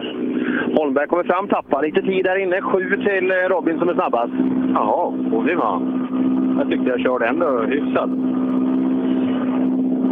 [0.77, 2.61] Holmberg kommer fram, tappar lite tid där inne.
[2.61, 4.33] Sju till Robin som är snabbast.
[4.75, 5.81] Jaha, och det var
[6.59, 8.11] Jag tyckte jag körde ändå hyfsat.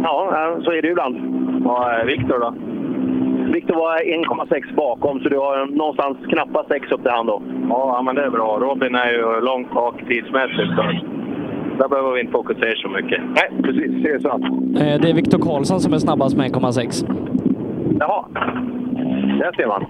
[0.03, 1.17] Ja, så är det ju ibland.
[1.65, 2.53] Vad är Viktor då?
[3.53, 7.41] Viktor var 1,6 bakom, så du har någonstans knappa 6 upp till han då.
[7.69, 8.57] Ja, men det är bra.
[8.61, 10.71] Robin är ju långt bak tidsmässigt.
[10.75, 10.83] Så
[11.77, 13.21] där behöver vi inte fokusera så mycket.
[13.23, 14.03] Nej, precis.
[14.03, 14.29] Det är så.
[14.83, 17.05] Eh, Det är Viktor Karlsson som är snabbast med 1,6.
[17.99, 18.25] Jaha.
[19.39, 19.81] Där ser man.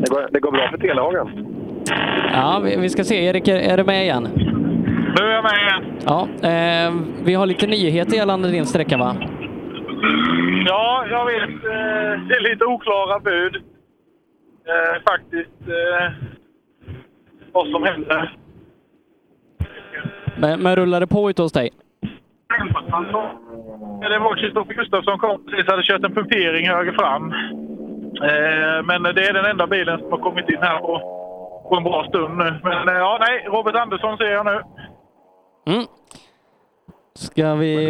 [0.00, 1.28] Det, går, det går bra för Telehagen.
[2.32, 3.24] Ja, vi, vi ska se.
[3.26, 4.28] Erik, är, är du med igen?
[5.18, 5.98] Nu är jag med igen.
[6.06, 9.16] Ja, eh, vi har lite nyheter gällande din sträcka va?
[10.66, 11.42] Ja, jag vet.
[11.50, 13.56] Eh, det är lite oklara bud.
[14.66, 15.60] Eh, faktiskt.
[15.68, 16.12] Eh,
[17.54, 18.36] vad som händer.
[20.36, 21.70] Men, men rullar det på ute hos dig?
[24.00, 27.32] Det var Kristoffer Gustafsson kom precis hade kört en punktering höger fram.
[28.28, 30.98] Eh, men det är den enda bilen som har kommit in här på,
[31.68, 32.54] på en bra stund nu.
[32.62, 34.60] Men eh, ja, nej, Robert Andersson ser jag nu.
[35.66, 35.86] Mm.
[37.14, 37.84] Ska vi...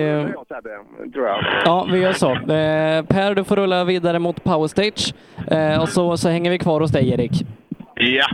[1.64, 2.32] Ja, vi gör så.
[2.32, 5.14] Eh, per, du får rulla vidare mot Power Stage
[5.50, 7.46] eh, och så, så hänger vi kvar hos dig, Erik.
[7.94, 8.26] Ja.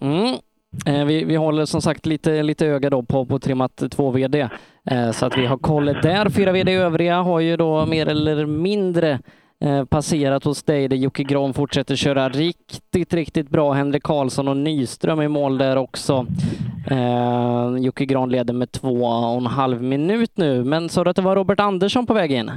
[0.00, 0.38] Mm.
[0.86, 4.48] Eh, vi, vi håller som sagt lite, lite öga då på, på Trimmat 2 VD
[4.90, 6.30] eh, så att vi har koll där.
[6.30, 9.18] Fyra VD övriga har ju då mer eller mindre
[9.64, 13.72] eh, passerat hos dig där Jocke Gran fortsätter köra riktigt, riktigt bra.
[13.72, 16.26] Henrik Karlsson och Nyström i mål där också.
[16.90, 20.64] Eh, Jocke Gran leder med två och en halv minut nu.
[20.64, 22.50] Men sa du att det var Robert Andersson på väg in?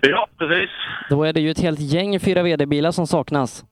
[0.00, 0.70] Ja, precis.
[1.10, 3.64] Då är det ju ett helt gäng fyra VD-bilar som saknas.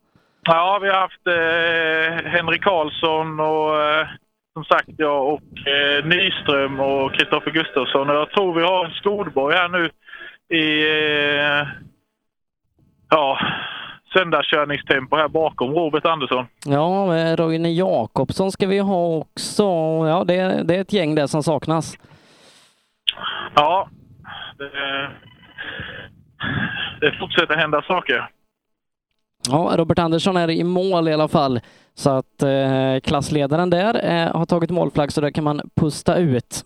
[0.46, 4.06] Ja, vi har haft eh, Henrik Karlsson och eh,
[4.52, 8.10] som sagt jag och eh, Nyström och Kristoffer Gustafsson.
[8.10, 9.90] Och jag tror vi har en Skolborg här nu
[10.58, 11.68] i eh,
[13.10, 13.38] ja,
[14.12, 16.46] söndagskörningstempo här bakom Robert Andersson.
[16.66, 17.06] Ja,
[17.38, 19.62] Roine Jakobsson ska vi ha också.
[20.08, 21.98] Ja, det, det är ett gäng där som saknas.
[23.54, 23.88] Ja,
[24.58, 24.70] det,
[27.00, 28.28] det fortsätter hända saker.
[29.50, 31.60] Ja, Robert Andersson är i mål i alla fall.
[31.94, 36.64] Så att eh, klassledaren där eh, har tagit målflagg så där kan man pusta ut.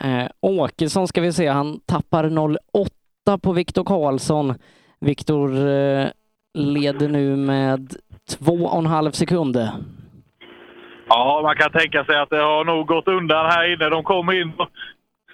[0.00, 2.38] Eh, Åkesson ska vi se, han tappar
[2.72, 4.54] 08 på Viktor Karlsson.
[5.00, 6.06] Viktor eh,
[6.54, 7.94] leder nu med
[8.38, 9.56] två och en halv sekund.
[11.08, 13.88] Ja, man kan tänka sig att det har nog gått undan här inne.
[13.88, 14.68] De kommer in och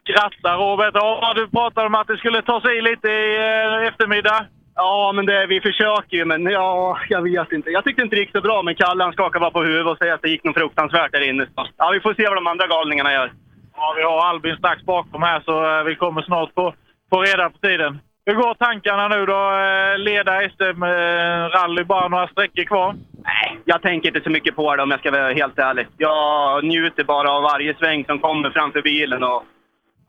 [0.03, 0.57] skrattar.
[0.59, 4.47] Robert, ja, du pratade om att det skulle ta sig i lite i eh, eftermiddag.
[4.83, 7.71] Ja, men det, vi försöker ju, men ja, jag vet inte.
[7.71, 9.99] Jag tyckte inte det gick så bra, men Kalle han skakade bara på huvudet och
[9.99, 11.47] säger att det gick något fruktansvärt där inne.
[11.77, 13.33] Ja, vi får se vad de andra galningarna gör.
[13.77, 16.75] Ja, vi har Albin strax bakom här så eh, vi kommer snart få,
[17.11, 17.99] få reda på tiden.
[18.27, 19.41] Hur går tankarna nu då?
[19.51, 22.97] Eh, Leda SM-rally, bara några sträckor kvar?
[23.25, 25.87] Nej, jag tänker inte så mycket på det om jag ska vara helt ärlig.
[25.97, 29.45] Jag njuter bara av varje sväng som kommer framför bilen och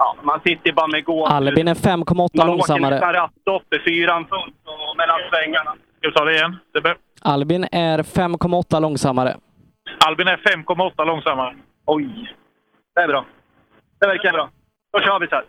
[0.02, 1.36] ja, man sitter bara med gåshud.
[1.36, 2.94] Albin är 5,8 Man åker långsammare.
[2.96, 5.72] nästan rattstopp i fyran fullt och mellan svängarna.
[5.98, 6.58] Ska vi ta det igen?
[6.74, 6.96] Sebbe?
[7.22, 9.38] Albin är 5,8 långsammare.
[10.08, 11.56] Albin är 5,8 långsammare.
[11.86, 12.36] Oj!
[12.96, 13.26] Det är bra.
[14.00, 14.50] Det verkar bra.
[14.94, 15.46] Då kör vi så här.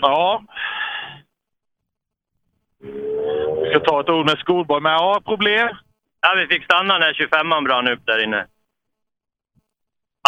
[0.00, 0.42] Ja.
[3.62, 5.68] Vi ska ta ett ord med Skolborg, men ja, problem.
[6.20, 8.46] Ja, vi fick stanna när 25an brann upp där inne.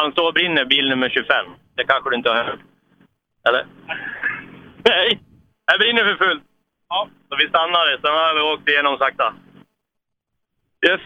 [0.01, 1.47] Han står och brinner, bil nummer 25.
[1.77, 2.61] Det kanske du inte har hört?
[3.49, 3.67] Eller?
[4.85, 5.21] Nej,
[5.73, 6.43] det brinner för fullt.
[6.89, 7.09] Ja.
[7.29, 9.35] Så vi stannade, sen har vi åkt igenom sakta.
[10.89, 11.01] Yes.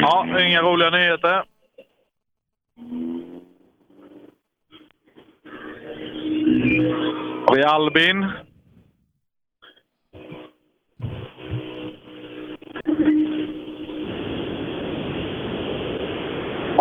[0.00, 1.44] Ja, inga roliga nyheter.
[7.46, 8.26] Har vi Albin.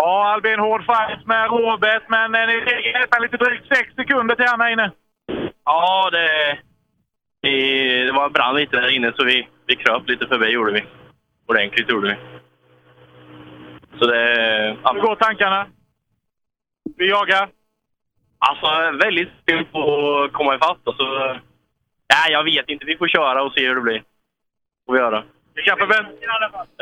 [0.09, 4.35] Ja, Albin, hård fight med Robert, men eh, ni ligger nästan lite drygt sex sekunder
[4.35, 4.91] till han här inne.
[5.65, 6.57] Ja, det,
[7.41, 10.83] det, det var brann lite där inne så vi, vi kröp lite förbi gjorde vi.
[11.47, 12.15] Ordentligt gjorde vi.
[13.99, 14.23] Så det...
[14.83, 14.93] Ja.
[14.93, 15.67] Hur går tankarna?
[16.97, 17.49] Vi jagar.
[18.39, 18.67] Alltså,
[19.05, 19.81] väldigt synd på
[20.19, 20.79] att komma ifatt.
[20.83, 21.03] Alltså,
[22.13, 22.85] nej, jag vet inte.
[22.85, 24.03] Vi får köra och se hur det blir.
[24.85, 25.23] får vi göra.
[25.53, 26.11] Vi kan, förvänta,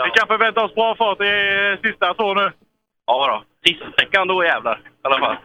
[0.06, 2.52] vi kan förvänta oss bra fart i sista två nu.
[3.08, 3.70] Ja då.
[3.70, 4.76] Sista sträckan, då jävlar.
[4.76, 5.36] I alla fall.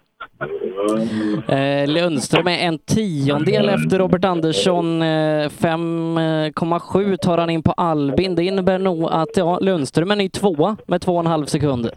[1.48, 5.02] Eh, Lundström är en tiondel efter Robert Andersson.
[5.02, 8.34] Eh, 5,7 tar han in på Albin.
[8.34, 11.90] Det innebär nog att ja, Lundström är ny tvåa med två och en halv sekund.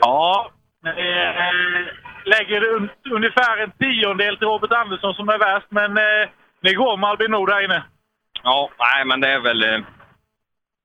[0.00, 0.50] Ja,
[0.86, 0.92] eh,
[2.24, 6.28] lägger un, ungefär en tiondel till Robert Andersson som är värst, men eh,
[6.62, 7.82] det går med Albin Nord där inne.
[8.42, 9.80] Ja, nej, men det är väl, eh,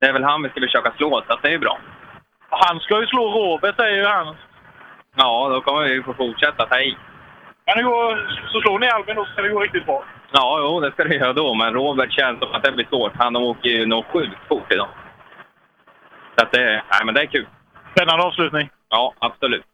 [0.02, 1.78] det är väl han vi ska försöka slå, så att det är bra.
[2.50, 4.36] Han ska ju slå Robert, säger ju han.
[5.16, 6.98] Ja, då kommer vi få fortsätta ta i.
[7.66, 10.04] Men går, så slår ni Albin och så ska det gå riktigt bra.
[10.32, 13.12] Ja, jo, det ska det göra då, men Robert känns som att det blir svårt.
[13.16, 14.88] Han åker ju nog sjukt fort idag.
[16.38, 17.48] Så att det, nej, men det är kul.
[17.92, 18.70] Spännande avslutning.
[18.90, 19.66] Ja, absolut.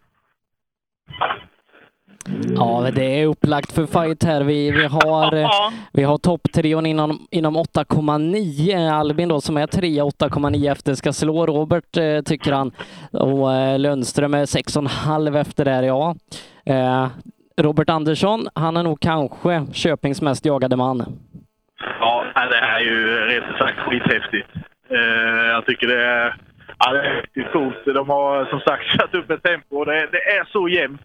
[2.55, 4.41] Ja, det är upplagt för fight här.
[4.41, 5.49] Vi, vi har,
[5.93, 8.91] vi har topptrion inom, inom 8,9.
[8.91, 12.71] Albin då som är 3 8,9 efter ska slå Robert eh, tycker han.
[13.11, 16.15] Och eh, Lundström är 6,5 efter där, ja.
[16.65, 17.07] Eh,
[17.57, 21.19] Robert Andersson, han är nog kanske Köpings mest jagade man.
[21.99, 24.49] Ja, det här är ju rent sagt skithäftigt.
[25.53, 26.35] Jag tycker det är,
[26.79, 27.85] ja, det är riktigt coolt.
[27.85, 31.01] De har som sagt satt upp ett tempo och det, det är så jämnt.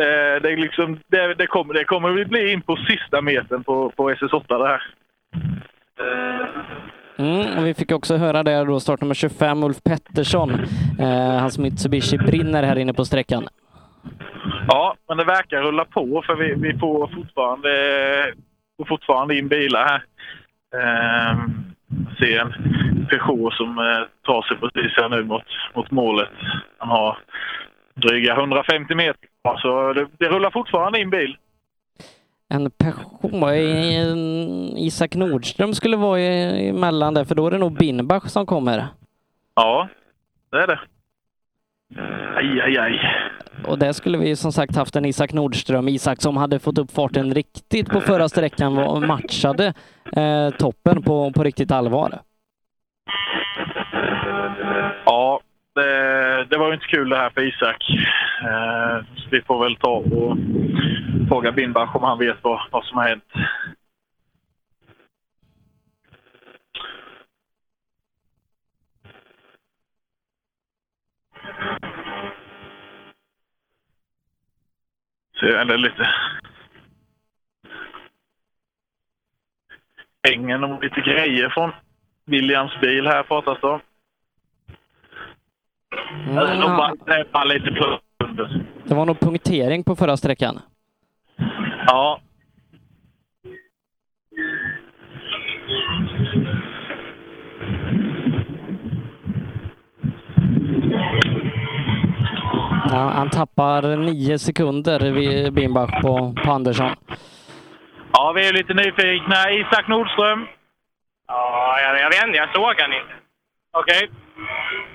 [0.00, 3.90] Eh, det, är liksom, det, det, kommer, det kommer bli in på sista metern på,
[3.90, 4.82] på SS8 det här.
[7.18, 10.50] Mm, vi fick också höra det då, startnummer 25, Ulf Pettersson.
[10.98, 13.48] Eh, hans Mitsubishi brinner här inne på sträckan.
[14.68, 17.68] Ja, men det verkar rulla på för vi, vi får, fortfarande,
[18.76, 20.04] får fortfarande in bilar här.
[20.74, 21.38] Eh,
[22.18, 22.52] ser en
[23.10, 25.44] Peugeot som eh, tar sig precis här nu mot,
[25.74, 26.28] mot målet.
[26.78, 27.18] Han har
[27.94, 31.36] dryga 150 meter kvar, så det, det rullar fortfarande in bil.
[32.48, 32.70] En
[33.42, 38.46] en Isak Nordström skulle vara i- emellan där, för då är det nog Binbach som
[38.46, 38.86] kommer.
[39.54, 39.88] Ja,
[40.52, 40.78] det är det.
[42.36, 43.00] Aj, aj, aj.
[43.66, 46.90] Och där skulle vi som sagt haft en Isak Nordström, Isak som hade fått upp
[46.90, 49.74] farten riktigt på förra sträckan och matchade
[50.16, 52.18] eh, toppen på, på riktigt allvar.
[55.04, 55.40] Ja,
[55.74, 55.82] det,
[56.56, 57.90] det var ju inte kul det här för Isak.
[58.42, 60.36] Eh, så vi får väl ta och
[61.28, 63.24] fråga Bindbach om han vet vad, vad som har hänt.
[75.40, 76.10] Så eller lite...
[80.28, 81.72] Ängen och lite grejer från
[82.24, 83.80] Williams bil här pratas det om.
[86.34, 87.70] Bara- är bara lite.
[88.84, 90.60] Det var nog punktering på förra sträckan.
[91.86, 92.20] Ja.
[102.90, 106.90] Ja, han tappar nio sekunder vid Binbach på, på Andersson.
[108.12, 109.50] Ja, vi är lite nyfikna.
[109.50, 110.46] Isak Nordström.
[111.28, 112.38] Ja, jag, jag vet inte.
[112.38, 113.14] Jag såg han inte.
[113.72, 114.10] Okej.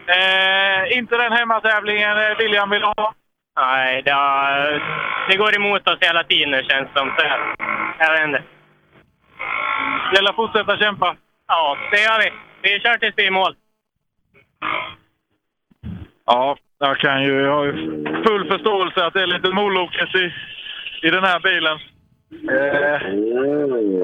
[0.07, 3.13] Eh, inte den hemmatävlingen eh, William vill ha.
[3.59, 4.83] Nej, det, har-
[5.29, 7.13] det går emot oss hela tiden nu känns det som.
[7.17, 7.25] Så
[7.99, 8.43] jag, vet inte.
[10.15, 11.15] Gäller att fortsätta kämpa.
[11.47, 12.31] Ja, det gör vi.
[12.61, 13.55] Vi kör tills vi är i mål.
[16.25, 17.73] Ja, jag kan ju jag har ju
[18.27, 20.33] full förståelse att det är lite moloket i,
[21.07, 21.79] i den här bilen.
[22.51, 23.01] Eh,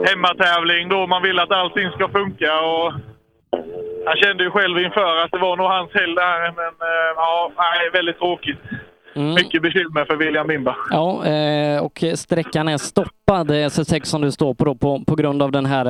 [0.09, 2.93] hemmatävling då man vill att allting ska funka och
[4.07, 7.51] han kände ju själv inför att det var nog hans helg där men eh, ja,
[7.57, 8.59] nej, väldigt tråkigt.
[9.15, 9.33] Mm.
[9.33, 10.75] Mycket bekymmer för William Bimba.
[10.91, 15.03] Ja, eh, och sträckan är stoppad, det är SS6 som du står på då, på,
[15.07, 15.85] på grund av den här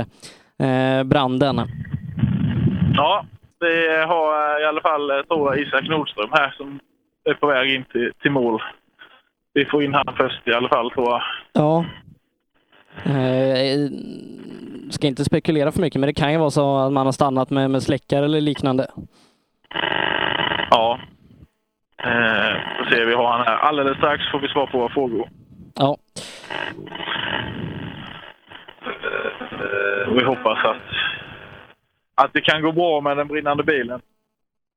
[0.59, 1.61] eh, branden.
[2.95, 3.25] Ja,
[3.59, 6.79] det har i alla fall tror jag Isak Nordström här som
[7.29, 8.61] är på väg in till, till mål.
[9.53, 11.21] Vi får in han först i alla fall tror jag.
[11.53, 11.85] Ja.
[13.05, 13.89] Eh,
[14.89, 17.49] ska inte spekulera för mycket, men det kan ju vara så att man har stannat
[17.49, 18.87] med, med släckare eller liknande.
[20.69, 20.99] Ja.
[22.03, 23.57] Eh, får se, vi har han här.
[23.57, 25.29] Alldeles strax får vi svar på våra frågor.
[25.75, 25.97] Ja.
[28.85, 30.77] Eh, vi hoppas att,
[32.15, 34.01] att det kan gå bra med den brinnande bilen.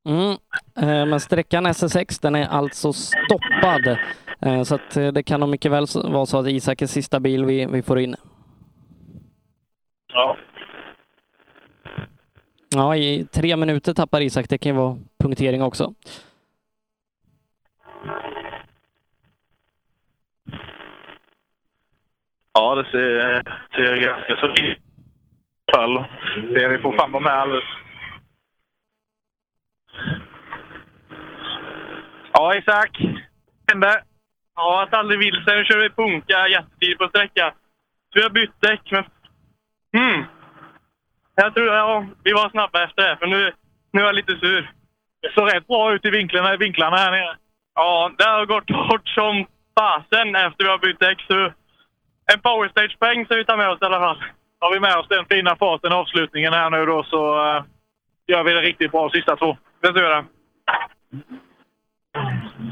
[0.08, 0.30] Mm.
[0.76, 3.98] Eh, men sträckan SS6 den är alltså stoppad.
[4.40, 7.44] Eh, så eh, det kan nog mycket väl vara så att Isak är sista bil
[7.44, 8.16] vi, vi får in.
[10.12, 10.36] Ja.
[12.74, 14.48] Ja, i tre minuter tappar Isak.
[14.48, 15.94] Det kan ju vara punktering också.
[22.52, 23.42] Ja, det ser,
[23.74, 24.78] ser ganska så ut.
[26.54, 27.64] Det vi får fram dem här alldeles.
[32.32, 32.98] Ja, Isak.
[33.72, 34.02] Hände?
[34.56, 35.54] Ja, att aldrig vilse.
[35.56, 37.50] Nu kör vi punka jättetidigt på sträckan.
[38.12, 39.04] Så vi har bytt däck, men...
[39.96, 40.24] Hmm.
[41.34, 43.52] Jag tror, ja, vi var snabba efter det, för nu,
[43.92, 44.72] nu är jag lite sur.
[45.22, 47.36] Det såg rätt bra ut i vinklarna, vinklarna här nere.
[47.74, 49.46] Ja, det har gått hårt som
[49.78, 51.24] fasen efter vi har bytt däck.
[51.28, 51.52] Så
[52.32, 54.18] en powerstage-poäng ska vi ta med oss i alla fall.
[54.60, 57.64] Har vi med oss den fina farten avslutningen här nu då så eh,
[58.26, 59.56] gör vi det riktigt bra sista två.
[59.80, 60.24] Det ska vi göra.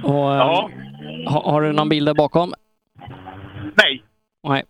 [0.05, 0.71] Och, eh,
[1.27, 2.53] ha, har du någon bild där bakom?
[3.75, 4.05] Nej.
[4.43, 4.65] Nej.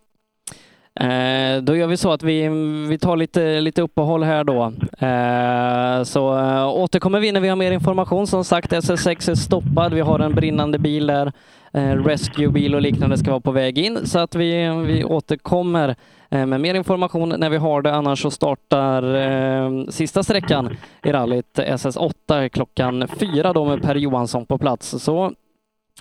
[1.00, 2.48] Eh, då gör vi så att vi,
[2.88, 4.72] vi tar lite, lite uppehåll här då.
[5.06, 8.26] Eh, så eh, återkommer vi när vi har mer information.
[8.26, 9.94] Som sagt, SS6 är stoppad.
[9.94, 11.32] Vi har en brinnande bil där.
[11.72, 15.96] Eh, Rescuebil och liknande ska vara på väg in så att vi, vi återkommer
[16.30, 17.94] eh, med mer information när vi har det.
[17.94, 24.46] Annars så startar eh, sista sträckan i rallyt SS8 klockan fyra då med Per Johansson
[24.46, 25.02] på plats.
[25.02, 25.32] Så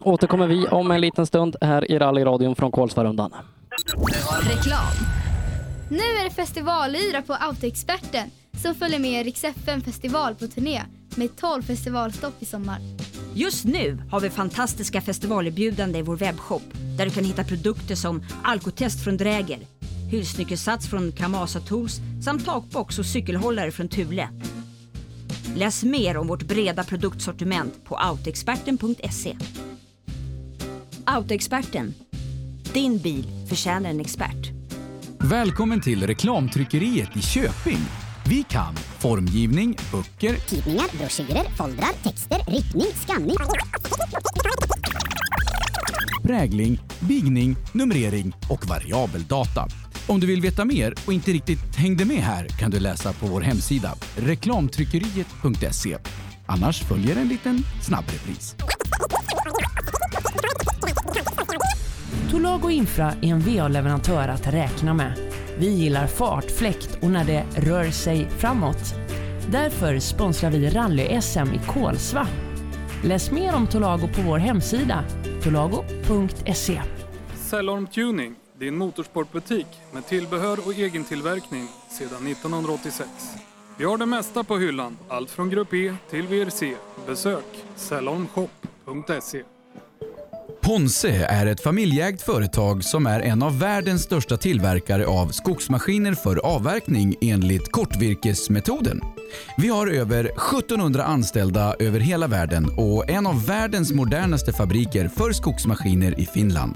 [0.02, 3.34] återkommer vi om en liten stund här i rallyradion från Kolsvarundan.
[4.42, 4.94] Reklam.
[5.90, 8.32] Nu är det festivalyra på Autoexperten
[8.64, 10.82] som följer med Rix FM festival på turné
[11.16, 12.80] med 12 festivalstopp i sommar.
[13.34, 16.64] Just nu har vi fantastiska festivalerbjudanden i vår webbshop
[16.98, 19.60] där du kan hitta produkter som alkotest från Dräger,
[20.12, 24.30] hylsnyckelsats från Kamasa Tools samt takbox och cykelhållare från Thule.
[25.56, 29.38] Läs mer om vårt breda produktsortiment på autoexperten.se.
[31.06, 31.94] Autoexperten.
[32.74, 34.52] Din bil förtjänar en expert.
[35.20, 37.80] Välkommen till reklamtryckeriet i Köping.
[38.26, 43.36] Vi kan formgivning, böcker, Tidningar, broschyrer, foldrar, texter, riktning, skanning.
[46.24, 49.68] prägling, bigning, numrering och variabeldata.
[50.08, 53.28] Om du vill veta mer och inte riktigt hängde med här kan du läsa på
[53.28, 55.98] vår hemsida reklamtryckeriet.se.
[56.46, 58.56] Annars följer en liten snabbrepris.
[62.32, 65.14] Tolago Infra är en VA-leverantör att räkna med.
[65.58, 68.96] Vi gillar fart, fläkt och när det rör sig framåt.
[69.52, 72.28] Därför sponsrar vi rally-SM i Kolsva.
[73.04, 75.04] Läs mer om Tolago på vår hemsida,
[75.44, 76.82] tolago.se.
[77.36, 81.68] Cellorm Tuning, din motorsportbutik med tillbehör och egen tillverkning
[82.00, 83.10] sedan 1986.
[83.78, 86.76] Vi har det mesta på hyllan, allt från Grupp E till VRC.
[87.08, 89.57] Besök cellormshop.se.
[90.68, 96.46] Ponse är ett familjeägt företag som är en av världens största tillverkare av skogsmaskiner för
[96.46, 99.02] avverkning enligt kortvirkesmetoden.
[99.58, 105.32] Vi har över 1700 anställda över hela världen och en av världens modernaste fabriker för
[105.32, 106.76] skogsmaskiner i Finland.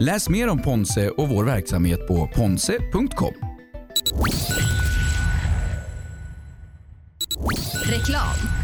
[0.00, 3.34] Läs mer om Ponse och vår verksamhet på ponse.com.
[7.84, 8.63] Reklam.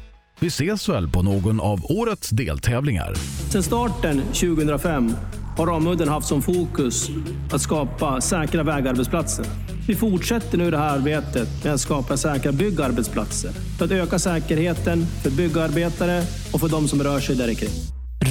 [0.41, 3.13] Vi ses väl på någon av årets deltävlingar.
[3.49, 5.13] Sedan starten 2005
[5.57, 7.09] har Ramudden haft som fokus
[7.51, 9.45] att skapa säkra vägarbetsplatser.
[9.87, 15.05] Vi fortsätter nu det här arbetet med att skapa säkra byggarbetsplatser för att öka säkerheten
[15.05, 17.69] för byggarbetare och för de som rör sig där kring.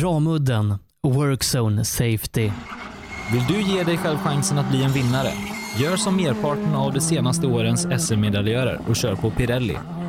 [0.03, 2.51] Ramudden Workzone Safety.
[3.33, 5.33] Vill du ge dig själv chansen att bli en vinnare?
[5.79, 9.77] Gör som merparten av de senaste årens SM-medaljörer och kör på Pirelli.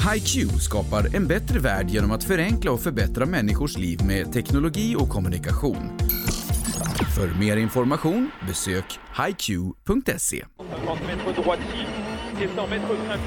[0.00, 5.08] HiQ skapar en bättre värld genom att förenkla och förbättra människors liv med teknologi och
[5.08, 5.90] kommunikation.
[7.16, 8.84] För mer information besök
[9.26, 10.44] hiq.se.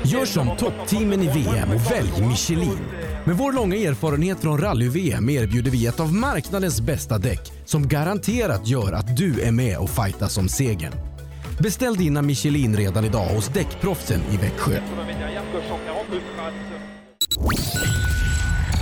[0.04, 2.80] Gör som toppteamen i VM och välj Michelin.
[3.26, 8.68] Med vår långa erfarenhet från rally-VM erbjuder vi ett av marknadens bästa däck som garanterat
[8.68, 11.13] gör att du är med och fightar om segern.
[11.60, 14.80] Beställ dina Michelin redan idag hos Däckproffsen i Växjö.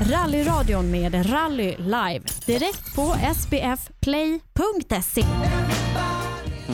[0.01, 5.25] Rallyradion med Rally Live direkt på sbfplay.se.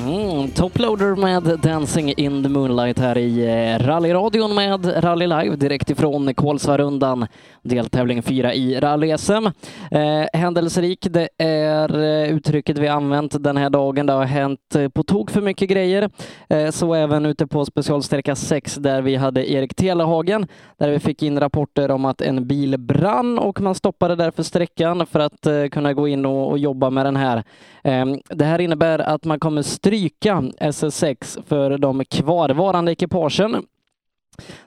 [0.06, 5.90] Mm, Toploader med Dancing in the Moonlight här i eh, rallyradion med Rally Live direkt
[5.90, 7.28] ifrån Kolsvarundan,
[7.62, 9.52] deltävling 4 i rally-SM.
[9.92, 14.06] Eh, händelserik, det är eh, uttrycket vi använt den här dagen.
[14.06, 16.10] Det har hänt eh, på tok för mycket grejer.
[16.50, 21.24] Eh, så även ute på specialsträcka 6 där vi hade Erik Telehagen, där vi fick
[21.24, 25.66] in rapporter om att en bil brann och man stoppade därför sträckan för att eh,
[25.66, 27.44] kunna gå in och, och jobba med den här.
[27.84, 33.66] Eh, det här innebär att man kommer stryka SS6 för de kvarvarande ekipagen.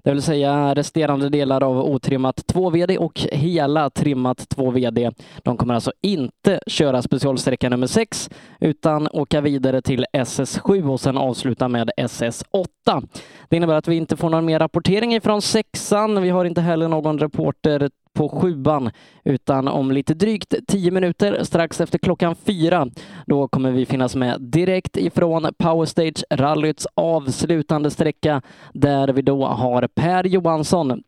[0.03, 5.15] Det vill säga resterande delar av otrimmat 2VD och hela trimmat 2VD.
[5.43, 11.19] De kommer alltså inte köra specialsträcka nummer 6 utan åka vidare till SS7 och sen
[11.19, 13.09] avsluta med SS8.
[13.49, 16.23] Det innebär att vi inte får någon mer rapportering ifrån sexan.
[16.23, 18.91] Vi har inte heller någon reporter på sjuan,
[19.25, 22.87] utan om lite drygt tio minuter, strax efter klockan fyra,
[23.27, 29.89] då kommer vi finnas med direkt ifrån Powerstage rallyts avslutande sträcka, där vi då har
[29.95, 31.03] Per Johansson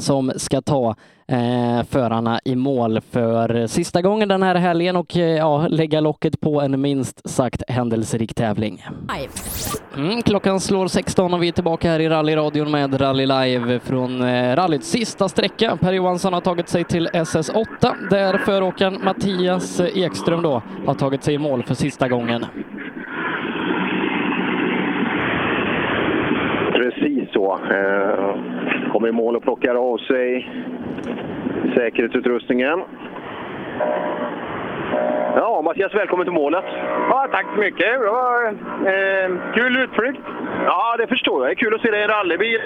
[0.00, 0.94] som ska ta
[1.28, 6.40] eh, förarna i mål för sista gången den här helgen och eh, ja, lägga locket
[6.40, 8.84] på en minst sagt händelserik tävling.
[9.96, 14.22] Mm, klockan slår 16 och vi är tillbaka här i rallyradion med Rally Live från
[14.22, 15.76] eh, rallyts sista sträcka.
[15.80, 21.24] Per Johansson har tagit sig till SS8 där föråkaren Mattias eh, Ekström då har tagit
[21.24, 22.44] sig i mål för sista gången.
[26.72, 27.58] Precis så.
[27.70, 28.57] Eh,
[28.92, 30.50] kommer i mål och plockar av sig
[31.76, 32.82] säkerhetsutrustningen.
[35.36, 36.64] Ja, Mattias, välkommen till målet.
[37.10, 37.86] Ja, tack så mycket.
[37.86, 40.20] Det var eh, kul utflykt.
[40.66, 41.48] Ja, det förstår jag.
[41.48, 42.60] Det är kul att se dig i rallybil.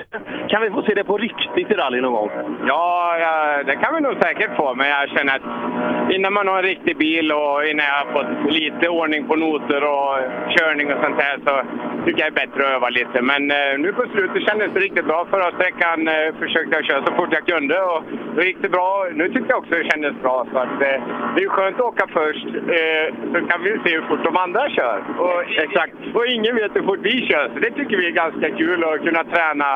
[0.49, 2.31] Kan vi få se det på riktigt i rally någon gång?
[2.67, 6.57] Ja, ja, det kan vi nog säkert få, men jag känner att innan man har
[6.57, 10.17] en riktig bil och innan jag har fått lite ordning på noter och
[10.57, 11.63] körning och sånt här så
[12.05, 13.23] tycker jag det är bättre att öva lite.
[13.23, 15.27] Men eh, nu på slutet kändes det riktigt bra.
[15.31, 18.03] Förra sträckan eh, försökte jag köra så fort jag kunde och
[18.37, 19.07] då gick det bra.
[19.15, 20.47] Nu tycker jag också det kändes bra.
[20.53, 20.99] Så att, eh,
[21.35, 22.47] det är skönt att åka först
[22.79, 24.99] eh, så kan vi se hur fort de andra kör.
[25.19, 25.95] Och, exakt.
[26.15, 29.05] Och ingen vet hur fort vi kör, så det tycker vi är ganska kul att
[29.07, 29.71] kunna träna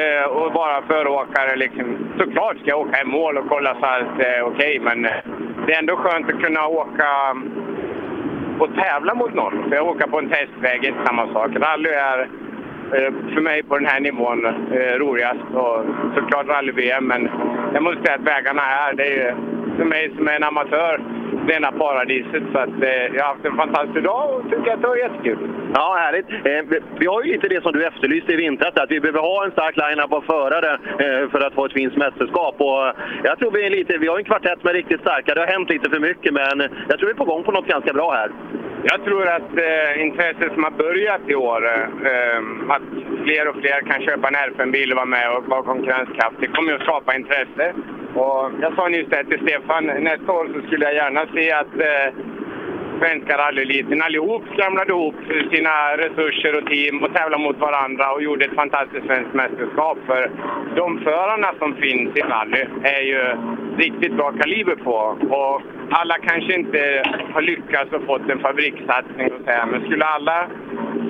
[0.00, 1.56] eh, och vara föråkare.
[1.56, 1.86] Liksom.
[2.18, 5.12] Såklart ska jag åka i mål och kolla så att det är okej, men eh,
[5.66, 7.10] det är ändå skönt att kunna åka
[8.58, 9.68] och tävla mot någon.
[9.68, 11.50] För jag åker på en testväg, inte samma sak.
[11.56, 12.20] Rally är
[12.96, 15.48] eh, för mig på den här nivån eh, roligast.
[15.54, 15.84] Och
[16.14, 17.30] såklart rally-VM, men
[17.74, 19.34] jag måste säga att vägarna här, det är
[19.78, 20.94] för mig som är en amatör,
[21.48, 22.42] rena paradiset.
[22.52, 25.38] Så att, eh, jag har haft en fantastisk dag och tycker att det var jättekul.
[25.74, 26.28] Ja, härligt.
[26.30, 29.20] Eh, vi- vi har ju lite det som du efterlyste i vintras, att vi behöver
[29.20, 30.72] ha en stark line-up av förare
[31.04, 32.54] eh, för att få ett fint mästerskap.
[32.58, 32.92] Och eh,
[33.24, 35.34] jag tror vi är lite, vi har en kvartett med riktigt starka.
[35.34, 36.56] Det har hänt lite för mycket, men
[36.88, 38.30] jag tror vi är på gång på något ganska bra här.
[38.82, 42.82] Jag tror att eh, intresset som har börjat i år, eh, att
[43.24, 46.82] fler och fler kan köpa en RFM-bil och vara med och vara konkurrenskraftig, kommer att
[46.82, 47.72] skapa intresse.
[48.14, 51.74] Och jag sa nyss det till Stefan, nästa år så skulle jag gärna se att
[51.80, 52.14] eh,
[52.98, 55.14] svenska rallyeliten allihop samlade ihop
[55.52, 59.98] sina resurser och team och tävlade mot varandra och gjorde ett fantastiskt svenskt mästerskap.
[60.06, 60.30] För
[60.76, 63.22] de förarna som finns i rally är ju
[63.76, 64.96] riktigt bra kaliber på.
[65.36, 67.02] Och alla kanske inte
[67.32, 70.46] har lyckats och fått en fabrikssatsning, och så här, men skulle alla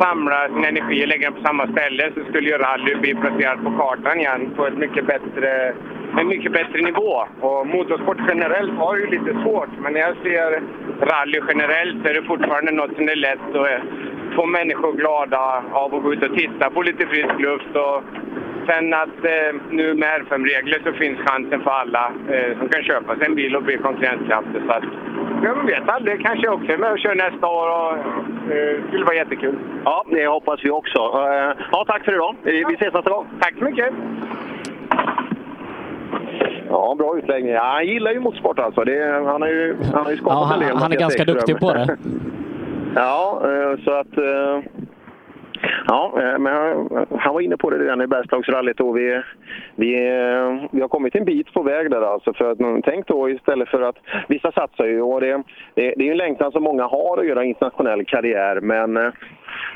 [0.00, 3.64] samla sin energi och lägga den på samma ställe så skulle ju rally bli placerat
[3.64, 5.74] på kartan igen på ett mycket bättre,
[6.16, 7.24] en mycket bättre nivå.
[7.40, 10.62] Och motorsport generellt har ju lite svårt, men när jag ser
[11.00, 15.94] rally generellt så är det fortfarande något som är lätt att få människor glada av
[15.94, 17.76] att gå ut och titta på lite frisk luft.
[17.76, 18.02] Och
[18.66, 23.16] sen att eh, nu med R5-regler så finns chansen för alla eh, som kan köpa
[23.16, 24.62] sig en bil och bli konkurrenskraftig.
[24.66, 24.84] Så att,
[25.44, 27.92] jag vet aldrig, kanske jag också är med och kör nästa år och
[28.52, 29.58] eh, skulle vara jättekul.
[29.84, 30.98] Ja, det hoppas vi också.
[30.98, 32.36] Eh, Ja, tack för idag.
[32.42, 33.26] Vi vi ses nästa gång.
[33.40, 33.94] Tack så mycket!
[36.68, 37.52] Ja, bra utläggning.
[37.52, 38.84] Ja, han gillar ju motorsport alltså.
[38.84, 40.76] Det, han har ju, han har ju skapat Ja, han- en del.
[40.76, 41.36] han är ganska Ekström.
[41.36, 41.96] duktig på det.
[42.94, 44.18] ja, eh, så att...
[44.18, 44.60] eh,
[45.88, 46.54] Ja, eh, men
[47.18, 49.22] han- var inne på det redan i Bergslagsrallyt och vi,
[49.74, 49.94] vi,
[50.70, 52.32] vi har kommit en bit på väg där alltså.
[52.32, 53.96] För att, tänk då istället för att
[54.28, 55.42] vissa satsar ju och det,
[55.74, 59.12] det, det är en längtan som många har att göra internationell karriär men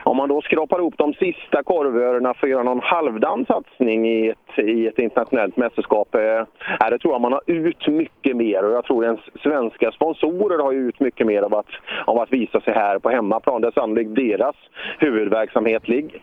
[0.02, 4.28] om man då skrapar ihop de sista korvörerna för att göra någon halvdan satsning i
[4.28, 8.72] ett, i ett internationellt mästerskap, eh, det tror jag man har ut mycket mer och
[8.72, 11.70] jag tror ens svenska sponsorer har ut mycket mer av att,
[12.04, 13.60] av att visa sig här på hemmaplan.
[13.60, 14.56] där sannolikt deras
[14.98, 16.20] huvudverksamhet ligger.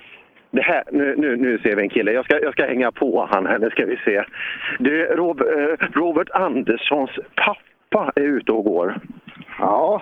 [0.51, 2.11] Det här, nu, nu, nu ser vi en kille.
[2.11, 3.59] Jag ska, jag ska hänga på han här.
[3.59, 4.23] Nu ska vi se.
[4.79, 8.95] Du, Rob, eh, Robert Anderssons pappa är ute och går.
[9.59, 10.01] Ja,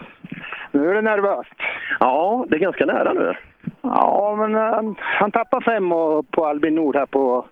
[0.77, 1.53] nu är det nervöst.
[1.99, 3.33] Ja, det är ganska nära nu.
[3.81, 5.89] Ja, men han, han tappar fem
[6.31, 7.45] på Albin Nord här på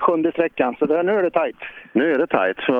[0.00, 1.56] sjunde sträckan, så det, nu är det tajt.
[1.92, 2.56] Nu är det tajt.
[2.66, 2.72] Så,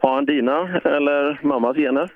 [0.00, 2.10] har han dina eller mammas gener?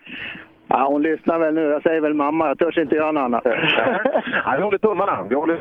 [0.68, 1.60] Ja, hon lyssnar väl nu.
[1.60, 3.42] Jag säger väl mamma, jag törs inte göra något annat.
[4.44, 5.22] Ja, vi håller tummarna.
[5.28, 5.58] Vi håller...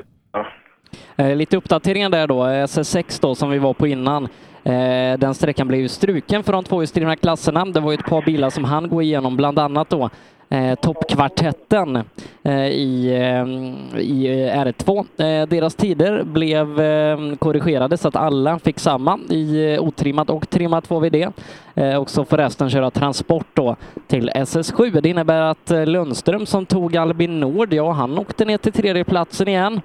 [1.17, 2.43] Eh, lite uppdateringar där då.
[2.43, 4.23] SS6 då som vi var på innan.
[4.63, 7.65] Eh, den sträckan blev ju struken för de tvåhjulsdrivna klasserna.
[7.65, 10.09] Det var ju ett par bilar som han gå igenom, bland annat då
[10.49, 12.03] eh, toppkvartetten
[12.43, 15.05] eh, i, eh, i eh, R2.
[15.17, 20.49] Eh, deras tider blev eh, korrigerade så att alla fick samma i eh, otrimmat och
[20.49, 21.31] trimmat 2VD.
[21.75, 23.75] Eh, och så får resten köra transport då
[24.07, 25.01] till SS7.
[25.01, 29.47] Det innebär att eh, Lundström som tog Albin Nord, ja han åkte ner till tredjeplatsen
[29.47, 29.81] igen.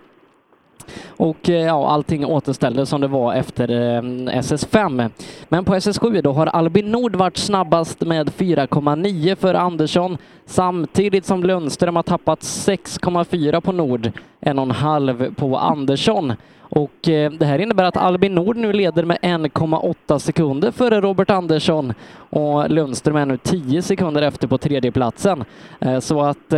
[1.09, 4.03] Och eh, ja, allting återställdes som det var efter eh,
[4.41, 5.11] SS5.
[5.49, 11.45] Men på SS7 då har Albin Nord varit snabbast med 4,9 för Andersson samtidigt som
[11.45, 16.33] Lundström har tappat 6,4 på Nord, 1,5 på Andersson.
[16.59, 21.31] Och eh, det här innebär att Albin Nord nu leder med 1,8 sekunder före Robert
[21.31, 21.95] Andersson
[22.31, 25.45] och Lundström är nu 10 sekunder efter på tredjeplatsen.
[26.01, 26.55] Så att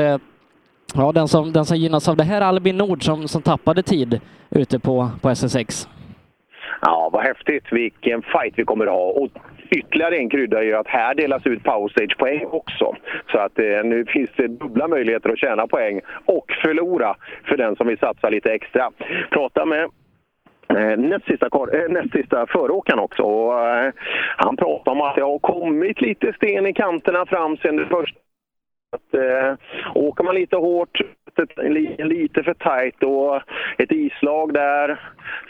[0.95, 3.83] Ja, den som, den som gynnas av det här är Albin Nord som, som tappade
[3.83, 5.89] tid ute på, på SS6.
[6.81, 7.65] Ja, vad häftigt.
[7.71, 9.05] Vilken fight vi kommer att ha.
[9.05, 9.29] Och
[9.71, 12.97] ytterligare en krydda är ju att här delas ut powerstage-poäng också.
[13.33, 17.15] Så att eh, nu finns det dubbla möjligheter att tjäna poäng och förlora
[17.45, 18.91] för den som vill satsa lite extra.
[19.31, 19.91] Prata med
[20.69, 23.23] Eh, näst sista, eh, näst sista föråkaren också.
[23.23, 23.93] Och, eh,
[24.37, 28.22] han pratar om att det har kommit lite sten i kanterna fram sen det första.
[28.93, 29.55] Att, eh,
[29.95, 31.01] åker man lite hårt,
[31.99, 33.41] lite för tajt och
[33.79, 35.01] ett islag där,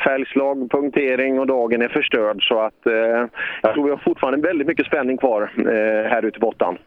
[0.04, 2.42] fälgslag, punktering och dagen är förstörd.
[2.48, 3.26] Så att eh,
[3.62, 6.78] jag tror vi har fortfarande väldigt mycket spänning kvar eh, här ute på åttan.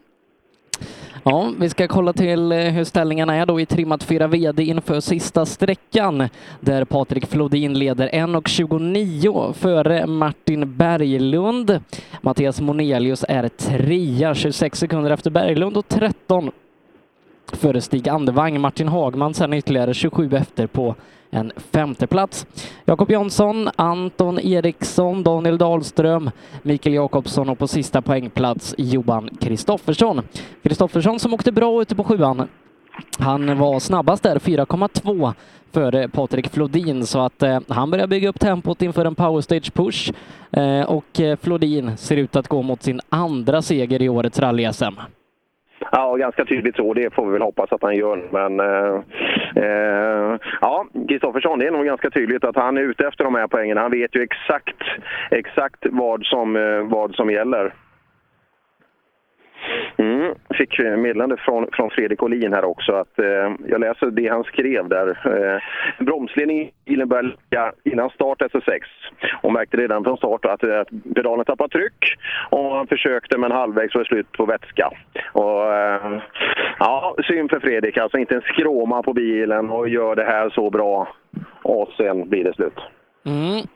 [1.28, 5.00] Ja, vi ska kolla till eh, hur ställningarna är då i trimmat 4 VD inför
[5.00, 6.28] sista sträckan
[6.60, 11.80] där Patrik Flodin leder 1.29 före Martin Berglund.
[12.20, 16.50] Mattias Monelius är trea, 26 sekunder efter Berglund och 13
[17.52, 18.60] före Stig Andevang.
[18.60, 20.94] Martin Hagman sen ytterligare 27 efter på
[21.30, 22.46] en femteplats.
[22.84, 26.30] Jakob Jansson, Anton Eriksson, Daniel Dahlström,
[26.62, 30.22] Mikael Jakobsson och på sista poängplats Johan Kristoffersson.
[30.62, 32.48] Kristoffersson som åkte bra ute på sjuan.
[33.18, 35.34] Han var snabbast där, 4,2
[35.72, 40.12] före Patrik Flodin så att eh, han börjar bygga upp tempot inför en powerstage push
[40.50, 44.94] eh, och eh, Flodin ser ut att gå mot sin andra seger i årets rally-SM.
[45.92, 46.94] Ja, ganska tydligt så.
[46.94, 48.22] Det får vi väl hoppas att han gör.
[48.30, 49.02] Men eh,
[49.64, 53.46] eh, ja, Kristoffersson, det är nog ganska tydligt att han är ute efter de här
[53.46, 53.76] poängen.
[53.76, 54.82] Han vet ju exakt,
[55.30, 57.72] exakt vad, som, eh, vad som gäller.
[59.96, 60.34] Mm.
[60.54, 62.92] Fick meddelande från, från Fredrik Olin här också.
[62.92, 65.08] att eh, Jag läser det han skrev där.
[65.08, 65.60] Eh,
[66.04, 68.80] bromsledning i bilen började ligga innan start SS6
[69.42, 72.16] och märkte redan från start att, eh, att pedalen tappade tryck
[72.50, 74.90] och han försökte men halvvägs var det slut på vätska.
[75.32, 76.20] Och, eh,
[76.78, 77.98] ja, synd för Fredrik.
[77.98, 81.08] Alltså inte en skråma på bilen och gör det här så bra
[81.62, 82.78] och sen blir det slut.
[83.26, 83.66] Mm.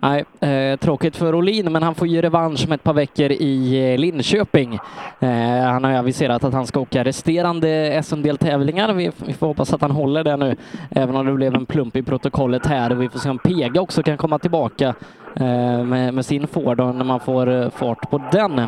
[0.00, 3.92] Nej, eh, tråkigt för Olin, men han får ju revansch med ett par veckor i
[3.92, 4.74] eh, Linköping.
[5.20, 8.92] Eh, han har ju aviserat att han ska åka resterande SM-deltävlingar.
[8.92, 10.56] Vi, vi får hoppas att han håller det nu,
[10.90, 12.90] även om det blev en plump i protokollet här.
[12.90, 14.94] Vi får se om Pega också kan komma tillbaka
[15.36, 18.58] eh, med, med, sin Ford när man får eh, fart på den.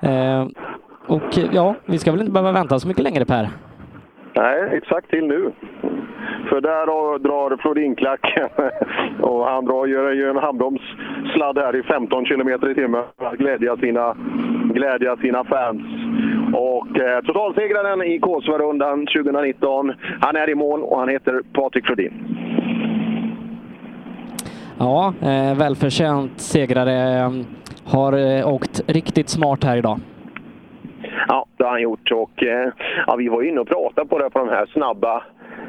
[0.00, 0.46] Eh,
[1.06, 3.50] och ja, vi ska väl inte behöva vänta så mycket längre Per?
[4.34, 5.52] Nej, exakt till nu.
[6.48, 8.48] För där drar Flodinklacken
[9.20, 13.76] och han drar, gör en handbromssladd här i 15 km i timmen för att glädja
[13.76, 14.16] sina,
[14.74, 15.82] glädja sina fans.
[16.54, 22.12] Och eh, totalsegraren i Kåsvarundan 2019, han är i mål och han heter Patrik Flodin.
[24.78, 27.30] Ja, eh, välförtjänt segrare.
[27.84, 30.00] Har eh, åkt riktigt smart här idag.
[31.28, 32.12] Ja, det har han gjort.
[32.12, 32.68] Och, eh,
[33.06, 35.22] ja, vi var inne och pratade på det på de här snabba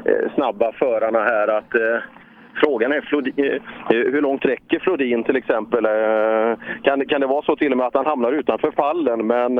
[0.04, 1.98] eh, snabba förarna här att eh,
[2.56, 5.84] Frågan är Flodin, eh, hur långt räcker Flodin till exempel?
[5.84, 9.26] Eh, kan, kan det vara så till och med att han hamnar utanför pallen?
[9.26, 9.54] Men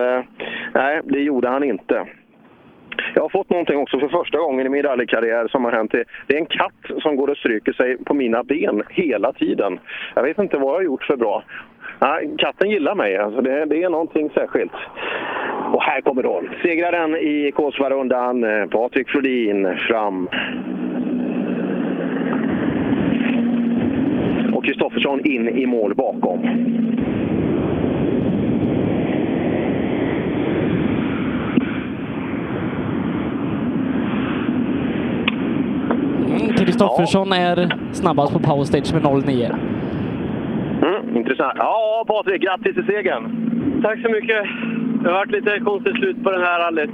[0.75, 2.07] nej, det gjorde han inte.
[3.15, 5.93] Jag har fått någonting också för första gången i min rallykarriär som har hänt.
[6.27, 9.79] Det är en katt som går och stryker sig på mina ben hela tiden.
[10.15, 11.45] Jag vet inte vad jag har gjort för bra.
[12.05, 13.17] Nej, katten gillar mig.
[13.17, 14.73] Alltså det, det är någonting särskilt.
[15.73, 16.51] Och här kommer hon.
[16.63, 20.29] Segraren i Kåsvarundan, eh, Patrik Flodin, fram.
[24.55, 26.41] Och Kristoffersson in i mål bakom.
[36.57, 37.37] Kristoffersson ja.
[37.37, 39.74] är snabbast på powerstage med 09.
[41.15, 41.55] Intressant.
[41.57, 43.25] Ja, Patrik, grattis till segern!
[43.83, 44.43] Tack så mycket!
[45.03, 46.91] Det har varit lite konstigt slut på den här rallyt.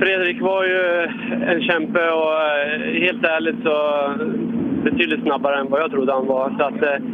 [0.00, 1.08] Fredrik var ju
[1.46, 3.76] en kämpe och eh, helt ärligt så
[4.84, 6.50] betydligt snabbare än vad jag trodde han var.
[6.58, 7.04] Så att, eh,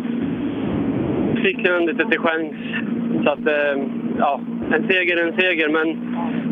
[1.43, 2.55] fick han lite till chans.
[3.25, 3.83] Så att, eh,
[4.19, 4.41] ja,
[4.75, 5.87] en seger är en seger, men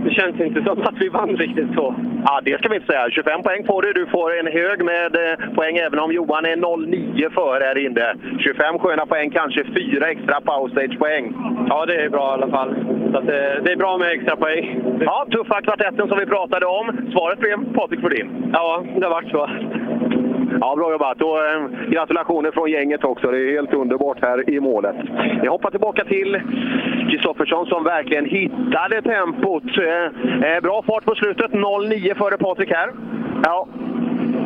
[0.05, 1.95] det känns inte som att vi vann riktigt så.
[2.25, 3.11] Ja, det ska vi inte säga.
[3.11, 3.93] 25 poäng får du.
[3.93, 8.15] Du får en hög med eh, poäng även om Johan är 0,9 före här inne.
[8.39, 11.35] 25 sköna poäng, kanske fyra extra powerstage-poäng.
[11.69, 12.75] Ja, det är bra i alla fall.
[13.13, 14.83] Så det, eh, det, är bra med extra poäng.
[15.01, 16.87] Ja, tuffa kvartetten som vi pratade om.
[17.13, 18.51] Svaret blev Patrik Flodin.
[18.53, 19.49] Ja, det har varit så.
[20.61, 23.31] Ja, bra jobbat och eh, gratulationer från gänget också.
[23.31, 24.97] Det är helt underbart här i målet.
[25.43, 26.41] Vi hoppar tillbaka till
[27.11, 29.79] Kristoffersson som verkligen hittade tempot.
[29.79, 32.91] Eh, eh bra fart på slutet, 0,9 före Patrik här.
[33.45, 33.69] Ja.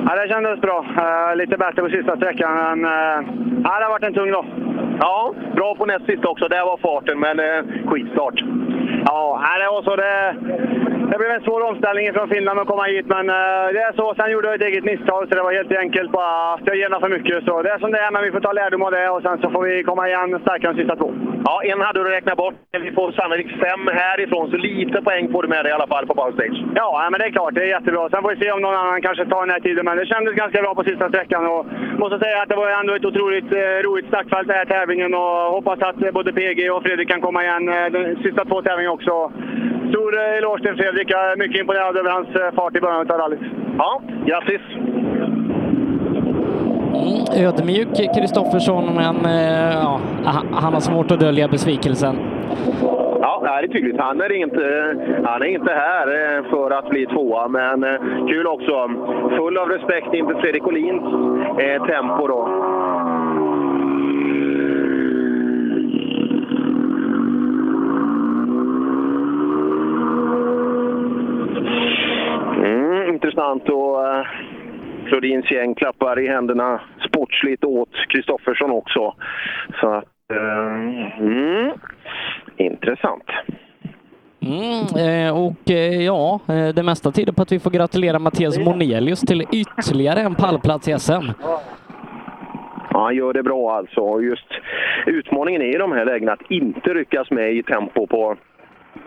[0.06, 0.78] ja, det kändes bra.
[0.80, 2.90] Uh, lite bättre på sista sträckan, men uh,
[3.64, 4.44] ja, det har varit en tung dag.
[5.00, 6.48] Ja, bra på näst sista också.
[6.48, 8.44] Där var farten, men uh, skitstart.
[9.06, 9.96] Ja, det var så.
[9.96, 10.34] Det,
[11.10, 14.14] det blev en svår omställning från Finland att komma hit, men uh, det är så.
[14.14, 17.00] Sen gjorde jag ett eget misstag, så det var helt enkelt bara att jag genade
[17.00, 17.44] för mycket.
[17.44, 19.38] Så det är som det är, men vi får ta lärdom av det och sen
[19.42, 21.10] så får vi komma igen starkare de sista två.
[21.44, 22.54] Ja, en hade du räknat bort.
[22.86, 26.06] Vi får sannolikt fem härifrån, så lite poäng får du med dig i alla fall
[26.06, 26.58] på backstage.
[26.74, 27.54] Ja, men det är klart.
[27.54, 28.10] Det är jättebra.
[28.10, 30.34] Sen får vi se om någon annan kanske tar den här tiden, men det kändes
[30.34, 31.46] ganska bra på sista sträckan.
[31.46, 31.66] Och
[32.02, 35.38] måste säga att det var ändå ett otroligt eh, roligt startfält den här tävlingen och
[35.56, 38.94] hoppas att eh, både PG och Fredrik kan komma igen eh, de sista två tävlingarna
[38.98, 39.32] också.
[39.90, 41.10] Stor eh, eloge till Fredrik.
[41.10, 43.40] Jag är mycket imponerad över hans eh, fart i början av rallyt.
[43.78, 44.60] Ja, grattis!
[46.94, 50.00] Mm, ödmjuk Kristoffersson, men eh, ja,
[50.52, 52.16] han har svårt att dölja besvikelsen.
[53.20, 54.00] Ja, det är tydligt.
[54.00, 56.06] Han är inte, han är inte här
[56.50, 57.84] för att bli tvåa, men
[58.28, 58.90] kul också.
[59.36, 61.02] Full av respekt inför Fredrik Olins
[61.58, 62.26] eh, tempo.
[62.26, 62.48] Då.
[72.90, 73.68] Mm, intressant.
[73.68, 74.22] Och, uh,
[75.08, 79.14] Flodins gäng klappar i händerna sportsligt åt Kristoffersson också.
[79.80, 81.70] Så att, uh, mm,
[82.56, 83.24] intressant.
[84.42, 88.58] Mm, eh, och eh, ja, eh, det mesta tyder på att vi får gratulera Mattias
[88.58, 91.12] Monelius till ytterligare en pallplats i SM.
[91.42, 91.62] Ja,
[92.92, 94.20] han gör det bra alltså.
[94.20, 94.48] Just
[95.06, 98.36] utmaningen är i de här lägena att inte ryckas med i tempo på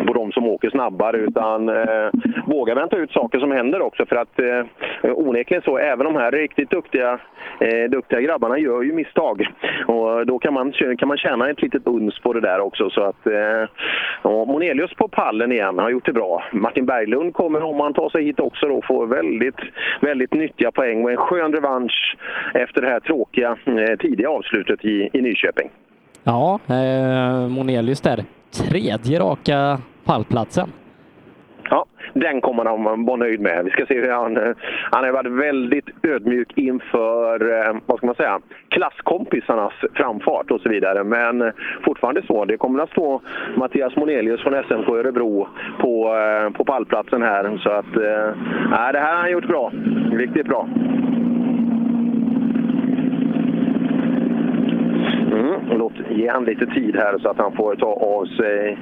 [0.07, 2.09] på de som åker snabbare utan eh,
[2.45, 6.31] våga vänta ut saker som händer också för att eh, onekligen så, även de här
[6.31, 7.19] riktigt duktiga,
[7.59, 9.47] eh, duktiga grabbarna gör ju misstag
[9.87, 13.03] och då kan man, kan man tjäna ett litet uns på det där också så
[13.03, 13.69] att eh,
[14.21, 16.43] ja, Monelius på pallen igen har gjort det bra.
[16.51, 19.59] Martin Berglund kommer om han tar sig hit också då få väldigt,
[20.01, 22.17] väldigt nyttiga poäng och en skön revansch
[22.53, 25.69] efter det här tråkiga eh, tidiga avslutet i, i Nyköping.
[26.23, 28.23] Ja, eh, Monelius där.
[28.53, 30.69] Tredje raka pallplatsen.
[31.69, 33.65] Ja, den kommer han vara nöjd med.
[33.65, 34.55] Vi ska se hur han...
[34.91, 40.69] Han har varit väldigt ödmjuk inför, eh, vad ska man säga, klasskompisarnas framfart och så
[40.69, 41.03] vidare.
[41.03, 41.51] Men
[41.85, 42.45] fortfarande så.
[42.45, 43.21] Det kommer att stå
[43.55, 45.47] Mattias Monelius från SMK Örebro
[45.79, 47.59] på, eh, på pallplatsen här.
[47.63, 49.71] Så att, äh, det här har han gjort bra.
[50.11, 50.67] Riktigt bra.
[55.43, 58.77] Mm, låt ge han lite tid här så att han får ta av sig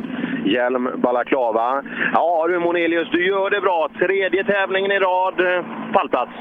[0.45, 1.83] hjälm, balaklava.
[2.13, 3.89] Ja du Monelius, du gör det bra.
[3.99, 6.31] Tredje tävlingen i rad, eh, pallplats.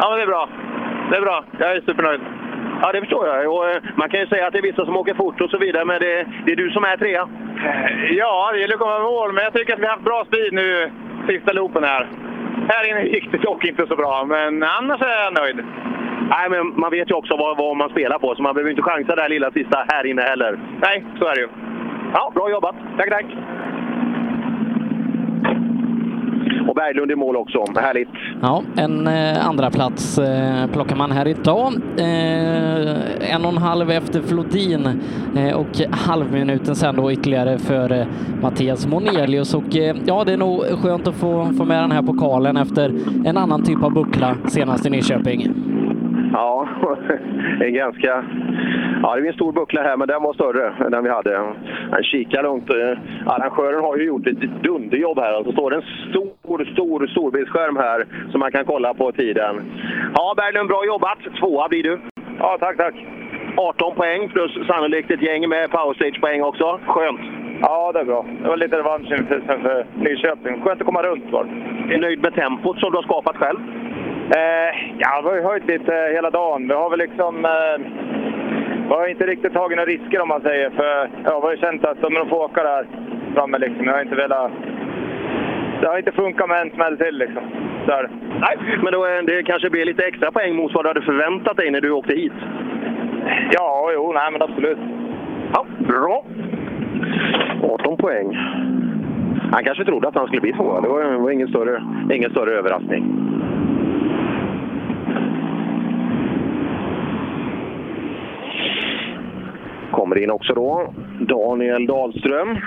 [0.00, 0.48] Ja, men det är bra.
[1.10, 1.44] Det är bra.
[1.58, 2.20] Jag är supernöjd.
[2.82, 3.54] Ja, det förstår jag.
[3.54, 5.58] Och, eh, man kan ju säga att det är vissa som åker fort och så
[5.58, 7.28] vidare, men det, det är du som är trea.
[8.10, 10.24] Ja, det gäller att komma i mål, men jag tycker att vi har haft bra
[10.24, 10.90] speed nu
[11.28, 12.08] sista loopen här.
[12.68, 15.64] Här inne gick det dock inte så bra, men annars är jag nöjd.
[16.28, 18.82] Nej, men man vet ju också vad, vad man spelar på, så man behöver inte
[18.82, 20.58] chansa det här lilla sista här inne heller.
[20.82, 21.48] Nej, så är det ju.
[22.14, 22.74] Ja, bra jobbat.
[22.96, 23.26] Tack, tack.
[26.68, 27.64] Och Berglund i mål också.
[27.76, 28.08] Härligt.
[28.42, 31.72] Ja, en eh, andra plats eh, plockar man här idag.
[31.98, 35.00] Eh, en och en halv efter Flodin
[35.36, 38.06] eh, och halvminuten sen då ytterligare för eh,
[38.42, 39.54] Mattias Monelius.
[39.54, 42.92] Och eh, ja, det är nog skönt att få, få med den här pokalen efter
[43.24, 45.48] en annan typ av buckla senast i Nyköping.
[46.32, 46.68] Ja,
[47.60, 48.24] en ganska...
[49.02, 51.36] Ja, det är en stor buckla här, men den var större än den vi hade.
[51.90, 52.70] Han kikar långt.
[52.70, 55.32] Eh, Arrangören har ju gjort ett dunderjobb här.
[55.32, 59.62] Alltså står det en stor, stor storbildsskärm här som man kan kolla på tiden.
[60.14, 61.18] Ja, Berglund, bra jobbat.
[61.40, 61.98] Tvåa blir du.
[62.38, 62.94] Ja, tack, tack.
[63.56, 66.80] 18 poäng plus sannolikt ett gäng med powerstage-poäng också.
[66.86, 67.20] Skönt.
[67.60, 68.26] Ja, det är bra.
[68.42, 70.62] Det var lite revansch inför för Nyköping.
[70.62, 73.58] Skönt att komma runt var Är du nöjd med tempot som du har skapat själv?
[74.36, 76.68] Eh, ja, vi har ju höjt lite hela dagen.
[76.68, 77.44] Vi har väl liksom...
[77.44, 77.78] Eh,
[78.88, 80.70] vi har inte riktigt tagit några risker om man säger.
[80.70, 82.86] För ja, vi har ju känt att om de får åka där
[83.34, 83.84] framme liksom.
[83.86, 84.52] Jag har inte velat...
[85.80, 87.42] Det har inte funkat med en smäll till liksom.
[87.86, 88.10] Så är det.
[88.40, 91.56] Nej, men då är det kanske blir lite extra poäng mot vad du hade förväntat
[91.56, 92.32] dig när du åkte hit.
[93.52, 94.78] Ja, jo, nej men absolut.
[95.54, 96.24] Ja, bra.
[97.62, 98.36] 18 poäng.
[99.52, 100.80] Han kanske trodde att han skulle bli tvåa.
[100.80, 103.04] Det var, det var ingen, större, ingen större överraskning.
[109.90, 112.58] Kommer in också då Daniel Dahlström.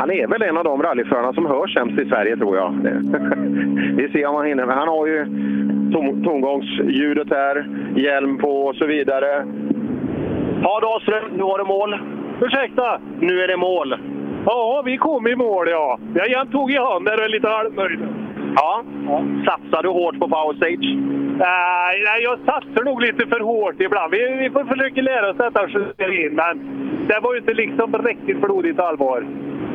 [0.00, 2.72] Han är väl en av de rallyförarna som hörs sämst i Sverige, tror jag.
[3.96, 4.66] Vi ser om han hinner.
[4.66, 5.24] Men han har ju
[5.92, 9.46] tom, tomgångsljudet här, hjälm på och så vidare.
[10.62, 11.98] Ja, Dahlström, nu har du mål.
[12.40, 13.00] Ursäkta?
[13.20, 13.94] Nu är det mål.
[14.46, 15.98] Ja, vi kom i mål ja.
[16.14, 18.00] Jag tog i hand där och är lite halvnöjd.
[18.54, 18.84] Ja.
[19.46, 20.96] Satsar du hårt på power stage?
[21.38, 24.10] Nej, jag satsar nog lite för hårt ibland.
[24.12, 25.62] Vi, vi får försöka lära oss detta
[26.12, 26.54] in, men
[27.08, 29.26] det var ju inte liksom riktigt blodigt allvar.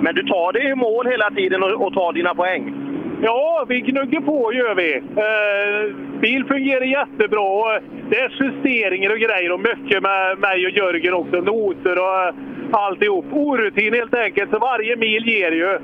[0.02, 2.74] Men du tar dig i mål hela tiden och, och tar dina poäng?
[3.22, 4.96] Ja, vi gnuggar på gör vi.
[4.96, 7.42] Eh, bil fungerar jättebra.
[7.42, 11.42] och Det är justeringar och grejer och mycket med mig och Jörgen också.
[11.42, 12.36] Noter och
[12.72, 13.26] alltihop.
[13.32, 15.80] Orutin helt enkelt, så varje mil ger ju.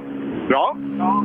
[0.48, 0.78] Bra.
[1.00, 1.24] Ja.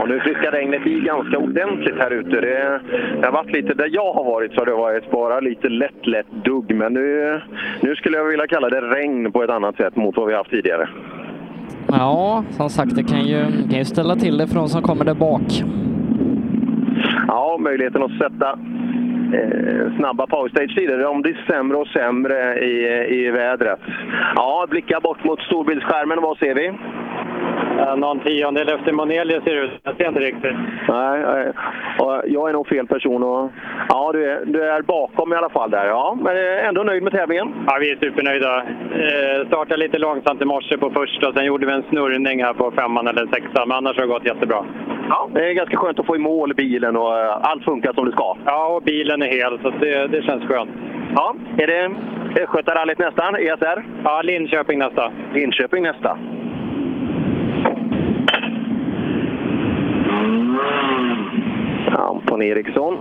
[0.00, 2.40] Och nu friskar regnet i ganska ordentligt här ute.
[2.40, 2.80] Det,
[3.20, 6.06] det har varit lite, där jag har varit så har det varit bara lite lätt,
[6.06, 6.74] lätt dugg.
[6.74, 7.40] Men nu,
[7.80, 10.50] nu skulle jag vilja kalla det regn på ett annat sätt mot vad vi haft
[10.50, 10.88] tidigare.
[11.88, 15.04] Ja, som sagt, det kan ju, kan ju ställa till det för de som kommer
[15.04, 15.62] där bak.
[17.28, 18.50] Ja, möjligheten att sätta
[19.38, 23.80] eh, snabba powerstage-tider, de blir sämre och sämre i, i vädret.
[24.36, 26.20] Ja, blicka bort mot storbildsskärmen.
[26.22, 26.72] Vad ser vi?
[27.96, 29.70] Någon tiondel efter Monelius ser ut.
[29.82, 30.56] Jag ser inte riktigt.
[30.88, 31.52] Nej, nej.
[32.24, 33.22] Jag är nog fel person.
[33.22, 33.50] Och,
[33.88, 35.86] ja, du är, du är bakom i alla fall där.
[35.86, 37.54] Ja, men ändå nöjd med tävlingen?
[37.66, 38.56] Ja, vi är supernöjda.
[38.58, 42.70] Eh, startade lite långsamt i morse på första, sen gjorde vi en snurrning här på
[42.70, 44.64] femman eller sexan, men annars har det gått jättebra.
[45.08, 48.06] Ja, det är ganska skönt att få i mål bilen och eh, allt funkar som
[48.06, 48.36] det ska.
[48.44, 50.70] Ja, och bilen är hel, så det, det känns skönt.
[51.14, 51.90] Ja, är det
[52.42, 53.36] Östgötarallyt nästan?
[53.36, 53.84] ESR?
[54.04, 55.12] Ja, Linköping nästa.
[55.34, 56.18] Linköping nästa.
[61.96, 62.96] Anton Eriksson.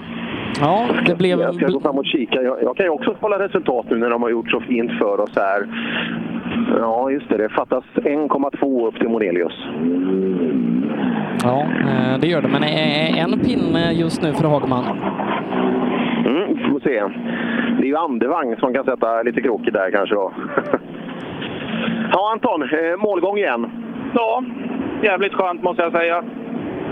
[0.59, 1.39] Ja, det blev...
[1.39, 2.41] Jag ska gå fram och kika.
[2.41, 5.19] Jag, jag kan ju också kolla resultat nu när de har gjort så fint för
[5.19, 5.67] oss här.
[6.79, 7.37] Ja, just det.
[7.37, 9.53] Det fattas 1,2 upp till Monelius.
[11.43, 12.47] Ja, eh, det gör det.
[12.47, 14.85] Men eh, en pinne just nu för Hagman.
[16.25, 17.03] Mm, får se.
[17.77, 20.31] Det är ju Andevang som kan sätta lite krokigt där kanske då.
[22.11, 22.63] ja, Anton.
[22.63, 23.71] Eh, målgång igen.
[24.13, 24.43] Ja,
[25.03, 26.23] jävligt skönt måste jag säga.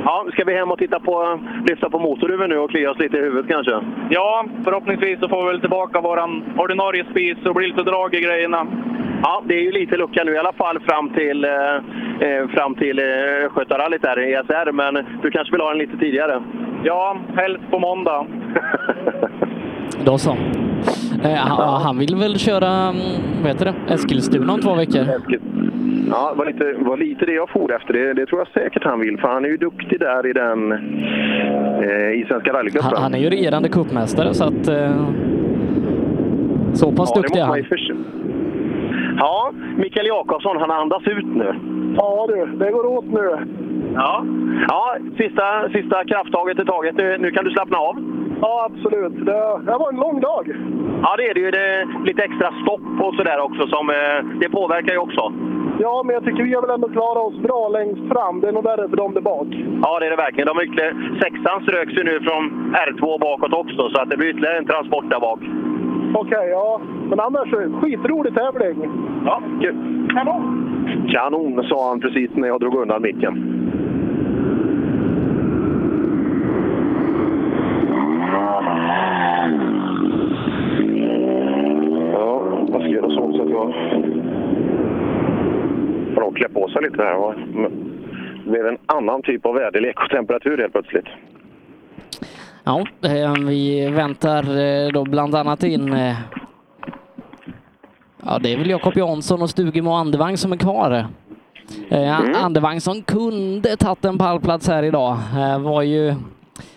[0.05, 3.17] Ja, ska vi hem och titta på, lyfta på motorhuven nu och klia oss lite
[3.17, 3.71] i huvudet kanske?
[4.09, 8.21] Ja, förhoppningsvis så får vi väl tillbaka våran ordinarie spis och blir lite drag i
[8.21, 8.67] grejerna.
[9.23, 11.75] Ja, det är ju lite lucka nu i alla fall fram till, eh,
[12.19, 15.97] eh, fram till eh, Östgötarallyt där i ESR, men du kanske vill ha den lite
[15.97, 16.43] tidigare?
[16.83, 18.27] Ja, helst på måndag.
[20.05, 20.37] Då så.
[21.23, 22.97] Eh, han, han vill väl köra, mm,
[23.41, 25.05] vad heter det, Eskilstuna om två veckor?
[26.09, 27.93] Ja, det var lite, var lite det jag for efter.
[27.93, 30.71] Det, det tror jag säkert han vill, för han är ju duktig där i den
[30.71, 32.89] eh, i Svenska rallycupen.
[32.93, 34.67] Han, han är ju regerande cupmästare så att...
[34.67, 35.05] Eh,
[36.73, 37.63] så pass Ja, duktig är han.
[39.17, 41.55] Ja, Mikael Jakobsson, han andas ut nu.
[41.97, 43.37] Ja du, det går åt nu.
[43.95, 44.25] Ja,
[44.67, 46.95] ja sista, sista krafttaget är taget.
[46.95, 47.95] Nu, nu kan du slappna av.
[48.41, 49.25] Ja, absolut.
[49.25, 50.55] Det, det var en lång dag.
[51.01, 51.51] Ja, det är det ju.
[51.51, 53.67] Det lite extra stopp och sådär också.
[53.67, 55.33] Som, eh, det påverkar ju också.
[55.79, 58.41] Ja, men jag tycker vi har väl ändå klarat oss bra längst fram.
[58.41, 59.47] Det är nog värre för dem där bak.
[59.83, 60.47] Ja, det är det verkligen.
[60.47, 64.29] De är ytterligare, sexan ströks ju nu från R2 bakåt också, så att det blir
[64.29, 65.39] ytterligare en transport där bak.
[66.17, 66.81] Okej, ja.
[67.09, 67.49] Men annars
[67.81, 68.89] skitrolig tävling.
[69.25, 69.75] Ja, kul.
[70.13, 70.65] Kanon!
[71.11, 73.61] Kanon, sa han precis när jag drog undan micken.
[82.13, 83.73] Ja, man ska göra så också att jag
[86.15, 87.35] får nog klä på sig lite här.
[88.45, 91.07] Det blev en annan typ av väderlek och temperatur helt plötsligt.
[92.67, 96.15] Ja, eh, vi väntar eh, då bland annat in eh,
[98.25, 101.07] Ja, det är väl Jakob Jansson och Stugemo Andevang som är kvar.
[101.89, 102.35] Mm.
[102.35, 105.17] Andevang som kunde tagit en pallplats här idag.
[105.59, 106.15] Var ju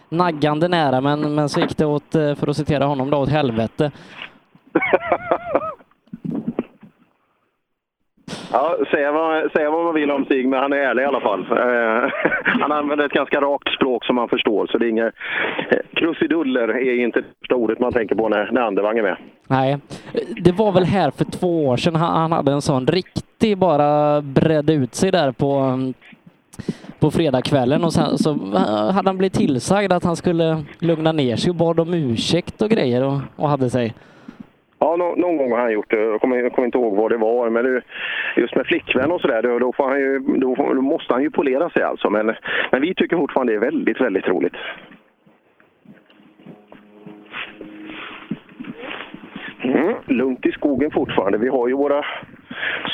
[0.08, 3.91] naggande nära, men, men så gick det åt, för att citera honom, då, åt helvete.
[8.52, 11.20] Ja, säga vad, säga vad man vill om Stig, men han är ärlig i alla
[11.20, 11.40] fall.
[11.40, 12.10] Eh,
[12.60, 15.15] han använder ett ganska rakt språk som man förstår, så det är inget...
[15.70, 19.16] Eh, krusiduller är inte det första ordet man tänker på när, när Andevang är med.
[19.48, 19.78] Nej,
[20.36, 24.20] det var väl här för två år sedan han han hade en sån riktig bara
[24.20, 25.94] bredde ut sig där på, mm,
[26.98, 31.36] på fredagskvällen och sen så eh, hade han blivit tillsagd att han skulle lugna ner
[31.36, 33.94] sig och bad om ursäkt och grejer och, och hade sig.
[34.78, 36.00] Ja, no, någon gång har han gjort det.
[36.00, 37.50] Jag kommer, jag kommer inte ihåg vad det var.
[37.50, 37.82] Men det,
[38.36, 41.82] just med flickvän och sådär, då, då, ju, då, då måste han ju polera sig
[41.82, 42.10] alltså.
[42.10, 42.34] Men,
[42.70, 44.55] men vi tycker fortfarande det är väldigt, väldigt roligt.
[49.62, 51.39] Mm, lugnt i skogen fortfarande.
[51.39, 52.05] Vi har ju våra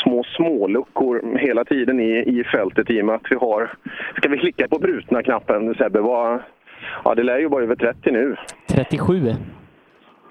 [0.02, 3.72] små småluckor hela tiden i, i fältet i och med att vi har...
[4.16, 6.00] Ska vi klicka på brutna knappen Sebbe?
[6.00, 6.42] Var,
[7.04, 8.36] ja, det lär ju vara över 30 nu.
[8.68, 9.34] 37.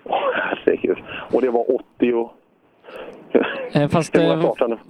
[0.09, 0.97] Herregud.
[1.33, 1.65] Och det var
[1.97, 2.33] 80 och...
[3.73, 4.15] Eh, Fast,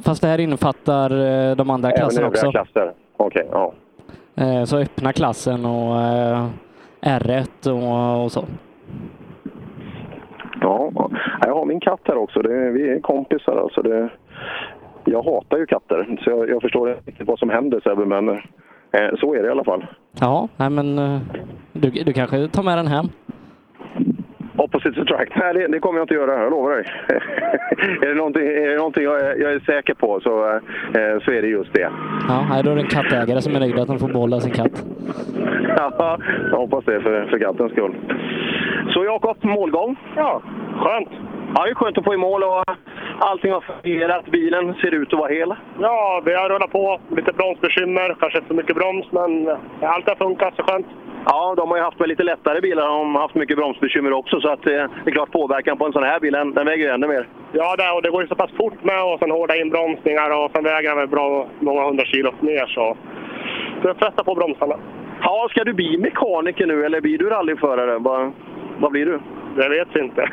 [0.05, 1.09] fast det här innefattar
[1.49, 2.51] eh, de andra Även klasserna också.
[2.51, 2.91] klasser?
[3.17, 3.73] Okej, ja.
[4.35, 6.47] Eh, Så öppna klassen och eh,
[7.01, 8.45] R1 och, och så.
[10.61, 11.09] Ja, ja.
[11.41, 12.41] jag har min katt här också.
[12.41, 13.57] Det, vi är kompisar.
[13.57, 14.09] Alltså det,
[15.05, 18.29] jag hatar ju katter, så jag, jag förstår inte riktigt vad som händer Sebbe, men
[18.29, 19.85] eh, så är det i alla fall.
[20.19, 20.95] Ja, nej men
[21.73, 23.09] du, du kanske tar med den hem?
[24.57, 25.31] Opposite attract?
[25.35, 26.85] Nej, det, det kommer jag inte göra, jag lovar dig.
[28.01, 31.31] är det någonting, är det någonting jag, är, jag är säker på så, eh, så
[31.31, 31.89] är det just det.
[32.27, 34.85] Ja, då är det en kattägare som är nöjd att han får behålla sin katt.
[35.77, 36.17] Ja,
[36.51, 37.95] jag hoppas det för, för kattens skull.
[38.93, 39.95] Så Jakob, målgång?
[40.15, 40.41] Ja,
[40.75, 41.09] skönt.
[41.55, 42.63] Ja, det är skönt att få i mål och
[43.19, 44.25] allting har fungerat.
[44.25, 45.55] Bilen ser ut att vara hel.
[45.79, 46.99] Ja, vi har rullat på.
[47.17, 49.49] Lite bromsbekymmer, kanske för mycket broms, men
[49.81, 50.87] allt har funkat så skönt.
[51.25, 52.87] Ja, de har ju haft med lite lättare bilar.
[52.87, 54.41] De har haft mycket bromsbekymmer också.
[54.41, 54.71] Så att, eh,
[55.03, 57.27] det är klart, påverkan på en sån här bil, den, den väger ju ännu mer.
[57.51, 60.51] Ja, det, och det går ju så pass fort med och sen hårda inbromsningar och
[60.55, 62.97] sen väger den väl bra många hundra kilo mer så
[63.81, 64.75] det pressar på bromsarna.
[65.21, 67.97] Ja, ska du bli mekaniker nu eller blir du rallyförare?
[67.99, 68.31] Vad,
[68.79, 69.19] vad blir du?
[69.55, 70.21] Det vet inte.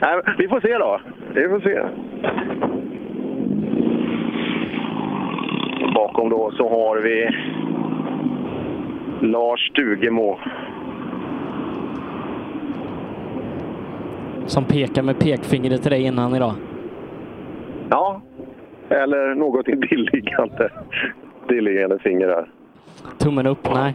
[0.00, 1.00] Nej, vi får se då.
[1.34, 1.82] Vi får se.
[5.94, 7.30] Bakom då så har vi
[9.26, 10.38] Lars Stugemo.
[14.46, 16.52] Som pekar med pekfingret till dig innan idag.
[17.90, 18.20] Ja,
[18.88, 20.70] eller något intilliggande.
[21.42, 22.46] Intilliggande finger där.
[23.18, 23.68] Tummen upp?
[23.74, 23.94] Nej.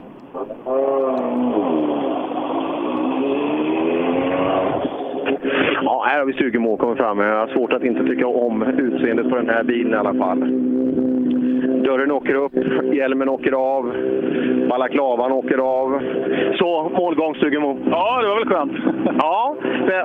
[5.91, 7.19] Ja, här har vi Stugemo kommit fram.
[7.19, 10.39] Jag har svårt att inte tycka om utseendet på den här bilen i alla fall.
[11.83, 12.53] Dörren åker upp,
[12.93, 13.93] hjälmen åker av,
[14.69, 16.01] balaklavan åker av.
[16.57, 17.77] Så, målgång Stugemo.
[17.91, 18.71] Ja, det var väl skönt.
[19.21, 19.55] Ja,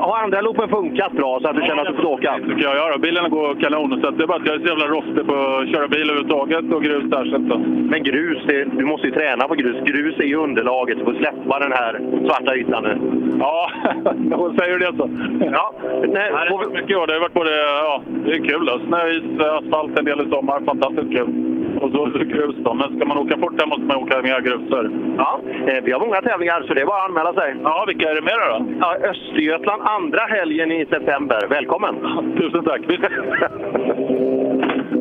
[0.00, 2.39] har andra loopen funkat bra så att du känner att du får åka?
[2.39, 2.99] Det tycker jag göra.
[2.99, 4.00] Bilen går kanon.
[4.02, 6.73] Så det är bara att jag är så jävla rostig på att köra bil överhuvudtaget
[6.73, 7.24] och grus där.
[7.24, 7.60] Så att,
[7.91, 9.76] Men grus, det, du måste ju träna på grus.
[9.84, 10.99] Grus är ju underlaget.
[10.99, 12.99] Du får släppa den här svarta ytan nu.
[13.41, 13.70] ja,
[14.31, 15.08] jag säger det så.
[15.52, 15.73] Ja,
[16.08, 17.07] Nej, det har varit mycket år.
[17.07, 17.50] Det har varit både,
[17.91, 18.70] ja, det är kul.
[18.86, 20.60] Snö, is, asfalt en del i sommar.
[20.66, 21.43] Fantastiskt kul.
[21.81, 22.75] Och så grus då.
[22.75, 24.61] Men ska man åka fort där måste man åka mer grus.
[24.70, 24.91] Så är det.
[25.17, 27.57] Ja, eh, vi har många tävlingar så det är bara att anmäla sig.
[27.62, 28.67] Ja, vilka är det mer då?
[28.81, 31.47] Ja, Östergötland andra helgen i september.
[31.49, 31.94] Välkommen!
[32.39, 32.81] Tusen tack!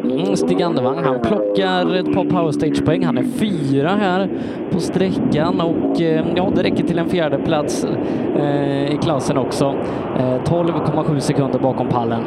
[0.03, 3.05] Mm, Stig Andevang, han plockar ett par powerstage-poäng.
[3.05, 4.29] Han är fyra här
[4.71, 7.85] på sträckan och eh, ja, det räcker till en fjärde plats
[8.35, 9.65] eh, i klassen också.
[10.17, 12.23] Eh, 12,7 sekunder bakom pallen.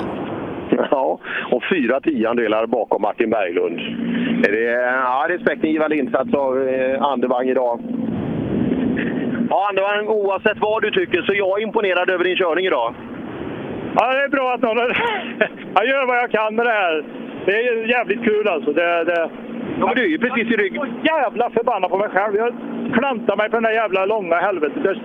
[1.51, 3.81] Och fyra tiondelar bakom Martin Berglund.
[4.43, 7.81] Det är, ja, respektingivande insats av eh, Andevang idag.
[9.51, 12.95] Ja, Andevang, oavsett vad du tycker så är jag imponerad över din körning idag.
[13.95, 14.79] Ja, det är bra att någon...
[15.75, 17.05] jag gör vad jag kan med det här.
[17.47, 18.73] Det är jävligt kul alltså.
[18.73, 19.31] Det, det...
[19.81, 20.83] Ja, men du är ju precis i ryggen.
[21.03, 22.37] jävla förbannad på mig själv.
[22.37, 22.55] Jag
[22.95, 24.97] klantade mig på den där jävla långa helvetet.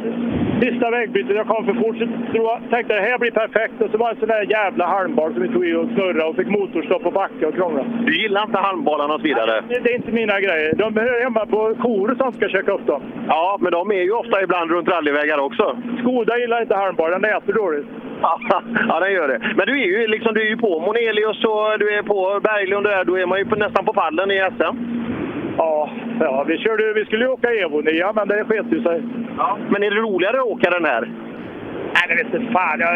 [0.61, 1.97] Sista vägbytet, jag kom för fort.
[2.35, 3.81] Så tänkte det här blir perfekt.
[3.81, 6.23] Och så var det en sån där jävla halmboll som vi tog i och snurrade
[6.23, 7.83] och fick motorstopp och backa och krångla.
[8.05, 9.61] Du gillar inte halmbollarna och så vidare?
[9.69, 10.73] Det, det är inte mina grejer.
[10.75, 13.01] De är hemma på Kore som ska köka upp dem.
[13.27, 15.77] Ja, men de är ju ofta ibland runt rallyvägar också.
[15.99, 17.87] Skoda gillar inte halmbollar, den äter dåligt.
[18.89, 19.39] ja, den gör det.
[19.55, 22.85] Men du är ju, liksom, du är ju på Monelius och du är på Berglund
[22.85, 23.03] och där.
[23.03, 24.75] Då är man ju på, nästan på pallen i SM.
[25.57, 29.03] Ja, ja vi, körde, vi skulle ju åka Evo 9, men det sket ju sig.
[29.37, 29.57] Ja.
[29.69, 31.01] Men är det roligare att åka den här?
[31.95, 32.79] Nej, det vet inte fan.
[32.79, 32.95] Jag,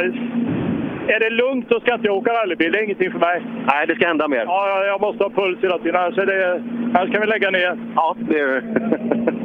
[1.07, 2.71] är det lugnt så ska inte jag åka rallybil.
[2.71, 3.41] Det är ingenting för mig.
[3.65, 4.43] Nej, det ska hända mer.
[4.45, 6.01] Ja, jag, måste ha puls hela tiden.
[6.01, 6.63] Annars, är det,
[6.93, 7.77] annars kan vi lägga ner.
[7.95, 8.63] Ja, det är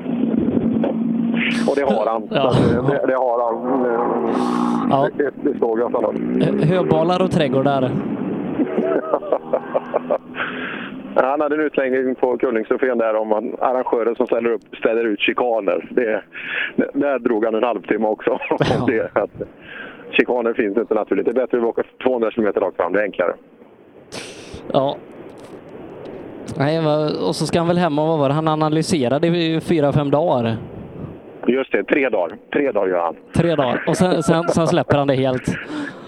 [1.69, 2.29] Och det har han.
[2.31, 2.53] Ja.
[2.89, 3.85] Det, det har han.
[4.91, 5.09] Ja.
[5.17, 7.91] Det, det såg jag Hö- Höbalar och trädgårdar.
[11.15, 15.89] Han hade en utläggning på Kullingstrofén där om arrangörer som ställer, upp, ställer ut chikaner.
[15.91, 16.23] Det,
[16.95, 18.39] där drog han en halvtimme också.
[18.87, 19.31] det, att
[20.11, 21.25] chikaner finns inte naturligt.
[21.27, 23.33] Det är bättre att åka 200 km rakt fram, det är enklare.
[24.73, 24.97] Ja.
[26.59, 26.79] Nej,
[27.29, 28.35] och så ska han väl hem och vad var det?
[28.35, 30.57] Han analyserade i fyra, fem dagar.
[31.47, 32.37] Just det, tre dagar.
[32.53, 33.17] Tre dagar gör han.
[33.35, 33.85] Tre dagar.
[33.87, 35.43] Och sen, sen, sen släpper han det helt.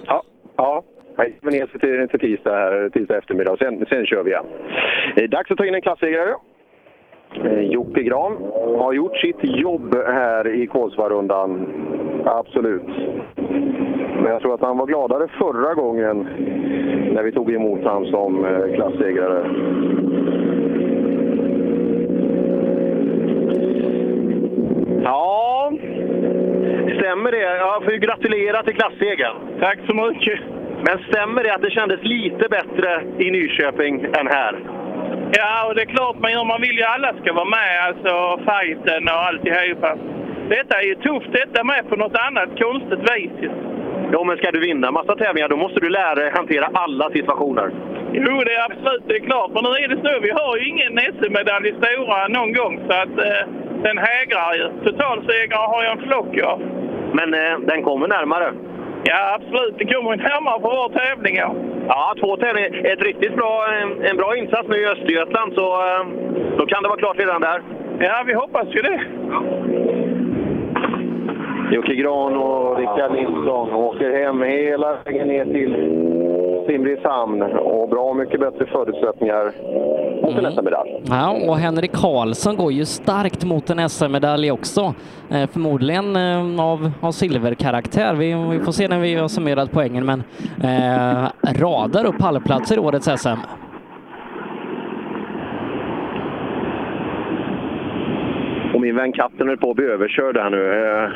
[0.07, 0.23] Ja,
[0.57, 0.83] ja.
[1.17, 4.31] Jag gick ner sig till, till tisdag, här, tisdag eftermiddag och sen, sen kör vi
[4.31, 4.44] igen.
[5.17, 6.35] Eh, Dags att ta in en klassegrare.
[7.44, 8.36] Eh, Jocke Gran
[8.78, 11.67] har gjort sitt jobb här i Kolsvarundan.
[12.27, 12.83] Absolut.
[14.23, 16.28] Men jag tror att han var gladare förra gången
[17.15, 18.77] när vi tog emot honom som eh,
[25.05, 25.73] Ja,
[26.99, 27.39] stämmer det?
[27.39, 29.37] Jag får ju gratulera till klassegern.
[29.61, 30.41] Tack så mycket.
[30.87, 34.61] Men stämmer det att det kändes lite bättre i Nyköping än här?
[35.33, 38.41] Ja, och det är klart, men om man vill ju alla ska vara med, alltså
[38.51, 39.97] fighten och alltihopa.
[40.49, 43.51] Detta är ju tufft detta med på något annat konstigt vis.
[44.12, 47.70] Jo, men ska du vinna massa tävlingar då måste du lära dig hantera alla situationer.
[48.12, 49.50] Jo, det är absolut, det är klart.
[49.55, 52.92] Men nu är det så, vi har ju ingen SM-medalj i stora någon gång, så
[53.02, 53.42] att eh,
[53.86, 54.66] den hägrar ju.
[54.84, 56.58] Totalsegrar har jag en flock ja.
[57.12, 58.52] Men eh, den kommer närmare.
[59.05, 59.74] Ja, absolut.
[59.78, 61.55] Det kommer närmare på vår tävling, ja.
[61.89, 62.92] Ja, två tävlingar.
[62.92, 66.05] Ett riktigt bra, en, en bra insats nu i Östergötland, så eh,
[66.58, 67.62] då kan det vara klart redan där.
[67.99, 69.00] Ja, vi hoppas ju det.
[71.73, 75.73] Jocke Gran och Rickard Nilsson åker hem hela vägen ner till
[76.67, 79.52] Simrishamn och bra mycket bättre förutsättningar
[80.23, 81.02] mot en SM-medalj.
[81.05, 84.94] Ja, och Henrik Karlsson går ju starkt mot en SM-medalj också.
[85.31, 88.15] Eh, förmodligen eh, av, av silverkaraktär.
[88.15, 90.23] Vi, vi får se när vi har summerat poängen, men
[90.62, 91.28] eh,
[91.60, 93.28] radar upp pallplatser i årets SM.
[98.83, 100.62] Min vän katten höll på att bli överkörd här nu.
[100.73, 101.11] Eh,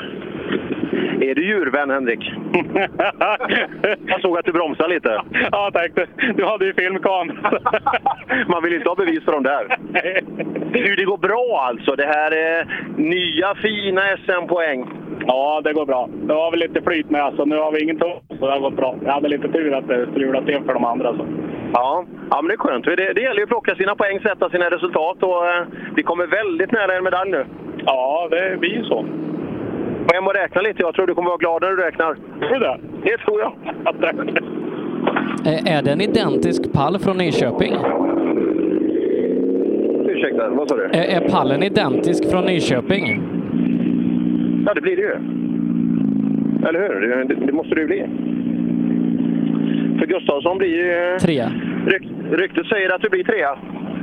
[1.20, 2.32] är du djurvän, Henrik?
[4.06, 5.22] Jag såg att du bromsade lite.
[5.52, 5.92] Ja, tack.
[6.34, 7.60] Du hade ju filmkamera.
[8.48, 9.76] Man vill inte ha bevis för de där.
[10.72, 11.96] Du, det går bra alltså.
[11.96, 12.66] Det här är
[12.96, 14.86] nya fina SM-poäng.
[15.26, 16.08] Ja, det går bra.
[16.12, 17.44] Det var väl lite flyt med alltså.
[17.44, 18.96] Nu har vi ingen tåg, så det har gått bra.
[19.04, 21.16] Jag hade lite tur att det strulade till för de andra.
[21.16, 21.26] Så.
[21.72, 22.84] Ja, ja men det är skönt.
[22.84, 25.66] Det, det gäller ju att plocka sina poäng, sätta sina resultat och eh,
[25.96, 27.46] vi kommer väldigt nära en medalj nu.
[27.86, 29.06] Ja, det blir ju så.
[30.06, 30.82] Gå hem och räkna lite.
[30.82, 32.14] Jag tror du kommer vara glad när du räknar.
[32.14, 32.78] Tror du det?
[33.02, 33.52] Det tror jag.
[35.66, 37.74] Är det en identisk pall från Nyköping?
[40.08, 40.84] Ursäkta, vad sa du?
[40.84, 43.20] Är, är pallen identisk från Nyköping?
[44.66, 45.14] Ja, det blir det ju.
[46.68, 47.24] Eller hur?
[47.28, 48.06] Det, det, måste det ju bli.
[49.98, 51.18] För Gustafsson blir ju...
[51.18, 51.52] Trea.
[51.86, 53.58] Ryk, ryktet säger att du blir trea.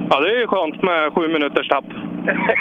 [0.09, 1.85] Ja, det är ju skönt med sju minuters tapp.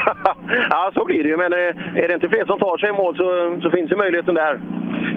[0.71, 1.37] ja, så blir det ju.
[1.37, 3.97] Men eh, är det inte fler som tar sig i mål så, så finns ju
[3.97, 4.61] möjligheten där.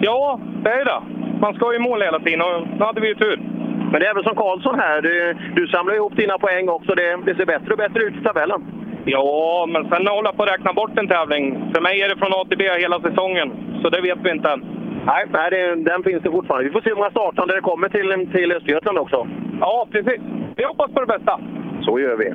[0.02, 1.02] Ja, det är det.
[1.42, 3.40] Man ska ju i mål hela tiden och nu hade vi ju tur.
[3.92, 5.02] Men det är väl som Karlsson här.
[5.02, 6.96] Du, du samlar ihop dina poäng också.
[6.96, 8.62] Det, det ser bättre och bättre ut i tabellen.
[9.06, 11.72] Ja, men sen hålla på att räkna bort en tävling.
[11.74, 14.52] För mig är det från A till B hela säsongen, så det vet vi inte
[14.52, 14.66] än.
[15.06, 16.66] Nej, nej det, den finns det fortfarande.
[16.68, 19.28] Vi får se hur många startande det kommer till, till Östergötland också.
[19.60, 20.22] Ja, precis.
[20.56, 21.40] Vi hoppas på det bästa.
[21.86, 22.28] Så gör vi.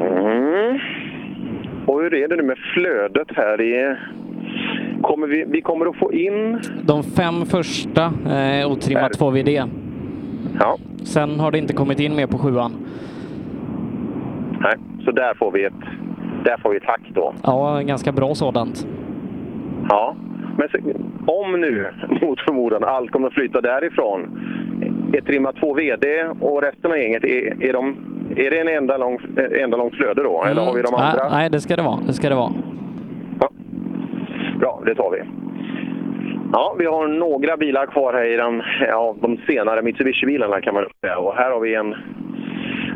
[0.00, 0.78] Mm.
[1.86, 3.60] Och hur är det nu med flödet här?
[3.60, 3.96] I,
[5.02, 6.60] kommer vi, vi kommer att få in...
[6.82, 9.68] De fem första eh, otrimmat 2VD.
[10.60, 10.76] Ja.
[11.04, 12.72] Sen har det inte kommit in mer på sjuan.
[14.60, 15.72] Nej, så där får vi ett,
[16.44, 17.34] där får vi ett hack då.
[17.42, 18.86] Ja, ganska bra sådant.
[19.88, 20.16] Ja,
[20.58, 20.68] men
[21.26, 21.86] om nu
[22.22, 24.40] mot förmodan allt kommer att flytta därifrån.
[25.12, 27.96] Ett trimma 2 VD och resten av gänget, är, är, de,
[28.36, 29.18] är det en enda, lång,
[29.60, 30.44] enda långt flöde då?
[30.44, 31.00] Eller har vi de Mm.
[31.06, 31.28] andra?
[31.30, 31.98] Nej, det ska det vara.
[32.06, 32.52] Det ska det vara.
[34.60, 35.18] Bra, det tar vi.
[36.52, 40.84] Ja, vi har några bilar kvar här i den, ja, de senare Mitsubishi-bilarna kan man
[41.00, 41.18] säga.
[41.18, 41.94] Och här har vi en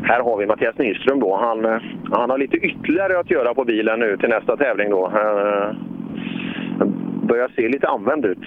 [0.03, 1.35] här har vi Mattias Nyström då.
[1.37, 1.77] Han, eh,
[2.11, 5.11] han har lite ytterligare att göra på bilen nu till nästa tävling då.
[7.29, 8.45] Börjar se lite använd ut.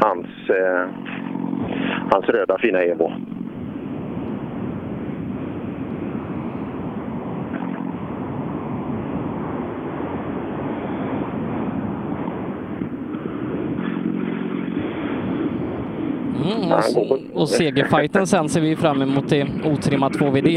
[0.00, 0.88] Hans, eh,
[2.10, 3.12] hans röda fina Evo.
[16.44, 20.48] Mm, och, och segerfighten sen ser vi fram emot i otrimmat 2VD.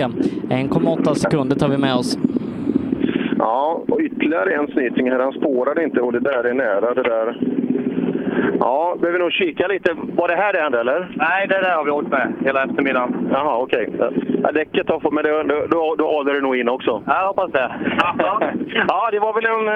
[0.49, 2.17] 1,8 sekunder tar vi med oss.
[3.41, 5.19] Ja, och ytterligare en snyting här.
[5.19, 7.37] Han spårade inte och det där är nära det där.
[8.59, 9.95] Ja, behöver nog kika lite.
[10.15, 11.15] Var det här det hände eller?
[11.15, 13.29] Nej, det där har vi åkt med hela eftermiddagen.
[13.31, 13.89] Jaha, okej.
[14.43, 17.03] Ja, däcket har fått, men det, då, då, då håller det nog in också.
[17.05, 17.71] Ja, jag hoppas det.
[18.87, 19.67] Ja, det var väl en,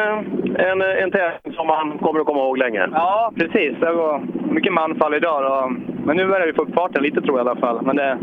[0.68, 2.88] en, en tävling som man kommer att komma ihåg länge.
[2.92, 3.74] Ja, precis.
[3.80, 4.22] Det var
[4.52, 5.44] mycket manfall idag.
[5.44, 5.76] Då.
[6.06, 7.80] Men nu börjar vi få upp farten lite tror jag i alla fall.
[7.82, 8.18] Men det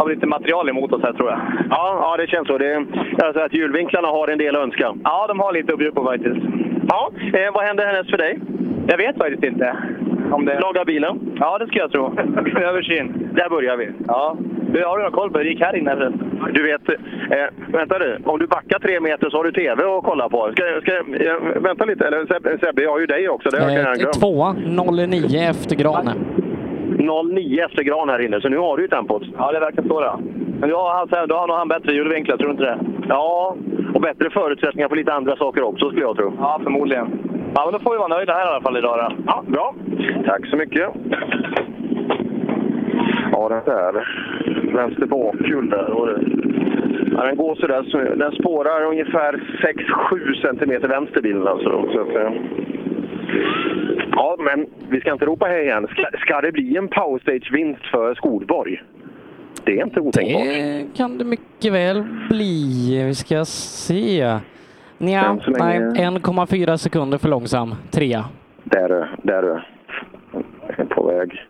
[0.00, 1.40] har vi lite material emot oss här tror jag.
[1.70, 2.58] Ja, ja det känns så.
[2.58, 2.84] Det,
[3.18, 4.94] jag säger att hjulvinklarna har en del att önska.
[5.04, 6.40] Ja, de har lite att bjuda på faktiskt.
[6.88, 8.38] Ja, eh, vad händer härnäst för dig?
[8.86, 9.76] Jag vet faktiskt inte.
[10.32, 10.60] Om det...
[10.60, 11.20] Laga bilen?
[11.40, 12.04] Ja, det ska jag tro.
[12.68, 13.28] Översyn.
[13.34, 13.88] Där börjar vi.
[14.06, 14.36] Ja.
[14.72, 16.30] Du, har du någon koll på hur det gick här inne förresten?
[16.54, 16.96] Du vet, eh,
[17.72, 18.18] vänta du.
[18.24, 20.50] Om du backar tre meter så har du TV att kolla på.
[20.52, 23.48] Ska, ska, eh, vänta lite, eller Sebbe, jag har ju dig också.
[23.50, 24.20] Det har jag Eh, glömt.
[24.20, 24.52] tvåa,
[25.08, 26.14] 09 efter Grane.
[27.32, 29.22] 09 efter Gran här inne, så nu har du ju tempot.
[29.38, 30.12] Ja, det verkar så det.
[30.60, 32.78] Men då har, han, då har nog han bättre hjulvinklar, tror du inte det?
[33.08, 33.56] Ja,
[33.94, 36.32] och bättre förutsättningar på lite andra saker också skulle jag tro.
[36.38, 37.06] Ja, förmodligen.
[37.54, 39.22] Ja, men då får vi vara nöjda här i alla fall idag då.
[39.26, 39.74] Ja, bra.
[40.26, 40.88] Tack så mycket.
[43.32, 44.08] Ja, den där.
[44.74, 45.90] Vänster bakhjul där.
[45.90, 46.08] Och
[47.16, 47.82] ja, den går sådär.
[47.82, 49.32] Så, den spårar ungefär
[50.10, 51.84] 6-7 centimeter vänster bilen alltså.
[51.92, 52.32] Så att,
[54.12, 55.86] ja, men vi ska inte ropa här igen.
[55.90, 58.82] Ska, ska det bli en powerstage-vinst för Skolborg?
[59.64, 60.42] Det är inte otänkbart.
[60.44, 63.02] Det kan det mycket väl bli.
[63.06, 64.38] Vi ska se.
[64.98, 67.74] Nja, nej, länge- 1,4 sekunder för långsam.
[67.90, 68.24] Trea.
[68.64, 71.40] Där, där är på väg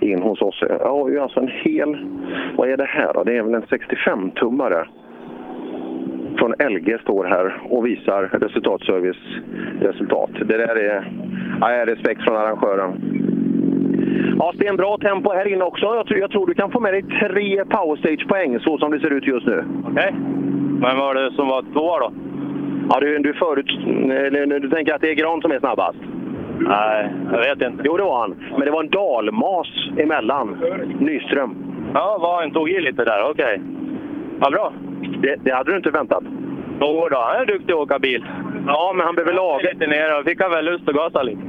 [0.00, 0.62] in hos oss.
[0.68, 2.06] Jag har ju alltså en hel...
[2.56, 3.24] Vad är det här då?
[3.24, 4.86] Det är väl en 65-tummare.
[6.38, 10.30] Från LG står här och visar resultatservice-resultat.
[10.40, 11.12] Det där är...
[11.60, 12.90] Ja, jag har respekt från arrangören.
[14.38, 15.86] Ja, det är en bra tempo här inne också.
[15.86, 19.12] Jag tror, jag tror du kan få med dig tre powerstage-poäng så som det ser
[19.12, 19.64] ut just nu.
[19.84, 20.14] Okej.
[20.80, 22.12] Men vad var det som var två då?
[22.90, 23.70] Ja, du, du, förut,
[24.10, 25.98] eller, du tänker att det är Gran som är snabbast?
[26.58, 27.82] Nej, jag vet inte.
[27.86, 28.34] Jo, det var han.
[28.50, 30.56] Men det var en dalmas emellan
[31.00, 31.56] Nyström.
[31.94, 33.30] Ja, vad han tog i lite där.
[33.30, 33.60] Okej.
[34.40, 34.72] Vad bra.
[35.22, 36.24] Det, det hade du inte väntat.
[36.80, 38.24] Jo då, han är duktig att åka bil.
[38.66, 39.70] Ja, men han behöver laga...
[39.72, 41.40] Lite ner och fick han väl lust att gasa lite.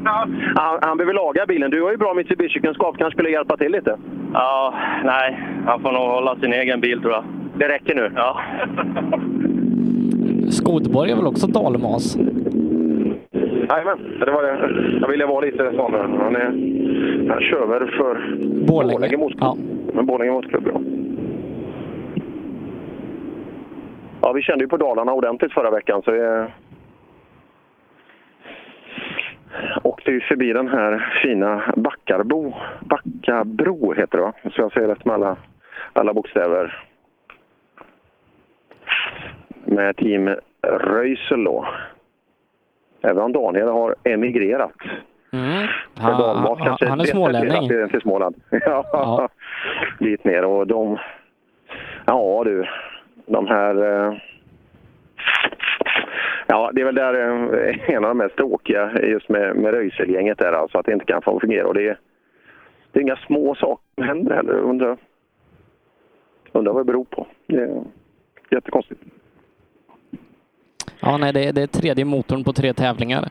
[0.56, 1.72] Han, han behöver laga bilen.
[1.72, 2.98] Du har ju bra Mitsubishi-kunskap.
[2.98, 3.98] kanske skulle hjälpa till lite?
[4.34, 5.40] Ja, nej.
[5.66, 7.24] Han får nog hålla sin egen bil tror jag.
[7.58, 8.11] Det räcker nu?
[8.16, 8.42] Ja.
[10.50, 12.18] Skodborg är väl också dalmas?
[13.69, 14.98] Jajamän, det var det.
[15.01, 15.93] Jag ville vara lite sån.
[15.93, 16.45] Han, är,
[17.30, 18.35] han kör väl för
[18.68, 19.18] Borlänge.
[19.18, 19.38] Motorklubb.
[19.40, 19.58] Ja.
[19.93, 20.80] Men Borlänge Motorklubb, ja.
[24.22, 26.48] Ja, vi kände ju på Dalarna ordentligt förra veckan så vi
[29.83, 32.53] åkte ju förbi den här fina Backarbo.
[32.80, 34.33] Backabro heter det va?
[34.43, 35.38] Så jag säger rätt med alla,
[35.93, 36.83] alla bokstäver.
[39.65, 41.67] Med team Röisel då.
[43.01, 44.75] Även om Daniel har emigrerat.
[45.31, 45.67] Mm.
[45.95, 47.89] För Han, Dalmat han, är smålänning.
[47.89, 48.35] Till Småland.
[48.49, 49.30] Ja,
[49.99, 50.98] dit ner och de...
[52.06, 52.67] Ja du,
[53.30, 53.75] de här...
[54.08, 54.14] eh,
[56.51, 60.38] Ja, det är väl där eh, en av de mest tråkiga just med, med Röiselgänget
[60.38, 61.67] där alltså att det inte kan få fungera.
[61.67, 61.99] Och det, är,
[62.91, 64.53] det är inga små saker som händer heller.
[64.53, 64.98] Undrar,
[66.51, 67.27] undrar vad det beror på.
[67.48, 67.83] Det är
[68.51, 69.01] jättekonstigt.
[70.99, 73.30] Ja, nej, det, det är tredje motorn på tre tävlingar.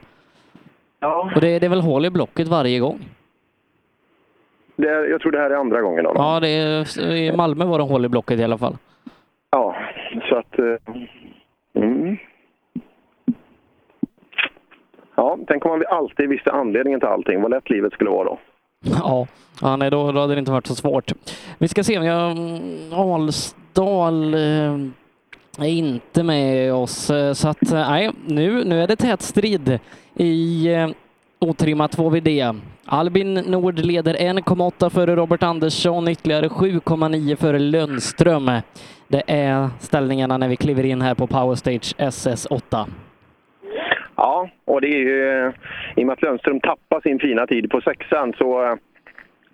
[0.99, 1.31] Ja.
[1.35, 2.99] Och det, det är väl hål i blocket varje gång?
[4.75, 6.03] Det är, jag tror det här är andra gången.
[6.03, 6.11] Då.
[6.15, 8.77] Ja, det är, i Malmö var det hål i blocket i alla fall.
[10.29, 10.59] Så att...
[10.59, 10.93] Eh,
[11.83, 12.17] mm.
[15.15, 17.41] Ja, tänk om man alltid visste anledningen till allting.
[17.41, 18.39] Vad lätt livet skulle vara då.
[18.81, 19.27] Ja,
[19.61, 21.11] ja nej, då, då hade det inte varit så svårt.
[21.57, 22.31] Vi ska se jag...
[22.31, 24.77] Mm, Alsdal eh,
[25.59, 29.79] är inte med oss, eh, så att nej, nu, nu är det tät strid
[30.15, 30.67] i
[31.39, 32.59] otrimma otrimmat 2VD.
[32.85, 38.51] Albin Nord leder 1,8 före Robert Andersson, ytterligare 7,9 före Lundström.
[39.11, 42.85] Det är ställningarna när vi kliver in här på Powerstage SS8.
[44.15, 45.29] Ja, och det är ju...
[45.29, 45.51] Eh,
[45.95, 48.75] I och med att Lundström tappar sin fina tid på sexan så eh,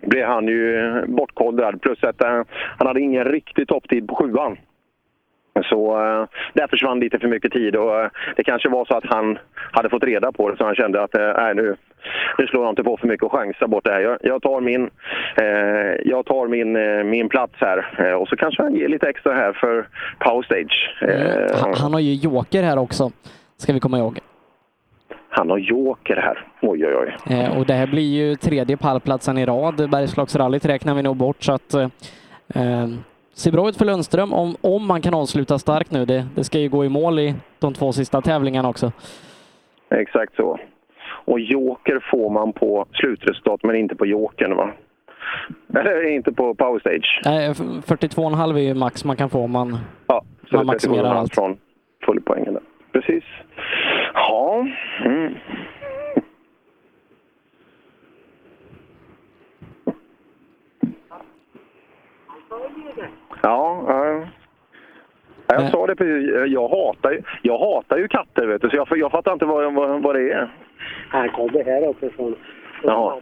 [0.00, 1.80] blev han ju bortkollrad.
[1.80, 2.42] Plus att eh,
[2.78, 4.56] han hade ingen riktig topptid på sjuan.
[5.64, 5.96] Så
[6.52, 9.38] där försvann lite för mycket tid och det kanske var så att han
[9.72, 11.76] hade fått reda på det så han kände att nej, nu,
[12.38, 14.00] nu slår jag inte på för mycket och chansar bort det här.
[14.00, 14.90] Jag, jag tar, min,
[15.36, 19.08] eh, jag tar min, eh, min plats här eh, och så kanske han ger lite
[19.08, 20.94] extra här för Power Stage.
[21.02, 23.10] Eh, Han, han har ju joker här också,
[23.56, 24.18] ska vi komma ihåg.
[25.28, 26.44] han har joker här.
[26.62, 27.36] Oj, oj, oj.
[27.36, 29.90] Eh, och det här blir ju tredje pallplatsen i rad.
[29.90, 31.88] Bergslagsrallyt räknar vi nog bort så att eh,
[32.54, 32.88] eh,
[33.34, 36.04] ser bra ut för Lundström om, om man kan avsluta starkt nu.
[36.04, 38.92] Det, det ska ju gå i mål i de två sista tävlingarna också.
[39.90, 40.58] Exakt så.
[41.26, 44.70] Och joker får man på slutresultat men inte på jokern va?
[45.74, 47.20] Eller inte på Power Stage.
[47.26, 51.02] Eh, f- 42,5 är ju max man kan få om man, Ja, så man maximerar
[51.04, 51.34] 37,5 allt.
[51.34, 51.56] från
[52.06, 52.62] fullpoängen där.
[52.92, 53.24] Precis.
[54.14, 54.66] Ja.
[55.04, 55.34] Mm.
[63.42, 64.26] Ja, ja.
[65.48, 66.30] Ja, Jag sa det precis.
[66.52, 70.02] Jag hatar, jag hatar ju katter, vet du, så jag, jag fattar inte vad, vad,
[70.02, 70.48] vad det är.
[71.08, 72.34] Han kommer här uppifrån.
[72.82, 73.16] Jaha.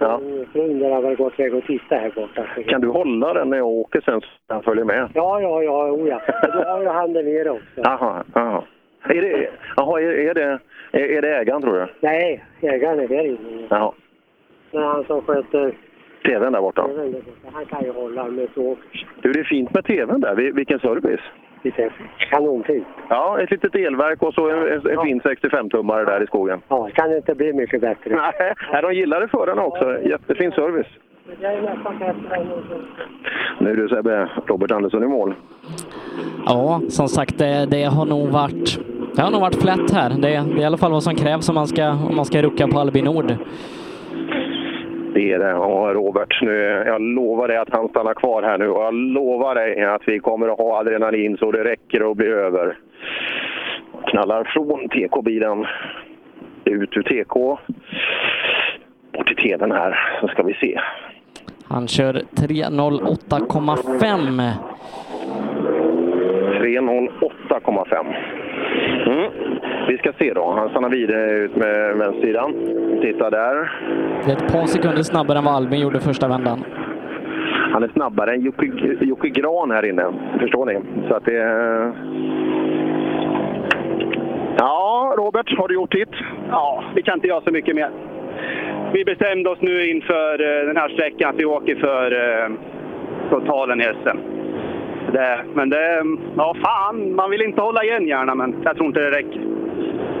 [0.00, 0.20] Ja.
[0.52, 2.44] Jag undrar vad det gått väg och titta här borta.
[2.68, 5.08] Kan du hålla den när jag åker sen så jag följer med?
[5.14, 6.20] Ja, ja, ja, oh, ja.
[6.52, 7.64] Då har ju han där nere också.
[7.74, 8.62] Jaha, jaha.
[9.04, 10.58] Är det, jaha, är, är, det,
[10.92, 11.86] är, är det ägaren tror du?
[12.00, 13.66] Nej, ägaren är där inne.
[13.70, 13.92] Jaha.
[14.70, 15.72] Men han som sköter
[16.24, 16.88] TVn där borta.
[16.88, 18.76] TVn där borta, han kan ju hålla med så
[19.22, 20.34] Du, det är fint med TVn där.
[20.34, 21.20] Vil- Vilken service.
[21.68, 21.90] Lite
[22.30, 22.86] kanonfint.
[23.08, 26.60] Ja, ett litet elverk och så en, en, en fin 65-tummare där i skogen.
[26.68, 28.16] Ja, det kan inte bli mycket bättre.
[28.72, 30.02] Nej, de gillade förarna också.
[30.02, 30.86] Jättefin service.
[33.58, 35.34] Nu du Sebbe, Robert Andersson i mål.
[36.46, 38.78] Ja, som sagt, det, det har nog varit
[39.14, 40.10] det har nog varit flätt här.
[40.10, 42.42] Det, det är i alla fall vad som krävs om man ska, om man ska
[42.42, 43.34] rucka på Albin Nord.
[45.18, 45.50] Det är det.
[45.50, 49.54] Ja, Robert, nu, jag lovar dig att han stannar kvar här nu och jag lovar
[49.54, 52.78] dig att vi kommer att ha adrenalin så det räcker att bli över.
[54.06, 55.66] Knallar från TK-bilen
[56.64, 57.34] ut ur TK.
[59.12, 60.80] Bort till TVn här, så ska vi se.
[61.64, 64.52] Han kör 3.08,5.
[66.60, 68.14] 3.08,5.
[69.08, 69.30] Mm.
[69.88, 70.52] Vi ska se då.
[70.56, 72.54] Han stannar vidare ut med vänstersidan.
[73.02, 73.72] Titta där.
[74.24, 76.64] Det är ett par sekunder snabbare än vad Albin gjorde första vändan.
[77.72, 78.66] Han är snabbare än Jocke,
[79.00, 80.04] Jocke Gran här inne.
[80.40, 80.80] Förstår ni?
[81.08, 81.92] Så att det är...
[84.58, 86.14] Ja, Robert, har du gjort ditt?
[86.50, 87.90] Ja, vi kan inte göra så mycket mer.
[88.92, 92.50] Vi bestämde oss nu inför eh, den här sträckan att vi åker för eh,
[93.30, 94.37] totalen i SM.
[95.12, 96.02] Det, men det,
[96.36, 99.40] ja fan, man vill inte hålla igen gärna, men jag tror inte det räcker.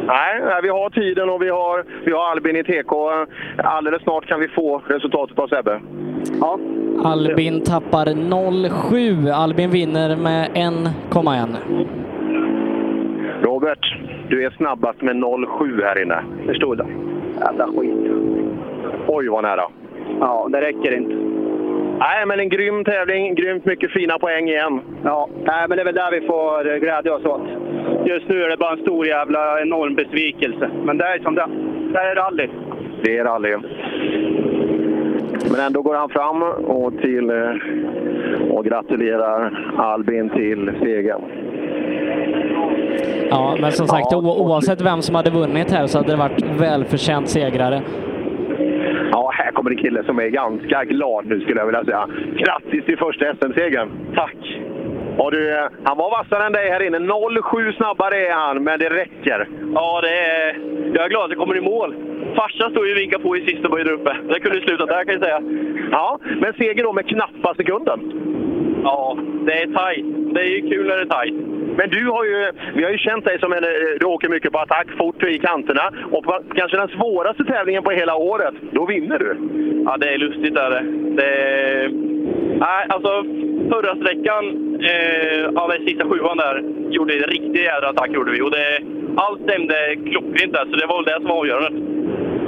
[0.06, 2.92] Nej, vi har tiden och vi har, vi har Albin i TK.
[3.56, 5.80] Alldeles snart kan vi få resultatet av Sebbe.
[6.40, 6.58] Ja.
[7.04, 9.32] Albin tappar 0,7.
[9.32, 11.56] Albin vinner med 1,1.
[13.42, 13.96] Robert,
[14.28, 15.16] du är snabbast med
[15.58, 16.22] 07 här inne.
[16.46, 16.84] Förstod du?
[17.40, 17.94] Jävla skit.
[19.06, 19.64] Oj, vad nära.
[20.20, 21.27] Ja, det räcker inte.
[21.98, 23.34] Nej, men en grym tävling.
[23.34, 24.80] Grymt mycket fina poäng igen.
[25.04, 27.42] Ja, nej, men det är väl där vi får eh, glädja oss åt.
[28.04, 30.70] Just nu är det bara en stor jävla enorm besvikelse.
[30.84, 31.46] Men det är som det,
[31.92, 32.48] det är rally.
[33.02, 33.56] Det är rally.
[35.52, 41.22] Men ändå går han fram och, till, eh, och gratulerar Albin till segern.
[43.30, 46.44] Ja, men som sagt, o- oavsett vem som hade vunnit här så hade det varit
[46.60, 47.82] välförtjänt segrare.
[49.12, 52.08] Ja, här kommer en kille som är ganska glad nu skulle jag vilja säga.
[52.36, 53.88] Grattis till första SM-segern!
[54.14, 54.58] Tack!
[55.18, 56.98] Och du, eh, han var vassare än dig här inne.
[56.98, 59.48] 0,7 snabbare är han, men det räcker.
[59.74, 60.58] Ja, det är...
[60.94, 61.94] Jag är glad att jag kommer i mål.
[62.36, 64.16] Farsan stod ju och vinkade på i sista böjen uppe.
[64.28, 65.40] Det kunde slutat där kan jag säga.
[65.90, 68.00] Ja, men seger då med knappa sekunden.
[68.82, 70.06] Ja, det är tajt.
[70.34, 71.34] Det är ju kul när det är tajt.
[71.78, 74.52] Men du har ju, vi har ju känt dig som en, eh, du åker mycket
[74.52, 75.92] på attack, fort i kanterna.
[76.12, 79.36] Och på kanske den svåraste tävlingen på hela året, då vinner du.
[79.84, 80.82] Ja, det är lustigt är det.
[81.16, 81.88] det är...
[82.58, 83.24] Nej, alltså
[83.72, 84.44] förra sträckan,
[84.82, 88.40] eh, ja, den sista sjuan där, gjorde en riktig jädra attack gjorde vi.
[88.40, 88.80] Och det,
[89.16, 91.70] allt stämde klockrent där, så det var väl det som var avgörande.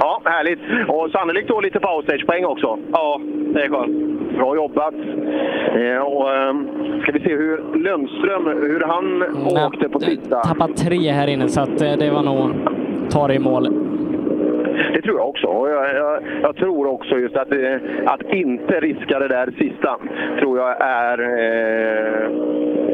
[0.01, 0.59] Ja, härligt.
[0.87, 2.79] Och sannolikt då lite powerstage-poäng också.
[2.91, 3.21] Ja,
[3.53, 4.37] det är skönt.
[4.37, 4.93] Bra jobbat.
[5.75, 6.53] Eh, och, eh,
[7.01, 9.23] ska vi se hur Lundström, hur han
[9.65, 10.41] åkte på sista.
[10.41, 12.51] Tappat tre här inne, så att eh, det var nog
[13.09, 13.67] ta det i mål.
[14.93, 15.47] Det tror jag också.
[15.47, 17.75] Och jag, jag, jag tror också just att, eh,
[18.05, 19.97] att inte riska det där sista
[20.39, 22.31] tror jag är eh,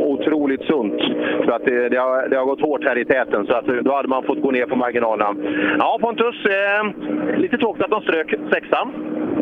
[0.08, 1.02] otroligt sunt.
[1.46, 3.94] För att det, det, har, det har gått hårt här i täten så att då
[3.94, 5.36] hade man fått gå ner på marginalerna.
[5.80, 8.94] Ja, Pontus, eh, lite tråkigt att de strök sexan.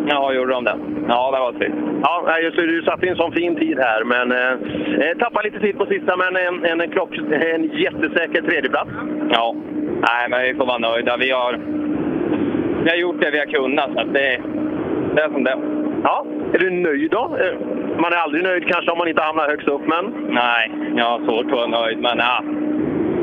[0.10, 0.78] Ja, gjorde de det?
[1.08, 1.76] Ja, det var trist.
[2.02, 5.60] Ja, just det, du satte en sån fin tid här, men eh, eh, tappade lite
[5.60, 8.90] tid på sista, men en, en, en, klock, en jättesäker tredjeplats.
[9.32, 9.56] Ja.
[10.02, 11.18] Nej, men vi får vara nöjda.
[11.18, 11.60] Vi har,
[12.86, 14.42] vi har gjort det vi har kunnat, så att det,
[15.16, 15.58] det är som det.
[16.04, 17.24] Ja, är du nöjd då?
[17.40, 17.54] Eh,
[18.02, 20.14] Man är aldrig nöjd kanske om man inte hamnar högst upp, men...
[20.30, 22.44] Nej, jag har svårt att vara nöjd, men ja,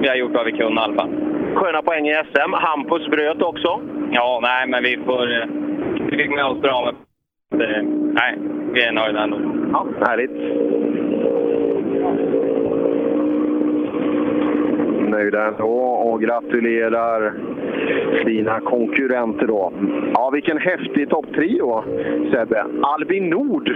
[0.00, 1.10] vi har gjort vad vi kunde i alla fall.
[1.54, 2.52] Sköna poäng i SM.
[2.52, 3.80] Hampus bröt också.
[4.10, 5.32] Ja, nej, men vi får...
[5.32, 5.46] eh,
[6.10, 6.92] Vi fick med oss bra,
[7.50, 7.82] men det,
[8.20, 8.38] nej,
[8.72, 9.38] vi är nöjda ändå.
[9.72, 10.32] Ja, härligt.
[15.10, 17.32] Nöjda ändå och gratulerar
[18.24, 19.72] dina konkurrenter då.
[20.14, 21.84] Ja, vilken häftig topptrio
[22.30, 22.64] Sebbe.
[22.82, 23.68] Albin Nord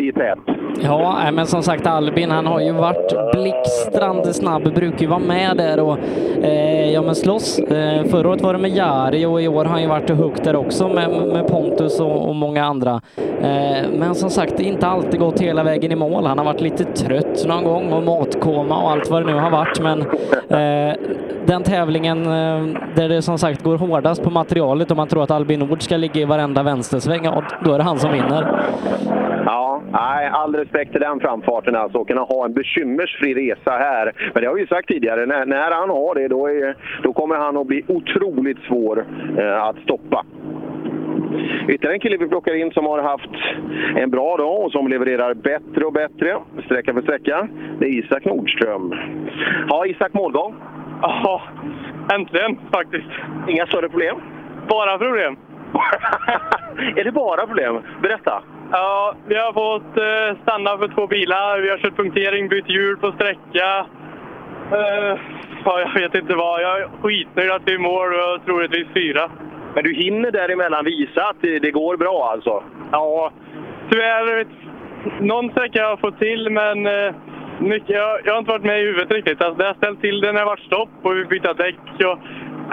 [0.00, 0.38] i tät.
[0.82, 5.56] Ja, men som sagt Albin, han har ju varit blixtrande snabb, brukar ju vara med
[5.56, 5.98] där och
[6.42, 7.58] eh, ja, men slåss.
[7.58, 10.16] Eh, förra året var det med Jari och i år har han ju varit och
[10.16, 13.00] huggt där också med, med Pontus och, och många andra.
[13.40, 16.26] Eh, men som sagt, det har inte alltid gått hela vägen i mål.
[16.26, 19.50] Han har varit lite trött någon gång och matkoma och allt vad det nu har
[19.50, 19.80] varit.
[19.80, 20.00] Men
[20.48, 20.96] eh,
[21.46, 25.30] den tävlingen eh, där det som sagt går hårdast på materialet om man tror att
[25.30, 28.42] Albin Nord ska ligga i varenda vänstersväng, och då är det han som vinner.
[29.46, 31.98] Ja, nej, all respekt till den framfarten alltså.
[31.98, 34.12] Och kunna ha en bekymmersfri resa här.
[34.34, 37.12] Men det har vi ju sagt tidigare, när, när han har det då, är, då
[37.12, 39.04] kommer han att bli otroligt svår
[39.38, 40.24] eh, att stoppa.
[41.68, 43.30] Ytterligare en kille vi plockar in som har haft
[43.96, 47.48] en bra dag och som levererar bättre och bättre, sträcka för sträcka.
[47.78, 48.94] Det är Isak Nordström.
[49.68, 50.54] Ja, Isak målgång?
[51.02, 51.42] Ja,
[52.14, 53.08] äntligen faktiskt.
[53.48, 54.16] Inga större problem?
[54.68, 55.36] Bara problem.
[56.96, 57.82] är det bara problem?
[58.02, 58.42] Berätta.
[58.72, 61.60] Ja, vi har fått eh, stanna för två bilar.
[61.60, 63.86] Vi har kört punktering, bytt hjul på sträcka.
[64.72, 65.18] Eh,
[65.64, 66.62] ja, jag vet inte vad.
[66.62, 69.30] Jag är skitnöjd att vi är i mål och troligtvis fyra.
[69.74, 72.62] Men du hinner däremellan visa att det, det går bra alltså?
[72.92, 73.30] Ja,
[73.90, 74.46] tyvärr.
[75.20, 77.14] Någon sträcka har jag fått till, men eh,
[77.60, 79.42] mycket, jag, jag har inte varit med i huvudet riktigt.
[79.42, 81.76] Alltså, det har ställt till det när det varit stopp och vi bytte däck.
[82.04, 82.18] Och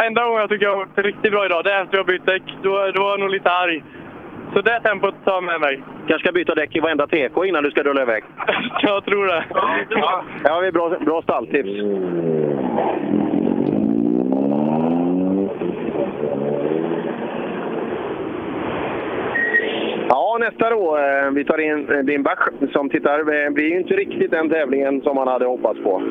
[0.05, 2.25] enda gången jag tycker jag har varit riktigt bra idag, det är efter jag bytt
[2.25, 2.43] däck.
[2.63, 3.83] Då, då var jag nog lite arg.
[4.53, 5.83] Så det tempot tar jag med mig.
[6.07, 8.23] Kanske ska byta däck i varenda TK innan du ska rulla iväg?
[8.81, 9.45] jag tror det.
[9.89, 11.69] Ja, det har vi bra, bra stalltips.
[20.09, 20.97] Ja, nästa då.
[20.97, 23.17] eh, Vi tar in eh, Bimbach som tittar.
[23.45, 26.01] Det blir ju inte riktigt den tävlingen som man hade hoppats på.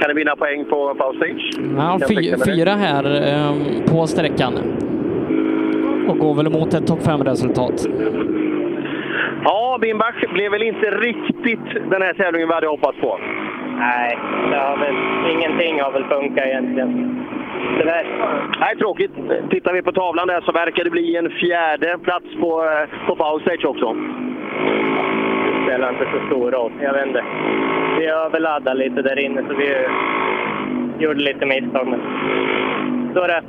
[0.00, 1.50] Kan det vinna poäng på Power Stage?
[1.76, 2.14] Ja, fy,
[2.52, 3.52] fyra här eh,
[3.92, 4.52] på sträckan.
[6.08, 7.86] Och går väl mot ett topp 5-resultat.
[9.44, 13.18] Ja, Bimbach blev väl inte riktigt den här tävlingen vi hade hoppats på.
[13.78, 14.18] Nej,
[14.50, 14.94] det har väl,
[15.34, 17.18] ingenting har väl funkat egentligen.
[17.78, 18.06] Tyvärr.
[18.60, 19.10] Nej, tråkigt.
[19.50, 23.16] Tittar vi på tavlan där så verkar det bli en fjärde plats på, eh, på
[23.16, 23.96] Power Stage också.
[25.46, 26.72] Det spelar inte så stor roll.
[26.80, 27.24] Jag vet inte.
[27.98, 29.74] Vi överladdade lite där inne så vi
[31.04, 31.86] gjorde lite misstag.
[31.86, 32.00] Men
[33.14, 33.42] så är det.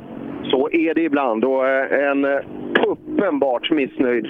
[0.50, 1.44] Så är det ibland.
[1.44, 2.40] Och eh, en eh,
[2.86, 4.26] uppenbart missnöjd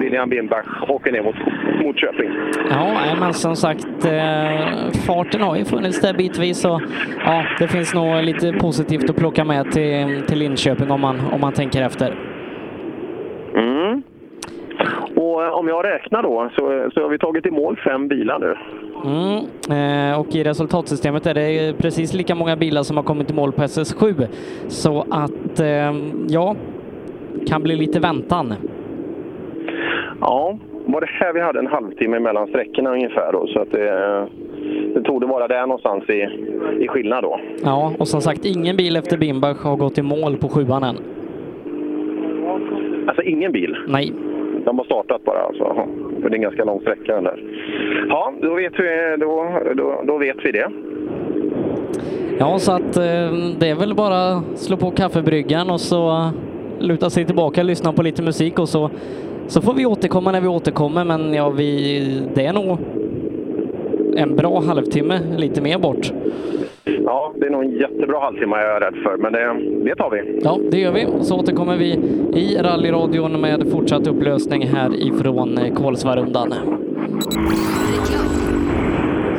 [0.00, 1.36] William Bimbach åker ner mot,
[1.84, 2.30] mot Köping.
[2.70, 6.80] Ja, men som sagt, eh, farten har ju funnits där bitvis och
[7.24, 11.40] ja, det finns nog lite positivt att plocka med till, till Linköping om man, om
[11.40, 12.14] man tänker efter.
[13.54, 14.02] Mm.
[15.16, 18.38] Och eh, om jag räknar då så, så har vi tagit i mål fem bilar
[18.38, 18.56] nu.
[19.04, 20.10] Mm.
[20.10, 23.52] Eh, och i resultatsystemet är det precis lika många bilar som har kommit i mål
[23.52, 24.26] på SS7.
[24.68, 25.94] Så att, eh,
[26.28, 26.56] ja,
[27.48, 28.54] kan bli lite väntan.
[30.20, 34.26] Ja, var det här vi hade en halvtimme mellan sträckorna ungefär då, så att det,
[34.94, 36.28] det tog det vara där någonstans i,
[36.84, 37.40] i skillnad då.
[37.64, 40.96] Ja, och som sagt, ingen bil efter Bimbach har gått i mål på sjuan än.
[43.06, 43.76] Alltså ingen bil?
[43.88, 44.12] Nej.
[44.64, 45.86] De har startat bara alltså.
[46.22, 47.42] För det är en ganska lång sträcka den där.
[48.08, 50.70] Ja, då vet vi, då, då, då vet vi det.
[52.38, 56.30] Ja, så att eh, det är väl bara slå på kaffebryggan och så
[56.80, 58.90] luta sig tillbaka, lyssna på lite musik och så,
[59.46, 61.04] så får vi återkomma när vi återkommer.
[61.04, 62.00] Men ja, vi,
[62.34, 62.78] det är nog
[64.16, 66.12] en bra halvtimme, lite mer bort.
[67.04, 70.10] Ja, det är nog en jättebra halvtimme jag är rädd för, men det, det tar
[70.10, 70.40] vi.
[70.44, 71.24] Ja, det gör vi.
[71.24, 71.92] Så återkommer vi
[72.34, 76.48] i rallyradion med fortsatt upplösning här ifrån eh, Kolsvarundan.
[76.48, 76.54] Nu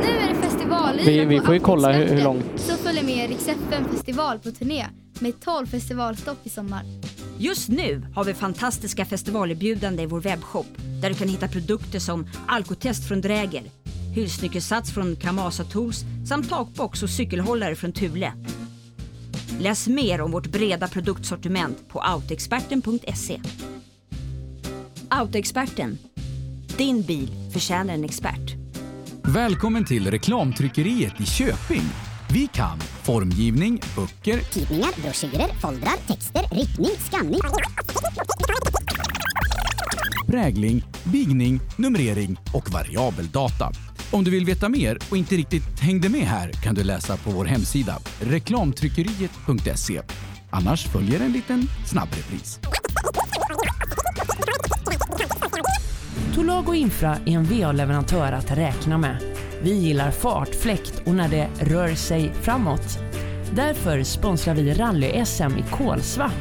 [0.10, 3.50] är det festivalyra Vi, vi får ju kolla hur, hur långt Så följer med Rix
[3.92, 4.84] festival på turné
[5.22, 6.82] med 12 festivalstopp i sommar.
[7.42, 10.68] Just nu har vi fantastiska festivalerbjudanden i vår webbshop
[11.02, 13.64] där du kan hitta produkter som alkotest från Dräger,
[14.16, 18.34] hylsnyckelsats från Kamasa Tools samt takbox och cykelhållare från Thule.
[19.60, 23.42] Läs mer om vårt breda produktsortiment på autoexperten.se.
[25.10, 25.98] Autoexperten.
[26.78, 28.56] Din bil förtjänar en expert.
[29.24, 32.09] Välkommen till reklamtryckeriet i Köping.
[32.34, 37.40] Vi kan formgivning, böcker, Tidningar, broschyrer, foldrar, texter, ritning, skanning.
[40.28, 43.72] prägling, bigning, numrering och variabeldata.
[44.12, 47.32] Om du vill veta mer och inte riktigt hängde med här kan du läsa på
[47.32, 50.02] vår hemsida reklamtryckeriet.se.
[50.50, 52.60] Annars följer en liten snabbrepris.
[56.36, 59.29] Tolago Infra är en VA-leverantör att räkna med.
[59.62, 63.00] Vi gillar fart, fläkt och när det rör sig framåt.
[63.56, 66.32] Därför sponsrar vi rally-SM i Kolsva.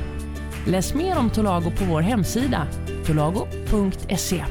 [0.66, 2.66] Läs mer om Tolago på vår hemsida,
[3.06, 4.44] tolago.se.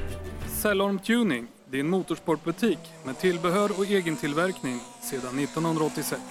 [0.47, 6.21] Cellorm Tuning, din motorsportbutik med tillbehör och egentillverkning sedan 1986.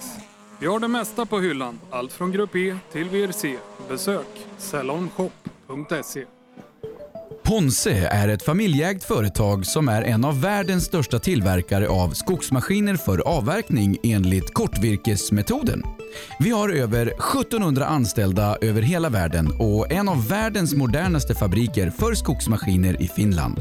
[0.59, 3.57] Vi har det mesta på hyllan, allt från Grupp E till VRC.
[3.89, 6.36] Besök cellormshop.se.
[7.47, 13.19] Ponse är ett familjeägt företag som är en av världens största tillverkare av skogsmaskiner för
[13.19, 15.83] avverkning enligt kortvirkesmetoden.
[16.39, 22.13] Vi har över 1700 anställda över hela världen och en av världens modernaste fabriker för
[22.13, 23.59] skogsmaskiner i Finland.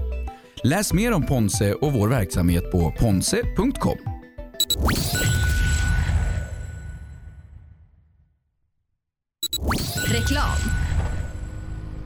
[0.64, 3.98] Läs mer om Ponse och vår verksamhet på ponse.com.
[10.06, 10.85] Reklam.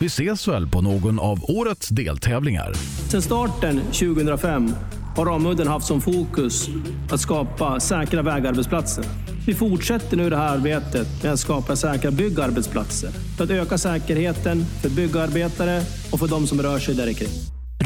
[0.00, 2.72] Vi ses väl på någon av årets deltävlingar.
[3.08, 4.74] Sedan starten 2005
[5.16, 6.68] har Ramudden haft som fokus
[7.10, 9.04] att skapa säkra vägarbetsplatser.
[9.46, 14.64] Vi fortsätter nu det här arbetet med att skapa säkra byggarbetsplatser för att öka säkerheten
[14.82, 17.28] för byggarbetare och för de som rör sig där kring.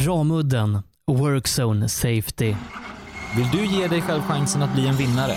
[0.06, 2.54] Ramudden Workzone Safety.
[3.36, 5.36] Vill du ge dig själv chansen att bli en vinnare?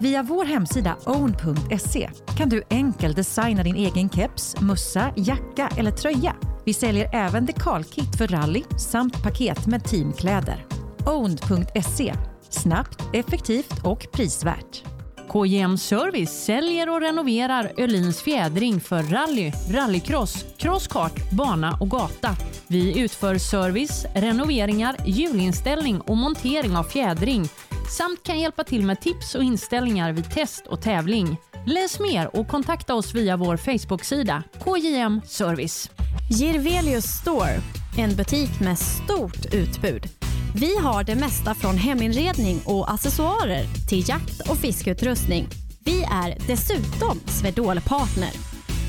[0.00, 6.36] Via vår hemsida own.se kan du enkelt designa din egen keps, mössa, jacka eller tröja.
[6.64, 10.66] Vi säljer även dekalkit för rally samt paket med teamkläder.
[11.06, 12.14] Own.se
[12.50, 14.82] Snabbt, effektivt och prisvärt.
[15.28, 22.36] KJM Service säljer och renoverar Öhlins fjädring för rally, rallycross, crosskart, bana och gata.
[22.66, 27.48] Vi utför service, renoveringar, hjulinställning och montering av fjädring
[27.90, 31.36] samt kan hjälpa till med tips och inställningar vid test och tävling.
[31.66, 35.90] Läs mer och kontakta oss via vår Facebook-sida KJM Service.
[36.30, 37.60] Girvelius Store,
[37.98, 40.08] en butik med stort utbud.
[40.54, 45.48] Vi har det mesta från heminredning och accessoarer till jakt och fiskeutrustning.
[45.84, 48.30] Vi är dessutom Swedol-partner.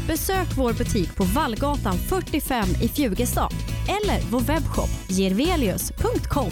[0.08, 3.52] Besök vår butik på Vallgatan 45 i Fjugestad
[3.88, 6.52] eller vår webbshop girvelius.com.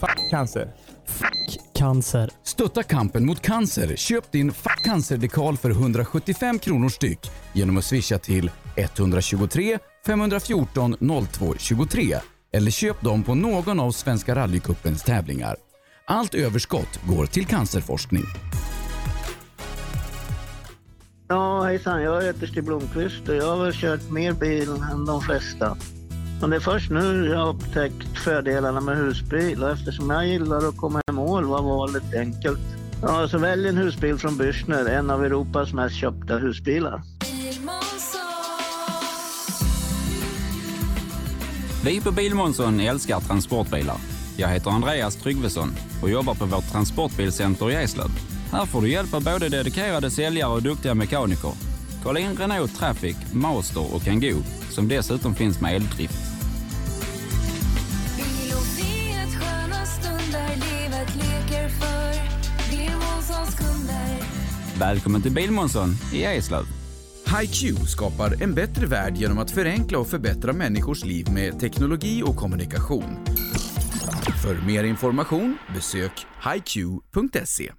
[0.00, 0.72] Fuck cancer.
[1.74, 2.30] Cancer.
[2.42, 3.96] Stötta kampen mot cancer.
[3.96, 10.96] Köp din Fuck Cancer-dekal för 175 kronor styck genom att swisha till 123 514
[11.32, 12.16] 02 23
[12.52, 15.56] eller köp dem på någon av Svenska rallycupens tävlingar.
[16.06, 18.24] Allt överskott går till cancerforskning.
[21.28, 22.02] Ja, hejsan.
[22.02, 25.76] Jag heter Stig Blomqvist och jag har väl kört mer bil än de flesta.
[26.40, 30.68] Men det är först nu jag har upptäckt fördelarna med husbil och eftersom jag gillar
[30.68, 32.60] att komma i mål var valet enkelt.
[33.02, 37.02] Ja, så välj en husbil från Bürstner, en av Europas mest köpta husbilar.
[41.84, 43.96] Vi på Bilmånsson älskar transportbilar.
[44.36, 45.70] Jag heter Andreas Tryggvesson
[46.02, 48.10] och jobbar på vårt transportbilcenter i Eslöv.
[48.52, 51.52] Här får du hjälp av både dedikerade säljare och duktiga mekaniker.
[52.04, 56.29] Kolla in Renault Traffic, Master och Kangoo som dessutom finns med eldrift.
[64.78, 66.64] Välkommen till Bilmånsson i Eslöv.
[67.40, 72.36] HiQ skapar en bättre värld genom att förenkla och förbättra människors liv med teknologi och
[72.36, 73.18] kommunikation.
[74.42, 77.72] För mer information besök hiq.se.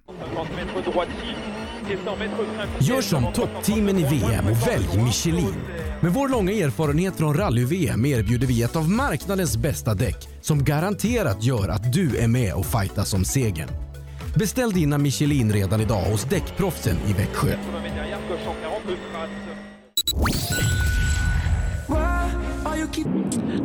[2.80, 5.54] Gör som toppteamen i VM och välj Michelin.
[6.00, 11.44] Med vår långa erfarenhet från rally-VM erbjuder vi ett av marknadens bästa däck som garanterat
[11.44, 13.91] gör att du är med och fightas om segern.
[14.34, 17.48] Beställ dina Michelin redan idag hos Däckproffsen i Växjö.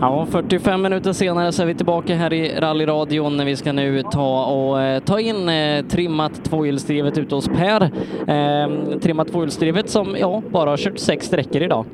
[0.01, 4.03] Ja, 45 minuter senare så är vi tillbaka här i rallyradion när vi ska nu
[4.03, 7.81] ta och eh, ta in eh, trimmat tvåhjulsdrivet ute hos Per.
[8.27, 11.85] Eh, trimmat tvåhjulsdrivet som ja, bara har kört sex sträckor idag.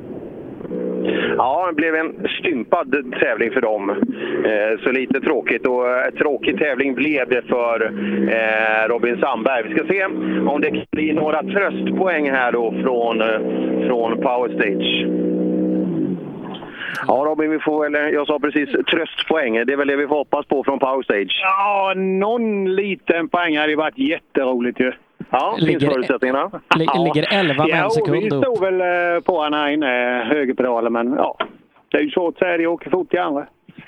[1.38, 3.90] Ja, det blev en stympad tävling för dem.
[4.46, 5.68] Eh, så lite tråkigt.
[5.68, 7.92] Och eh, tråkig tävling blev det för
[8.32, 9.64] eh, Robin Sandberg.
[9.68, 10.06] Vi ska se
[10.48, 13.24] om det kan bli några tröstpoäng här då från,
[13.88, 15.06] från Power Stage.
[17.08, 19.54] Ja Robin, vi får väl, jag sa precis tröstpoäng.
[19.66, 21.42] Det är väl det vi får hoppas på från Power Stage.
[21.42, 24.92] Ja, någon liten poäng hade ju varit jätteroligt ju.
[25.34, 26.52] Ja, finns Ligger- förutsättningarna?
[26.76, 28.44] Li- ligger 11 med en sekund Ja, vi upp.
[28.44, 31.38] stod väl eh, på han här inne, högerpedalen, men ja.
[31.90, 33.46] Det är ju svårt att säga, det åker fort i andra.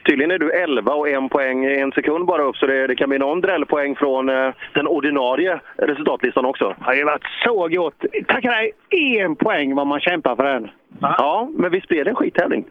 [0.10, 3.10] Tydligen är du 11 och en poäng, en sekund bara upp, så det, det kan
[3.10, 6.68] bli någon drällpoäng från eh, den ordinarie resultatlistan också.
[6.80, 8.06] Det har ju varit så gott.
[8.28, 8.72] Tacka dig!
[9.20, 10.70] En poäng vad man kämpar för den.
[11.02, 12.66] Ja, men visst blev det en skittävling?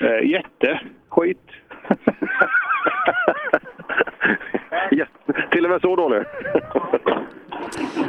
[0.00, 0.80] Eh, jätte.
[1.08, 1.38] Skit.
[4.90, 5.04] ja,
[5.50, 6.22] till och med så dålig?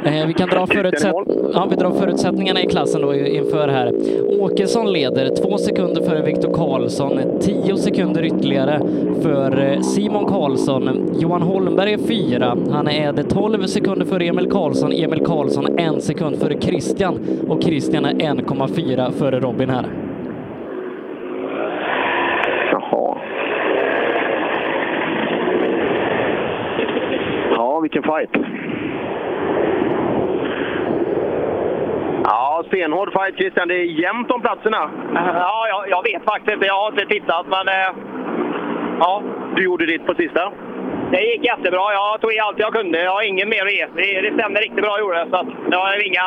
[0.04, 1.14] Eh, vi kan dra, förutsätt...
[1.54, 3.92] ja, vi drar förutsättningarna i klassen då inför här.
[4.40, 8.80] Åkesson leder två sekunder före Viktor Karlsson, tio sekunder ytterligare
[9.22, 11.10] för eh, Simon Karlsson.
[11.18, 12.56] Johan Holmberg är fyra.
[12.70, 14.92] Han är det 12 sekunder före Emil Karlsson.
[14.92, 19.86] Emil Karlsson en sekund före Christian och Christian är 1,4 före Robin här.
[22.72, 23.18] Jaha.
[27.50, 28.30] Ja, vilken fight.
[32.24, 33.68] Ja, stenhård fight Christian.
[33.68, 34.82] Det är jämnt om platserna.
[35.14, 36.66] Ja, jag, jag vet faktiskt inte.
[36.66, 37.68] Jag har inte tittat, men...
[37.68, 37.90] Eh,
[38.98, 39.22] ja.
[39.56, 40.52] Du gjorde ditt på sista?
[41.12, 41.92] Det gick jättebra.
[41.92, 43.02] Jag tog i allt jag kunde.
[43.02, 43.86] Jag har ingen mer att ge.
[43.96, 45.30] Det, det stämde riktigt bra gjorde det.
[45.30, 46.26] Så att jag har inga,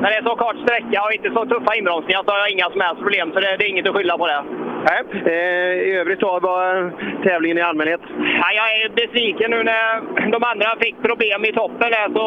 [0.00, 2.70] när det är så kort sträcka och inte så tuffa inbromsningar så har jag inga
[2.70, 3.32] som helst problem.
[3.32, 4.42] Så det, det är inget att skylla på det.
[4.88, 5.02] Nej.
[5.26, 6.92] Eh, I övrigt då, var
[7.22, 8.00] tävlingen i allmänhet?
[8.42, 10.00] Ja, jag är besviken nu när
[10.30, 12.26] de andra fick problem i toppen där så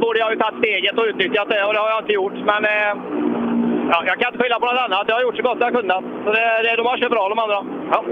[0.00, 2.38] borde jag ju tagit steget och utnyttjat det och det har jag inte gjort.
[2.50, 2.94] Men eh,
[3.92, 5.04] ja, jag kan inte skylla på något annat.
[5.08, 6.04] Jag har gjort så gott jag kunnat.
[6.24, 7.58] Så det, det, de har kört bra de andra.
[7.92, 8.04] Ja.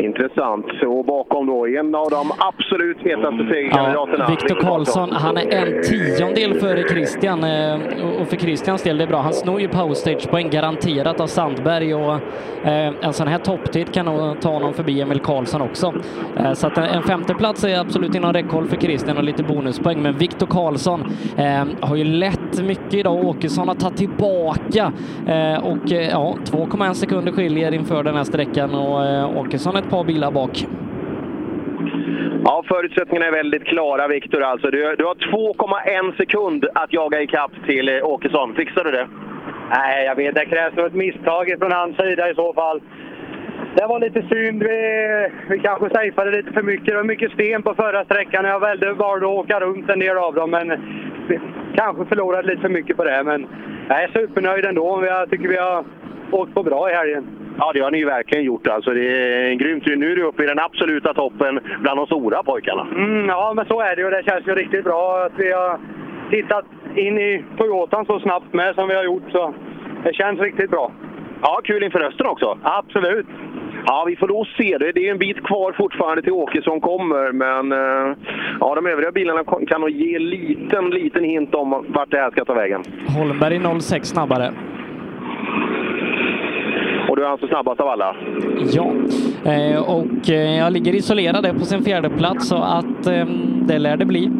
[0.00, 0.66] Intressant.
[0.86, 4.26] Och bakom då en av de absolut hetaste segerkandidaterna.
[4.30, 7.44] Viktor Karlsson, han är en tiondel före Christian.
[7.44, 7.74] eh,
[8.20, 9.20] Och för Christians del, det är bra.
[9.20, 12.14] Han snor ju powerstage-poäng garanterat av Sandberg och
[12.64, 15.94] eh, en sån här topptid kan nog ta honom förbi Emil Karlsson också.
[16.36, 20.02] Eh, Så att en femteplats är absolut inom räckhåll för Christian och lite bonuspoäng.
[20.02, 21.04] Men Viktor Karlsson
[21.80, 23.24] har ju lätt mycket idag.
[23.24, 24.92] Åkesson har tagit tillbaka
[25.62, 30.04] och eh, ja, 2,1 sekunder skiljer inför den här sträckan och eh, Åkesson ett par
[30.04, 30.66] bilar bak.
[32.44, 34.42] Ja, förutsättningarna är väldigt klara, Viktor.
[34.42, 38.54] Alltså, du, du har 2,1 sekund att jaga ikapp till eh, Åkesson.
[38.54, 39.08] Fixar du det?
[39.70, 40.34] Nej, jag vet.
[40.34, 42.80] Det krävs nog ett misstag från hans sida i så fall.
[43.76, 44.62] Det var lite synd.
[44.62, 44.78] Vi,
[45.48, 46.86] vi kanske safeade lite för mycket.
[46.86, 49.98] Det var mycket sten på förra sträckan och jag valde, valde att åka runt en
[49.98, 50.50] del av dem.
[50.50, 50.68] Men
[51.28, 51.40] vi
[51.76, 53.22] kanske förlorade lite för mycket på det.
[53.24, 53.46] Men
[53.88, 55.04] jag är supernöjd ändå.
[55.06, 55.84] Jag tycker vi har
[56.30, 57.26] åkt på bra i helgen.
[57.58, 58.66] Ja, det har ni ju verkligen gjort.
[58.66, 59.86] Alltså, det är grymt.
[59.86, 62.86] Nu är du uppe i den absoluta toppen bland de stora pojkarna.
[62.90, 65.78] Mm, ja, men så är det och det känns ju riktigt bra att vi har
[66.30, 66.64] tittat
[66.94, 69.30] in i Toyotan så snabbt med som vi har gjort.
[69.32, 69.54] Så
[70.04, 70.92] det känns riktigt bra.
[71.42, 72.58] Ja, kul inför hösten också.
[72.62, 73.26] Absolut.
[73.86, 74.78] Ja, vi får då se.
[74.78, 78.16] Det Det är en bit kvar fortfarande till Åkesson kommer, men eh,
[78.60, 82.30] ja, de övriga bilarna kan nog ge en liten, liten hint om vart det här
[82.30, 82.82] ska ta vägen.
[83.18, 84.52] Holmberg 06 snabbare.
[87.08, 88.16] Och du är alltså snabbast av alla?
[88.72, 88.92] Ja,
[89.52, 93.26] eh, och eh, jag ligger isolerad på sin fjärde plats så att eh,
[93.68, 94.30] det lär det bli.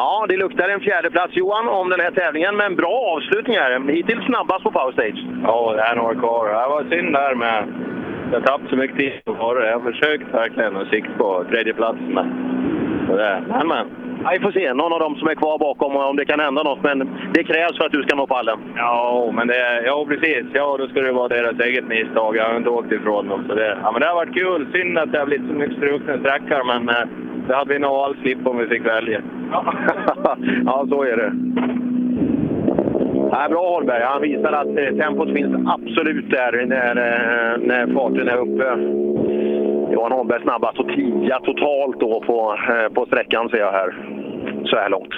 [0.00, 3.92] Ja, det luktar en fjärdeplats, Johan om den här tävlingen, men bra avslutning här.
[3.92, 5.26] Hittills snabbast på power stage.
[5.42, 6.48] Ja, det är några kvar.
[6.48, 7.64] Det var synd där med...
[8.32, 9.66] Jag tappade så mycket tid på förra.
[9.66, 12.57] Jag har försökt verkligen att sikta på tredje plats men...
[13.16, 13.86] Men, men.
[14.24, 14.74] Ja, vi får se.
[14.74, 16.98] Någon av dem som är kvar bakom om det kan hända något, men
[17.34, 18.58] det krävs för att du ska nå pallen.
[18.76, 19.82] Ja, men det...
[19.84, 20.44] Ja, precis.
[20.52, 22.36] Ja, då skulle det vara deras eget misstag.
[22.36, 23.44] Jag har inte åkt ifrån dem.
[23.48, 24.66] Så det, ja, men det har varit kul.
[24.72, 27.08] Synd att det har blivit så mycket strukna sträckor, men eh,
[27.48, 29.20] det hade vi nog alls slippt om vi fick välja.
[30.64, 31.32] ja, så är det.
[33.30, 34.02] Ja, bra Holmberg.
[34.02, 38.64] Han visar att eh, tempot finns absolut där när, eh, när farten är uppe.
[39.90, 43.96] Johan Holmberg snabbast och tia totalt då på, eh, på sträckan ser jag här.
[44.64, 45.14] Så här långt.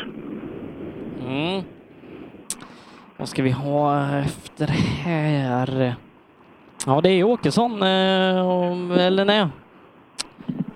[1.29, 1.63] Mm.
[3.17, 4.67] Vad ska vi ha efter
[5.05, 5.95] här?
[6.87, 9.47] Ja, det är Åkesson, eh, eller nej.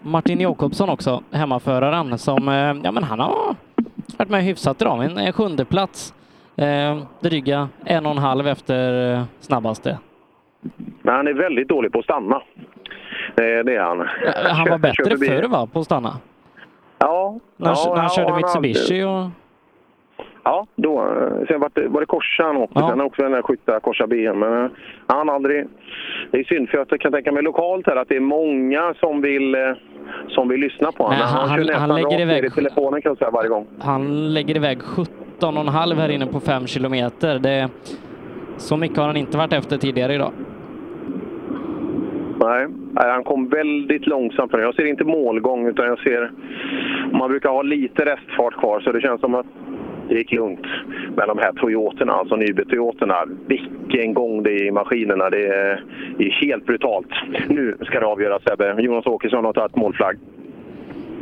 [0.02, 3.54] Martin Jakobsson också, hemmaföraren, som, eh, ja men han har
[4.18, 6.14] varit med hyfsat idag, en sjunde plats.
[6.56, 9.98] Eh, dryga en och en halv efter snabbaste.
[11.02, 12.42] Men han är väldigt dålig på att stanna.
[13.34, 14.08] Det är han.
[14.56, 16.16] Han var bättre förr va, på att stanna?
[16.98, 17.38] Ja.
[17.56, 19.26] När, ja, när han ja, körde har Mitsubishi och...
[20.46, 22.78] Ja, då, eh, sen var det, var det Korsa han åkte.
[22.80, 22.88] Ja.
[22.88, 24.38] Sen också den där skytta Korsa BM.
[24.38, 24.70] Men eh,
[25.06, 25.66] han aldrig...
[26.30, 29.20] Det är synd, för jag kan tänka mig lokalt här att det är många som
[29.20, 29.60] vill, eh,
[30.28, 31.18] som vill lyssna på honom.
[31.20, 33.66] Han- kör han nästan lägger iväg- i telefonen kan jag säga varje gång.
[33.80, 37.38] Han lägger iväg 17,5 här inne på 5 kilometer.
[37.38, 37.68] Det,
[38.56, 40.32] så mycket har han inte varit efter tidigare idag.
[42.48, 44.52] Nej, han kom väldigt långsamt.
[44.52, 46.32] Jag ser inte målgång, utan jag ser...
[47.12, 49.46] Man brukar ha lite restfart kvar, så det känns som att
[50.08, 50.66] det gick lugnt
[51.16, 53.14] med de här Toyotorna, alltså Nyby-Toyotorna.
[53.46, 55.30] Vilken gång det är i maskinerna.
[55.30, 55.84] Det är,
[56.18, 57.08] det är helt brutalt.
[57.48, 58.82] Nu ska det avgöras, Sebbe.
[58.82, 60.16] Jonas Åkesson har tagit målflagg.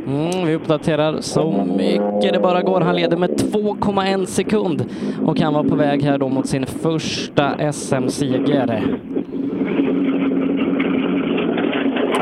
[0.07, 2.81] Mm, vi uppdaterar så mycket det bara går.
[2.81, 4.85] Han leder med 2,1 sekund
[5.25, 8.83] och han var på väg här då mot sin första SM-seger.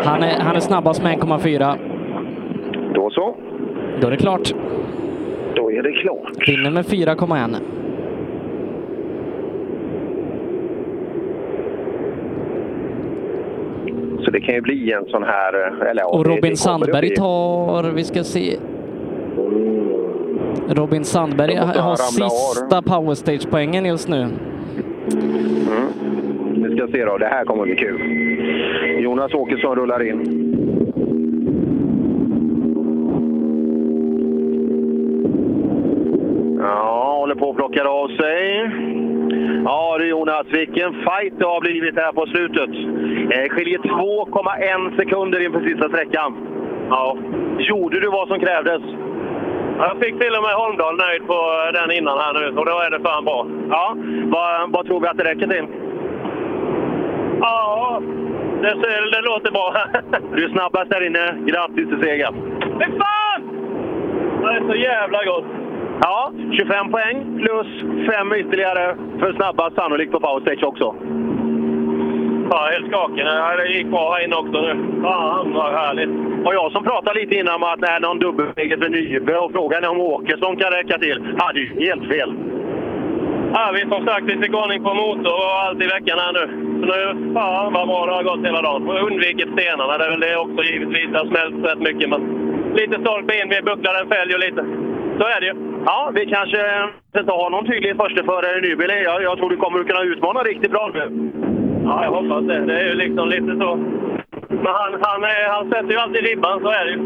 [0.03, 1.75] Han är, han är snabbast med 1,4.
[2.93, 3.35] Då så.
[4.01, 4.53] Då är det klart.
[5.55, 6.47] Då är det klart.
[6.47, 7.55] Vinner med 4,1.
[14.25, 15.53] Så det kan ju bli en sån här...
[15.89, 18.57] Eller, Och det- det Robin kommer Sandberg tar, vi ska se.
[20.69, 24.21] Robin Sandberg har sista powerstage-poängen just nu.
[24.21, 24.31] Mm.
[26.55, 27.17] Vi ska se då.
[27.17, 28.01] Det här kommer bli kul.
[29.03, 30.47] Jonas Åkesson rullar in.
[36.59, 38.71] Ja, håller på att plocka av sig.
[39.65, 42.69] Ja du Jonas, vilken fight det har blivit här på slutet.
[43.35, 46.37] Eh, skiljer 2,1 sekunder inför sista sträckan.
[46.89, 47.17] Ja.
[47.59, 48.81] Gjorde du vad som krävdes?
[49.77, 51.37] Jag fick till och med Holmdahl nöjd på
[51.73, 53.47] den innan här nu, och då är det fan bra.
[53.69, 53.95] Ja.
[54.25, 55.67] Vad, vad tror vi att det räcker till?
[57.41, 58.01] Ja,
[58.61, 59.73] det, ser- det låter bra.
[60.35, 61.51] Du är snabbast där inne.
[61.51, 62.35] Grattis till segern!
[62.61, 63.41] Fy fan!
[64.41, 65.45] Det är så jävla gott.
[66.01, 67.67] Ja, 25 poäng plus
[68.15, 70.95] 5 ytterligare för snabbast sannolikt på powerstage också.
[72.49, 73.23] Ja, helt skakig.
[73.25, 75.01] Ja, Det gick bra här inne också nu.
[75.03, 76.09] Fan vad härligt.
[76.45, 79.51] Och jag som pratade lite innan om att det är någon dubbelseger för Nybe och
[79.51, 82.33] frågan är om Åkesson kan räcka till, hade ju helt fel.
[83.53, 86.45] Ja, vi som sagt, vi fick ordning på motor och allt i veckan här nu.
[86.79, 88.89] Så nu, fan vad bra det har gått hela dagen.
[88.89, 91.09] Och undvikit stenarna, det är väl det också givetvis.
[91.11, 92.21] Det har smält rätt mycket, men
[92.79, 94.61] lite stolpe in, vi bucklar en fälg och lite.
[95.19, 95.55] Så är det ju.
[95.85, 96.61] Ja, vi kanske
[97.17, 99.01] inte har någon tydlig försteförare i Nybe.
[99.03, 101.31] Jag, jag tror du kommer att kunna utmana riktigt bra nu.
[101.85, 102.59] Ja, jag hoppas det.
[102.65, 103.69] Det är ju liksom lite så.
[104.63, 105.19] Men han, han,
[105.55, 106.99] han sätter ju alltid ribban, så är det ju.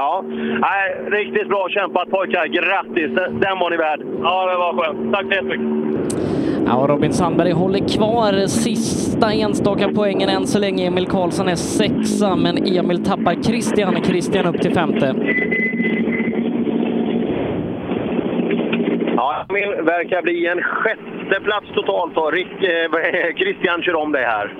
[0.00, 0.24] Ja,
[0.60, 2.46] nej, riktigt bra kämpat pojkar.
[2.46, 3.10] Grattis!
[3.14, 4.00] Den den var ni värd.
[4.22, 5.12] Ja, det var skönt.
[5.14, 5.66] Tack så jättemycket.
[6.66, 10.86] Ja, och Robin Sandberg håller kvar sista enstaka poängen än så länge.
[10.86, 14.04] Emil Karlsson är sexa, men Emil tappar Christian.
[14.04, 15.14] Christian upp till femte.
[19.16, 22.14] Ja, Emil verkar bli en sjätte plats totalt.
[22.14, 22.30] Då.
[22.30, 24.54] Rick, eh, Christian kör om dig här.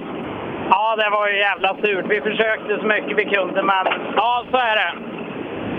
[0.71, 2.05] Ja, det var ju jävla surt.
[2.09, 3.87] Vi försökte så mycket vi kunde, men
[4.17, 4.93] ja, så är det.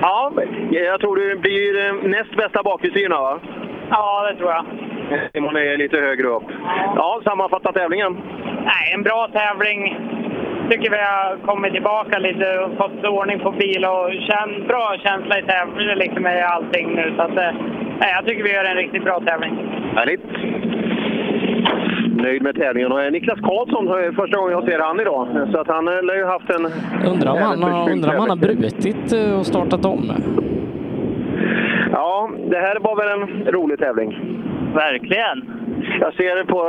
[0.01, 0.31] Ja,
[0.71, 3.39] jag tror du blir eh, näst bästa bakfristyrna va?
[3.89, 4.65] Ja, det tror jag.
[5.33, 6.43] Simon är lite högre upp.
[6.95, 8.17] Ja, sammanfatta tävlingen.
[8.65, 9.97] Nej, en bra tävling.
[10.69, 15.39] Tycker vi har kommit tillbaka lite och fått ordning på bil och känn, bra känsla
[15.39, 17.13] i tävlingen liksom med allting nu.
[17.15, 17.51] Så att, eh,
[17.99, 19.53] nej, jag tycker vi gör en riktigt bra tävling.
[19.95, 20.25] Härligt.
[22.15, 22.91] Nöjd med tävlingen.
[22.91, 25.27] Och eh, Niklas Karlsson, är första gången jag ser han idag.
[25.51, 26.65] Så att han eh, lär ju haft en...
[27.13, 30.11] Undrar om han, har- undrar om han har brutit eh, och startat om.
[31.91, 34.19] Ja, det här var väl en rolig tävling.
[34.73, 35.57] Verkligen.
[35.99, 36.59] Jag ser på,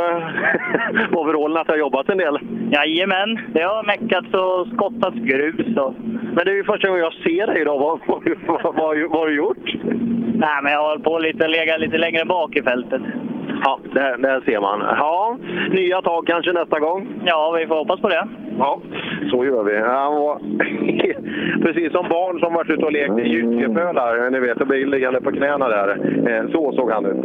[1.13, 2.39] på overallen att jag har jobbat en del.
[2.71, 5.77] Jajamän, det har meckats och skottats grus.
[5.77, 5.95] Och...
[6.35, 7.79] Men det är ju första gången jag ser dig idag.
[7.79, 8.75] Vad, vad, vad, vad,
[9.11, 9.75] vad har du gjort?
[10.35, 13.03] Nej, men jag har hållit på lite, legat lite längre bak i fältet.
[13.65, 14.81] Ja, där, där ser man.
[14.81, 15.37] Ja,
[15.71, 17.07] nya tag kanske nästa gång.
[17.25, 18.29] Ja, vi får hoppas på det.
[18.59, 18.79] Ja,
[19.31, 19.79] så gör vi.
[19.79, 20.39] Han var
[21.63, 24.31] precis som barn som varit ute och lekt i gyttjepölar.
[24.31, 25.89] Ni vet, och blir liggande på knäna där.
[26.29, 27.17] Eh, Så såg han ut.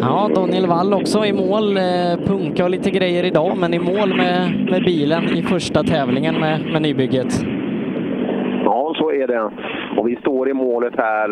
[0.00, 1.76] Ja, Daniel Wall också i mål.
[1.76, 6.34] Eh, punka och lite grejer idag, men i mål med, med bilen i första tävlingen
[6.40, 7.44] med, med nybygget.
[8.64, 9.50] Ja, så är det.
[9.96, 11.28] Och vi står i målet här.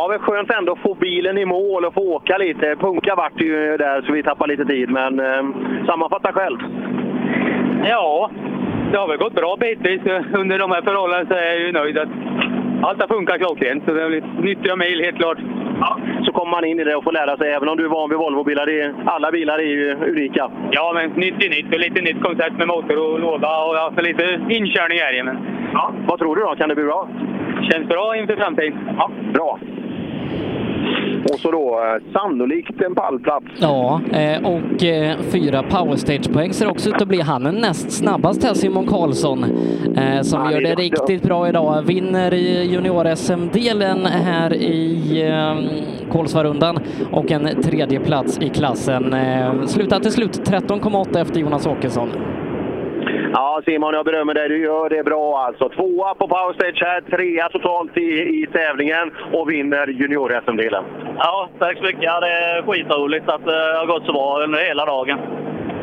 [0.00, 2.76] Ja, men skönt ändå att få bilen i mål och få åka lite.
[2.76, 5.44] Punka vart det ju där så vi tappar lite tid, men eh,
[5.86, 6.58] sammanfatta själv.
[7.84, 8.30] Ja,
[8.92, 10.00] det har väl gått bra bitvis.
[10.34, 12.08] Under de här förhållandena så är jag ju nöjd att
[12.82, 13.84] allt har funkat klockrent.
[13.84, 15.38] Så det blivit nyttiga mejl helt klart.
[15.80, 17.88] Ja, så kommer man in i det och får lära sig, även om du är
[17.88, 18.66] van vid Volvobilar.
[18.66, 20.50] Det är, alla bilar är ju unika.
[20.70, 24.02] Ja, men nytt är nytt och lite nytt koncept med motor och låda och för
[24.02, 25.22] lite inkörning här i.
[25.22, 25.38] Men
[25.72, 26.54] Ja, vad tror du då?
[26.54, 27.08] Kan det bli bra?
[27.70, 28.78] känns bra inför framtiden.
[28.98, 29.58] Ja, bra.
[31.32, 33.46] Och så då eh, sannolikt en pallplats.
[33.60, 38.44] Ja, eh, och eh, fyra powerstage-poäng ser också ut att bli han är näst snabbast
[38.44, 39.44] här, Simon Karlsson,
[40.22, 41.82] som gör det riktigt bra idag.
[41.82, 45.24] Vinner i junior-SM-delen här i
[46.12, 46.78] Kolsvarundan
[47.12, 49.14] och en tredje plats i klassen.
[49.66, 52.10] Slutar till slut 13,8 efter Jonas Åkesson.
[53.32, 54.48] Ja, Simon, jag berömmer dig.
[54.48, 55.68] Du gör det bra alltså.
[55.68, 60.84] Tvåa på powerstage här, trea totalt i, i tävlingen och vinner junior-SM-delen.
[61.18, 62.02] Ja, tack så mycket.
[62.02, 65.18] Ja, det är skitroligt att det har gått så bra under hela dagen.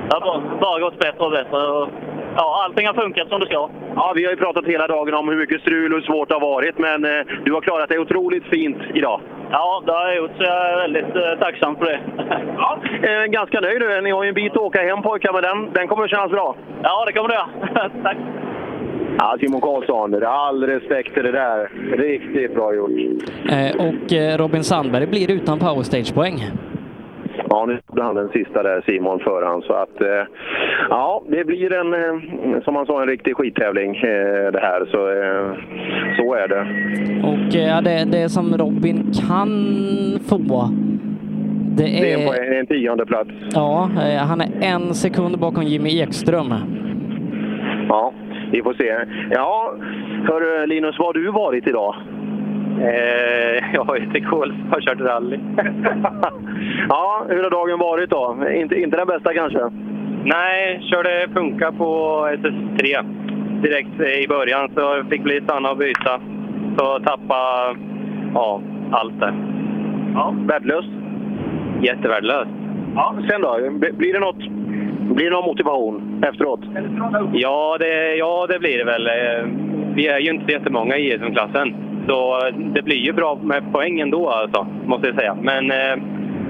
[0.10, 1.58] Det har bara- bara gått bättre och bättre.
[1.58, 1.90] Och,
[2.36, 3.70] ja, allting har funkat som det ska.
[3.96, 6.36] Ja, vi har ju pratat hela dagen om hur mycket strul och hur svårt det
[6.36, 9.22] har varit, men eh, du har klarat dig otroligt fint idag.
[9.52, 12.00] Ja, det har jag gjort så jag är väldigt eh, tacksam för det.
[12.58, 14.02] Ja, eh, ganska nöjd nu.
[14.02, 16.32] Ni har ju en bit att åka hem pojkar, men den, den kommer att kännas
[16.32, 16.56] bra.
[16.84, 17.46] Ja, det kommer det.
[18.04, 18.18] Tack.
[19.20, 21.70] Ja, Simon Karlsson, all respekt till det där.
[21.98, 22.92] Riktigt bra gjort.
[23.50, 26.44] Eh, och eh, Robin Sandberg blir utan powerstage-poäng.
[27.50, 29.62] Ja, nu gjorde han den sista där, Simon, för han.
[29.62, 30.24] Så att, eh,
[30.90, 34.86] ja, det blir en, eh, som han sa, en riktig skittävling eh, det här.
[34.86, 34.98] Så,
[36.18, 36.62] så är det.
[37.28, 39.50] Och ja, det, det som Robin kan
[40.30, 40.70] få,
[41.78, 42.28] det Det är en, är...
[42.28, 43.30] poäng, en tionde plats.
[43.54, 43.90] Ja,
[44.30, 46.54] han är en sekund bakom Jimmy Ekström.
[47.90, 48.14] Ja,
[48.52, 48.96] vi får se.
[49.32, 49.74] Ja,
[50.28, 51.96] hör, Linus, var har du varit idag?
[52.82, 55.40] Eh, jag har ju till Kols har kört rally.
[56.90, 58.38] ja, hur har dagen varit då?
[58.56, 59.60] Inte, inte den bästa kanske?
[60.24, 61.86] Nej, körde punka på
[62.32, 63.06] SS3
[63.62, 66.20] direkt i början så fick bli stanna och byta.
[66.78, 67.76] Så tappa
[68.34, 69.34] ja, allt där.
[70.14, 70.90] Ja, värdelöst.
[71.82, 72.52] Jättevärdelöst.
[72.96, 73.60] Ja, sen då?
[73.94, 74.50] Blir det något,
[75.16, 76.60] blir det någon motivation efteråt?
[77.34, 79.10] Ja det, ja, det blir det väl.
[79.98, 81.76] Eh, Vi är ju inte så jättemånga i SM-klassen.
[82.08, 82.40] Så
[82.74, 85.38] det blir ju bra med poäng ändå, alltså, måste jag säga.
[85.42, 86.04] Men eh,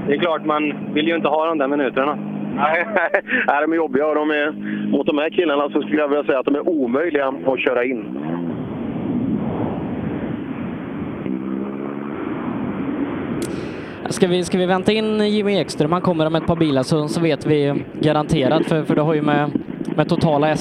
[0.08, 2.17] det är klart, man vill ju inte ha de där minuterna.
[2.56, 2.85] Nej,
[3.48, 4.51] nej, de är jobbiga och de är,
[4.92, 7.84] mot de här killarna så skulle jag vilja säga att de är omöjliga att köra
[7.85, 8.06] in.
[14.09, 15.92] Ska vi, ska vi vänta in Jimmy Ekström?
[15.92, 19.14] Han kommer om ett par bilar så, så vet vi garanterat, för, för det har
[19.14, 19.51] ju med,
[19.95, 20.51] med totala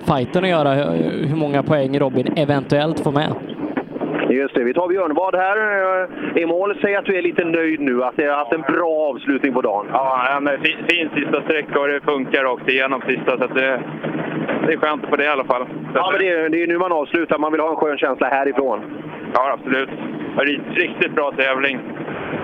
[0.00, 0.74] SM-fighten att göra
[1.28, 3.34] hur, många poäng Robin eventuellt får med.
[4.30, 5.56] Just det, vi tar Björnvad här
[6.38, 6.78] i mål.
[6.82, 9.60] Säg att du är lite nöjd nu, att du har haft en bra avslutning på
[9.60, 9.86] dagen.
[9.92, 13.38] Ja, men fin, fin sista sträcka och det funkar också igenom sista.
[13.38, 13.80] Så att det,
[14.66, 15.66] det är skönt på det i alla fall.
[15.94, 17.38] Ja, men det är, det är nu man avslutar.
[17.38, 18.80] Man vill ha en skön känsla härifrån.
[19.34, 19.88] Ja, absolut.
[20.36, 21.78] Det är Riktigt bra tävling.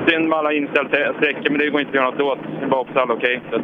[0.09, 2.39] Synd med alla inställda sträckor, men det går inte att göra något åt.
[2.61, 3.41] Det var också alla okej.
[3.53, 3.61] Att-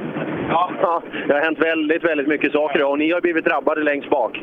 [0.51, 4.10] Ja, det har hänt väldigt, väldigt mycket saker idag och ni har blivit drabbade längst
[4.10, 4.42] bak.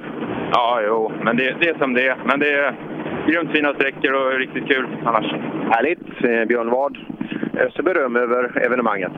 [0.51, 2.15] Ja, jo, men det, det är som det är.
[2.25, 2.73] Men det är
[3.27, 5.25] grymt fina sträckor och riktigt kul annars.
[5.71, 5.99] Härligt!
[6.23, 6.97] Eh, Björn Ward
[7.57, 9.11] öser beröm över evenemanget.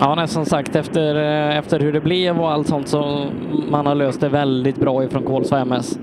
[0.00, 3.26] Ja, nej, som sagt, efter, eh, efter hur det blev och allt sånt så
[3.70, 5.98] man har löst det väldigt bra ifrån Kolsva MS.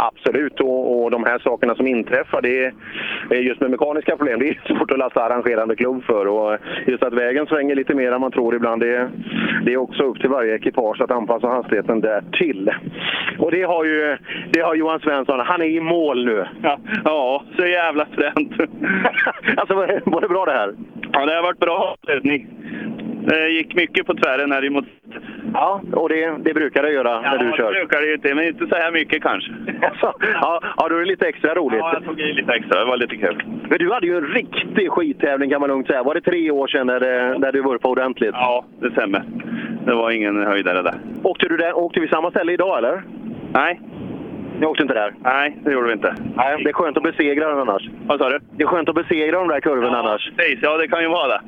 [0.00, 4.48] Absolut, och, och de här sakerna som inträffar, det är, just med mekaniska problem, det
[4.48, 6.26] är svårt att lasta arrangerande klubb för.
[6.26, 9.10] Och just att vägen svänger lite mer än man tror ibland, det,
[9.64, 12.70] det är också upp till varje ekipage att anpassa hastigheten där till.
[13.38, 14.16] Och det har ju
[14.50, 16.46] det har Johan Svensson, han är i mål nu.
[16.62, 18.52] Ja, ja så jävla fränt.
[19.56, 20.74] alltså var det bra det här?
[21.12, 22.46] Ja, det har varit bra avslutning.
[23.28, 24.84] Det gick mycket på tvären här emot.
[25.54, 27.72] Ja, och det, det brukar det göra när du Ja, kör.
[27.72, 29.52] det brukar det ju inte, men inte så här mycket kanske.
[29.82, 31.78] Alltså, ja, ja, då är det lite extra roligt.
[31.78, 32.78] Ja, jag tog i lite extra.
[32.78, 33.42] Det var lite kul.
[33.68, 36.02] Men du hade ju en riktig skittävling kan man lugnt säga.
[36.02, 38.30] Var det tre år sedan när, när du vurpade ordentligt?
[38.34, 39.22] Ja, det stämmer.
[39.86, 40.94] Det var ingen höjdare där.
[41.22, 43.02] Åkte, du där, åkte vi samma ställe idag eller?
[43.52, 43.80] Nej.
[44.60, 45.14] Ni åkte inte där?
[45.24, 46.14] Nej, det gjorde vi inte.
[46.36, 47.82] Nej, det är skönt att besegra den annars.
[48.06, 48.38] Vad sa du?
[48.56, 50.30] Det är skönt att besegra de där kurvorna annars.
[50.36, 51.40] Precis, ja det kan ju vara det.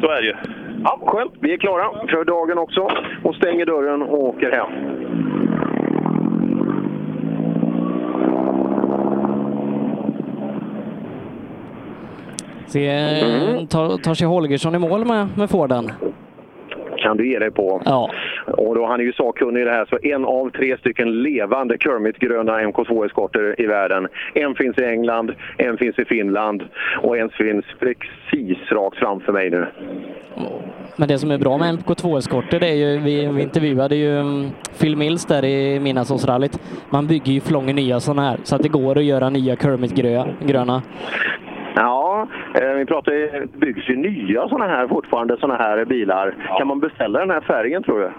[0.00, 0.34] Så är det ju.
[0.84, 1.32] Ja, skönt.
[1.40, 2.88] Vi är klara för dagen också
[3.24, 4.68] och stänger dörren och åker hem.
[12.66, 15.92] Se, eh, tar, tar sig Holgersson i mål med, med Forden?
[16.98, 17.82] Kan du ge dig på.
[17.84, 18.10] Ja.
[18.46, 21.78] Och då, han är ju sakkunnig i det här, så en av tre stycken levande
[21.78, 24.08] Kermit-gröna MK2-eskorter i världen.
[24.34, 26.62] En finns i England, en finns i Finland
[27.02, 29.66] och en finns precis rakt framför mig nu.
[30.96, 34.50] Men det som är bra med MK2-eskorter, det är ju, vi, vi intervjuade ju mm,
[34.80, 36.60] Phil Mills där i Midnattsåsrallyt.
[36.90, 39.56] Man bygger ju för långa nya sådana här, så att det går att göra nya
[39.56, 40.82] Kermit-gröna.
[41.80, 46.34] Ja, eh, vi pratar ju, byggs ju nya sådana här fortfarande, sådana här bilar.
[46.58, 48.10] Kan man beställa den här färgen tror du?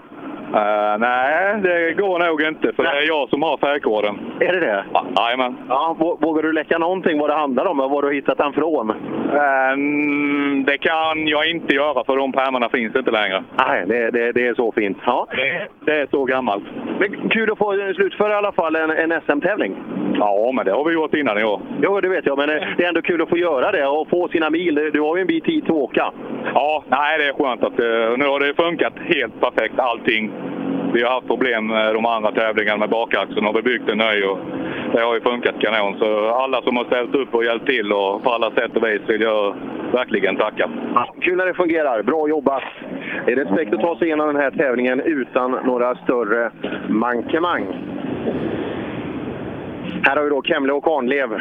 [0.54, 4.18] Eh, nej, det går nog inte för det är jag som har färgkoden.
[4.40, 4.84] Är det det?
[5.16, 5.56] Jajamän.
[5.68, 8.38] Ja, vå- vågar du läcka någonting vad det handlar om och var du har hittat
[8.38, 8.90] den från?
[8.90, 13.44] Ehm, det kan jag inte göra för de pärmarna finns inte längre.
[13.68, 14.98] Nej, det, det, det är så fint.
[15.06, 15.26] Ja.
[15.30, 16.64] Det, det är så gammalt.
[16.98, 19.76] Men kul att få slutföra i alla fall en, en SM-tävling.
[20.18, 21.60] Ja, men det har vi gjort innan i år.
[21.82, 24.28] Jo, det vet jag, men det är ändå kul att få göra det och få
[24.28, 24.90] sina mil.
[24.92, 26.12] Du har ju en bit tid att åka.
[26.54, 30.30] Ja, nej det är skönt att eh, nu har det funkat helt perfekt allting.
[30.94, 34.22] Vi har haft problem med de andra tävlingarna med bakaxeln och vi byggt en ny
[34.22, 34.38] och
[34.92, 35.98] det har ju funkat kanon.
[35.98, 39.00] Så alla som har ställt upp och hjälpt till och på alla sätt och vis
[39.06, 39.54] vill jag
[39.92, 40.70] verkligen tacka.
[41.20, 42.02] Kul när det fungerar.
[42.02, 42.62] Bra jobbat!
[43.26, 46.50] Det är respekt att ta sig igenom den här tävlingen utan några större
[46.88, 47.66] mankemang.
[50.02, 51.28] Här har vi då Kemle och Karnlev.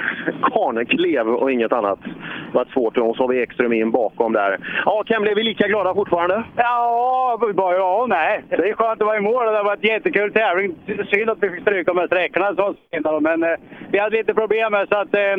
[0.54, 2.00] Karneklev och inget annat.
[2.04, 2.98] Det var svårt.
[2.98, 4.58] Och så har vi Ekström in bakom där.
[4.86, 6.44] Ja, Kemle, är vi lika glada fortfarande?
[6.56, 8.44] Ja, bara ja och nej.
[8.50, 10.76] Det är skönt att vara i mål det har varit en jättekul tävling.
[11.12, 13.58] Synd att vi fick stryka med sträckorna så sent men eh,
[13.92, 15.36] vi hade lite problem med så att eh,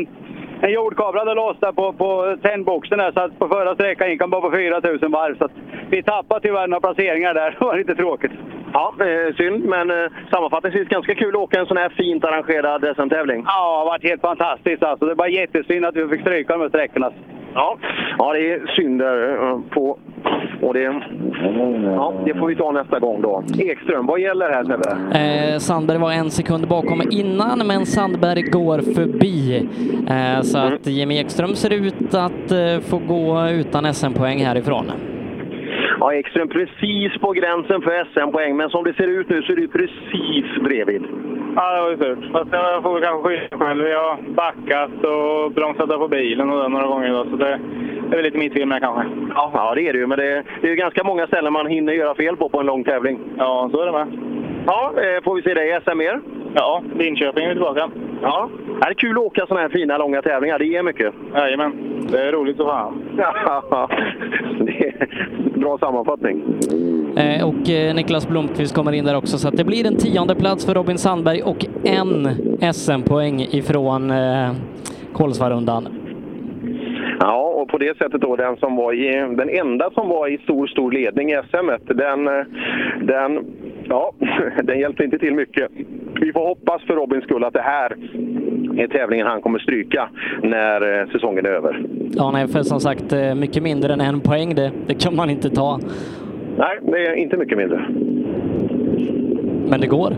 [0.63, 4.21] en jordkabel hade lossat där på, på tändboxen där, så att på förra sträckan gick
[4.21, 5.39] han bara på 4000 varv.
[5.39, 5.53] Så att
[5.91, 7.51] vi tappade tyvärr några placeringar där.
[7.59, 8.33] Det var lite tråkigt.
[8.73, 8.95] Ja,
[9.37, 13.43] synd, men eh, sammanfattningsvis ganska kul att åka en sån här fint arrangerad SM-tävling.
[13.47, 15.07] Ja, det har varit helt fantastiskt alltså.
[15.07, 17.11] Det var jättesynd att vi fick stryka de här sträckorna.
[17.55, 17.79] Ja,
[18.19, 19.99] ja det är synd där eh, på...
[20.63, 20.83] Och det,
[21.85, 23.43] ja, det får vi ta nästa gång då.
[23.59, 25.19] Ekström, vad gäller här Sebbe?
[25.19, 29.69] Eh, Sandberg var en sekund bakom innan, men Sandberg går förbi.
[30.09, 34.93] Eh, så att Jimmy Ekström ser ut att eh, få gå utan SM-poäng härifrån.
[36.01, 39.57] Ja, Ekström precis på gränsen för SM-poäng, men som det ser ut nu så är
[39.57, 41.03] det ju precis bredvid.
[41.57, 42.33] Ja, det var ju surt.
[42.33, 43.89] Fast jag får väl kanske skylla själv.
[43.89, 47.61] Jag har backat och bromsat på bilen och det några gånger idag, så det,
[48.09, 49.03] det är väl lite mitt fel med kanske.
[49.35, 51.67] Ja, ja det är det ju, men det, det är ju ganska många ställen man
[51.67, 53.19] hinner göra fel på på en lång tävling.
[53.39, 54.07] Ja, så är det med.
[54.67, 56.21] Ja, eh, får vi se dig i SM mer?
[56.55, 57.91] Ja, Linköping är vi tillbaka.
[58.23, 58.49] Ja,
[58.81, 60.59] det är kul att åka sådana här fina långa tävlingar.
[60.59, 61.15] Det ger mycket.
[61.35, 61.73] Jajamän,
[62.13, 63.03] det är roligt så fan.
[63.19, 63.89] Ja,
[64.61, 65.09] det är
[65.61, 66.43] bra sammanfattning.
[67.17, 70.35] Eh, och eh, Niklas Blomqvist kommer in där också, så att det blir en tionde
[70.35, 72.29] plats för Robin Sandberg och en
[72.73, 74.51] SM-poäng ifrån eh,
[75.13, 75.89] Kolsvarundan.
[77.21, 80.39] Ja, och på det sättet då, den som var i, den enda som var i
[80.39, 82.25] stor, stor ledning i SM, den,
[83.07, 83.45] den,
[83.91, 84.12] ja,
[84.62, 85.70] den hjälpte inte till mycket.
[86.20, 87.97] Vi får hoppas för Robins skull att det här
[88.77, 90.09] är tävlingen han kommer stryka
[90.43, 91.85] när eh, säsongen är över.
[92.12, 95.31] Ja, nej, för som sagt, eh, mycket mindre än en poäng, det, det kan man
[95.31, 95.81] inte ta.
[96.59, 97.85] Nej, det är inte mycket mindre.
[99.70, 100.17] Men det går.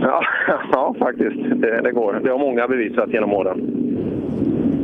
[0.00, 0.22] Ja,
[0.72, 1.36] ja faktiskt.
[1.54, 2.20] Det, det går.
[2.24, 3.58] Det har många bevisat genom åren.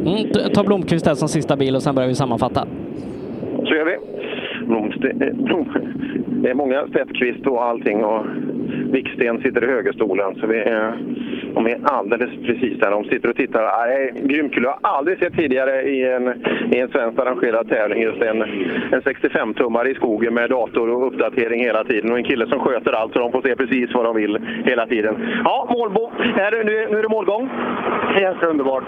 [0.07, 2.67] Mm, ta Blomqvist där som sista bil och sen börjar vi sammanfatta.
[3.65, 4.10] Så gör vi.
[4.71, 5.77] Blomst-
[6.43, 8.27] det är många spettkvist och allting och
[8.93, 10.93] Viksten sitter i högerstolen så vi är,
[11.55, 12.91] de är alldeles precis där.
[12.91, 13.63] De sitter och tittar.
[13.63, 14.63] Det är grymt kul.
[14.63, 16.29] Jag har aldrig sett tidigare i en,
[16.73, 18.43] i en svensk arrangerad tävling just en,
[18.93, 22.93] en 65-tummare i skogen med dator och uppdatering hela tiden och en kille som sköter
[22.93, 25.17] allt så de får se precis vad de vill hela tiden.
[25.45, 26.11] Ja, målbo.
[26.37, 27.49] Är det, nu, nu är det målgång.
[28.15, 28.85] Helt underbart.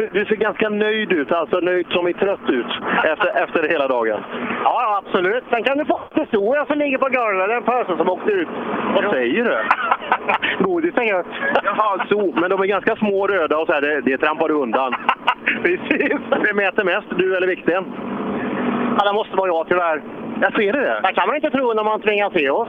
[0.00, 2.66] Du, du ser ganska nöjd ut, alltså nöjd som i trött ut
[3.04, 4.20] efter, efter hela dagen.
[4.64, 5.44] Ja, absolut.
[5.50, 7.48] Sen kan du få historia som ligger på golvet.
[7.48, 8.48] Det är en pöse som åkte ut.
[8.94, 9.58] Vad säger du?
[10.64, 11.26] Godis är gött.
[11.64, 12.32] Jaha, så.
[12.40, 14.94] Men de är ganska små och röda och så här, det, det trampar du undan.
[15.62, 16.20] Precis.
[16.44, 17.84] Vem äter mest, du eller Viksten?
[18.98, 20.02] Ja, det måste vara jag tyvärr.
[20.40, 21.00] Jag ser det.
[21.02, 22.68] Det kan man inte tro när man tvingar se oss.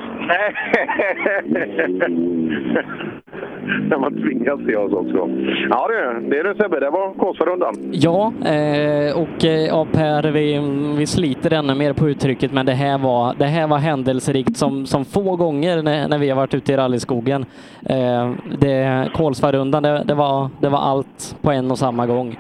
[3.90, 5.30] När man tvingas se oss också.
[5.69, 6.80] Ja du, det är det Sebbe.
[6.80, 7.74] Det var Kolsvarundan.
[7.91, 10.59] Ja, eh, och eh, ja, Per, vi,
[10.98, 14.85] vi sliter ännu mer på uttrycket, men det här var, det här var händelserikt som,
[14.85, 17.45] som få gånger när, när vi har varit ute i rallyskogen.
[17.85, 22.38] Eh, det, Kolsvarundan, det, det, var, det var allt på en och samma gång.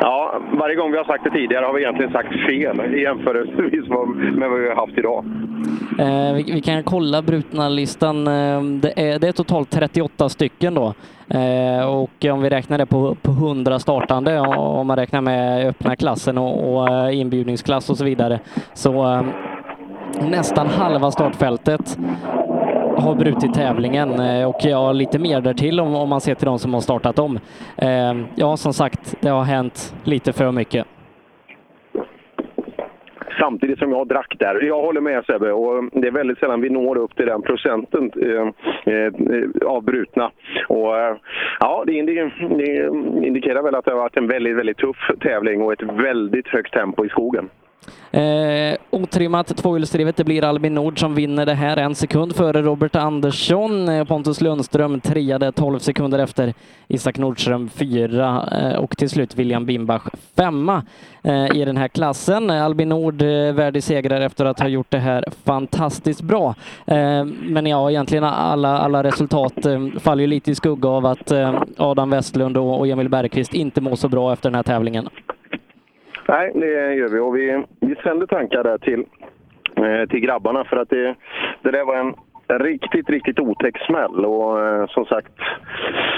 [0.00, 3.88] Ja, varje gång vi har sagt det tidigare har vi egentligen sagt fel i jämförelsevis
[4.38, 5.24] med vad vi har haft idag.
[5.98, 8.26] Eh, vi, vi kan kolla brutna-listan.
[8.26, 10.94] Eh, det, är, det är totalt 38 stycken då.
[11.28, 15.96] Eh, och om vi räknar det på, på 100 startande, om man räknar med öppna
[15.96, 18.40] klassen och, och eh, inbjudningsklass och så vidare,
[18.74, 19.22] så eh,
[20.30, 21.98] nästan halva startfältet
[22.96, 26.58] har brutit tävlingen eh, och ja, lite mer därtill om, om man ser till de
[26.58, 27.38] som har startat om.
[27.76, 30.86] Eh, ja, som sagt, det har hänt lite för mycket.
[33.38, 34.62] Samtidigt som jag drack där.
[34.62, 37.42] Jag håller med Sebbe och eh, det är väldigt sällan vi når upp till den
[37.42, 39.12] procenten eh, eh,
[39.66, 40.30] av brutna.
[40.68, 41.16] Och, eh,
[41.60, 42.86] ja, det, det
[43.26, 46.72] indikerar väl att det har varit en väldigt, väldigt tuff tävling och ett väldigt högt
[46.72, 47.48] tempo i skogen.
[48.10, 50.16] Eh, otrimmat tvåhjulsdrivet.
[50.16, 53.88] Det blir Albin Nord som vinner det här en sekund före Robert Andersson.
[53.88, 56.54] Eh, Pontus Lundström treade 12 sekunder efter.
[56.88, 60.02] Isak Nordström fyra eh, och till slut William Bimbach
[60.36, 60.82] femma
[61.22, 62.50] eh, i den här klassen.
[62.50, 66.54] Eh, Albin Nord eh, värdig segrare efter att ha gjort det här fantastiskt bra.
[66.86, 71.30] Eh, men ja, egentligen alla, alla resultat eh, faller ju lite i skugga av att
[71.30, 75.08] eh, Adam Westlund och, och Emil Bergqvist inte mår så bra efter den här tävlingen.
[76.28, 77.18] Nej, det gör vi.
[77.18, 79.04] Och vi, vi sänder tankar där till,
[79.76, 81.14] eh, till grabbarna för att det,
[81.62, 82.14] det där var en
[82.48, 84.24] riktigt, riktigt otäck smäll.
[84.24, 85.32] Och eh, som sagt,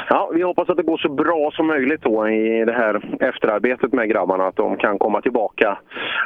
[0.08, 3.92] ja, vi hoppas att det går så bra som möjligt då i det här efterarbetet
[3.92, 4.46] med grabbarna.
[4.46, 5.78] Att de kan komma tillbaka,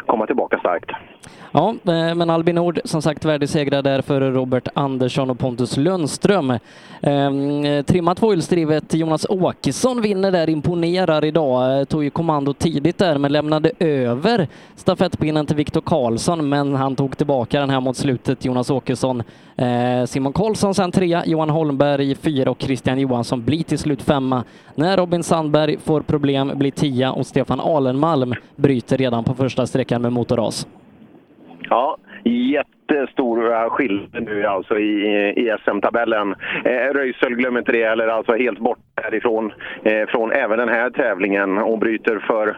[0.07, 0.91] komma tillbaka starkt.
[1.53, 5.77] Ja, eh, men Albin Nord som sagt värdig segrare där för Robert Andersson och Pontus
[5.77, 6.51] Lundström.
[6.51, 11.79] Eh, trimmat tvåhjulsdrivet Jonas Åkesson vinner där, imponerar idag.
[11.81, 16.97] Eh, tog ju kommando tidigt där men lämnade över stafettpinnen till Viktor Karlsson men han
[16.97, 19.23] tog tillbaka den här mot slutet, Jonas Åkesson.
[19.57, 24.03] Eh, Eh, Simon Karlsson sen trea, Johan Holmberg fyra och Christian Johansson blir till slut
[24.03, 24.45] femma.
[24.75, 30.03] När Robin Sandberg får problem blir tia och Stefan Alenmalm bryter redan på första sträckan
[30.03, 30.67] med motorras.
[31.69, 31.97] Ja,
[33.13, 36.35] stora skillnader nu alltså i, i SM-tabellen.
[36.65, 39.53] Eh, Röisel, glöm inte det heller, alltså helt borta härifrån
[39.83, 42.57] eh, från även den här tävlingen och bryter för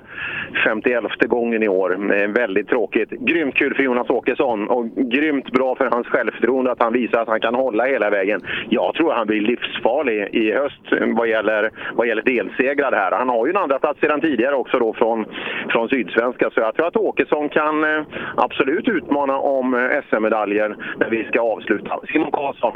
[0.64, 2.14] 51 gången i år.
[2.14, 3.10] Eh, väldigt tråkigt.
[3.10, 7.28] Grymt kul för Jonas Åkesson och grymt bra för hans självförtroende att han visar att
[7.28, 8.40] han kan hålla hela vägen.
[8.68, 10.82] Jag tror han blir livsfarlig i höst
[11.16, 13.12] vad gäller, vad gäller delsegrar här.
[13.12, 15.24] Han har ju en andra plats sedan tidigare också då från,
[15.70, 18.02] från Sydsvenska så jag tror att Åkesson kan eh,
[18.36, 19.80] absolut utmana om eh,
[20.10, 22.00] SM medaljer när vi ska avsluta.
[22.12, 22.72] Simon Karlsson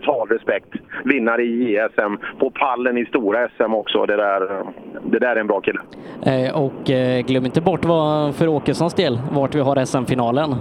[0.00, 0.68] total respekt.
[1.04, 4.06] Vinnare i JSM, på pallen i stora SM också.
[4.06, 4.64] Det där,
[5.04, 5.80] det där är en bra kille.
[6.26, 10.54] Eh, och eh, glöm inte bort vad för Åkessons del, vart vi har SM-finalen.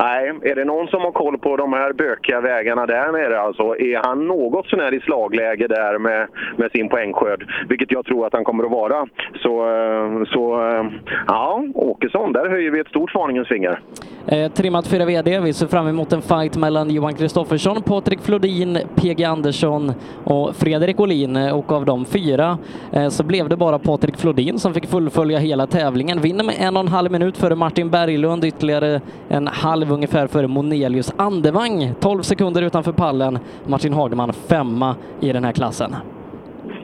[0.00, 3.62] Nej, är det någon som har koll på de här bökiga vägarna där nere alltså,
[3.78, 8.32] är han något sånär i slagläge där med, med sin poängskörd, vilket jag tror att
[8.32, 9.06] han kommer att vara,
[9.42, 10.84] så, eh, så eh,
[11.26, 13.80] ja, Åkesson, där höjer vi ett stort varningens finger.
[14.26, 15.40] Eh, trimmat 4 VD.
[15.40, 19.92] Vi ser fram emot en fight mellan Johan Kristoffersson, Patrik Flodin, PG Andersson
[20.24, 21.36] och Fredrik Olin.
[21.36, 22.58] Och av de fyra
[22.92, 26.20] eh, så blev det bara Patrik Flodin som fick fullfölja hela tävlingen.
[26.20, 30.46] Vinner med en och en halv minut före Martin Berglund, ytterligare en halv ungefär före
[30.46, 31.94] Monelius Andevang.
[32.00, 33.38] 12 sekunder utanför pallen.
[33.66, 35.94] Martin Hagman femma i den här klassen.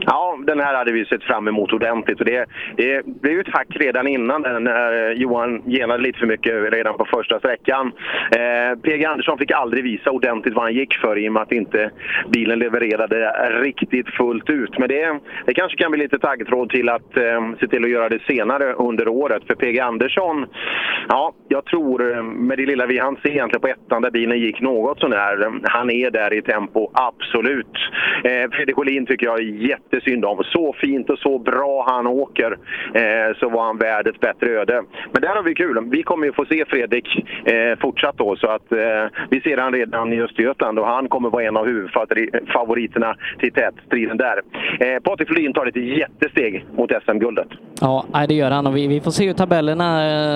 [0.00, 2.20] Ja, den här hade vi sett fram emot ordentligt.
[2.20, 2.46] Och det,
[2.76, 6.96] det blev ju ett hack redan innan när eh, Johan genade lite för mycket redan
[6.96, 7.92] på första sträckan.
[8.30, 11.52] Eh, PG Andersson fick aldrig visa ordentligt vad han gick för i och med att
[11.52, 11.90] inte
[12.32, 13.30] bilen levererade
[13.62, 14.78] riktigt fullt ut.
[14.78, 18.08] Men det, det kanske kan bli lite taggtråd till att eh, se till att göra
[18.08, 19.42] det senare under året.
[19.46, 20.46] För PG Andersson,
[21.08, 24.38] ja, jag tror eh, med det lilla vi hann se egentligen på ettan där bilen
[24.38, 27.76] gick något sånär, han är där i tempo, absolut.
[28.24, 30.44] Eh, Fredrik Olin tycker jag är jättesynd om.
[30.44, 32.58] Så fint och så bra han åker
[32.94, 34.82] eh, så var han värd ett bättre öde.
[35.12, 35.88] Men där har vi kul.
[35.90, 37.06] Vi kommer ju få se Fredrik
[37.44, 38.78] eh, fortsatt då så att eh,
[39.30, 44.16] vi ser han redan i Östergötland och han kommer vara en av huvudfavoriterna till tätstriden
[44.16, 44.42] där.
[44.80, 47.48] Eh, Patrik Flodin tar ett jättesteg mot SM-guldet.
[47.80, 49.88] Ja, det gör han och vi, vi får se hur tabellerna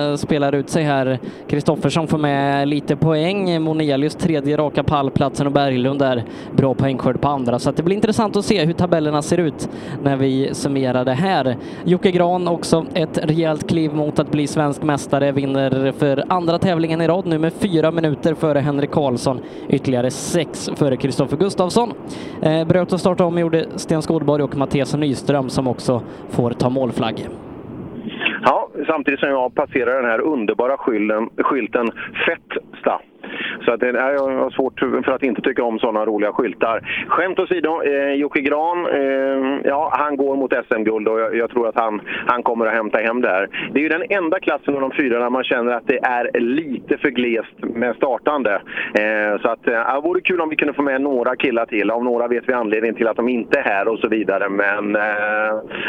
[0.09, 1.19] eh, spelar ut sig här.
[1.47, 6.23] Kristoffersson får med lite poäng, Monelius tredje raka pallplatsen och Berglund där
[6.57, 7.59] bra poängskörd på andra.
[7.59, 9.69] Så att det blir intressant att se hur tabellerna ser ut
[10.03, 11.55] när vi summerar det här.
[11.83, 17.01] Jocke Gran också ett rejält kliv mot att bli svensk mästare, vinner för andra tävlingen
[17.01, 21.93] i rad nu med fyra minuter före Henrik Karlsson, ytterligare sex före Kristoffer Gustafsson.
[22.41, 26.69] Eh, bröt och startade om gjorde Sten Skådborg och Mattias Nyström som också får ta
[26.69, 27.27] målflagg.
[28.43, 31.91] Ja, samtidigt som jag passerar den här underbara skylten, skylten
[32.25, 33.01] Fettsta.
[33.65, 37.05] Så att, nej, jag har svårt för att inte tycka om sådana roliga skyltar.
[37.07, 41.67] Skämt åsido, eh, Jocke Gran, eh, ja, han går mot SM-guld och jag, jag, tror
[41.67, 43.49] att han, han kommer att hämta hem det här.
[43.71, 46.39] Det är ju den enda klassen av de fyra där man känner att det är
[46.39, 48.61] lite för glest med startande.
[48.93, 51.91] Eh, så att, eh, det vore kul om vi kunde få med några killar till.
[51.91, 54.49] Av några vet vi anledningen till att de inte är här och så vidare.
[54.49, 55.01] Men eh,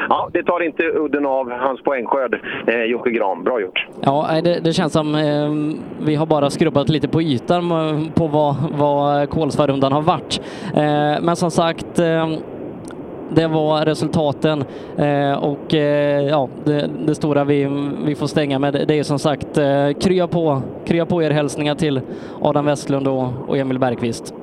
[0.09, 3.45] ja, det tar inte udden av hans poängskörd, eh, Jocke Gran.
[3.45, 3.87] Bra gjort!
[4.03, 5.51] Ja, det, det känns som eh,
[6.07, 10.41] vi har bara skrubbat lite på ytan på vad, vad Kolsvarundan har varit.
[10.75, 12.29] Eh, men som sagt, eh,
[13.35, 14.65] det var resultaten
[14.97, 17.69] eh, och eh, ja, det, det, stora vi,
[18.05, 21.75] vi får stänga med det är som sagt eh, krya på, krya på er hälsningar
[21.75, 22.01] till
[22.43, 24.35] Adam Westlund och, och Emil Bergqvist.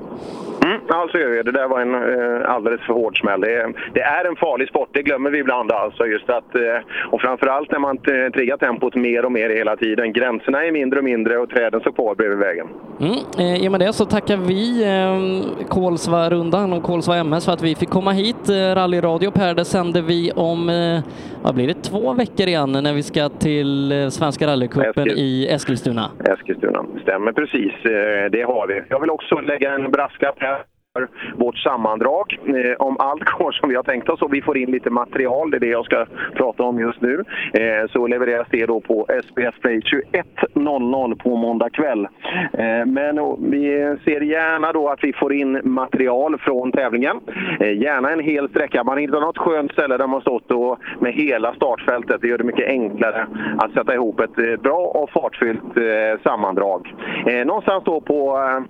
[0.67, 1.43] Mm, alltså gör vi.
[1.43, 3.41] Det där var en eh, alldeles för hård smäll.
[3.41, 5.71] Det är, det är, en farlig sport, det glömmer vi ibland.
[5.71, 7.97] Alltså, just att, eh, och framförallt när man
[8.33, 10.13] triggar tempot mer och mer hela tiden.
[10.13, 12.67] Gränserna är mindre och mindre och träden står kvar bredvid vägen.
[12.99, 17.53] Mm, eh, I och med det så tackar vi eh, Kolsva-rundan och Kolsva MS för
[17.53, 18.49] att vi fick komma hit.
[18.49, 20.99] Eh, rallyradio Per, det sänder vi om, eh,
[21.43, 25.17] vad blir det, två veckor igen när vi ska till eh, Svenska rallycupen Eskil.
[25.17, 26.11] i Eskilstuna.
[26.25, 27.73] Eskilstuna, stämmer precis.
[27.85, 28.81] Eh, det har vi.
[28.89, 30.56] Jag vill också lägga en brasklapp här
[30.97, 32.39] för vårt sammandrag.
[32.47, 35.51] Eh, om allt går som vi har tänkt oss och vi får in lite material,
[35.51, 39.05] det är det jag ska prata om just nu, eh, så levereras det då på
[39.23, 42.07] SBS Play 21.00 på måndag kväll.
[42.53, 43.15] Eh, men
[43.51, 47.19] vi ser gärna då att vi får in material från tävlingen.
[47.59, 48.83] Eh, gärna en hel sträcka.
[48.83, 52.21] Man hittar något skönt ställe där man stått och med hela startfältet.
[52.21, 53.27] Det gör det mycket enklare
[53.57, 56.95] att sätta ihop ett eh, bra och fartfyllt eh, sammandrag.
[57.25, 58.63] Eh, någonstans då på, eh,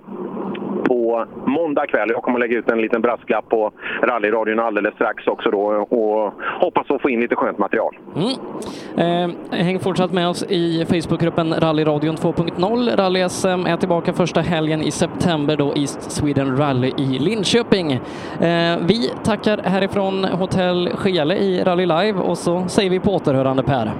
[0.88, 5.50] på måndag kväll jag kommer lägga ut en liten brasklapp på rallyradion alldeles strax också
[5.50, 5.60] då
[5.90, 7.98] och hoppas att få in lite skönt material.
[8.16, 9.30] Mm.
[9.50, 12.96] Eh, häng fortsatt med oss i Facebookgruppen Rallyradion 2.0.
[12.96, 17.92] Rally-SM är tillbaka första helgen i september då East Sweden Rally i Linköping.
[17.92, 23.62] Eh, vi tackar härifrån Hotell Skele i Rally Live och så säger vi på återhörande
[23.62, 23.92] Per.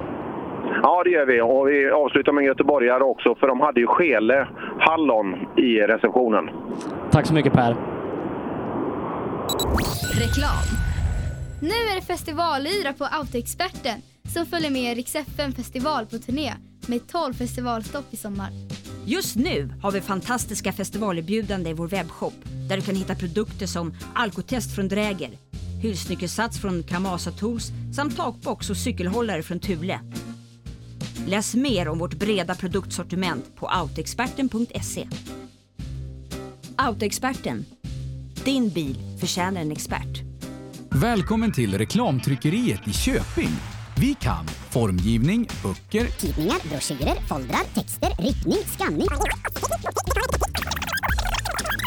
[0.81, 1.41] Ja, det gör vi.
[1.41, 4.47] Och vi avslutar med göteborgare också, för de hade ju Skele
[4.79, 6.49] Hallon i receptionen.
[7.11, 7.75] Tack så mycket Per.
[10.19, 10.65] Reklam.
[11.61, 14.01] Nu är det festivalyra på Autoexperten
[14.33, 16.53] som följer med Rix FM festival på turné
[16.87, 18.49] med 12 festivalstopp i sommar.
[19.05, 22.33] Just nu har vi fantastiska festivalerbjudanden i vår webbshop
[22.69, 25.29] där du kan hitta produkter som alkotest från Dräger,
[25.81, 29.99] hylsnyckelsats från Kamasa Tools samt takbox och cykelhållare från Thule.
[31.29, 35.07] Läs mer om vårt breda produktsortiment på autoexperten.se.
[36.75, 37.65] Autoexperten.
[38.45, 40.21] Din bil förtjänar en expert.
[40.89, 43.49] Välkommen till reklamtryckeriet i Köping.
[43.97, 49.07] Vi kan formgivning, böcker, Tidningar, broschyrer, foldrar, texter, ritning, skanning.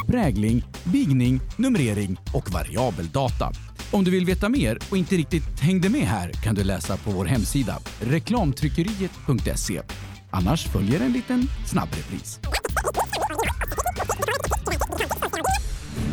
[0.07, 3.53] prägling, bigning, numrering och variabeldata.
[3.93, 7.11] Om du vill veta mer och inte riktigt hängde med här kan du läsa på
[7.11, 9.83] vår hemsida reklamtryckeriet.se.
[10.31, 12.41] Annars följer en liten snabbrepris.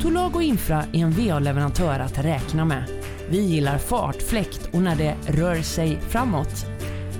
[0.01, 2.83] Tolago Infra är en VA-leverantör att räkna med.
[3.29, 6.65] Vi gillar fart, fläkt och när det rör sig framåt.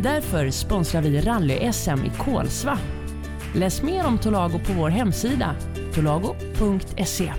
[0.02, 2.80] Därför sponsrar vi rally-SM i Kolsva.
[3.56, 5.56] Läs mer om Tolago på vår hemsida,
[5.94, 7.34] tolago.se.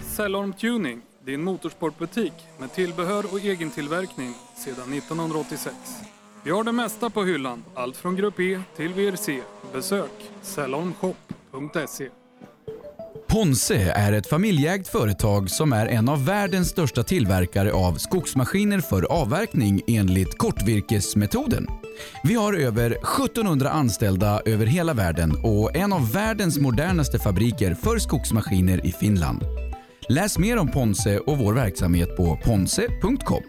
[0.00, 5.74] Cellorm Tuning, din motorsportbutik med tillbehör och egen tillverkning sedan 1986.
[6.44, 9.40] Vi har det mesta på hyllan, allt från Grupp E till VRC.
[9.72, 12.08] Besök salonshop.se.
[13.26, 19.02] Ponse är ett familjeägt företag som är en av världens största tillverkare av skogsmaskiner för
[19.02, 21.66] avverkning enligt kortvirkesmetoden.
[22.24, 27.98] Vi har över 1700 anställda över hela världen och en av världens modernaste fabriker för
[27.98, 29.42] skogsmaskiner i Finland.
[30.08, 33.42] Läs mer om Ponse och vår verksamhet på ponse.com.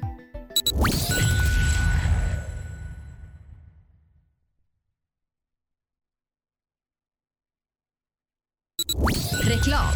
[9.41, 9.93] Reklam.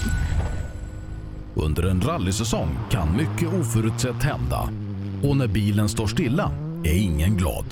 [1.56, 4.70] Under en rallysäsong kan mycket oförutsett hända.
[5.24, 6.52] Och när bilen står stilla
[6.84, 7.66] är ingen glad.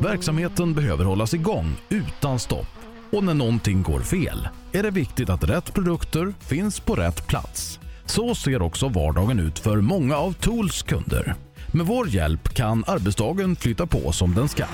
[0.00, 2.66] Verksamheten behöver hållas igång utan stopp.
[3.12, 7.80] Och när någonting går fel är det viktigt att rätt produkter finns på rätt plats.
[8.06, 11.34] Så ser också vardagen ut för många av Tools kunder.
[11.72, 14.64] Med vår hjälp kan arbetsdagen flytta på som den ska.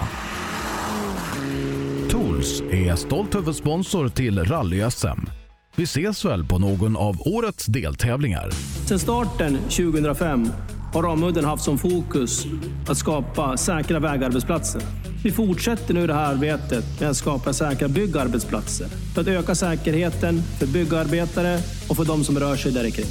[2.11, 5.31] Tools är stolt huvudsponsor till Rally-SM.
[5.77, 8.51] Vi ses väl på någon av årets deltävlingar.
[8.87, 10.49] Sedan starten 2005
[10.93, 12.47] har Ramudden haft som fokus
[12.89, 14.83] att skapa säkra vägarbetsplatser.
[15.23, 20.43] Vi fortsätter nu det här arbetet med att skapa säkra byggarbetsplatser för att öka säkerheten
[20.43, 21.59] för byggarbetare
[21.89, 23.07] och för de som rör sig där kring.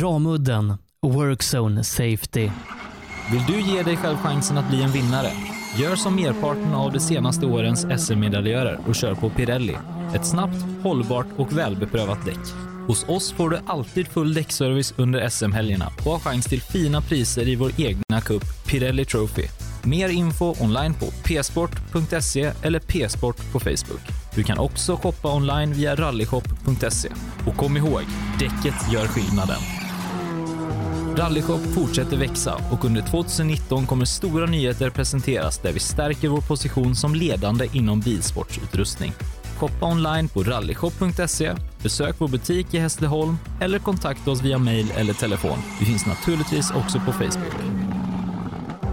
[0.00, 0.74] Ramudden
[1.06, 2.50] Workzone Safety.
[3.32, 5.30] Vill du ge dig själv chansen att bli en vinnare?
[5.78, 9.76] Gör som merparten av de senaste årens SM-medaljörer och kör på Pirelli.
[10.14, 12.38] Ett snabbt, hållbart och välbeprövat däck.
[12.86, 17.48] Hos oss får du alltid full däckservice under SM-helgerna och har chans till fina priser
[17.48, 19.71] i vår egna cup Pirelli Trophy.
[19.84, 24.02] Mer info online på psport.se eller psport på Facebook.
[24.34, 27.08] Du kan också shoppa online via rallyshop.se.
[27.46, 28.02] Och kom ihåg,
[28.38, 29.58] däcket gör skillnaden.
[31.16, 36.96] Rallyshop fortsätter växa och under 2019 kommer stora nyheter presenteras där vi stärker vår position
[36.96, 39.12] som ledande inom bilsportsutrustning.
[39.58, 41.52] Shoppa online på rallyshop.se,
[41.82, 45.58] besök vår butik i Hässleholm eller kontakta oss via mail eller telefon.
[45.80, 47.71] Vi finns naturligtvis också på Facebook.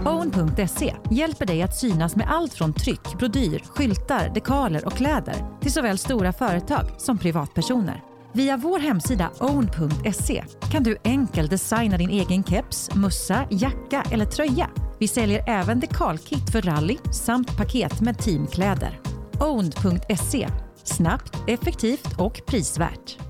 [0.04, 5.72] Own.se hjälper dig att synas med allt från tryck, brodyr, skyltar, dekaler och kläder till
[5.72, 8.02] såväl stora företag som privatpersoner.
[8.32, 14.70] Via vår hemsida own.se kan du enkelt designa din egen keps, mössa, jacka eller tröja.
[14.98, 19.00] Vi säljer även dekalkit för rally samt paket med teamkläder.
[19.40, 20.48] Own.se
[20.84, 23.29] Snabbt, effektivt och prisvärt.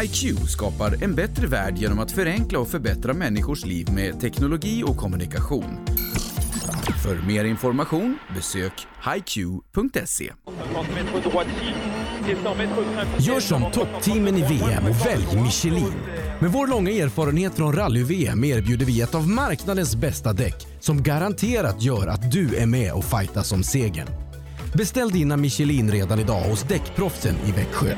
[0.00, 4.96] HiQ skapar en bättre värld genom att förenkla och förbättra människors liv med teknologi och
[4.96, 5.78] kommunikation.
[7.02, 8.72] För mer information besök
[9.14, 10.32] hiq.se.
[13.18, 15.94] Gör som toppteamen i VM och välj Michelin.
[16.40, 21.82] Med vår långa erfarenhet från rally-VM erbjuder vi ett av marknadens bästa däck som garanterat
[21.82, 24.31] gör att du är med och fightar om segern.
[24.76, 27.94] Beställ dina Michelin redan idag hos Däckproffsen i Växjö.